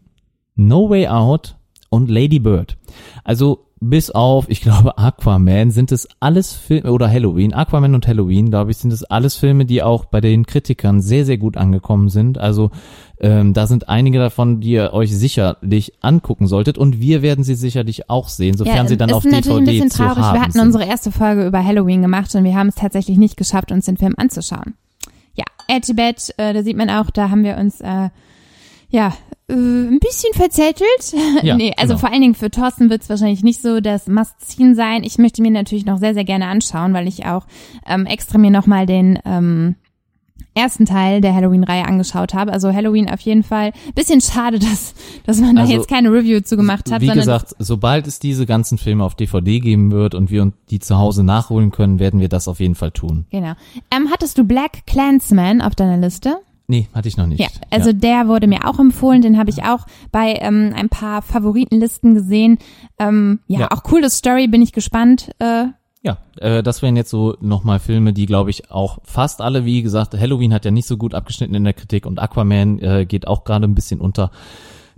No 0.56 0.90
Way 0.90 1.08
Out 1.08 1.58
und 1.90 2.10
Lady 2.10 2.40
Bird. 2.40 2.78
Also 3.24 3.69
bis 3.82 4.12
auf, 4.12 4.50
ich 4.50 4.62
glaube, 4.62 4.98
Aquaman 4.98 5.72
sind 5.72 5.92
es 5.92 6.08
alles 6.20 6.54
Filme, 6.54 6.92
oder 6.92 7.10
Halloween, 7.10 7.54
Aquaman 7.54 7.96
und 7.96 8.08
Halloween, 8.08 8.50
glaube 8.50 8.72
ich, 8.72 8.78
sind 8.78 8.92
es 8.92 9.04
alles 9.04 9.36
Filme, 9.36 9.66
die 9.66 9.82
auch 9.82 10.06
bei 10.06 10.22
den 10.22 10.46
Kritikern 10.46 11.02
sehr, 11.02 11.26
sehr 11.26 11.38
gut 11.38 11.56
angekommen 11.56 12.10
sind. 12.10 12.38
Also 12.38 12.72
ähm, 13.20 13.54
da 13.54 13.68
sind 13.68 13.88
einige 13.88 14.20
davon, 14.20 14.60
die 14.60 14.72
ihr 14.72 14.94
euch 14.94 15.16
sicherlich 15.16 15.94
angucken 16.02 16.48
solltet 16.48 16.78
und 16.78 17.00
wir 17.00 17.22
werden 17.22 17.44
sie 17.44 17.56
sicherlich 17.56 18.10
auch 18.10 18.28
sehen, 18.28 18.58
sofern 18.58 18.88
sie 18.88 18.98
dann 18.98 19.12
auf 19.12 19.24
natürlich 19.24 19.50
ein 19.50 19.66
DVD 19.66 19.72
bisschen 19.72 19.92
zu 19.92 19.98
traurig. 19.98 20.24
haben 20.24 20.36
Wir 20.36 20.42
hatten 20.42 20.52
sind. 20.54 20.62
unsere 20.62 20.86
erste 20.86 21.12
Folge 21.12 21.48
über 21.48 21.64
Halloween 21.64 22.02
gemacht 22.02 22.34
und 22.36 22.44
wir 22.44 22.56
haben 22.56 22.68
es 22.68 22.76
tatsächlich 22.76 23.18
nicht 23.18 23.38
geschafft, 23.38 23.72
uns 23.72 23.86
den 23.86 23.98
Film 23.98 24.14
anzuschauen. 24.18 24.76
Ja, 25.36 25.46
Edgy 25.68 25.94
Bad, 25.94 26.34
äh, 26.38 26.54
da 26.54 26.64
sieht 26.64 26.76
man 26.76 26.90
auch, 26.90 27.10
da 27.12 27.30
haben 27.30 27.44
wir 27.44 27.58
uns 27.58 27.80
äh, 27.80 28.10
ja 28.90 29.14
äh, 29.48 29.54
ein 29.54 30.00
bisschen 30.00 30.34
verzettelt. 30.34 30.88
Ja, 31.44 31.56
nee, 31.56 31.74
also 31.78 31.94
genau. 31.94 32.00
vor 32.00 32.12
allen 32.12 32.22
Dingen 32.22 32.36
für 32.36 32.52
Thorsten 32.52 32.90
wird 32.90 33.04
es 33.04 33.10
wahrscheinlich 33.10 33.44
nicht 33.44 33.62
so 33.62 33.80
das 33.80 34.08
Must-Seen 34.08 34.76
sein. 34.76 35.04
Ich 35.04 35.18
möchte 35.18 35.42
mir 35.42 35.52
natürlich 35.52 35.86
noch 35.86 35.98
sehr, 35.98 36.14
sehr 36.14 36.26
gerne 36.26 36.48
anschauen, 36.48 36.94
weil 36.94 37.08
ich 37.08 37.26
auch 37.26 37.46
ähm, 37.88 38.06
extra 38.06 38.38
mir 38.38 38.52
nochmal 38.52 38.86
den 38.86 39.20
ähm, 39.26 39.76
ersten 40.54 40.86
Teil 40.86 41.22
der 41.22 41.34
Halloween-Reihe 41.34 41.86
angeschaut 41.86 42.34
habe. 42.34 42.52
Also 42.52 42.74
Halloween 42.74 43.10
auf 43.10 43.22
jeden 43.22 43.44
Fall. 43.44 43.72
Bisschen 43.96 44.22
schade, 44.22 44.60
dass, 44.60 44.94
dass 45.26 45.40
man 45.40 45.56
da 45.56 45.62
Also, 45.62 45.74
jetzt 45.74 45.88
keine 45.88 46.12
Review 46.12 46.42
zu 46.42 46.58
gemacht 46.58 46.92
hat. 46.92 47.02
Wie 47.02 47.08
gesagt, 47.08 47.56
sobald 47.60 48.08
es 48.08 48.20
diese 48.20 48.46
ganzen 48.46 48.78
Filme 48.78 49.04
auf 49.04 49.16
DVD 49.16 49.60
geben 49.60 49.92
wird 49.92 50.16
und 50.16 50.30
wir 50.30 50.42
uns 50.42 50.56
die 50.70 50.80
zu 50.80 50.98
Hause 50.98 51.24
nachholen 51.24 51.72
können, 51.72 52.00
werden 52.00 52.20
wir 52.20 52.30
das 52.30 52.48
auf 52.48 52.60
jeden 52.60 52.76
Fall 52.76 52.92
tun. 52.92 53.26
Genau. 53.30 53.54
Ähm, 53.96 54.10
hattest 54.12 54.38
du 54.38 54.44
Black 54.44 54.86
Clansman 54.86 55.62
auf 55.62 55.76
deiner 55.76 55.98
Liste? 55.98 56.38
Nee, 56.70 56.88
hatte 56.94 57.08
ich 57.08 57.18
noch 57.18 57.26
nicht. 57.26 57.40
Ja, 57.42 57.48
also 57.72 57.92
der 57.94 58.28
wurde 58.28 58.46
mir 58.48 58.66
auch 58.70 58.78
empfohlen, 58.80 59.22
den 59.24 59.38
habe 59.40 59.50
ich 59.50 59.64
auch 59.64 59.88
bei 60.12 60.36
ähm, 60.40 60.72
ein 60.76 60.88
paar 60.88 61.22
Favoritenlisten 61.24 62.14
gesehen. 62.14 62.60
Ähm, 63.00 63.40
ja, 63.48 63.62
Ja. 63.62 63.72
auch 63.72 63.82
coole 63.84 64.10
Story, 64.12 64.48
bin 64.48 64.62
ich 64.62 64.72
gespannt. 64.72 65.32
Äh, 65.40 65.66
Ja, 66.04 66.20
äh, 66.38 66.62
das 66.64 66.82
wären 66.82 66.96
jetzt 66.96 67.10
so 67.10 67.36
nochmal 67.42 67.80
Filme, 67.80 68.14
die 68.14 68.26
glaube 68.28 68.52
ich 68.52 68.70
auch 68.72 69.00
fast 69.04 69.42
alle, 69.42 69.66
wie 69.66 69.82
gesagt, 69.82 70.14
Halloween 70.18 70.54
hat 70.54 70.64
ja 70.64 70.72
nicht 70.72 70.88
so 70.88 70.96
gut 70.96 71.14
abgeschnitten 71.16 71.56
in 71.56 71.64
der 71.64 71.74
Kritik 71.74 72.06
und 72.06 72.20
Aquaman 72.20 72.80
äh, 72.80 73.06
geht 73.06 73.28
auch 73.28 73.44
gerade 73.44 73.66
ein 73.68 73.76
bisschen 73.76 74.00
unter. 74.00 74.32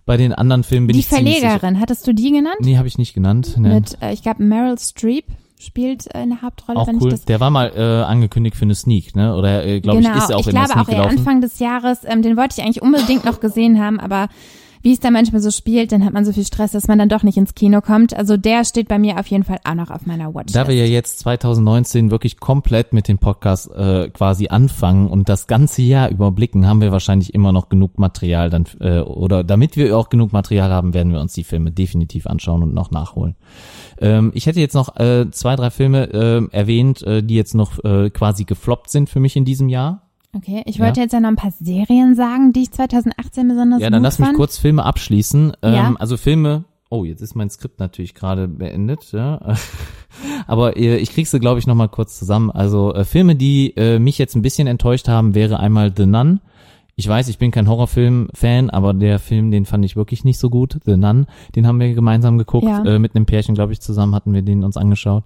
Bei 0.06 0.18
den 0.18 0.34
anderen 0.34 0.64
Filmen 0.64 0.88
bin 0.88 0.96
die 0.96 1.00
ich 1.00 1.08
ziemlich 1.10 1.36
sicher. 1.36 1.52
Verlegerin, 1.52 1.80
hattest 1.80 2.06
du 2.06 2.14
die 2.14 2.32
genannt? 2.32 2.58
Nee, 2.60 2.78
habe 2.78 2.88
ich 2.88 2.98
nicht 2.98 3.14
genannt. 3.14 3.56
Nee. 3.58 3.70
Mit, 3.76 3.98
äh, 4.02 4.12
ich 4.14 4.22
glaube, 4.24 4.44
Meryl 4.44 4.78
Streep. 4.78 5.26
Spielt 5.62 6.08
in 6.08 6.30
der 6.30 6.42
Hauptrolle. 6.42 6.80
Auch 6.80 6.88
wenn 6.88 6.98
cool. 6.98 7.08
Ich 7.08 7.14
das 7.14 7.26
Der 7.26 7.40
war 7.40 7.50
mal 7.50 7.72
äh, 7.76 8.04
angekündigt 8.04 8.56
für 8.56 8.64
eine 8.64 8.76
Sneak, 8.76 9.16
ne? 9.16 9.36
Oder 9.36 9.66
äh, 9.66 9.80
glaube 9.80 10.02
genau, 10.02 10.16
ich, 10.16 10.24
ist 10.24 10.30
er 10.30 10.38
auch 10.38 10.42
ich 10.42 10.48
in 10.48 10.52
glaube 10.52 10.68
der 10.68 10.74
Sneak 10.74 10.88
auch 10.88 10.92
gelaufen. 10.92 11.18
Anfang 11.20 11.42
des 11.42 11.60
Jahres. 11.60 12.00
Ähm, 12.06 12.22
den 12.22 12.38
wollte 12.38 12.56
ich 12.58 12.64
eigentlich 12.64 12.82
unbedingt 12.82 13.26
noch 13.26 13.40
gesehen 13.40 13.80
haben, 13.80 14.00
aber 14.00 14.28
wie 14.82 14.94
es 14.94 15.00
da 15.00 15.12
manchmal 15.12 15.42
so 15.42 15.52
spielt, 15.52 15.92
dann 15.92 16.04
hat 16.06 16.14
man 16.14 16.26
so 16.26 16.34
viel 16.34 16.46
Stress, 16.46 16.72
dass 16.72 16.88
man 16.88 17.00
dann 17.00 17.10
doch 17.10 17.24
nicht 17.24 17.38
ins 17.38 17.56
Kino 17.56 17.82
kommt. 17.82 18.16
Also 18.16 18.38
der 18.38 18.66
steht 18.66 18.88
bei 18.88 19.00
mir 19.00 19.20
auf 19.20 19.28
jeden 19.28 19.44
Fall 19.44 19.60
auch 19.64 19.76
noch 19.76 19.92
auf 19.92 20.06
meiner 20.06 20.34
Watchlist. 20.34 20.56
Da 20.56 20.68
wir 20.68 20.76
ja 20.76 20.86
jetzt 20.86 21.20
2019 21.20 22.12
wirklich 22.12 22.40
komplett 22.40 22.94
mit 22.94 23.08
dem 23.08 23.18
Podcast 23.18 23.72
äh, 23.72 24.10
quasi 24.10 24.48
anfangen 24.48 25.08
und 25.08 25.30
das 25.30 25.48
ganze 25.48 25.82
Jahr 25.82 26.10
überblicken, 26.10 26.68
haben 26.68 26.82
wir 26.82 26.92
wahrscheinlich 26.92 27.34
immer 27.34 27.52
noch 27.52 27.70
genug 27.70 28.00
Material 28.00 28.50
dann 28.50 28.66
äh, 28.80 29.00
oder 29.00 29.44
damit 29.44 29.76
wir 29.76 29.98
auch 29.98 30.10
genug 30.10 30.32
Material 30.32 30.72
haben, 30.72 30.94
werden 30.94 31.14
wir 31.14 31.20
uns 31.20 31.34
die 31.34 31.44
Filme 31.44 31.72
definitiv 31.72 32.28
anschauen 32.28 32.64
und 32.64 32.74
noch 32.74 32.92
nachholen. 32.92 33.36
Ähm, 34.00 34.32
ich 34.34 34.48
hätte 34.48 34.60
jetzt 34.60 34.74
noch 34.74 34.96
äh, 34.98 35.30
zwei, 35.32 35.56
drei 35.56 35.70
Filme 35.70 36.12
äh, 36.12 36.56
erwähnt, 36.56 37.04
äh, 37.04 37.24
die 37.24 37.36
jetzt 37.36 37.56
noch 37.56 37.84
äh, 37.84 38.10
quasi 38.10 38.46
gefloppt 38.46 38.90
sind 38.90 39.10
für 39.10 39.20
mich 39.20 39.36
in 39.36 39.46
diesem 39.46 39.70
Jahr. 39.70 40.11
Okay, 40.36 40.64
ich 40.66 40.80
wollte 40.80 41.02
jetzt 41.02 41.12
ja 41.12 41.20
noch 41.20 41.28
ein 41.30 41.36
paar 41.36 41.52
Serien 41.52 42.16
sagen, 42.16 42.54
die 42.54 42.62
ich 42.64 42.72
2018 42.72 43.48
besonders 43.50 43.82
Ja, 43.82 43.90
dann 43.90 44.02
lass 44.02 44.18
mich 44.18 44.28
fand. 44.28 44.38
kurz 44.38 44.58
Filme 44.58 44.84
abschließen. 44.86 45.54
Ähm, 45.62 45.74
Ja. 45.74 45.94
Also 46.00 46.16
Filme. 46.18 46.64
Oh, 46.90 47.06
jetzt 47.06 47.22
ist 47.22 47.36
mein 47.36 47.50
Skript 47.50 47.80
natürlich 47.80 48.16
gerade 48.16 48.48
beendet. 48.48 49.12
Ja. 49.12 49.56
Aber 50.48 50.78
äh, 50.78 50.98
ich 50.98 51.12
krieg 51.12 51.28
sie, 51.28 51.40
glaube 51.40 51.60
ich, 51.60 51.68
noch 51.68 51.76
mal 51.76 51.88
kurz 51.88 52.18
zusammen. 52.20 52.50
Also 52.52 52.94
äh, 52.94 53.06
Filme, 53.06 53.36
die 53.36 53.74
äh, 53.78 54.00
mich 54.00 54.18
jetzt 54.18 54.36
ein 54.36 54.42
bisschen 54.42 54.68
enttäuscht 54.68 55.08
haben, 55.08 55.36
wäre 55.36 55.60
einmal 55.60 55.94
The 55.96 56.06
Nun. 56.06 56.42
Ich 56.96 57.08
weiß, 57.08 57.30
ich 57.30 57.38
bin 57.38 57.52
kein 57.52 57.68
Horrorfilm-Fan, 57.68 58.70
aber 58.70 58.94
der 58.94 59.20
Film, 59.20 59.52
den 59.52 59.66
fand 59.66 59.86
ich 59.86 59.96
wirklich 59.96 60.24
nicht 60.24 60.38
so 60.38 60.50
gut. 60.50 60.78
The 60.86 60.98
Nun, 60.98 61.26
den 61.56 61.66
haben 61.66 61.80
wir 61.80 61.94
gemeinsam 61.94 62.38
geguckt. 62.38 62.66
Ja. 62.66 62.84
Äh, 62.84 63.00
mit 63.00 63.16
einem 63.16 63.26
Pärchen, 63.26 63.56
glaube 63.56 63.74
ich, 63.74 63.82
zusammen 63.82 64.14
hatten 64.14 64.34
wir 64.34 64.42
den 64.42 64.64
uns 64.64 64.78
angeschaut. 64.78 65.24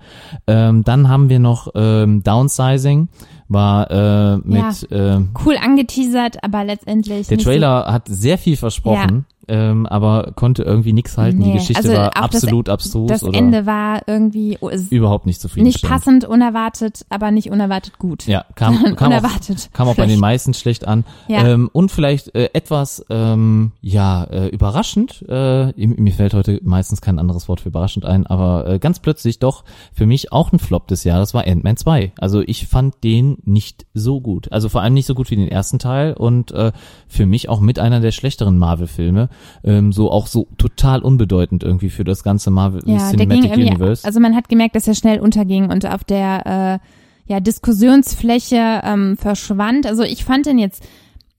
Ähm, 0.48 0.84
dann 0.84 1.10
haben 1.10 1.30
wir 1.30 1.40
noch 1.40 1.70
ähm, 1.76 2.24
Downsizing, 2.24 3.10
war 3.48 3.92
äh, 3.92 4.38
mit 4.38 4.92
äh, 4.92 5.20
Cool 5.46 5.58
angeteasert, 5.62 6.44
aber 6.44 6.64
letztendlich 6.64 7.28
der 7.28 7.38
Trailer 7.38 7.92
hat 7.92 8.08
sehr 8.08 8.38
viel 8.38 8.58
versprochen, 8.58 9.26
ähm, 9.48 9.86
aber 9.86 10.32
konnte 10.36 10.64
irgendwie 10.64 10.94
nichts 10.94 11.18
halten. 11.18 11.40
Die 11.42 11.48
Nee, 11.50 11.54
Geschichte 11.54 11.78
also 11.84 11.94
war 11.94 12.08
auch 12.10 12.28
das- 12.30 12.44
absolut 12.44 12.68
so, 12.68 12.74
abstrus 12.74 13.10
das 13.10 13.24
oder 13.24 13.38
Ende 13.38 13.66
war 13.66 14.02
irgendwie 14.08 14.58
oh, 14.62 14.70
überhaupt 14.90 15.26
nicht 15.26 15.36
nicht 15.36 15.42
zufriedenstellend. 15.42 15.92
passend, 15.94 16.26
unerwartet, 16.26 17.06
aber 17.10 17.32
nicht 17.32 17.50
unerwartet 17.52 17.98
gut. 18.00 18.26
Ja, 18.28 18.46
kam, 18.56 18.96
kam, 18.96 19.12
auch, 19.12 19.18
unerwartet. 19.18 19.70
kam 19.74 19.88
auch 19.88 19.96
bei 19.96 20.06
den 20.06 20.20
meisten 20.20 20.54
schlecht 20.54 20.88
an. 20.88 21.04
Ja. 21.28 21.46
Ähm, 21.48 21.70
und 21.74 21.92
vielleicht 21.92 22.34
äh, 22.36 22.50
etwas, 22.54 23.06
ähm, 23.10 23.72
ja, 23.82 24.24
äh, 24.26 24.48
überraschend. 24.48 25.24
Äh, 25.28 25.74
mir 25.76 26.14
fällt 26.14 26.34
heute 26.34 26.60
meistens 26.64 27.02
kein 27.02 27.20
anderes 27.20 27.48
Wort 27.48 27.62
für 27.62 27.70
überraschend 27.70 28.06
ein, 28.06 28.26
aber 28.28 28.68
äh, 28.68 28.80
ganz 28.80 29.00
plötzlich 29.00 29.40
doch 29.40 29.64
für 29.94 30.06
mich 30.06 30.32
auch 30.32 30.52
ein 30.54 30.60
Flop 30.60 30.88
des 30.88 31.04
Jahres 31.04 31.34
war 31.34 31.46
Ant-Man 31.48 31.78
2. 31.78 32.14
Also 32.20 32.42
ich 32.42 32.68
fand 32.68 33.04
den 33.04 33.38
nicht 33.44 33.86
so 33.94 34.22
gut. 34.22 34.52
Also 34.52 34.70
vor 34.70 34.82
allem 34.82 34.94
nicht 34.94 35.06
so 35.06 35.16
gut 35.16 35.32
wie 35.32 35.36
den 35.36 35.48
ersten 35.50 35.80
Teil 35.80 36.14
und 36.14 36.52
äh, 36.52 36.72
für 37.08 37.26
mich 37.26 37.50
auch 37.50 37.60
mit 37.60 37.80
einer 37.80 38.00
der 38.00 38.12
schlechteren 38.12 38.58
Marvel-Filme. 38.58 39.30
Ähm, 39.64 39.92
so 39.92 40.12
auch 40.12 40.28
so 40.28 40.48
total 40.58 41.02
unbedeutend 41.02 41.64
irgendwie 41.64 41.90
für 41.90 42.04
das 42.04 42.24
ganze 42.24 42.52
Marvel 42.52 42.82
Ja, 42.86 43.10
Cinematic 43.10 43.54
Universe. 43.54 44.06
also 44.06 44.20
man 44.20 44.36
hat 44.36 44.50
gemerkt, 44.50 44.76
dass 44.76 44.88
er 44.88 44.96
schnell 44.96 45.20
unterging 45.20 45.72
und 45.72 45.86
auf 45.86 46.04
der 46.04 46.80
äh, 47.28 47.32
ja, 47.32 47.40
Diskussionsfläche 47.40 48.82
ähm, 48.84 49.18
verschwand. 49.18 49.88
Also 49.88 50.04
ich 50.04 50.24
fand 50.24 50.46
den 50.46 50.60
jetzt 50.60 50.84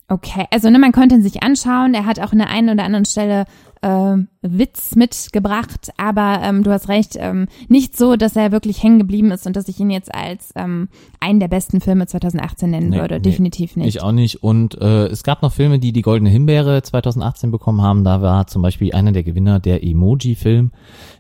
okay. 0.09 0.47
Also 0.51 0.71
ne, 0.71 0.79
man 0.79 0.93
konnte 0.93 1.15
ihn 1.15 1.23
sich 1.23 1.43
anschauen. 1.43 1.95
Er 1.95 2.07
hat 2.07 2.21
auch 2.21 2.33
an 2.33 2.39
der 2.39 2.51
einen 2.51 2.71
oder 2.71 2.85
anderen 2.85 3.05
Stelle 3.05 3.45
äh, 3.87 4.49
Witz 4.49 4.95
mitgebracht, 4.95 5.91
aber 5.97 6.41
ähm, 6.43 6.62
du 6.62 6.70
hast 6.70 6.89
recht, 6.89 7.16
ähm, 7.18 7.47
nicht 7.68 7.97
so, 7.97 8.16
dass 8.16 8.37
er 8.37 8.53
wirklich 8.53 8.82
hängen 8.82 8.99
geblieben 8.99 9.30
ist 9.30 9.47
und 9.47 9.57
dass 9.57 9.68
ich 9.68 9.78
ihn 9.80 9.91
jetzt 9.91 10.14
als 10.14 10.53
ähm, 10.57 10.89
einen 11.20 11.41
der 11.41 11.49
besten 11.49 11.80
Filme 11.80 12.07
2018 12.07 12.70
nennen 12.70 12.91
Nee, 12.91 12.99
würde. 13.01 13.14
nee, 13.16 13.20
Definitiv 13.22 13.76
nicht. 13.76 13.89
Ich 13.89 14.03
auch 14.03 14.12
nicht. 14.12 14.43
Und 14.43 14.80
äh, 14.80 15.07
es 15.07 15.22
gab 15.24 15.43
noch 15.43 15.53
Filme, 15.53 15.78
die 15.78 15.93
die 15.93 16.03
Goldene 16.03 16.30
Himbeere 16.30 16.82
2018 16.82 17.51
bekommen 17.51 17.82
haben. 17.82 18.05
Da 18.05 18.22
war 18.22 18.47
zum 18.47 18.62
Beispiel 18.62 18.93
einer 18.93 19.12
der 19.12 19.22
Gewinner 19.24 19.59
der 19.59 19.82
Emoji-Film. 19.84 20.70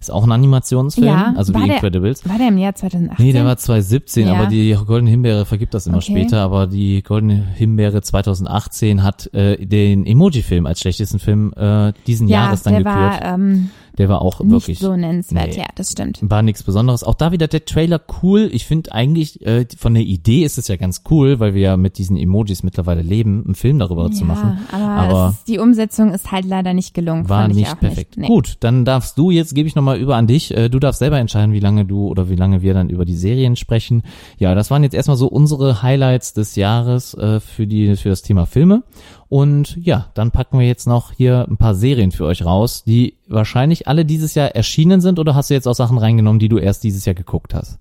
Ist 0.00 0.10
auch 0.10 0.24
ein 0.24 0.32
Animationsfilm, 0.32 1.06
Ja, 1.08 1.34
also 1.36 1.52
wie 1.54 1.64
der- 1.66 1.74
Incredibles. 1.76 2.28
War 2.28 2.38
der 2.38 2.48
im 2.48 2.58
Jahr 2.58 2.74
2018? 2.74 3.24
Nee, 3.26 3.32
der 3.32 3.44
war 3.44 3.56
2017, 3.56 4.26
Ja. 4.28 4.34
aber 4.34 4.46
die 4.46 4.72
Goldene 4.86 5.10
Himbeere 5.10 5.44
vergibt 5.46 5.74
das 5.74 5.86
immer 5.86 5.96
Okay. 5.98 6.12
später. 6.12 6.42
Aber 6.42 6.66
die 6.66 7.02
Goldene 7.02 7.44
Himbeere 7.54 8.02
2018 8.02 9.02
hat 9.02 9.32
äh, 9.34 9.64
den 9.66 10.06
Emoji-Film 10.06 10.66
als 10.66 10.80
schlechtesten 10.80 11.18
Film 11.18 11.52
äh, 11.56 11.92
diesen 12.06 12.28
ja, 12.28 12.44
Jahres 12.44 12.55
dann 12.62 12.74
der 12.74 12.82
gekürt. 12.84 13.22
war 13.22 13.34
ähm, 13.34 13.70
der 13.98 14.08
war 14.10 14.20
auch 14.20 14.40
nicht 14.40 14.50
wirklich 14.52 14.78
so 14.78 14.94
nennenswert. 14.94 15.48
Nee. 15.52 15.58
Ja, 15.58 15.66
das 15.74 15.92
stimmt. 15.92 16.18
war 16.22 16.42
nichts 16.42 16.62
Besonderes. 16.62 17.02
Auch 17.02 17.14
da 17.14 17.32
wieder 17.32 17.48
der 17.48 17.64
Trailer 17.64 17.98
cool. 18.22 18.50
Ich 18.52 18.66
finde 18.66 18.92
eigentlich, 18.92 19.44
äh, 19.46 19.64
von 19.78 19.94
der 19.94 20.02
Idee 20.02 20.44
ist 20.44 20.58
es 20.58 20.68
ja 20.68 20.76
ganz 20.76 21.02
cool, 21.10 21.40
weil 21.40 21.54
wir 21.54 21.62
ja 21.62 21.76
mit 21.78 21.96
diesen 21.96 22.18
Emojis 22.18 22.62
mittlerweile 22.62 23.00
leben, 23.00 23.42
einen 23.46 23.54
Film 23.54 23.78
darüber 23.78 24.10
zu 24.10 24.26
machen. 24.26 24.58
aber, 24.70 24.84
Aber 24.84 25.28
ist, 25.38 25.48
die 25.48 25.58
Umsetzung 25.58 26.12
ist 26.12 26.30
halt 26.30 26.44
leider 26.44 26.74
nicht 26.74 26.92
gelungen. 26.92 27.28
war 27.30 27.48
nicht 27.48 27.80
perfekt. 27.80 28.18
Nicht. 28.18 28.28
Nee. 28.28 28.34
Gut, 28.34 28.56
dann 28.60 28.84
darfst 28.84 29.16
du 29.16 29.30
jetzt, 29.30 29.54
gebe 29.54 29.66
ich 29.66 29.74
nochmal 29.74 29.98
über 29.98 30.16
an 30.16 30.26
dich. 30.26 30.54
Äh, 30.54 30.68
Du 30.68 30.78
darfst 30.78 30.98
selber 30.98 31.18
entscheiden, 31.18 31.54
wie 31.54 31.60
lange 31.60 31.86
du 31.86 32.06
oder 32.08 32.28
wie 32.28 32.36
lange 32.36 32.60
wir 32.60 32.74
dann 32.74 32.90
über 32.90 33.06
die 33.06 33.16
Serien 33.16 33.56
sprechen. 33.56 34.02
Ja, 34.38 34.54
das 34.54 34.70
waren 34.70 34.82
jetzt 34.82 34.94
erstmal 34.94 35.16
so 35.16 35.26
unsere 35.28 35.82
Highlights 35.82 36.34
des 36.34 36.54
Jahres 36.56 37.14
äh, 37.14 37.40
für 37.40 37.66
die 37.66 37.96
für 37.96 38.10
das 38.10 38.20
Thema 38.22 38.44
Filme. 38.44 38.82
Und 39.28 39.76
ja, 39.84 40.10
dann 40.14 40.30
packen 40.30 40.58
wir 40.58 40.66
jetzt 40.66 40.86
noch 40.86 41.12
hier 41.12 41.46
ein 41.48 41.56
paar 41.56 41.74
Serien 41.74 42.12
für 42.12 42.24
euch 42.24 42.44
raus, 42.44 42.84
die 42.84 43.14
wahrscheinlich 43.26 43.88
alle 43.88 44.04
dieses 44.04 44.34
Jahr 44.34 44.54
erschienen 44.54 45.00
sind 45.00 45.18
oder 45.18 45.34
hast 45.34 45.50
du 45.50 45.54
jetzt 45.54 45.66
auch 45.66 45.74
Sachen 45.74 45.98
reingenommen, 45.98 46.38
die 46.38 46.48
du 46.48 46.58
erst 46.58 46.84
dieses 46.84 47.04
Jahr 47.04 47.14
geguckt 47.14 47.54
hast? 47.54 47.78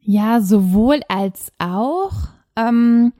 Ja, 0.00 0.40
sowohl 0.40 1.00
als 1.08 1.52
auch. 1.58 2.12
Ähm, 2.56 3.12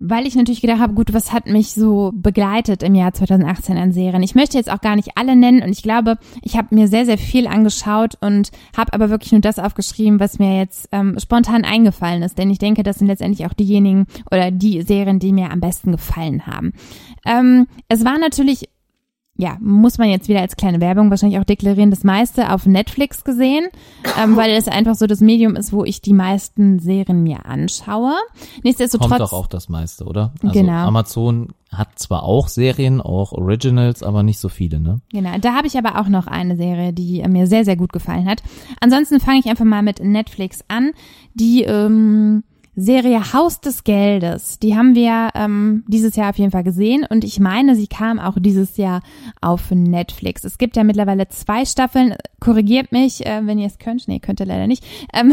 weil 0.00 0.26
ich 0.26 0.36
natürlich 0.36 0.60
gedacht 0.60 0.80
habe, 0.80 0.94
gut, 0.94 1.12
was 1.12 1.32
hat 1.32 1.46
mich 1.46 1.72
so 1.72 2.12
begleitet 2.14 2.82
im 2.82 2.94
Jahr 2.94 3.12
2018 3.12 3.76
an 3.76 3.92
Serien? 3.92 4.22
Ich 4.22 4.34
möchte 4.34 4.56
jetzt 4.56 4.70
auch 4.70 4.80
gar 4.80 4.96
nicht 4.96 5.10
alle 5.16 5.34
nennen 5.34 5.62
und 5.62 5.70
ich 5.70 5.82
glaube, 5.82 6.18
ich 6.42 6.56
habe 6.56 6.74
mir 6.74 6.88
sehr, 6.88 7.04
sehr 7.04 7.18
viel 7.18 7.46
angeschaut 7.46 8.14
und 8.20 8.50
habe 8.76 8.92
aber 8.92 9.10
wirklich 9.10 9.32
nur 9.32 9.40
das 9.40 9.58
aufgeschrieben, 9.58 10.20
was 10.20 10.38
mir 10.38 10.56
jetzt 10.56 10.88
ähm, 10.92 11.18
spontan 11.18 11.64
eingefallen 11.64 12.22
ist. 12.22 12.38
Denn 12.38 12.50
ich 12.50 12.58
denke, 12.58 12.82
das 12.82 12.98
sind 12.98 13.08
letztendlich 13.08 13.46
auch 13.46 13.54
diejenigen 13.54 14.06
oder 14.30 14.50
die 14.50 14.82
Serien, 14.82 15.18
die 15.18 15.32
mir 15.32 15.50
am 15.50 15.60
besten 15.60 15.92
gefallen 15.92 16.46
haben. 16.46 16.72
Ähm, 17.26 17.66
es 17.88 18.04
war 18.04 18.18
natürlich 18.18 18.68
ja, 19.40 19.56
muss 19.60 19.98
man 19.98 20.10
jetzt 20.10 20.28
wieder 20.28 20.40
als 20.40 20.56
kleine 20.56 20.80
Werbung 20.80 21.10
wahrscheinlich 21.10 21.38
auch 21.38 21.44
deklarieren, 21.44 21.90
das 21.90 22.02
meiste 22.02 22.52
auf 22.52 22.66
Netflix 22.66 23.22
gesehen, 23.22 23.68
ähm, 24.20 24.36
weil 24.36 24.50
es 24.50 24.66
einfach 24.66 24.96
so 24.96 25.06
das 25.06 25.20
Medium 25.20 25.54
ist, 25.54 25.72
wo 25.72 25.84
ich 25.84 26.00
die 26.02 26.12
meisten 26.12 26.80
Serien 26.80 27.22
mir 27.22 27.46
anschaue. 27.46 28.14
Nichtsdestotrotz. 28.64 29.08
Kommt 29.08 29.20
doch 29.20 29.32
auch 29.32 29.46
das 29.46 29.68
meiste, 29.68 30.04
oder? 30.04 30.32
Also 30.42 30.52
Genau. 30.52 30.88
Amazon 30.88 31.50
hat 31.70 32.00
zwar 32.00 32.24
auch 32.24 32.48
Serien, 32.48 33.00
auch 33.00 33.30
Originals, 33.30 34.02
aber 34.02 34.24
nicht 34.24 34.40
so 34.40 34.48
viele, 34.48 34.80
ne? 34.80 35.02
Genau, 35.12 35.38
da 35.38 35.54
habe 35.54 35.68
ich 35.68 35.78
aber 35.78 36.00
auch 36.00 36.08
noch 36.08 36.26
eine 36.26 36.56
Serie, 36.56 36.92
die 36.92 37.22
mir 37.28 37.46
sehr, 37.46 37.64
sehr 37.64 37.76
gut 37.76 37.92
gefallen 37.92 38.28
hat. 38.28 38.42
Ansonsten 38.80 39.20
fange 39.20 39.38
ich 39.38 39.46
einfach 39.46 39.64
mal 39.64 39.82
mit 39.82 40.02
Netflix 40.02 40.64
an. 40.66 40.90
Die 41.34 41.62
ähm, 41.62 42.42
Serie 42.80 43.32
Haus 43.32 43.60
des 43.60 43.82
Geldes, 43.82 44.60
die 44.60 44.76
haben 44.76 44.94
wir 44.94 45.30
ähm, 45.34 45.82
dieses 45.88 46.14
Jahr 46.14 46.30
auf 46.30 46.38
jeden 46.38 46.52
Fall 46.52 46.62
gesehen 46.62 47.04
und 47.08 47.24
ich 47.24 47.40
meine, 47.40 47.74
sie 47.74 47.88
kam 47.88 48.20
auch 48.20 48.36
dieses 48.38 48.76
Jahr 48.76 49.02
auf 49.40 49.72
Netflix. 49.72 50.44
Es 50.44 50.58
gibt 50.58 50.76
ja 50.76 50.84
mittlerweile 50.84 51.28
zwei 51.28 51.64
Staffeln. 51.64 52.14
Korrigiert 52.38 52.92
mich, 52.92 53.26
äh, 53.26 53.40
wenn 53.44 53.58
ihr 53.58 53.66
es 53.66 53.78
könnt. 53.78 54.06
Nee, 54.06 54.20
könnt 54.20 54.38
ihr 54.38 54.46
leider 54.46 54.68
nicht. 54.68 54.84
Ähm, 55.12 55.32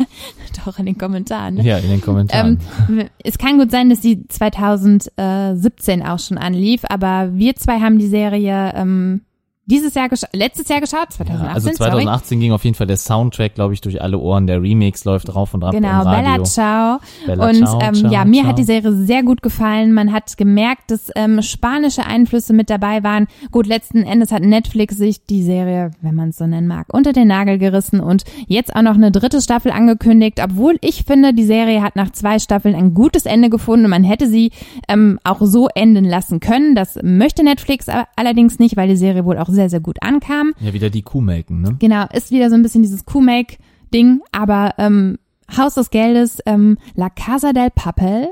doch 0.66 0.78
in 0.78 0.84
den 0.84 0.98
Kommentaren. 0.98 1.54
Ne? 1.54 1.62
Ja, 1.62 1.78
in 1.78 1.88
den 1.88 2.02
Kommentaren. 2.02 2.58
Ähm, 2.90 3.06
es 3.24 3.38
kann 3.38 3.58
gut 3.58 3.70
sein, 3.70 3.88
dass 3.88 4.00
die 4.00 4.28
2017 4.28 6.02
auch 6.02 6.18
schon 6.18 6.36
anlief, 6.36 6.82
aber 6.90 7.30
wir 7.32 7.56
zwei 7.56 7.80
haben 7.80 7.98
die 7.98 8.08
Serie 8.08 8.74
ähm, 8.76 9.22
dieses 9.66 9.94
Jahr 9.94 10.08
letztes 10.32 10.68
Jahr 10.68 10.80
geschaut, 10.80 11.12
2018, 11.12 11.46
Ja, 11.46 11.52
also 11.54 11.68
sorry. 11.68 11.76
2018 11.92 12.40
ging 12.40 12.52
auf 12.52 12.64
jeden 12.64 12.74
Fall 12.74 12.88
der 12.88 12.96
Soundtrack, 12.96 13.54
glaube 13.54 13.74
ich, 13.74 13.80
durch 13.80 14.02
alle 14.02 14.18
Ohren. 14.18 14.48
Der 14.48 14.60
Remix 14.60 15.04
läuft 15.04 15.32
rauf 15.34 15.54
und 15.54 15.62
runter 15.62 15.76
Genau, 15.76 16.02
im 16.02 16.06
Radio. 16.08 16.32
Bella 16.32 16.44
Ciao. 16.44 16.98
Bella 17.26 17.48
und 17.48 17.54
Ciao, 17.66 17.80
ähm, 17.80 17.94
ciao, 17.94 18.12
ja, 18.12 18.24
mir 18.24 18.40
ciao. 18.40 18.48
hat 18.50 18.58
die 18.58 18.64
Serie 18.64 18.92
sehr 18.92 19.22
gut 19.22 19.40
gefallen. 19.40 19.92
Man 19.92 20.12
hat 20.12 20.36
gemerkt, 20.36 20.90
dass 20.90 21.10
ähm, 21.14 21.40
spanische 21.42 22.04
Einflüsse 22.04 22.52
mit 22.52 22.70
dabei 22.70 23.04
waren. 23.04 23.28
Gut, 23.52 23.68
letzten 23.68 24.02
Endes 24.02 24.32
hat 24.32 24.42
Netflix 24.42 24.96
sich 24.96 25.24
die 25.26 25.44
Serie, 25.44 25.92
wenn 26.00 26.16
man 26.16 26.30
es 26.30 26.38
so 26.38 26.46
nennen 26.46 26.66
mag, 26.66 26.86
unter 26.92 27.12
den 27.12 27.28
Nagel 27.28 27.58
gerissen 27.58 28.00
und 28.00 28.24
jetzt 28.48 28.74
auch 28.74 28.82
noch 28.82 28.94
eine 28.94 29.12
dritte 29.12 29.40
Staffel 29.40 29.70
angekündigt. 29.70 30.40
Obwohl 30.42 30.76
ich 30.80 31.04
finde, 31.04 31.34
die 31.34 31.44
Serie 31.44 31.82
hat 31.82 31.94
nach 31.94 32.10
zwei 32.10 32.40
Staffeln 32.40 32.74
ein 32.74 32.94
gutes 32.94 33.26
Ende 33.26 33.48
gefunden 33.48 33.84
und 33.84 33.90
man 33.90 34.02
hätte 34.04 34.28
sie 34.28 34.50
ähm, 34.88 35.20
auch 35.22 35.38
so 35.40 35.68
enden 35.72 36.04
lassen 36.04 36.40
können. 36.40 36.74
Das 36.74 36.98
möchte 37.02 37.44
Netflix 37.44 37.86
allerdings 38.16 38.58
nicht, 38.58 38.76
weil 38.76 38.88
die 38.88 38.96
Serie 38.96 39.24
wohl 39.24 39.38
auch 39.38 39.51
sehr, 39.52 39.70
sehr 39.70 39.80
gut 39.80 40.02
ankam. 40.02 40.52
Ja, 40.60 40.72
wieder 40.72 40.90
die 40.90 41.02
Kuh 41.02 41.20
melken, 41.20 41.60
ne? 41.60 41.76
Genau, 41.78 42.06
ist 42.12 42.30
wieder 42.30 42.48
so 42.50 42.56
ein 42.56 42.62
bisschen 42.62 42.82
dieses 42.82 43.04
Kuh-Make-Ding, 43.04 44.20
aber 44.32 44.74
ähm, 44.78 45.18
Haus 45.56 45.74
des 45.74 45.90
Geldes, 45.90 46.38
ähm, 46.46 46.78
La 46.94 47.10
Casa 47.10 47.52
del 47.52 47.70
Papel, 47.70 48.28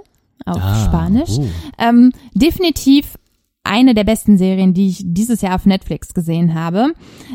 auf 0.46 0.62
Ah, 0.62 0.84
Spanisch, 0.86 1.38
uh. 1.38 1.46
ähm, 1.78 2.12
definitiv 2.34 3.16
eine 3.62 3.94
der 3.94 4.04
besten 4.04 4.38
Serien, 4.38 4.72
die 4.72 4.88
ich 4.88 5.02
dieses 5.04 5.42
Jahr 5.42 5.54
auf 5.54 5.66
Netflix 5.66 6.14
gesehen 6.14 6.54
habe. 6.54 6.92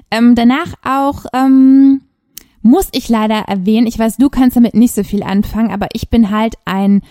Ähm, 0.09 0.33
danach 0.36 0.73
auch 0.83 1.25
ähm, 1.33 2.01
muss 2.61 2.89
ich 2.93 3.09
leider 3.09 3.36
erwähnen. 3.41 3.86
Ich 3.86 3.99
weiß, 3.99 4.17
du 4.17 4.29
kannst 4.29 4.57
damit 4.57 4.73
nicht 4.73 4.95
so 4.95 5.03
viel 5.03 5.21
anfangen, 5.21 5.71
aber 5.71 5.88
ich 5.93 6.09
bin 6.09 6.31
halt 6.31 6.55
ein 6.65 7.01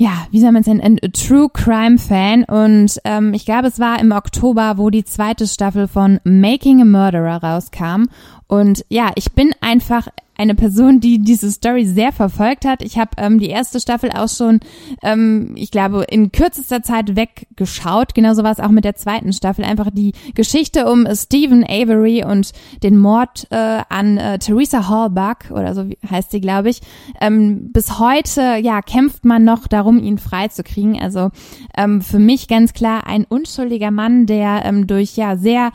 ja, 0.00 0.26
wie 0.30 0.40
soll 0.40 0.52
man 0.52 0.62
es 0.62 0.66
nennen, 0.66 0.80
ein 0.80 1.12
True 1.12 1.50
Crime 1.52 1.98
Fan. 1.98 2.44
Und 2.44 2.98
ähm, 3.04 3.34
ich 3.34 3.44
glaube, 3.44 3.68
es 3.68 3.78
war 3.78 4.00
im 4.00 4.12
Oktober, 4.12 4.78
wo 4.78 4.88
die 4.88 5.04
zweite 5.04 5.46
Staffel 5.46 5.88
von 5.88 6.20
Making 6.24 6.80
a 6.80 6.84
Murderer 6.86 7.42
rauskam. 7.42 8.06
Und 8.46 8.82
ja, 8.88 9.10
ich 9.16 9.32
bin 9.32 9.54
einfach 9.60 10.08
eine 10.40 10.54
Person, 10.54 11.00
die 11.00 11.18
diese 11.18 11.50
Story 11.50 11.84
sehr 11.84 12.12
verfolgt 12.12 12.64
hat. 12.64 12.82
Ich 12.82 12.98
habe 12.98 13.10
ähm, 13.18 13.38
die 13.38 13.50
erste 13.50 13.78
Staffel 13.78 14.10
auch 14.10 14.28
schon, 14.28 14.60
ähm, 15.02 15.52
ich 15.54 15.70
glaube, 15.70 16.04
in 16.08 16.32
kürzester 16.32 16.82
Zeit 16.82 17.14
weggeschaut. 17.14 18.14
Genauso 18.14 18.42
war 18.42 18.50
es 18.50 18.58
auch 18.58 18.70
mit 18.70 18.84
der 18.84 18.96
zweiten 18.96 19.34
Staffel. 19.34 19.66
Einfach 19.66 19.90
die 19.92 20.12
Geschichte 20.34 20.90
um 20.90 21.06
Stephen 21.12 21.62
Avery 21.62 22.24
und 22.24 22.52
den 22.82 22.96
Mord 22.96 23.48
äh, 23.50 23.82
an 23.90 24.16
äh, 24.16 24.38
Theresa 24.38 24.88
Hallbuck 24.88 25.50
oder 25.50 25.74
so 25.74 25.84
heißt 26.10 26.30
sie, 26.30 26.40
glaube 26.40 26.70
ich. 26.70 26.80
Ähm, 27.20 27.70
bis 27.70 27.98
heute, 27.98 28.56
ja, 28.62 28.80
kämpft 28.80 29.26
man 29.26 29.44
noch 29.44 29.66
darum, 29.66 29.98
ihn 29.98 30.16
freizukriegen. 30.16 30.98
Also 30.98 31.30
ähm, 31.76 32.00
für 32.00 32.18
mich 32.18 32.48
ganz 32.48 32.72
klar 32.72 33.06
ein 33.06 33.26
unschuldiger 33.28 33.90
Mann, 33.90 34.24
der 34.24 34.62
ähm, 34.64 34.86
durch 34.86 35.16
ja 35.16 35.36
sehr 35.36 35.70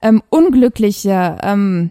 ähm, 0.00 0.22
unglückliche 0.30 1.38
ähm, 1.42 1.90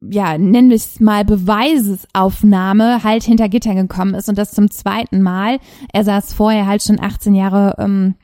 ja, 0.00 0.38
nennen 0.38 0.70
wir 0.70 0.76
es 0.76 0.98
mal 1.00 1.24
Beweisesaufnahme 1.24 3.04
halt 3.04 3.22
hinter 3.22 3.48
Gittern 3.48 3.76
gekommen 3.76 4.14
ist 4.14 4.28
und 4.28 4.38
das 4.38 4.52
zum 4.52 4.70
zweiten 4.70 5.20
Mal. 5.20 5.58
Er 5.92 6.04
saß 6.04 6.32
vorher 6.32 6.66
halt 6.66 6.82
schon 6.82 7.00
18 7.00 7.34
Jahre 7.34 7.74
ähm, 7.78 8.14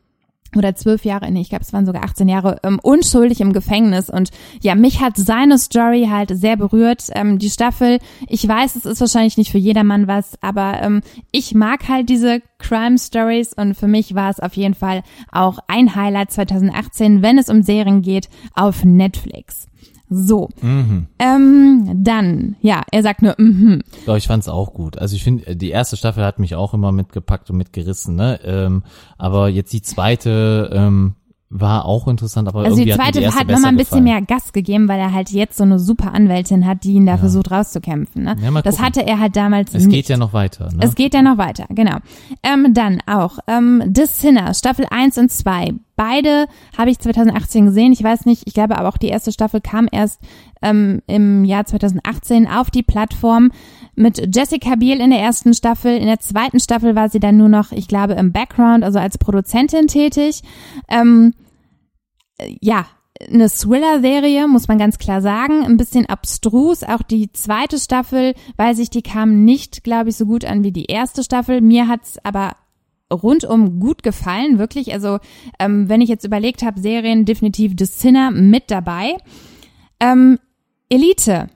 oder 0.57 0.75
zwölf 0.75 1.05
Jahre, 1.05 1.31
nee, 1.31 1.43
ich 1.43 1.51
glaube, 1.51 1.65
es 1.65 1.73
waren 1.75 1.85
sogar 1.85 2.05
18 2.05 2.29
Jahre 2.29 2.59
ähm, 2.63 2.79
unschuldig 2.83 3.41
im 3.41 3.53
Gefängnis. 3.53 4.09
Und 4.09 4.31
ja, 4.63 4.75
mich 4.75 5.01
hat 5.01 5.17
seine 5.17 5.59
Story 5.59 6.09
halt 6.11 6.31
sehr 6.35 6.57
berührt. 6.57 7.05
Ähm, 7.13 7.39
die 7.39 7.51
Staffel, 7.51 7.99
ich 8.27 8.47
weiß, 8.47 8.77
es 8.77 8.87
ist 8.87 9.01
wahrscheinlich 9.01 9.37
nicht 9.37 9.51
für 9.51 9.59
jedermann 9.59 10.07
was, 10.07 10.43
aber 10.43 10.81
ähm, 10.83 11.03
ich 11.31 11.55
mag 11.55 11.89
halt 11.89 12.09
diese 12.09 12.41
Crime 12.59 12.99
Stories 12.99 13.53
und 13.53 13.75
für 13.75 13.89
mich 13.89 14.15
war 14.15 14.31
es 14.31 14.41
auf 14.41 14.55
jeden 14.55 14.75
Fall 14.75 15.03
auch 15.31 15.59
ein 15.69 15.95
Highlight 15.95 16.31
2018, 16.31 17.21
wenn 17.21 17.39
es 17.39 17.51
um 17.51 17.63
Serien 17.63 18.01
geht, 18.01 18.31
auf 18.55 18.83
Netflix. 18.85 19.67
So. 20.09 20.49
Mhm. 20.61 21.07
Ähm, 21.19 21.91
dann, 22.03 22.57
ja, 22.61 22.83
er 22.91 23.03
sagt 23.03 23.23
nur, 23.23 23.35
mhm. 23.39 23.83
Ja, 24.07 24.17
ich 24.17 24.27
fand's 24.27 24.49
auch 24.49 24.73
gut. 24.73 24.99
Also 24.99 25.17
ich 25.17 25.25
finde, 25.25 25.57
die 25.57 25.71
erste 25.71 25.97
Staffel 25.97 26.25
hat 26.25 26.39
mich 26.39 26.55
auch 26.55 26.75
immer 26.75 26.93
mitgepackt 26.93 27.51
und 27.51 27.57
mitgerissen, 27.57 28.15
ne? 28.15 28.41
Ähm, 28.45 28.83
aber 29.19 29.49
jetzt 29.49 29.73
die 29.73 29.83
zweite, 29.83 30.71
ähm, 30.73 31.15
war 31.49 31.85
auch 31.85 32.09
interessant, 32.09 32.49
aber 32.49 32.65
also 32.65 32.83
die 32.83 32.91
zweite 32.91 33.25
hat, 33.27 33.37
hat 33.37 33.49
nochmal 33.49 33.71
ein 33.71 33.77
bisschen 33.77 34.03
mehr 34.03 34.21
Gas 34.21 34.53
gegeben, 34.53 34.89
weil 34.89 34.99
er 34.99 35.13
halt 35.13 35.31
jetzt 35.31 35.57
so 35.57 35.63
eine 35.63 35.79
super 35.79 36.13
Anwältin 36.13 36.67
hat, 36.67 36.83
die 36.83 36.95
ihn 36.95 37.07
da 37.07 37.13
ja. 37.13 37.19
versucht 37.19 37.51
rauszukämpfen. 37.51 38.25
Ne? 38.25 38.37
Ja, 38.43 38.63
das 38.63 38.81
hatte 38.81 39.07
er 39.07 39.21
halt 39.21 39.37
damals 39.37 39.69
es 39.69 39.75
nicht. 39.75 39.87
Es 39.87 39.91
geht 39.91 40.09
ja 40.09 40.17
noch 40.17 40.33
weiter. 40.33 40.73
Ne? 40.73 40.81
Es 40.81 40.95
geht 40.97 41.15
ja 41.15 41.23
noch 41.23 41.39
weiter, 41.39 41.67
genau. 41.71 41.99
Ähm, 42.43 42.75
dann 42.75 43.01
auch 43.07 43.39
ähm, 43.47 43.93
The 43.95 44.07
Sinner, 44.07 44.55
Staffel 44.55 44.87
1 44.91 45.19
und 45.19 45.31
2. 45.31 45.75
Beide 45.97 46.47
habe 46.77 46.91
ich 46.91 46.99
2018 46.99 47.67
gesehen. 47.67 47.93
Ich 47.93 48.03
weiß 48.03 48.27
nicht, 48.27 48.43
ich 48.47 48.55
glaube 48.55 48.79
aber 48.79 48.89
auch 48.89 48.99
die 48.99 49.09
erste 49.09 49.33
Staffel 49.33 49.61
kam 49.61 49.89
erst 49.91 50.21
ähm, 50.63 51.03
im 51.07 51.45
Jahr 51.45 51.65
2018 51.65 52.47
auf 52.47 52.71
die 52.71 52.83
Plattform 52.83 53.51
mit 53.95 54.35
Jessica 54.35 54.77
Biel 54.77 55.01
in 55.01 55.11
der 55.11 55.21
ersten 55.21 55.55
Staffel. 55.55 55.97
In 55.97 56.07
der 56.07 56.21
zweiten 56.21 56.61
Staffel 56.61 56.95
war 56.95 57.09
sie 57.09 57.21
dann 57.21 57.39
nur 57.39 57.49
noch, 57.49 57.73
ich 57.73 57.89
glaube, 57.89 58.13
im 58.13 58.33
Background, 58.33 58.85
also 58.85 58.99
als 58.99 59.17
Produzentin 59.17 59.89
tätig. 59.89 60.43
Ähm, 60.89 61.33
ja, 62.61 62.87
eine 63.33 63.49
Thriller-Serie, 63.49 64.47
muss 64.47 64.69
man 64.69 64.79
ganz 64.79 64.99
klar 64.99 65.23
sagen. 65.23 65.65
Ein 65.65 65.79
bisschen 65.79 66.07
abstrus. 66.07 66.83
Auch 66.83 67.03
die 67.03 67.33
zweite 67.33 67.79
Staffel, 67.79 68.35
weiß 68.57 68.79
ich, 68.79 68.91
die 68.91 69.03
kam 69.03 69.45
nicht, 69.45 69.85
glaube 69.85 70.11
ich, 70.11 70.17
so 70.17 70.27
gut 70.27 70.45
an 70.45 70.63
wie 70.63 70.73
die 70.73 70.87
erste 70.87 71.25
Staffel. 71.25 71.61
Mir 71.61 71.89
hat's 71.89 72.19
aber 72.23 72.53
rundum 73.13 73.81
gut 73.81 74.03
gefallen, 74.03 74.59
wirklich. 74.59 74.93
Also, 74.93 75.19
ähm, 75.59 75.89
wenn 75.89 76.01
ich 76.01 76.09
jetzt 76.09 76.25
überlegt 76.25 76.63
habe, 76.63 76.81
Serien 76.81 77.25
definitiv 77.25 77.73
The 77.79 77.85
Sinner 77.85 78.31
mit 78.31 78.71
dabei. 78.71 79.17
Ähm, 80.01 80.39
Elite 80.89 81.49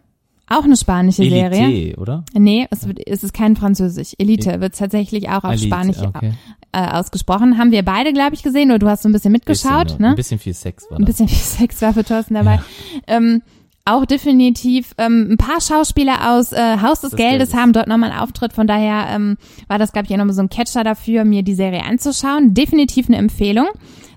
auch 0.50 0.64
eine 0.64 0.76
spanische 0.76 1.22
Elite, 1.22 1.54
Serie. 1.54 1.96
oder? 1.96 2.24
Nee, 2.34 2.66
es, 2.70 2.86
wird, 2.86 2.98
es 3.06 3.22
ist 3.22 3.32
kein 3.32 3.54
Französisch. 3.54 4.14
Elite 4.18 4.50
e 4.50 4.60
wird 4.60 4.76
tatsächlich 4.76 5.28
auch 5.28 5.44
auf 5.44 5.52
Elite, 5.52 5.66
Spanisch 5.66 5.98
okay. 5.98 6.32
äh, 6.72 6.88
ausgesprochen. 6.88 7.56
Haben 7.56 7.70
wir 7.70 7.84
beide, 7.84 8.12
glaube 8.12 8.34
ich, 8.34 8.42
gesehen, 8.42 8.70
oder 8.70 8.80
du 8.80 8.88
hast 8.88 9.04
so 9.04 9.08
ein 9.08 9.12
bisschen 9.12 9.30
mitgeschaut, 9.30 9.84
bisschen, 9.84 10.02
ne? 10.02 10.08
Ein 10.08 10.16
bisschen 10.16 10.40
viel 10.40 10.54
Sex 10.54 10.90
war 10.90 10.98
da. 10.98 11.04
Ein 11.04 11.04
bisschen 11.04 11.28
viel 11.28 11.38
Sex 11.38 11.80
war 11.82 11.94
für 11.94 12.02
Thorsten 12.02 12.34
dabei. 12.34 12.56
Ja. 12.56 12.62
Ähm, 13.06 13.42
auch 13.90 14.04
definitiv 14.04 14.94
ähm, 14.98 15.28
ein 15.32 15.36
paar 15.36 15.60
Schauspieler 15.60 16.32
aus 16.32 16.52
äh, 16.52 16.78
Haus 16.80 17.00
des, 17.00 17.10
des 17.10 17.16
Geldes, 17.16 17.54
haben 17.54 17.72
dort 17.72 17.88
nochmal 17.88 18.10
einen 18.10 18.20
Auftritt. 18.20 18.52
Von 18.52 18.66
daher 18.66 19.06
ähm, 19.10 19.36
war 19.68 19.78
das, 19.78 19.92
glaube 19.92 20.06
ich, 20.06 20.12
auch 20.12 20.18
nochmal 20.18 20.34
so 20.34 20.42
ein 20.42 20.48
Catcher 20.48 20.84
dafür, 20.84 21.24
mir 21.24 21.42
die 21.42 21.54
Serie 21.54 21.84
anzuschauen. 21.84 22.54
Definitiv 22.54 23.08
eine 23.08 23.16
Empfehlung. 23.18 23.66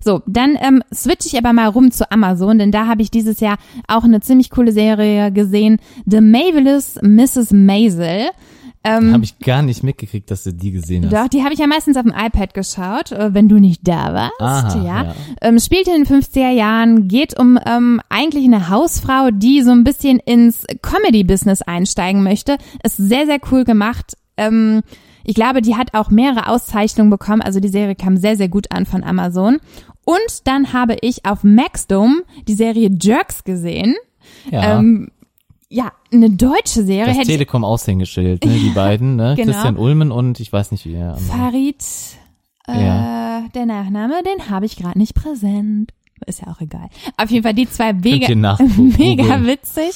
So, 0.04 0.22
dann 0.26 0.58
ähm, 0.62 0.84
switche 0.94 1.28
ich 1.28 1.38
aber 1.38 1.54
mal 1.54 1.68
rum 1.68 1.92
zu 1.92 2.12
Amazon, 2.12 2.60
denn 2.60 2.72
da 2.72 2.88
habe 2.88 3.02
ich 3.02 3.10
dieses 3.10 3.40
Jahr 3.40 3.58
auch 3.88 4.04
eine 4.04 4.20
ziemlich 4.20 4.50
coole 4.50 4.74
Serie 4.74 5.32
gesehen. 5.32 5.78
The 6.06 6.20
Marvelous 6.20 7.00
Mrs. 7.02 7.52
Maisel. 7.52 8.30
Ähm, 8.86 9.14
habe 9.14 9.24
ich 9.24 9.40
gar 9.40 9.62
nicht 9.62 9.82
mitgekriegt, 9.82 10.30
dass 10.30 10.44
du 10.44 10.54
die 10.54 10.72
gesehen 10.72 11.06
hast. 11.06 11.14
Doch, 11.14 11.28
die 11.30 11.44
habe 11.44 11.54
ich 11.54 11.60
ja 11.60 11.68
meistens 11.68 11.96
auf 11.96 12.04
dem 12.04 12.14
iPad 12.14 12.54
geschaut, 12.54 13.12
äh, 13.14 13.34
wenn 13.34 13.48
du 13.48 13.60
nicht 13.60 13.88
da 13.88 14.14
warst. 14.14 14.76
Aha, 14.76 14.84
ja. 14.84 15.04
ja. 15.04 15.16
Ähm, 15.42 15.58
spielt 15.60 15.88
in 15.88 16.04
den 16.04 16.06
50er 16.06 16.52
Jahren, 16.52 17.08
geht 17.08 17.40
um 17.40 17.58
ähm, 17.66 18.02
eigentlich 18.10 18.44
eine 18.44 18.70
Hausfrau, 18.70 19.30
die 19.32 19.62
so 19.62 19.72
ein 19.72 19.86
bisschen 19.86 20.20
ins 20.20 20.66
Comedy-Business 20.82 21.62
einsteigen 21.62 22.24
möchte. 22.24 22.58
Ist 22.84 22.98
sehr, 22.98 23.26
sehr 23.26 23.40
cool 23.52 23.64
gemacht. 23.64 24.18
Ähm, 24.36 24.82
ich 25.24 25.36
glaube, 25.36 25.62
die 25.62 25.78
hat 25.78 25.94
auch 25.94 26.10
mehrere 26.10 26.50
Auszeichnungen 26.50 27.10
bekommen. 27.10 27.42
Also 27.42 27.62
die 27.62 27.70
Serie 27.70 27.96
kam 27.96 28.18
sehr, 28.18 28.36
sehr 28.36 28.50
gut 28.50 28.72
an 28.72 28.86
von 28.86 29.04
Amazon. 29.04 29.60
Und 30.06 30.46
dann 30.46 30.74
habe 30.74 30.98
ich 31.00 31.26
auf 31.26 31.44
Maxdome 31.44 32.24
die 32.48 32.56
Serie 32.56 32.90
Jerks 33.02 33.46
gesehen. 33.46 33.96
Ja. 34.52 34.80
Ähm, 34.80 35.10
ja, 35.74 35.92
eine 36.12 36.30
deutsche 36.30 36.84
Serie. 36.84 37.16
Das 37.18 37.26
Telekom-Aushängeschild, 37.26 38.46
ne, 38.46 38.52
die 38.60 38.70
beiden, 38.70 39.16
ne? 39.16 39.34
Genau. 39.36 39.52
Christian 39.52 39.78
Ulmen 39.78 40.12
und 40.12 40.40
ich 40.40 40.54
weiß 40.54 40.72
nicht 40.72 40.86
wie 40.86 40.94
er. 40.94 41.16
Farid, 41.18 41.84
äh, 42.68 42.86
Ja. 42.86 43.44
der 43.56 43.66
Nachname, 43.66 44.22
den 44.24 44.50
habe 44.52 44.68
ich 44.68 44.76
gerade 44.78 45.00
nicht 45.00 45.16
präsent. 45.16 45.92
Ist 46.28 46.42
ja 46.42 46.54
auch 46.54 46.62
egal. 46.62 46.88
Auf 47.18 47.32
jeden 47.32 47.44
Fall 47.44 47.56
die 47.56 47.68
zwei 47.70 47.92
mega, 47.92 48.28
mega 48.78 49.46
witzig. 49.46 49.92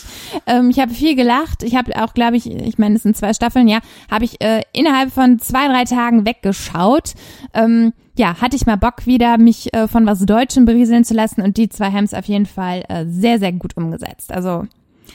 Ähm, 0.48 0.72
ich 0.72 0.80
habe 0.80 0.92
viel 0.94 1.16
gelacht. 1.16 1.62
Ich 1.64 1.76
habe 1.76 2.04
auch, 2.04 2.14
glaube 2.16 2.36
ich, 2.38 2.50
ich 2.50 2.78
meine, 2.80 2.96
es 2.96 3.04
sind 3.04 3.16
zwei 3.16 3.34
Staffeln, 3.34 3.68
ja, 3.68 3.80
habe 4.10 4.26
ich 4.26 4.42
äh, 4.42 4.62
innerhalb 4.74 5.12
von 5.14 5.38
zwei, 5.40 5.68
drei 5.68 5.84
Tagen 5.86 6.26
weggeschaut. 6.26 7.14
Ähm, 7.54 7.94
ja, 8.18 8.42
hatte 8.42 8.56
ich 8.56 8.66
mal 8.66 8.78
Bock 8.78 9.06
wieder, 9.06 9.38
mich 9.38 9.72
äh, 9.76 9.88
von 9.88 10.08
was 10.08 10.26
Deutschem 10.26 10.66
berieseln 10.66 11.04
zu 11.06 11.14
lassen 11.14 11.42
und 11.44 11.56
die 11.58 11.70
zwei 11.70 11.92
haben 11.92 12.04
es 12.06 12.16
auf 12.16 12.26
jeden 12.26 12.48
Fall 12.48 12.84
äh, 12.90 13.06
sehr, 13.08 13.38
sehr 13.38 13.54
gut 13.54 13.78
umgesetzt. 13.78 14.34
Also 14.34 14.66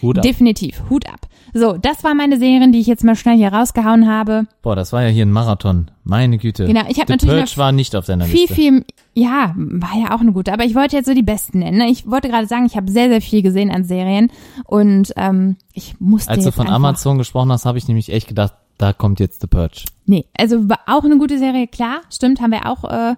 Hut 0.01 0.18
ab. 0.18 0.22
definitiv, 0.22 0.82
Hut 0.88 1.07
ab. 1.09 1.26
So, 1.55 1.76
das 1.76 2.03
war 2.03 2.14
meine 2.14 2.38
Serien, 2.38 2.72
die 2.72 2.80
ich 2.80 2.86
jetzt 2.86 3.05
mal 3.05 3.14
schnell 3.14 3.36
hier 3.36 3.53
rausgehauen 3.53 4.09
habe. 4.09 4.47
Boah, 4.62 4.74
das 4.74 4.93
war 4.93 5.03
ja 5.03 5.09
hier 5.09 5.26
ein 5.26 5.30
Marathon. 5.32 5.90
Meine 6.03 6.38
Güte. 6.38 6.66
Genau, 6.66 6.82
ich 6.88 6.99
hab 6.99 7.09
The 7.09 7.12
natürlich 7.12 7.34
Purge 7.34 7.51
noch 7.51 7.57
war 7.59 7.72
nicht 7.72 7.95
auf 7.95 8.07
deiner 8.07 8.24
viel, 8.24 8.40
Liste. 8.40 8.55
viel, 8.55 8.84
ja, 9.12 9.55
war 9.57 9.99
ja 9.99 10.14
auch 10.14 10.20
eine 10.20 10.32
gute. 10.32 10.53
Aber 10.53 10.64
ich 10.64 10.74
wollte 10.74 10.97
jetzt 10.97 11.07
so 11.07 11.14
die 11.14 11.22
besten 11.22 11.59
nennen. 11.59 11.78
Ne? 11.78 11.90
Ich 11.90 12.09
wollte 12.09 12.28
gerade 12.28 12.47
sagen, 12.47 12.64
ich 12.64 12.76
habe 12.76 12.90
sehr, 12.90 13.09
sehr 13.09 13.20
viel 13.20 13.43
gesehen 13.43 13.70
an 13.70 13.84
Serien 13.84 14.30
und 14.64 15.12
ähm, 15.16 15.57
ich 15.74 16.01
musste 16.01 16.30
Als 16.30 16.45
du 16.45 16.53
von 16.53 16.68
Amazon 16.68 17.18
gesprochen 17.18 17.53
hast, 17.53 17.66
habe 17.66 17.76
ich 17.76 17.86
nämlich 17.86 18.11
echt 18.11 18.28
gedacht, 18.28 18.55
da 18.78 18.93
kommt 18.93 19.20
jetzt 19.20 19.43
The 19.43 19.47
Purge. 19.47 19.84
Nee, 20.07 20.24
also 20.36 20.68
war 20.68 20.80
auch 20.86 21.05
eine 21.05 21.18
gute 21.18 21.38
Serie, 21.38 21.68
klar, 21.68 22.01
stimmt, 22.11 22.40
haben 22.40 22.53
wir 22.53 22.66
auch 22.66 22.84
äh, 22.84 23.14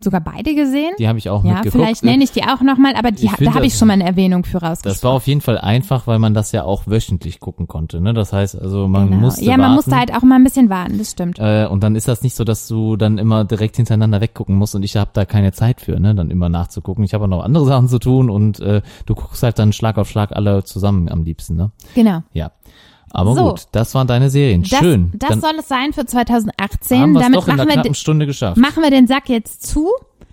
sogar 0.00 0.20
beide 0.20 0.54
gesehen. 0.54 0.92
Die 0.98 1.08
habe 1.08 1.18
ich 1.18 1.28
auch 1.28 1.44
ja, 1.44 1.54
mitgeguckt. 1.54 1.72
vielleicht 1.72 2.04
nenne 2.04 2.22
ich 2.22 2.30
die 2.30 2.44
auch 2.44 2.60
nochmal, 2.60 2.94
aber 2.96 3.10
die, 3.10 3.26
Ich 3.26 3.32
da 3.32 3.54
habe 3.54 3.66
ich 3.66 3.74
schon 3.74 3.88
mal 3.88 3.94
eine 3.94 4.04
Erwähnung 4.06 4.44
für 4.44 4.58
Das 4.60 4.62
war 4.62 4.70
rausgeschrieben. 4.70 5.10
auf 5.10 5.26
jeden 5.26 5.40
Fall 5.40 5.58
einfach, 5.58 6.06
weil 6.06 6.18
man 6.18 6.34
das 6.34 6.52
ja 6.52 6.62
auch 6.64 6.86
wöchentlich 6.86 7.40
gucken 7.40 7.66
konnte. 7.66 8.00
Ne? 8.00 8.14
Das 8.14 8.32
heißt, 8.32 8.60
also 8.60 8.86
man 8.88 9.08
Genau. 9.10 9.20
musste 9.22 9.44
ja, 9.44 9.52
man 9.52 9.60
warten. 9.62 9.74
musste 9.74 9.96
halt 9.96 10.14
auch 10.14 10.22
mal 10.22 10.36
ein 10.36 10.44
bisschen 10.44 10.70
warten, 10.70 10.98
das 10.98 11.10
stimmt. 11.10 11.38
Äh, 11.38 11.66
und 11.66 11.82
dann 11.82 11.96
ist 11.96 12.06
das 12.08 12.22
nicht 12.22 12.36
so, 12.36 12.44
dass 12.44 12.68
du 12.68 12.96
dann 12.96 13.18
immer 13.18 13.44
direkt 13.44 13.76
hintereinander 13.76 14.20
weggucken 14.20 14.54
musst 14.54 14.74
und 14.74 14.82
ich 14.84 14.96
habe 14.96 15.10
da 15.12 15.24
keine 15.24 15.52
Zeit 15.52 15.80
für, 15.80 15.98
ne, 15.98 16.14
dann 16.14 16.30
immer 16.30 16.48
nachzugucken. 16.48 17.02
Ich 17.04 17.12
habe 17.14 17.24
auch 17.24 17.28
noch 17.28 17.42
andere 17.44 17.64
Sachen 17.66 17.88
zu 17.88 17.98
tun 17.98 18.30
und 18.30 18.60
äh, 18.60 18.82
du 19.06 19.14
guckst 19.14 19.42
halt 19.42 19.58
dann 19.58 19.72
Schlag 19.72 19.98
auf 19.98 20.08
Schlag 20.08 20.30
alle 20.32 20.62
zusammen 20.64 21.08
am 21.08 21.24
liebsten, 21.24 21.56
ne? 21.56 21.70
Genau. 21.94 22.22
Ja. 22.32 22.52
Aber 23.10 23.34
So. 23.34 23.50
gut, 23.50 23.62
das 23.72 23.94
waren 23.94 24.06
deine 24.06 24.30
Serien. 24.30 24.62
Das, 24.62 24.78
Schön. 24.80 25.12
das 25.14 25.30
dann 25.30 25.40
soll 25.40 25.54
es 25.58 25.68
sein 25.68 25.92
für 25.92 26.00
haben 26.00 26.08
2018. 26.08 27.12
wir 27.12 27.20
es 27.20 27.24
Damit 27.26 27.36
doch 27.38 27.48
in 27.48 27.56
machen 27.56 27.60
einer 27.60 27.68
wir, 27.68 27.72
knappen 27.74 27.94
Stunde 27.94 28.26
geschafft. 28.26 28.56
machen 28.58 28.82
wir 28.82 28.90
den 28.90 29.06
Sack 29.06 29.28
jetzt 29.28 29.66
zu. 29.66 29.88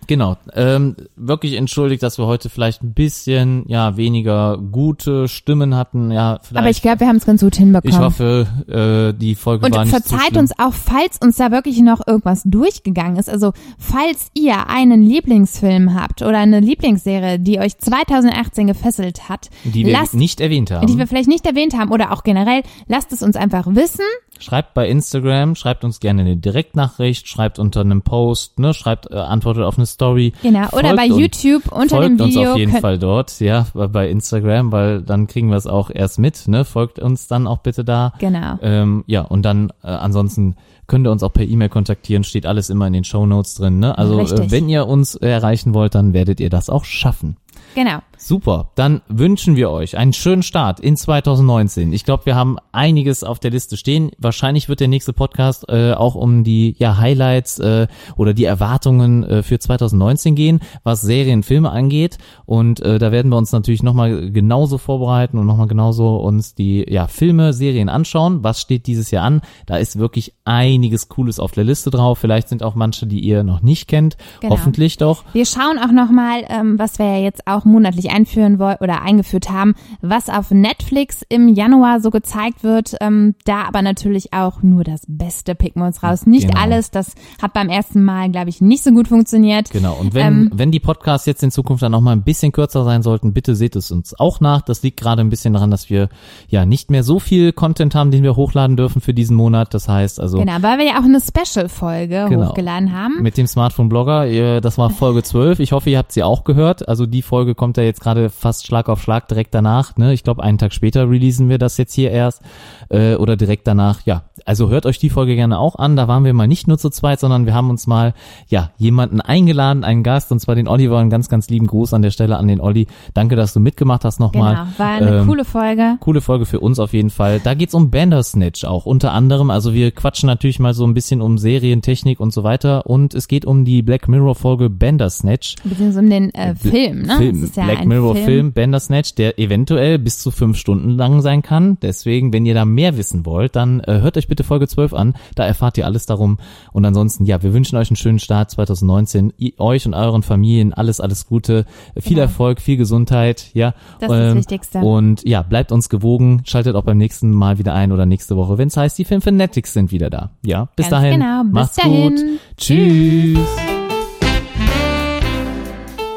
Genau. 0.08 0.38
Ähm, 0.54 0.96
wirklich 1.16 1.54
entschuldigt, 1.54 2.04
dass 2.04 2.18
wir 2.18 2.26
heute 2.26 2.50
vielleicht 2.50 2.84
ein 2.84 2.94
bisschen 2.94 3.64
ja 3.68 3.98
weniger 3.98 4.58
gute 4.58 5.28
Stimmen 5.28 5.76
hatten. 5.76 6.12
Ja, 6.12 6.40
vielleicht. 6.42 6.60
Aber 6.60 6.70
ich 6.70 6.82
glaube, 6.82 7.02
wir 7.02 7.08
haben 7.08 7.16
es 7.18 7.26
ganz 7.26 7.42
gut 7.42 7.56
hinbekommen. 7.56 7.94
Ich 7.94 8.00
hoffe, 8.00 9.14
äh, 9.14 9.18
die 9.18 9.36
Folge 9.36 9.66
und 9.66 9.76
war 9.76 9.86
nicht 9.86 9.94
so 9.94 10.00
verzeiht 10.00 10.30
schlimm. 10.30 10.42
uns 10.42 10.52
auch, 10.60 10.74
falls 10.74 11.18
uns 11.22 11.38
da 11.38 11.52
wirklich 11.52 11.80
noch 11.82 12.06
irgendwas 12.06 12.44
durchgegangen 12.46 13.18
ist. 13.18 13.30
Also 13.30 13.54
falls 13.78 14.30
ihr 14.34 14.68
einen 14.68 15.02
Lieblingsfilm 15.02 15.94
habt 15.96 16.22
oder 16.22 16.38
eine 16.38 16.60
Lieblingsserie, 16.60 17.40
die 17.40 17.60
euch 17.60 17.78
2018 17.78 18.68
gefesselt 18.68 19.30
hat, 19.30 19.50
die 19.64 19.86
wir 19.86 19.94
lasst, 19.94 20.14
nicht 20.14 20.40
erwähnt 20.42 20.72
haben. 20.72 20.88
die 20.88 20.98
wir 20.98 21.08
vielleicht 21.08 21.30
nicht 21.30 21.46
erwähnt 21.46 21.78
haben 21.78 21.92
oder 21.92 22.12
auch 22.12 22.24
generell, 22.24 22.64
lasst 22.88 23.12
es 23.12 23.24
uns 23.24 23.36
einfach 23.36 23.68
wissen. 23.68 24.06
Schreibt 24.40 24.74
bei 24.74 24.88
Instagram, 24.90 25.56
schreibt 25.56 25.84
uns 25.84 26.00
gerne 26.00 26.22
eine 26.22 26.36
Direktnachricht, 26.38 27.28
schreibt 27.28 27.58
unter 27.60 27.82
einem 27.82 28.02
Post, 28.02 28.60
ne, 28.60 28.74
schreibt, 28.74 29.10
äh, 29.12 29.16
antwortet 29.16 29.64
auf 29.64 29.78
eine 29.78 29.86
Story. 29.86 30.34
Genau. 30.42 30.68
Oder 30.74 30.90
Folgt 30.90 30.96
bei 30.98 31.06
uns- 31.08 31.18
YouTube 31.20 31.72
unter 31.72 31.96
Folgt 31.98 32.20
dem 32.20 32.28
Video. 32.28 32.42
uns 32.42 32.50
auf 32.52 32.58
jeden 32.58 32.72
Fall 32.74 33.00
dort, 33.00 33.40
ja, 33.40 33.68
bei- 33.74 34.10
Instagram, 34.10 34.72
weil 34.72 35.02
dann 35.02 35.28
kriegen 35.28 35.50
wir 35.50 35.58
es 35.58 35.68
auch 35.68 35.90
erst 35.94 36.20
mit, 36.20 36.48
ne? 36.48 36.66
Folgt 36.66 37.00
uns 37.00 37.28
dann 37.28 37.48
auch 37.48 37.60
bitte 37.60 37.84
da. 37.84 38.14
Genau. 38.20 38.60
Ähm, 38.62 39.04
ja, 39.08 39.22
und 39.22 39.44
dann 39.44 39.72
äh, 39.84 39.88
ansonsten 39.88 40.56
könnt 40.88 41.08
ihr 41.08 41.12
uns 41.12 41.24
auch 41.24 41.34
per 41.34 41.44
E-Mail 41.46 41.70
kontaktieren, 41.70 42.24
steht 42.24 42.46
alles 42.46 42.70
immer 42.70 42.86
in 42.88 42.94
den 42.94 43.04
Show 43.04 43.26
Notes 43.26 43.56
drin, 43.56 43.80
ne? 43.80 43.98
Also 43.98 44.20
äh, 44.20 44.52
wenn 44.52 44.70
ihr 44.70 44.86
uns 44.88 45.16
erreichen 45.16 45.74
wollt, 45.74 45.96
dann 45.96 46.14
werdet 46.14 46.40
ihr 46.40 46.50
das 46.50 46.70
auch 46.70 46.84
schaffen. 46.86 47.38
Genau. 47.76 48.00
Super, 48.18 48.72
dann 48.76 49.02
wünschen 49.10 49.58
wir 49.58 49.70
euch 49.70 49.98
einen 49.98 50.14
schönen 50.14 50.42
Start 50.42 50.80
in 50.80 50.96
2019. 50.96 51.92
Ich 51.92 52.06
glaube, 52.06 52.26
wir 52.26 52.36
haben 52.36 52.58
einiges 52.72 53.26
auf 53.26 53.40
der 53.40 53.52
Liste 53.52 53.76
stehen. 53.76 54.12
Wahrscheinlich 54.18 54.70
wird 54.70 54.80
der 54.80 54.88
nächste 54.88 55.12
Podcast 55.12 55.66
äh, 55.68 55.92
auch 55.92 56.16
um 56.16 56.46
die 56.46 56.76
ja, 56.80 56.98
Highlights 56.98 57.60
äh, 57.60 57.88
oder 58.16 58.34
die 58.34 58.46
Erwartungen 58.46 59.24
äh, 59.24 59.44
für 59.44 59.60
2019 59.60 60.34
gehen, 60.36 60.62
was 60.84 61.02
Serien, 61.02 61.44
Filme 61.44 61.72
angeht. 61.72 62.18
Und 62.46 62.80
äh, 62.80 62.98
da 63.00 63.12
werden 63.12 63.30
wir 63.30 63.38
uns 63.38 63.52
natürlich 63.52 63.84
nochmal 63.84 64.32
genauso 64.32 64.78
vorbereiten 64.78 65.38
und 65.38 65.46
nochmal 65.46 65.68
genauso 65.68 66.16
uns 66.16 66.56
die 66.56 66.86
ja, 66.90 67.08
Filme, 67.08 67.52
Serien 67.52 67.90
anschauen. 67.90 68.44
Was 68.44 68.62
steht 68.62 68.88
dieses 68.88 69.12
Jahr 69.12 69.26
an? 69.26 69.42
Da 69.66 69.76
ist 69.76 70.00
wirklich 70.00 70.34
einiges 70.46 71.10
Cooles 71.10 71.40
auf 71.40 71.52
der 71.52 71.66
Liste 71.66 71.92
drauf. 71.92 72.20
Vielleicht 72.20 72.48
sind 72.48 72.64
auch 72.64 72.76
manche, 72.76 73.08
die 73.08 73.20
ihr 73.20 73.44
noch 73.44 73.62
nicht 73.62 73.90
kennt. 73.90 74.16
Genau. 74.40 74.54
Hoffentlich 74.54 74.96
doch. 74.98 75.26
Wir 75.34 75.46
schauen 75.46 75.78
auch 75.78 75.92
nochmal, 75.92 76.46
ähm, 76.48 76.80
was 76.80 76.98
wir 76.98 77.06
ja 77.06 77.18
jetzt 77.18 77.46
auch 77.46 77.65
monatlich 77.66 78.12
einführen 78.12 78.60
wollen 78.60 78.78
oder 78.80 79.02
eingeführt 79.02 79.50
haben, 79.50 79.74
was 80.02 80.30
auf 80.30 80.52
Netflix 80.52 81.22
im 81.30 81.48
Januar 81.50 82.00
so 82.00 82.10
gezeigt 82.12 82.64
wird. 82.64 82.96
Ähm, 83.02 83.36
da 83.46 83.64
aber 83.68 83.82
natürlich 83.82 84.34
auch 84.34 84.62
nur 84.64 84.84
das 84.84 85.02
Beste 85.08 85.56
picken 85.56 85.82
wir 85.82 85.88
uns 85.88 86.04
raus. 86.04 86.26
Nicht 86.26 86.48
Genau. 86.50 86.60
alles, 86.62 86.92
das 86.92 87.14
hat 87.42 87.54
beim 87.54 87.70
ersten 87.70 88.04
Mal, 88.04 88.30
glaube 88.32 88.50
ich, 88.50 88.62
nicht 88.62 88.84
so 88.84 88.92
gut 88.92 89.08
funktioniert. 89.08 89.70
Genau. 89.72 89.96
Und 90.00 90.14
wenn, 90.14 90.26
Ähm, 90.26 90.52
wenn 90.54 90.72
die 90.72 90.80
Podcasts 90.80 91.26
jetzt 91.26 91.44
in 91.44 91.52
Zukunft 91.52 91.84
dann 91.84 91.92
noch 91.92 92.02
mal 92.02 92.12
ein 92.12 92.24
bisschen 92.24 92.52
kürzer 92.52 92.84
sein 92.84 93.02
sollten, 93.02 93.34
bitte 93.34 93.56
seht 93.56 93.76
es 93.76 93.92
uns 93.92 94.18
auch 94.20 94.40
nach. 94.40 94.62
Das 94.62 94.84
liegt 94.84 95.00
gerade 95.00 95.22
ein 95.22 95.30
bisschen 95.30 95.54
daran, 95.54 95.72
dass 95.72 95.90
wir 95.90 96.10
ja 96.48 96.66
nicht 96.66 96.92
mehr 96.92 97.04
so 97.04 97.20
viel 97.20 97.52
Content 97.54 97.96
haben, 97.96 98.12
den 98.12 98.24
wir 98.24 98.36
hochladen 98.36 98.78
dürfen 98.78 99.02
für 99.02 99.14
diesen 99.14 99.36
Monat. 99.36 99.74
Das 99.74 99.88
heißt 99.90 100.20
also 100.20 100.38
Genau, 100.40 100.58
weil 100.62 100.78
wir 100.78 100.86
ja 100.86 101.00
auch 101.00 101.04
eine 101.04 101.20
Special-Folge 101.20 102.28
Genau. 102.30 102.50
hochgeladen 102.50 102.94
haben. 102.94 103.22
mit 103.22 103.38
dem 103.38 103.48
Smartphone-Blogger, 103.48 104.62
das 104.62 104.78
war 104.78 104.90
Folge 104.90 105.24
12. 105.24 105.60
Ich 105.60 105.72
hoffe, 105.72 105.90
ihr 105.90 105.98
habt 105.98 106.12
sie 106.12 106.24
auch 106.24 106.44
gehört. 106.44 106.88
Also 106.88 107.06
die 107.06 107.22
Folge 107.22 107.55
kommt 107.56 107.78
ja 107.78 107.84
jetzt 107.84 108.02
gerade 108.02 108.30
fast 108.30 108.68
Schlag 108.68 108.90
auf 108.90 109.02
Schlag 109.02 109.28
direkt 109.28 109.54
danach. 109.54 109.96
Ne? 109.98 110.14
Ich 110.14 110.24
glaube, 110.24 110.44
einen 110.44 110.58
Tag 110.58 110.74
später 110.74 111.10
releasen 111.10 111.50
wir 111.50 111.58
das 111.58 111.78
jetzt 111.78 111.94
hier 111.94 112.12
erst 112.12 112.42
äh, 112.90 113.16
oder 113.16 113.36
direkt 113.36 113.68
danach. 113.68 114.02
Ja, 114.06 114.24
also 114.46 114.70
hört 114.70 114.86
euch 114.86 115.00
die 115.00 115.10
Folge 115.10 115.36
gerne 115.36 115.60
auch 115.60 115.76
an. 115.76 115.96
Da 115.96 116.08
waren 116.08 116.24
wir 116.24 116.34
mal 116.34 116.48
nicht 116.48 116.68
nur 116.68 116.78
zu 116.78 116.90
zweit, 116.90 117.20
sondern 117.20 117.46
wir 117.46 117.54
haben 117.54 117.70
uns 117.70 117.88
mal 117.88 118.14
ja 118.48 118.72
jemanden 118.78 119.20
eingeladen, 119.20 119.84
einen 119.84 120.04
Gast, 120.04 120.32
und 120.32 120.40
zwar 120.40 120.56
den 120.56 120.68
Oliver. 120.68 121.00
Einen 121.00 121.10
ganz, 121.10 121.30
ganz 121.30 121.50
lieben 121.50 121.68
Gruß 121.68 121.94
an 121.94 122.02
der 122.04 122.12
Stelle 122.12 122.38
an 122.38 122.48
den 122.48 122.62
Olli. 122.62 122.88
Danke, 123.14 123.36
dass 123.36 123.54
du 123.54 123.60
mitgemacht 123.60 124.06
hast 124.06 124.20
nochmal. 124.20 124.54
Genau, 124.56 124.68
war 124.78 124.88
eine 124.88 125.18
Ähm, 125.20 125.28
coole 125.28 125.46
Folge. 125.46 125.98
Coole 126.00 126.22
Folge 126.22 126.46
für 126.46 126.60
uns 126.60 126.80
auf 126.80 126.94
jeden 126.94 127.10
Fall. 127.10 127.40
Da 127.40 127.56
geht's 127.56 127.74
um 127.74 127.90
Bandersnatch 127.90 128.66
auch 128.66 128.86
unter 128.86 129.14
anderem. 129.14 129.50
Also 129.50 129.74
wir 129.74 129.92
quatschen 129.92 130.28
natürlich 130.28 130.60
mal 130.60 130.74
so 130.74 130.86
ein 130.86 130.94
bisschen 130.94 131.22
um 131.22 131.38
Serientechnik 131.38 132.20
und 132.20 132.32
so 132.32 132.44
weiter. 132.44 132.86
Und 132.86 133.16
es 133.16 133.28
geht 133.28 133.46
um 133.46 133.66
die 133.66 133.82
Black 133.82 134.08
Mirror 134.08 134.36
Folge 134.36 134.70
Bandersnatch. 134.70 135.56
Beziehungsweise 135.64 136.00
um 136.00 136.10
den 136.10 136.34
äh, 136.36 136.56
Film, 136.56 137.02
ne? 137.02 137.18
Film, 137.18 137.52
ja 137.56 137.66
Black 137.66 137.86
Mirror 137.86 138.14
Film. 138.14 138.26
Film. 138.26 138.54
Bandersnatch, 138.54 139.16
der 139.16 139.40
eventuell 139.40 139.98
bis 139.98 140.20
zu 140.20 140.30
fünf 140.30 140.58
Stunden 140.58 140.92
lang 140.92 141.22
sein 141.22 141.42
kann. 141.42 141.78
Deswegen, 141.82 142.32
wenn 142.32 142.46
ihr 142.46 142.54
da 142.54 142.66
mehr 142.66 142.98
wissen 142.98 143.26
wollt, 143.26 143.56
dann 143.56 143.80
äh, 143.80 144.02
hört 144.02 144.18
euch 144.18 144.28
bitte 144.28 144.35
Folge 144.44 144.68
12 144.68 144.94
an. 144.94 145.16
Da 145.36 145.46
erfahrt 145.46 145.78
ihr 145.78 145.86
alles 145.86 146.06
darum. 146.06 146.38
Und 146.74 146.84
ansonsten, 146.86 147.26
ja, 147.26 147.42
wir 147.44 147.54
wünschen 147.54 147.78
euch 147.78 147.90
einen 147.90 147.96
schönen 147.98 148.20
Start 148.20 148.52
2019. 148.52 149.34
I 149.40 149.54
euch 149.58 149.86
und 149.86 149.94
euren 149.94 150.24
Familien 150.24 150.74
alles, 150.74 151.00
alles 151.00 151.26
Gute. 151.28 151.66
Viel 151.98 152.16
Genau. 152.16 152.22
Erfolg, 152.24 152.62
viel 152.62 152.78
Gesundheit, 152.78 153.48
ja. 153.54 153.74
Das 154.00 154.12
ist 154.12 154.18
das 154.20 154.36
Wichtigste. 154.36 154.80
Und 154.80 155.24
ja, 155.28 155.42
bleibt 155.42 155.72
uns 155.72 155.90
gewogen. 155.90 156.42
Schaltet 156.46 156.76
auch 156.76 156.84
beim 156.84 156.98
nächsten 156.98 157.32
Mal 157.32 157.58
wieder 157.58 157.74
ein 157.74 157.92
oder 157.92 158.06
nächste 158.06 158.36
Woche, 158.36 158.58
wenn 158.58 158.68
es 158.68 158.78
heißt, 158.78 158.98
die 158.98 159.06
Filmfanatics 159.06 159.74
sind 159.74 159.92
wieder 159.92 160.10
da. 160.10 160.32
Ja, 160.44 160.70
bis 160.76 160.90
Ganz 160.90 161.02
dahin. 161.02 161.20
genau. 161.20 161.44
Bis 161.44 161.54
Macht's 161.54 161.76
dahin. 161.78 162.10
gut. 162.16 162.24
Tschüss. 162.58 163.40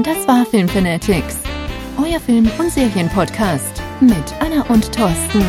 Das 0.03 0.27
war 0.29 0.45
Filmfanatics, 0.47 1.39
euer 1.99 2.21
Film- 2.21 2.51
und 2.59 2.71
Serienpodcast 2.71 3.83
mit 4.01 4.12
Anna 4.41 4.62
und 4.73 4.93
Thorsten. 4.93 5.43